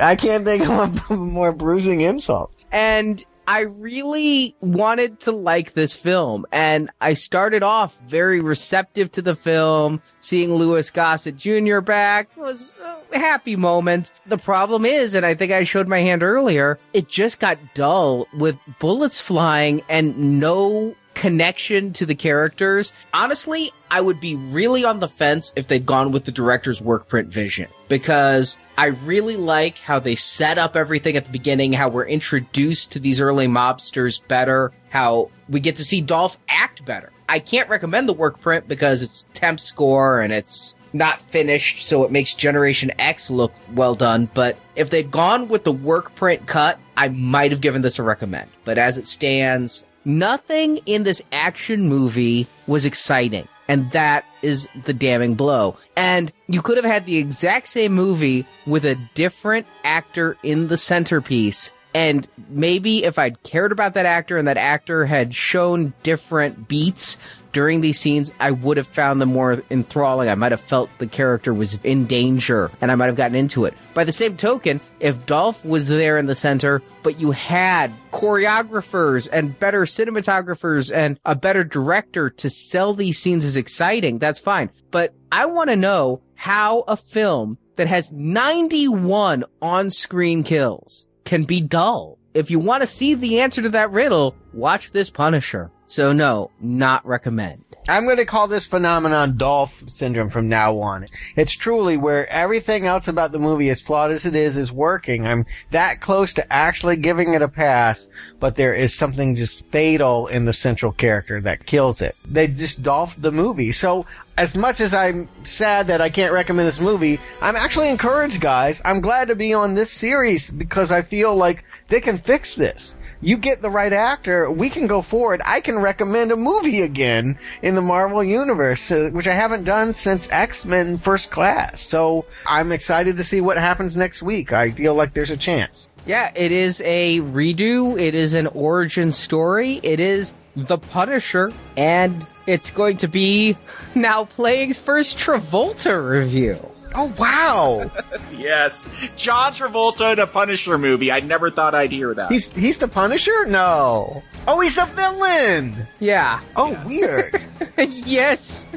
I 0.01 0.17
can't 0.17 0.43
think 0.43 0.67
of 0.67 1.09
a 1.09 1.15
more 1.15 1.53
bruising 1.53 2.01
insult. 2.01 2.51
And 2.75 3.23
I 3.47 3.61
really 3.61 4.53
wanted 4.59 5.21
to 5.21 5.31
like 5.31 5.75
this 5.75 5.95
film 5.95 6.45
and 6.51 6.89
I 6.99 7.13
started 7.13 7.63
off 7.63 7.97
very 8.01 8.41
receptive 8.41 9.13
to 9.13 9.21
the 9.21 9.33
film. 9.33 10.01
Seeing 10.19 10.55
Louis 10.55 10.89
Gossett 10.89 11.37
Jr. 11.37 11.79
back 11.79 12.35
was 12.35 12.75
a 13.13 13.17
happy 13.17 13.55
moment. 13.55 14.11
The 14.25 14.37
problem 14.37 14.83
is, 14.83 15.15
and 15.15 15.25
I 15.25 15.35
think 15.35 15.53
I 15.53 15.63
showed 15.63 15.87
my 15.87 15.99
hand 15.99 16.21
earlier, 16.21 16.77
it 16.91 17.07
just 17.07 17.39
got 17.39 17.57
dull 17.75 18.27
with 18.33 18.57
bullets 18.79 19.21
flying 19.21 19.81
and 19.87 20.39
no 20.41 20.95
connection 21.15 21.93
to 21.93 22.05
the 22.05 22.13
characters. 22.13 22.93
Honestly, 23.13 23.71
I 23.89 24.01
would 24.01 24.19
be 24.19 24.35
really 24.35 24.85
on 24.85 24.99
the 24.99 25.07
fence 25.07 25.53
if 25.55 25.67
they'd 25.67 25.85
gone 25.85 26.11
with 26.11 26.25
the 26.25 26.31
director's 26.31 26.81
work 26.81 27.07
print 27.07 27.29
vision 27.29 27.67
because 27.87 28.59
I 28.77 28.87
really 28.87 29.37
like 29.37 29.77
how 29.77 29.99
they 29.99 30.15
set 30.15 30.57
up 30.57 30.75
everything 30.75 31.17
at 31.17 31.25
the 31.25 31.31
beginning, 31.31 31.73
how 31.73 31.89
we're 31.89 32.05
introduced 32.05 32.91
to 32.91 32.99
these 32.99 33.21
early 33.21 33.47
mobsters 33.47 34.21
better, 34.27 34.71
how 34.89 35.31
we 35.49 35.59
get 35.59 35.77
to 35.77 35.85
see 35.85 36.01
Dolph 36.01 36.37
act 36.49 36.85
better. 36.85 37.11
I 37.27 37.39
can't 37.39 37.69
recommend 37.69 38.07
the 38.07 38.13
work 38.13 38.39
print 38.41 38.67
because 38.67 39.01
it's 39.01 39.27
temp 39.33 39.59
score 39.59 40.21
and 40.21 40.31
it's 40.31 40.75
not 40.93 41.21
finished, 41.21 41.87
so 41.87 42.03
it 42.03 42.11
makes 42.11 42.33
Generation 42.33 42.91
X 42.99 43.29
look 43.29 43.53
well 43.73 43.95
done. 43.95 44.29
But 44.33 44.57
if 44.75 44.89
they'd 44.89 45.11
gone 45.11 45.47
with 45.47 45.63
the 45.63 45.71
work 45.71 46.15
print 46.15 46.45
cut, 46.45 46.79
I 46.97 47.09
might 47.09 47.51
have 47.51 47.61
given 47.61 47.81
this 47.81 47.99
a 47.99 48.03
recommend. 48.03 48.49
But 48.63 48.77
as 48.77 48.97
it 48.97 49.07
stands, 49.07 49.87
nothing 50.05 50.77
in 50.85 51.03
this 51.03 51.21
action 51.31 51.87
movie 51.89 52.47
was 52.67 52.85
exciting. 52.85 53.47
And 53.67 53.91
that 53.91 54.25
is 54.43 54.69
the 54.85 54.93
damning 54.93 55.33
blow. 55.33 55.75
And 55.97 56.31
you 56.47 56.61
could 56.61 56.77
have 56.77 56.85
had 56.85 57.05
the 57.05 57.17
exact 57.17 57.67
same 57.67 57.93
movie 57.93 58.45
with 58.67 58.85
a 58.85 58.95
different 59.15 59.65
actor 59.83 60.37
in 60.43 60.67
the 60.67 60.77
centerpiece. 60.77 61.73
And 61.95 62.27
maybe 62.49 63.05
if 63.05 63.17
I'd 63.17 63.41
cared 63.43 63.71
about 63.71 63.95
that 63.95 64.05
actor 64.05 64.37
and 64.37 64.47
that 64.47 64.57
actor 64.57 65.05
had 65.05 65.33
shown 65.33 65.93
different 66.03 66.67
beats 66.67 67.17
during 67.55 67.79
these 67.79 67.97
scenes, 67.97 68.33
I 68.41 68.51
would 68.51 68.75
have 68.75 68.85
found 68.85 69.21
them 69.21 69.31
more 69.31 69.63
enthralling. 69.71 70.27
I 70.27 70.35
might 70.35 70.51
have 70.51 70.59
felt 70.59 70.89
the 70.97 71.07
character 71.07 71.53
was 71.53 71.79
in 71.85 72.05
danger 72.05 72.69
and 72.81 72.91
I 72.91 72.95
might 72.95 73.05
have 73.05 73.15
gotten 73.15 73.37
into 73.37 73.63
it. 73.63 73.73
By 73.93 74.03
the 74.03 74.11
same 74.11 74.35
token, 74.35 74.81
if 74.99 75.25
Dolph 75.25 75.63
was 75.63 75.87
there 75.87 76.17
in 76.17 76.25
the 76.25 76.35
center, 76.35 76.81
but 77.01 77.17
you 77.17 77.31
had 77.31 77.93
choreographers 78.11 79.29
and 79.31 79.57
better 79.57 79.83
cinematographers 79.83 80.93
and 80.93 81.17
a 81.23 81.33
better 81.33 81.63
director 81.63 82.29
to 82.29 82.49
sell 82.49 82.93
these 82.93 83.19
scenes 83.19 83.45
as 83.45 83.55
exciting, 83.55 84.19
that's 84.19 84.41
fine. 84.41 84.69
But 84.91 85.15
I 85.31 85.45
want 85.45 85.69
to 85.69 85.77
know 85.77 86.21
how 86.33 86.81
a 86.89 86.97
film 86.97 87.57
that 87.77 87.87
has 87.87 88.11
91 88.11 89.45
on-screen 89.61 90.43
kills 90.43 91.07
can 91.23 91.45
be 91.45 91.61
dull. 91.61 92.19
If 92.33 92.51
you 92.51 92.59
want 92.59 92.81
to 92.81 92.87
see 92.87 93.13
the 93.13 93.39
answer 93.39 93.61
to 93.61 93.69
that 93.69 93.91
riddle, 93.91 94.35
watch 94.51 94.91
this 94.91 95.09
Punisher. 95.09 95.71
So 95.87 96.13
no, 96.13 96.51
not 96.59 97.05
recommend. 97.05 97.63
I'm 97.87 98.05
going 98.05 98.17
to 98.17 98.25
call 98.25 98.47
this 98.47 98.65
phenomenon 98.65 99.37
Dolph 99.37 99.87
syndrome 99.87 100.31
from 100.31 100.49
now 100.49 100.79
on. 100.79 101.05
It's 101.35 101.53
truly 101.53 101.97
where 101.97 102.27
everything 102.31 102.87
else 102.87 103.07
about 103.07 103.31
the 103.31 103.37
movie, 103.37 103.69
as 103.69 103.83
flawed 103.83 104.09
as 104.09 104.25
it 104.25 104.35
is, 104.35 104.57
is 104.57 104.71
working. 104.71 105.27
I'm 105.27 105.45
that 105.69 106.01
close 106.01 106.33
to 106.33 106.53
actually 106.53 106.95
giving 106.95 107.35
it 107.35 107.43
a 107.43 107.47
pass, 107.47 108.07
but 108.39 108.55
there 108.55 108.73
is 108.73 108.95
something 108.95 109.35
just 109.35 109.63
fatal 109.67 110.25
in 110.25 110.45
the 110.45 110.53
central 110.53 110.91
character 110.91 111.39
that 111.41 111.67
kills 111.67 112.01
it. 112.01 112.15
They 112.25 112.47
just 112.47 112.81
Dolph 112.81 113.21
the 113.21 113.31
movie. 113.31 113.71
So 113.71 114.07
as 114.37 114.55
much 114.55 114.81
as 114.81 114.95
I'm 114.95 115.29
sad 115.45 115.85
that 115.87 116.01
I 116.01 116.09
can't 116.09 116.33
recommend 116.33 116.67
this 116.67 116.79
movie, 116.79 117.19
I'm 117.39 117.55
actually 117.55 117.89
encouraged, 117.89 118.41
guys. 118.41 118.81
I'm 118.83 119.01
glad 119.01 119.27
to 119.27 119.35
be 119.35 119.53
on 119.53 119.75
this 119.75 119.91
series 119.91 120.49
because 120.49 120.91
I 120.91 121.03
feel 121.03 121.35
like 121.35 121.63
they 121.89 122.01
can 122.01 122.17
fix 122.17 122.55
this 122.55 122.95
you 123.21 123.37
get 123.37 123.61
the 123.61 123.69
right 123.69 123.93
actor, 123.93 124.49
we 124.51 124.69
can 124.69 124.87
go 124.87 125.01
forward. 125.01 125.41
I 125.45 125.61
can 125.61 125.79
recommend 125.79 126.31
a 126.31 126.35
movie 126.35 126.81
again 126.81 127.37
in 127.61 127.75
the 127.75 127.81
Marvel 127.81 128.23
Universe, 128.23 128.91
uh, 128.91 129.09
which 129.11 129.27
I 129.27 129.33
haven't 129.33 129.63
done 129.63 129.93
since 129.93 130.29
X-Men 130.31 130.97
First 130.97 131.31
Class. 131.31 131.81
So 131.81 132.25
I'm 132.45 132.71
excited 132.71 133.17
to 133.17 133.23
see 133.23 133.41
what 133.41 133.57
happens 133.57 133.95
next 133.95 134.21
week. 134.21 134.53
I 134.53 134.71
feel 134.71 134.93
like 134.93 135.13
there's 135.13 135.31
a 135.31 135.37
chance. 135.37 135.89
Yeah, 136.05 136.31
it 136.35 136.51
is 136.51 136.81
a 136.85 137.19
redo. 137.21 137.99
It 137.99 138.13
is 138.13 138.33
an 138.35 138.47
origin 138.47 139.11
story. 139.11 139.79
It 139.81 139.99
is 139.99 140.35
The 140.55 140.77
Punisher, 140.77 141.51
and 141.75 142.25
it's 142.45 142.69
going 142.69 142.97
to 142.97 143.07
be 143.07 143.57
now 143.95 144.25
playing 144.25 144.73
first 144.73 145.17
Travolta 145.17 146.07
review. 146.07 146.59
Oh 146.97 147.13
wow! 147.17 147.91
yes, 148.37 148.89
John 149.15 149.51
Travolta 149.51 150.13
in 150.13 150.19
a 150.19 150.27
Punisher 150.27 150.77
movie. 150.77 151.11
I 151.11 151.19
never 151.19 151.49
thought 151.49 151.75
I'd 151.75 151.91
hear 151.91 152.13
that. 152.13 152.31
He's 152.31 152.51
he's 152.53 152.77
the 152.77 152.87
Punisher? 152.87 153.45
No. 153.45 154.23
Oh, 154.47 154.59
he's 154.59 154.77
a 154.77 154.85
villain. 154.85 155.87
Yeah. 155.99 156.39
Oh, 156.55 156.79
weird. 156.85 157.41
yes. 157.77 158.67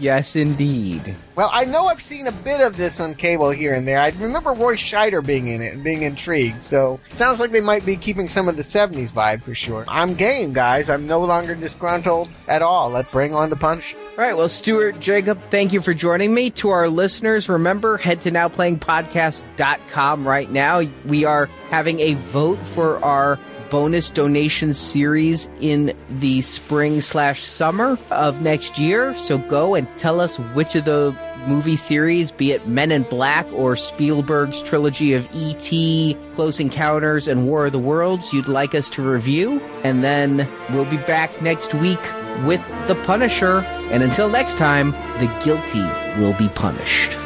Yes, 0.00 0.34
indeed. 0.34 1.14
Well, 1.36 1.48
I 1.52 1.64
know 1.64 1.86
I've 1.86 2.02
seen 2.02 2.26
a 2.26 2.32
bit 2.32 2.60
of 2.60 2.76
this 2.76 2.98
on 2.98 3.14
cable 3.14 3.50
here 3.50 3.74
and 3.74 3.86
there. 3.86 3.98
I 3.98 4.08
remember 4.08 4.50
Roy 4.52 4.74
Scheider 4.74 5.24
being 5.24 5.46
in 5.46 5.62
it 5.62 5.74
and 5.74 5.84
being 5.84 6.02
intrigued. 6.02 6.60
So 6.60 6.98
sounds 7.14 7.38
like 7.38 7.52
they 7.52 7.60
might 7.60 7.86
be 7.86 7.96
keeping 7.96 8.28
some 8.28 8.48
of 8.48 8.56
the 8.56 8.62
'70s 8.62 9.12
vibe 9.12 9.44
for 9.44 9.54
sure. 9.54 9.84
I'm 9.86 10.14
game, 10.14 10.52
guys. 10.52 10.90
I'm 10.90 11.06
no 11.06 11.20
longer 11.20 11.54
disgruntled 11.54 12.28
at 12.48 12.62
all. 12.62 12.90
Let's 12.90 13.12
bring 13.12 13.32
on 13.32 13.48
the 13.48 13.56
punch. 13.56 13.94
All 13.94 14.16
right. 14.16 14.36
Well, 14.36 14.48
Stuart 14.48 14.98
Jacob, 14.98 15.40
thank 15.50 15.72
you 15.72 15.80
for 15.80 15.94
joining 15.94 16.34
me. 16.34 16.50
To 16.50 16.70
our 16.70 16.88
listeners, 16.88 17.48
remember 17.48 17.96
head 17.96 18.20
to 18.22 18.32
nowplayingpodcast.com 18.32 20.26
right 20.26 20.50
now. 20.50 20.82
We 21.04 21.24
are 21.24 21.46
having 21.70 22.00
a 22.00 22.14
vote 22.14 22.66
for 22.66 22.98
our 23.04 23.38
bonus 23.70 24.10
donation 24.10 24.74
series 24.74 25.48
in 25.60 25.96
the 26.08 26.40
spring 26.40 27.00
slash 27.00 27.42
summer 27.42 27.98
of 28.10 28.40
next 28.42 28.78
year. 28.78 29.14
So 29.14 29.38
go 29.38 29.74
and 29.74 29.88
tell 29.96 30.20
us 30.20 30.38
which 30.38 30.74
of 30.74 30.84
the 30.84 31.16
movie 31.46 31.76
series, 31.76 32.32
be 32.32 32.52
it 32.52 32.66
Men 32.66 32.90
in 32.90 33.04
Black 33.04 33.46
or 33.52 33.76
Spielberg's 33.76 34.62
trilogy 34.62 35.14
of 35.14 35.28
E.T., 35.34 36.16
Close 36.34 36.60
Encounters, 36.60 37.28
and 37.28 37.46
War 37.46 37.66
of 37.66 37.72
the 37.72 37.78
Worlds, 37.78 38.32
you'd 38.32 38.48
like 38.48 38.74
us 38.74 38.90
to 38.90 39.02
review. 39.02 39.60
And 39.84 40.02
then 40.02 40.48
we'll 40.70 40.90
be 40.90 40.96
back 40.98 41.40
next 41.40 41.74
week 41.74 42.00
with 42.44 42.66
The 42.88 43.00
Punisher. 43.06 43.60
And 43.90 44.02
until 44.02 44.28
next 44.28 44.58
time, 44.58 44.90
the 45.20 45.32
guilty 45.44 45.82
will 46.20 46.34
be 46.34 46.48
punished. 46.50 47.16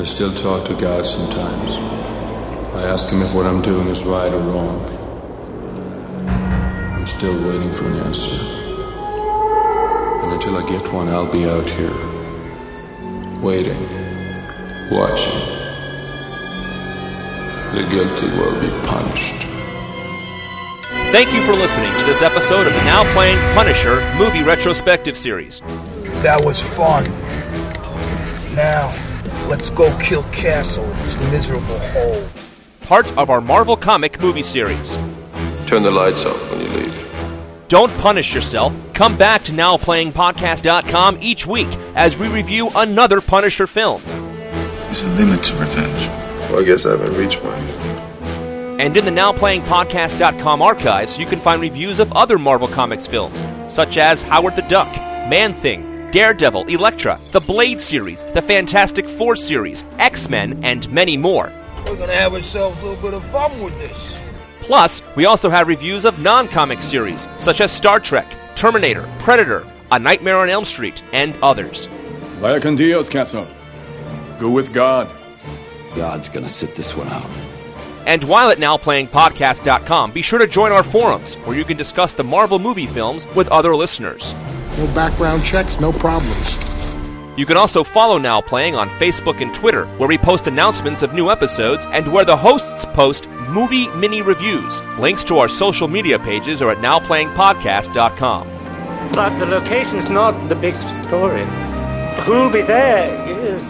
I 0.00 0.04
still 0.04 0.32
talk 0.32 0.66
to 0.66 0.74
God 0.80 1.04
sometimes. 1.04 1.74
I 2.74 2.84
ask 2.84 3.10
him 3.10 3.20
if 3.20 3.34
what 3.34 3.44
I'm 3.44 3.60
doing 3.60 3.86
is 3.88 4.02
right 4.02 4.32
or 4.32 4.38
wrong. 4.38 4.82
I'm 6.94 7.06
still 7.06 7.36
waiting 7.46 7.70
for 7.70 7.84
an 7.84 7.96
answer. 7.96 8.32
And 10.22 10.32
until 10.32 10.56
I 10.56 10.66
get 10.70 10.90
one, 10.90 11.08
I'll 11.08 11.30
be 11.30 11.44
out 11.44 11.68
here, 11.68 11.92
waiting, 13.42 13.82
watching. 14.90 15.38
The 17.74 17.86
guilty 17.90 18.28
will 18.38 18.58
be 18.58 18.70
punished. 18.88 19.42
Thank 21.12 21.34
you 21.34 21.44
for 21.44 21.52
listening 21.52 21.92
to 21.98 22.06
this 22.06 22.22
episode 22.22 22.66
of 22.66 22.72
the 22.72 22.84
Now 22.84 23.04
Playing 23.12 23.36
Punisher 23.52 24.00
movie 24.16 24.44
retrospective 24.44 25.14
series. 25.14 25.60
That 26.22 26.42
was 26.42 26.62
fun. 26.62 27.04
Now, 28.54 28.90
let's 29.50 29.68
go 29.68 29.94
kill 29.98 30.22
Castle 30.30 30.84
in 30.84 30.96
his 30.98 31.18
miserable 31.30 31.78
hole. 31.90 32.26
Part 32.82 33.14
of 33.18 33.30
our 33.30 33.40
Marvel 33.40 33.76
comic 33.76 34.20
movie 34.20 34.42
series. 34.42 34.96
Turn 35.66 35.82
the 35.82 35.90
lights 35.90 36.24
off 36.24 36.50
when 36.50 36.60
you 36.60 36.68
leave. 36.68 36.90
Don't 37.66 37.92
punish 37.98 38.32
yourself. 38.32 38.72
Come 38.94 39.16
back 39.16 39.42
to 39.44 39.52
NowPlayingPodcast.com 39.52 41.18
each 41.20 41.46
week 41.46 41.68
as 41.96 42.16
we 42.16 42.28
review 42.28 42.70
another 42.76 43.20
Punisher 43.20 43.66
film. 43.66 44.00
There's 44.04 45.02
a 45.02 45.10
limit 45.10 45.42
to 45.44 45.56
revenge. 45.56 46.08
Well, 46.50 46.60
I 46.60 46.64
guess 46.64 46.86
I 46.86 46.90
haven't 46.90 47.16
reached 47.16 47.42
mine. 47.42 47.60
And 48.80 48.96
in 48.96 49.04
the 49.04 49.10
NowPlayingPodcast.com 49.10 50.62
archives, 50.62 51.18
you 51.18 51.26
can 51.26 51.38
find 51.40 51.60
reviews 51.60 51.98
of 51.98 52.12
other 52.12 52.38
Marvel 52.38 52.68
Comics 52.68 53.06
films, 53.06 53.44
such 53.68 53.98
as 53.98 54.22
Howard 54.22 54.56
the 54.56 54.62
Duck, 54.62 54.92
Man 55.28 55.52
Thing, 55.54 55.89
Daredevil, 56.12 56.66
Elektra, 56.66 57.18
the 57.30 57.40
Blade 57.40 57.80
series, 57.80 58.24
the 58.34 58.42
Fantastic 58.42 59.08
Four 59.08 59.36
series, 59.36 59.84
X 59.98 60.28
Men, 60.28 60.58
and 60.64 60.90
many 60.90 61.16
more. 61.16 61.52
We're 61.86 61.96
gonna 61.96 62.14
have 62.14 62.34
ourselves 62.34 62.80
a 62.80 62.86
little 62.86 63.02
bit 63.02 63.14
of 63.14 63.24
fun 63.24 63.62
with 63.62 63.78
this. 63.78 64.20
Plus, 64.60 65.02
we 65.16 65.24
also 65.24 65.50
have 65.50 65.68
reviews 65.68 66.04
of 66.04 66.18
non 66.18 66.48
comic 66.48 66.82
series, 66.82 67.28
such 67.38 67.60
as 67.60 67.70
Star 67.70 68.00
Trek, 68.00 68.26
Terminator, 68.56 69.08
Predator, 69.18 69.66
A 69.92 69.98
Nightmare 69.98 70.38
on 70.38 70.48
Elm 70.48 70.64
Street, 70.64 71.02
and 71.12 71.34
others. 71.42 71.86
Vaya 72.40 72.60
con 72.60 72.76
Dios, 72.76 73.08
Castle. 73.08 73.46
Go 74.38 74.50
with 74.50 74.72
God. 74.72 75.08
God's 75.94 76.28
gonna 76.28 76.48
sit 76.48 76.74
this 76.74 76.96
one 76.96 77.08
out. 77.08 77.28
And 78.06 78.24
while 78.24 78.50
at 78.50 78.58
NowPlayingPodcast.com, 78.58 80.12
be 80.12 80.22
sure 80.22 80.38
to 80.38 80.46
join 80.46 80.72
our 80.72 80.82
forums, 80.82 81.34
where 81.44 81.56
you 81.56 81.64
can 81.64 81.76
discuss 81.76 82.12
the 82.12 82.24
Marvel 82.24 82.58
movie 82.58 82.86
films 82.86 83.26
with 83.34 83.48
other 83.48 83.76
listeners. 83.76 84.34
No 84.78 84.86
background 84.94 85.44
checks, 85.44 85.80
no 85.80 85.92
problems. 85.92 86.58
You 87.36 87.46
can 87.46 87.56
also 87.56 87.84
follow 87.84 88.18
Now 88.18 88.40
Playing 88.40 88.74
on 88.74 88.90
Facebook 88.90 89.40
and 89.40 89.54
Twitter, 89.54 89.86
where 89.96 90.08
we 90.08 90.18
post 90.18 90.46
announcements 90.46 91.02
of 91.02 91.14
new 91.14 91.30
episodes 91.30 91.86
and 91.90 92.12
where 92.12 92.24
the 92.24 92.36
hosts 92.36 92.86
post 92.92 93.28
movie 93.48 93.88
mini 93.88 94.20
reviews. 94.20 94.82
Links 94.98 95.24
to 95.24 95.38
our 95.38 95.48
social 95.48 95.88
media 95.88 96.18
pages 96.18 96.60
are 96.60 96.70
at 96.70 96.78
nowplayingpodcast.com. 96.78 98.48
But 99.12 99.38
the 99.38 99.46
location's 99.46 100.10
not 100.10 100.48
the 100.48 100.54
big 100.54 100.74
story. 100.74 101.46
Who'll 102.24 102.50
be 102.50 102.62
there 102.62 103.28
is. 103.28 103.62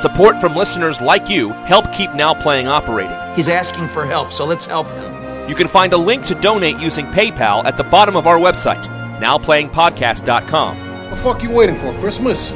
Support 0.00 0.40
from 0.40 0.54
listeners 0.54 1.00
like 1.00 1.28
you 1.28 1.50
help 1.50 1.90
keep 1.92 2.12
Now 2.14 2.34
Playing 2.34 2.68
operating. 2.68 3.34
He's 3.34 3.48
asking 3.48 3.88
for 3.88 4.06
help, 4.06 4.30
so 4.32 4.44
let's 4.44 4.66
help 4.66 4.88
him. 4.88 5.48
You 5.48 5.54
can 5.54 5.68
find 5.68 5.92
a 5.92 5.96
link 5.96 6.24
to 6.26 6.34
donate 6.34 6.78
using 6.78 7.06
PayPal 7.06 7.64
at 7.64 7.76
the 7.76 7.84
bottom 7.84 8.16
of 8.16 8.26
our 8.26 8.38
website, 8.38 8.84
nowplayingpodcast.com. 9.18 11.10
The 11.10 11.16
fuck 11.16 11.42
you 11.42 11.50
waiting 11.50 11.76
for, 11.76 11.92
Christmas? 11.98 12.52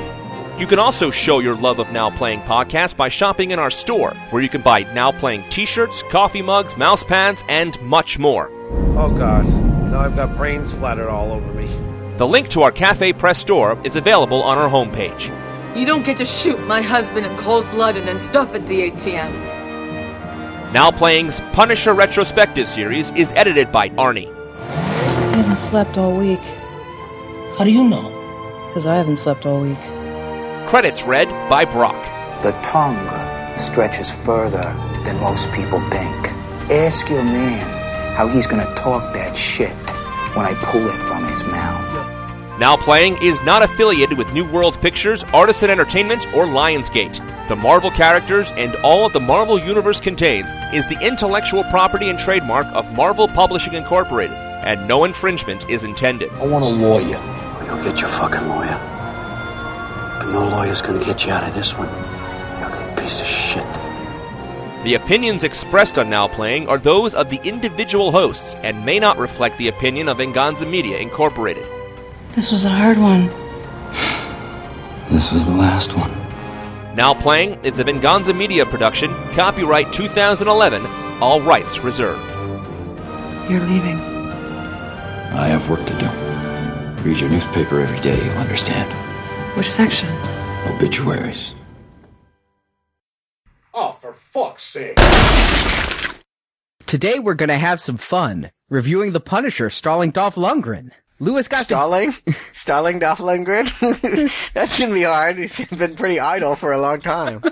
You 0.59 0.67
can 0.67 0.79
also 0.79 1.11
show 1.11 1.39
your 1.39 1.57
love 1.57 1.79
of 1.79 1.91
Now 1.91 2.11
Playing 2.11 2.41
Podcast 2.41 2.97
by 2.97 3.09
shopping 3.09 3.51
in 3.51 3.59
our 3.59 3.71
store, 3.71 4.11
where 4.29 4.43
you 4.43 4.49
can 4.49 4.61
buy 4.61 4.81
Now 4.93 5.11
Playing 5.11 5.45
t 5.49 5.65
shirts, 5.65 6.03
coffee 6.11 6.43
mugs, 6.43 6.77
mouse 6.77 7.03
pads, 7.03 7.43
and 7.49 7.81
much 7.81 8.19
more. 8.19 8.51
Oh 8.99 9.11
god, 9.11 9.47
now 9.91 10.01
I've 10.01 10.17
got 10.17 10.37
brains 10.37 10.71
splattered 10.71 11.09
all 11.09 11.33
over 11.33 11.51
me. 11.55 11.67
The 12.19 12.27
link 12.27 12.49
to 12.51 12.61
our 12.61 12.71
Cafe 12.71 13.15
Press 13.15 13.39
store 13.39 13.81
is 13.85 13.97
available 13.97 14.43
on 14.43 14.59
our 14.59 14.69
homepage. 14.69 15.35
You 15.75 15.87
don't 15.87 16.05
get 16.05 16.19
to 16.19 16.27
shoot 16.27 16.61
my 16.67 16.83
husband 16.83 17.25
in 17.25 17.35
cold 17.39 17.71
blood 17.71 17.97
and 17.97 18.07
then 18.07 18.21
stuff 18.21 18.55
at 18.55 18.67
the 18.67 18.91
ATM. 18.91 19.33
Now 20.75 20.91
Playing's 20.91 21.41
Punisher 21.53 21.95
Retrospective 21.95 22.69
series 22.69 23.11
is 23.13 23.33
edited 23.33 23.73
by 23.73 23.89
Arnie. 23.91 24.40
He 25.31 25.37
hasn't 25.37 25.59
slept 25.59 25.97
all 25.97 26.17
week. 26.17 26.43
How 27.57 27.65
do 27.65 27.71
you 27.71 27.85
know? 27.85 28.11
Because 28.69 28.85
I 28.85 28.97
haven't 28.97 29.17
slept 29.17 29.47
all 29.47 29.61
week. 29.61 29.79
Credits 30.69 31.05
read 31.05 31.29
by 31.49 31.65
Brock. 31.65 32.03
The 32.43 32.51
tongue 32.63 32.99
stretches 33.57 34.11
further 34.11 34.75
than 35.05 35.21
most 35.21 35.53
people 35.53 35.79
think. 35.89 36.29
Ask 36.71 37.09
your 37.09 37.23
man 37.23 38.15
how 38.17 38.27
he's 38.27 38.47
gonna 38.49 38.75
talk 38.75 39.13
that 39.15 39.37
shit 39.37 39.77
when 40.35 40.47
I 40.47 40.55
pull 40.63 40.85
it 40.87 41.01
from 41.01 41.25
his 41.25 41.45
mouth. 41.45 42.59
Now 42.59 42.77
Playing 42.77 43.17
is 43.23 43.41
not 43.43 43.63
affiliated 43.63 44.19
with 44.19 44.33
New 44.33 44.45
World 44.45 44.81
Pictures, 44.81 45.23
Artisan 45.33 45.71
Entertainment, 45.71 46.27
or 46.35 46.45
Lionsgate. 46.45 47.19
The 47.49 47.57
Marvel 47.57 47.91
characters 47.91 48.53
and 48.57 48.75
all 48.85 49.07
of 49.07 49.13
the 49.13 49.21
Marvel 49.21 49.59
Universe 49.59 50.01
contains 50.01 50.51
is 50.75 50.87
the 50.87 51.01
intellectual 51.01 51.65
property 51.65 52.11
and 52.11 52.19
trademark 52.19 52.67
of 52.75 52.93
Marvel 52.93 53.29
Publishing 53.29 53.75
Incorporated, 53.75 54.37
and 54.65 54.87
no 54.87 55.05
infringement 55.05 55.69
is 55.69 55.85
intended. 55.85 56.31
I 56.33 56.47
want 56.47 56.65
a 56.65 56.69
lawyer. 56.69 57.17
Oh, 57.19 57.65
you'll 57.67 57.85
get 57.85 58.01
your 58.01 58.11
fucking 58.11 58.47
lawyer. 58.49 58.79
But 60.19 60.33
no 60.33 60.49
lawyer's 60.49 60.83
gonna 60.83 61.05
get 61.05 61.25
you 61.25 61.33
out 61.33 61.49
of 61.49 61.55
this 61.55 61.77
one. 61.77 61.89
You 61.89 62.67
ugly 62.67 63.03
piece 63.03 63.21
of 63.21 63.27
shit. 63.27 63.81
The 64.85 64.95
opinions 64.95 65.45
expressed 65.45 65.99
on 65.99 66.09
Now 66.09 66.27
Playing 66.27 66.67
are 66.67 66.79
those 66.79 67.15
of 67.15 67.29
the 67.29 67.41
individual 67.45 68.11
hosts 68.11 68.55
and 68.63 68.85
may 68.87 68.99
not 68.99 69.19
reflect 69.19 69.59
the 69.59 69.69
opinion 69.69 70.09
of 70.09 70.17
Venganza 70.17 70.65
Media 70.65 70.97
Incorporated. 70.99 71.67
This 72.35 72.51
was 72.51 72.65
a 72.65 72.71
hard 72.71 72.97
one. 72.97 73.29
This 75.11 75.33
was 75.33 75.45
the 75.45 75.51
last 75.51 75.95
one. 75.95 76.11
Now 76.95 77.13
Playing 77.13 77.63
is 77.65 77.79
a 77.79 77.85
Venganza 77.85 78.33
Media 78.33 78.65
production, 78.65 79.13
copyright 79.33 79.93
2011, 79.93 80.87
all 81.21 81.41
rights 81.41 81.81
reserved. 81.81 82.27
You're 83.51 83.61
leaving. 83.61 84.20
I 85.33 85.49
have 85.49 85.69
work 85.71 85.85
to 85.87 85.95
do. 85.95 86.07
Read 87.03 87.21
your 87.21 87.31
newspaper 87.31 87.81
every 87.81 88.01
day, 88.01 88.23
you'll 88.25 88.37
understand. 88.39 88.91
Which 89.57 89.71
section? 89.71 90.09
Obituaries. 90.67 91.55
Oh, 93.73 93.93
for 93.93 94.13
fuck's 94.13 94.65
sake. 94.65 94.97
Today 96.87 97.19
we're 97.19 97.35
gonna 97.35 97.59
have 97.59 97.81
some 97.81 97.97
fun 97.97 98.51
reviewing 98.69 99.13
The 99.13 99.21
Punisher 99.21 99.71
stalling 99.71 100.11
Dolph 100.11 100.35
Lundgren. 100.35 100.91
Lewis 101.21 101.49
got 101.49 101.67
Stalling? 101.67 102.15
Stalling 102.53 102.99
Dolph 102.99 103.19
Lundgren? 103.19 103.67
that 104.55 104.71
shouldn't 104.71 104.95
be 104.95 105.03
hard. 105.03 105.39
He's 105.39 105.67
been 105.67 105.95
pretty 105.95 106.19
idle 106.19 106.57
for 106.57 106.73
a 106.73 106.79
long 106.79 107.01
time. 107.01 107.43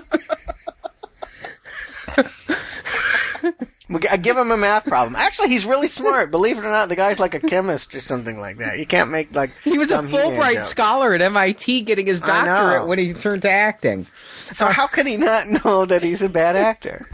We- 3.89 4.07
I 4.07 4.17
give 4.17 4.37
him 4.37 4.51
a 4.51 4.57
math 4.57 4.85
problem. 4.85 5.15
Actually, 5.15 5.49
he's 5.49 5.65
really 5.65 5.87
smart. 5.87 6.29
Believe 6.31 6.57
it 6.57 6.61
or 6.61 6.69
not, 6.69 6.89
the 6.89 6.95
guy's 6.95 7.17
like 7.19 7.33
a 7.33 7.39
chemist 7.39 7.95
or 7.95 7.99
something 7.99 8.39
like 8.39 8.57
that. 8.57 8.77
You 8.77 8.85
can't 8.85 9.09
make 9.09 9.33
like 9.35 9.51
He 9.63 9.77
was 9.79 9.89
a 9.91 9.97
Fulbright 9.99 10.63
scholar 10.63 11.13
at 11.13 11.21
MIT 11.21 11.81
getting 11.81 12.05
his 12.05 12.21
doctorate 12.21 12.87
when 12.87 12.99
he 12.99 13.13
turned 13.13 13.41
to 13.41 13.51
acting. 13.51 14.05
So 14.13 14.67
how 14.67 14.85
could 14.87 15.07
he 15.07 15.17
not 15.17 15.47
know 15.47 15.85
that 15.85 16.03
he's 16.03 16.21
a 16.21 16.29
bad 16.29 16.55
actor? 16.55 17.07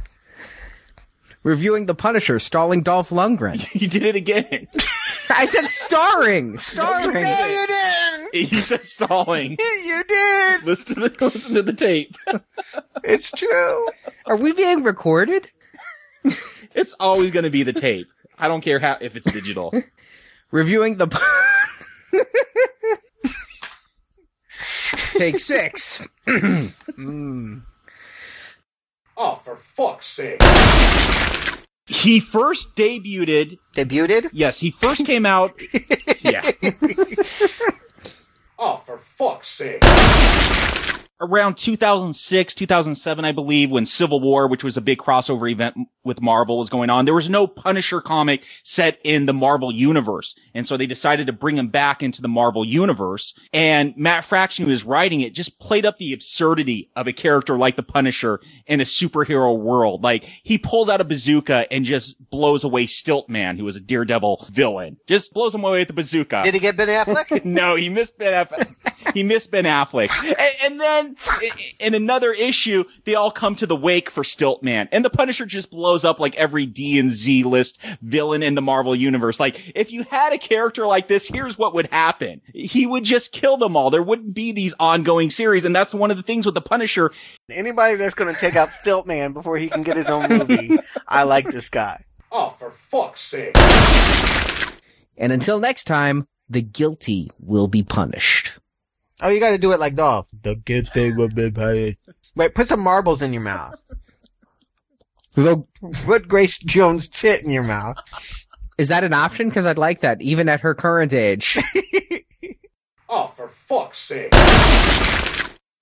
Reviewing 1.43 1.85
The 1.85 1.93
Punisher 1.95 2.39
stalling 2.39 2.81
Dolph 2.81 3.09
Lundgren. 3.11 3.65
You 3.79 3.87
did 3.87 4.03
it 4.03 4.15
again. 4.15 4.67
I 5.29 5.45
said 5.45 5.67
starring! 5.67 6.57
Starring! 6.59 7.13
No, 7.23 7.45
you 7.45 7.67
didn't. 7.67 8.51
You 8.51 8.59
said 8.61 8.83
stalling. 8.83 9.51
You 9.51 10.03
did. 10.09 10.63
Listen 10.63 10.95
to 10.95 11.07
the, 11.09 11.25
listen 11.25 11.53
to 11.53 11.63
the 11.63 11.71
tape. 11.73 12.15
It's 13.03 13.31
true. 13.31 13.87
Are 14.25 14.35
we 14.35 14.51
being 14.51 14.83
recorded? 14.83 15.49
It's 16.75 16.93
always 16.99 17.31
going 17.31 17.45
to 17.45 17.49
be 17.49 17.63
the 17.63 17.73
tape. 17.73 18.07
I 18.37 18.47
don't 18.47 18.61
care 18.61 18.79
how 18.79 18.97
if 18.99 19.15
it's 19.15 19.31
digital. 19.31 19.73
Reviewing 20.51 20.97
the. 20.97 21.07
Take 25.17 25.39
six. 25.39 26.05
Mm. 26.95 27.63
Oh, 29.17 29.35
for 29.35 29.57
fuck's 29.57 30.05
sake. 30.05 30.41
He 31.87 32.21
first 32.21 32.75
debuted. 32.77 33.57
Debuted? 33.75 34.29
Yes, 34.31 34.59
he 34.59 34.71
first 34.71 35.05
came 35.05 35.25
out. 35.25 35.59
yeah. 36.21 36.49
Oh, 38.57 38.77
for 38.77 38.97
fuck's 38.97 39.49
sake. 39.49 39.83
Around 41.21 41.55
2006, 41.57 42.55
2007, 42.55 43.25
I 43.25 43.31
believe, 43.31 43.71
when 43.71 43.85
Civil 43.85 44.19
War, 44.19 44.47
which 44.47 44.63
was 44.63 44.77
a 44.77 44.81
big 44.81 44.97
crossover 44.97 45.49
event 45.49 45.75
with 46.03 46.21
Marvel 46.21 46.57
was 46.57 46.69
going 46.69 46.89
on, 46.89 47.05
there 47.05 47.13
was 47.13 47.29
no 47.29 47.47
Punisher 47.47 48.01
comic 48.01 48.45
set 48.63 48.99
in 49.03 49.25
the 49.25 49.33
Marvel 49.33 49.71
universe. 49.71 50.35
And 50.53 50.67
so 50.67 50.77
they 50.77 50.85
decided 50.85 51.27
to 51.27 51.33
bring 51.33 51.57
him 51.57 51.69
back 51.69 52.03
into 52.03 52.21
the 52.21 52.27
Marvel 52.27 52.65
universe. 52.65 53.33
And 53.53 53.95
Matt 53.95 54.25
Fraction, 54.25 54.65
who 54.65 54.71
was 54.71 54.83
writing 54.83 55.21
it, 55.21 55.33
just 55.33 55.59
played 55.59 55.85
up 55.85 55.97
the 55.97 56.13
absurdity 56.13 56.91
of 56.95 57.07
a 57.07 57.13
character 57.13 57.57
like 57.57 57.75
the 57.75 57.83
Punisher 57.83 58.39
in 58.67 58.81
a 58.81 58.85
superhero 58.85 59.57
world. 59.57 60.03
Like 60.03 60.23
he 60.23 60.57
pulls 60.57 60.89
out 60.89 61.01
a 61.01 61.05
bazooka 61.05 61.71
and 61.71 61.85
just 61.85 62.15
blows 62.29 62.63
away 62.63 62.85
Stiltman, 62.85 63.57
who 63.57 63.63
was 63.63 63.75
a 63.75 63.81
Daredevil 63.81 64.47
villain. 64.49 64.97
Just 65.07 65.33
blows 65.33 65.55
him 65.55 65.63
away 65.63 65.79
with 65.79 65.87
the 65.87 65.93
bazooka. 65.93 66.41
Did 66.43 66.53
he 66.53 66.59
get 66.59 66.75
Ben 66.75 66.89
Affleck? 66.89 67.45
no, 67.45 67.75
he 67.75 67.89
missed 67.89 68.17
Ben 68.17 68.45
Affleck. 68.45 68.75
he 69.13 69.23
missed 69.23 69.49
Ben 69.49 69.63
Affleck. 69.63 70.11
And, 70.25 70.55
and 70.63 70.79
then 70.79 71.04
i- 71.27 71.51
in 71.79 71.93
another 71.93 72.31
issue, 72.33 72.83
they 73.03 73.15
all 73.15 73.31
come 73.31 73.55
to 73.57 73.65
the 73.65 73.75
wake 73.75 74.09
for 74.09 74.23
Stiltman, 74.23 74.87
and 74.91 75.03
the 75.05 75.09
Punisher 75.09 75.45
just 75.45 75.71
blows 75.71 76.03
up 76.05 76.19
like 76.19 76.35
every 76.35 76.65
D 76.65 76.97
and 76.99 77.09
Z 77.09 77.43
list 77.43 77.79
villain 78.01 78.41
in 78.43 78.55
the 78.55 78.61
Marvel 78.61 78.95
universe. 78.95 79.39
Like 79.39 79.71
if 79.75 79.91
you 79.91 80.03
had 80.03 80.33
a 80.33 80.37
character 80.37 80.85
like 80.87 81.07
this, 81.07 81.27
here's 81.27 81.57
what 81.57 81.73
would 81.73 81.87
happen: 81.87 82.41
he 82.53 82.85
would 82.85 83.03
just 83.03 83.31
kill 83.31 83.57
them 83.57 83.75
all. 83.75 83.89
There 83.89 84.03
wouldn't 84.03 84.33
be 84.33 84.51
these 84.51 84.73
ongoing 84.79 85.29
series, 85.29 85.65
and 85.65 85.75
that's 85.75 85.93
one 85.93 86.11
of 86.11 86.17
the 86.17 86.23
things 86.23 86.45
with 86.45 86.55
the 86.55 86.61
Punisher. 86.61 87.11
Anybody 87.49 87.95
that's 87.95 88.15
going 88.15 88.33
to 88.33 88.39
take 88.39 88.55
out 88.55 88.69
Stiltman 88.69 89.33
before 89.33 89.57
he 89.57 89.69
can 89.69 89.83
get 89.83 89.97
his 89.97 90.09
own 90.09 90.27
movie, 90.29 90.77
I 91.07 91.23
like 91.23 91.47
this 91.49 91.69
guy. 91.69 92.03
Oh, 92.31 92.49
for 92.49 92.71
fuck's 92.71 93.21
sake. 93.21 93.55
And 95.17 95.31
until 95.31 95.59
next 95.59 95.85
time, 95.85 96.27
the 96.49 96.61
guilty 96.61 97.29
will 97.39 97.67
be 97.67 97.83
punished. 97.83 98.53
Oh, 99.21 99.29
you 99.29 99.39
got 99.39 99.51
to 99.51 99.57
do 99.57 99.71
it 99.71 99.79
like 99.79 99.95
Dolph. 99.95 100.27
The 100.43 100.55
good 100.55 100.87
thing 100.89 101.15
will 101.15 101.29
be 101.29 101.49
paid. 101.51 101.97
Wait, 102.35 102.53
put 102.55 102.67
some 102.69 102.81
marbles 102.81 103.21
in 103.21 103.31
your 103.33 103.41
mouth. 103.43 103.75
Though- 105.35 105.67
Put 106.05 106.27
Grace 106.27 106.57
Jones' 106.57 107.07
tit 107.07 107.43
in 107.43 107.49
your 107.51 107.63
mouth. 107.63 107.97
Is 108.77 108.87
that 108.89 109.03
an 109.05 109.13
option? 109.13 109.47
Because 109.49 109.65
I'd 109.65 109.77
like 109.77 110.01
that, 110.01 110.21
even 110.21 110.49
at 110.49 110.61
her 110.61 110.73
current 110.73 111.13
age. 111.13 111.57
Oh, 113.07 113.27
for 113.27 113.47
fuck's 113.47 113.99
sake. 113.99 114.33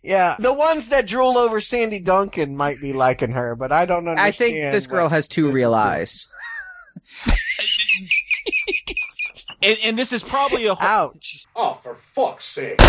Yeah, 0.03 0.35
the 0.38 0.51
ones 0.53 0.89
that 0.89 1.07
drool 1.07 1.38
over 1.38 1.61
Sandy 1.61 1.99
Duncan 1.99 2.55
might 2.55 2.81
be 2.81 2.91
liking 2.91 3.31
her, 3.31 3.55
but 3.55 3.72
I 3.72 3.85
don't 3.85 3.99
understand. 4.10 4.19
I 4.19 4.31
think 4.31 4.55
this 4.73 4.88
girl 4.88 5.07
has 5.07 5.30
two 5.30 5.49
real 5.49 5.73
eyes. 5.73 6.27
And, 9.64 9.77
and 9.81 9.98
this 9.98 10.11
is 10.11 10.23
probably 10.23 10.65
a 10.65 10.76
Ouch. 10.77 11.45
Oh, 11.56 11.73
for 11.76 11.95
fuck's 11.95 12.44
sake. 12.44 12.80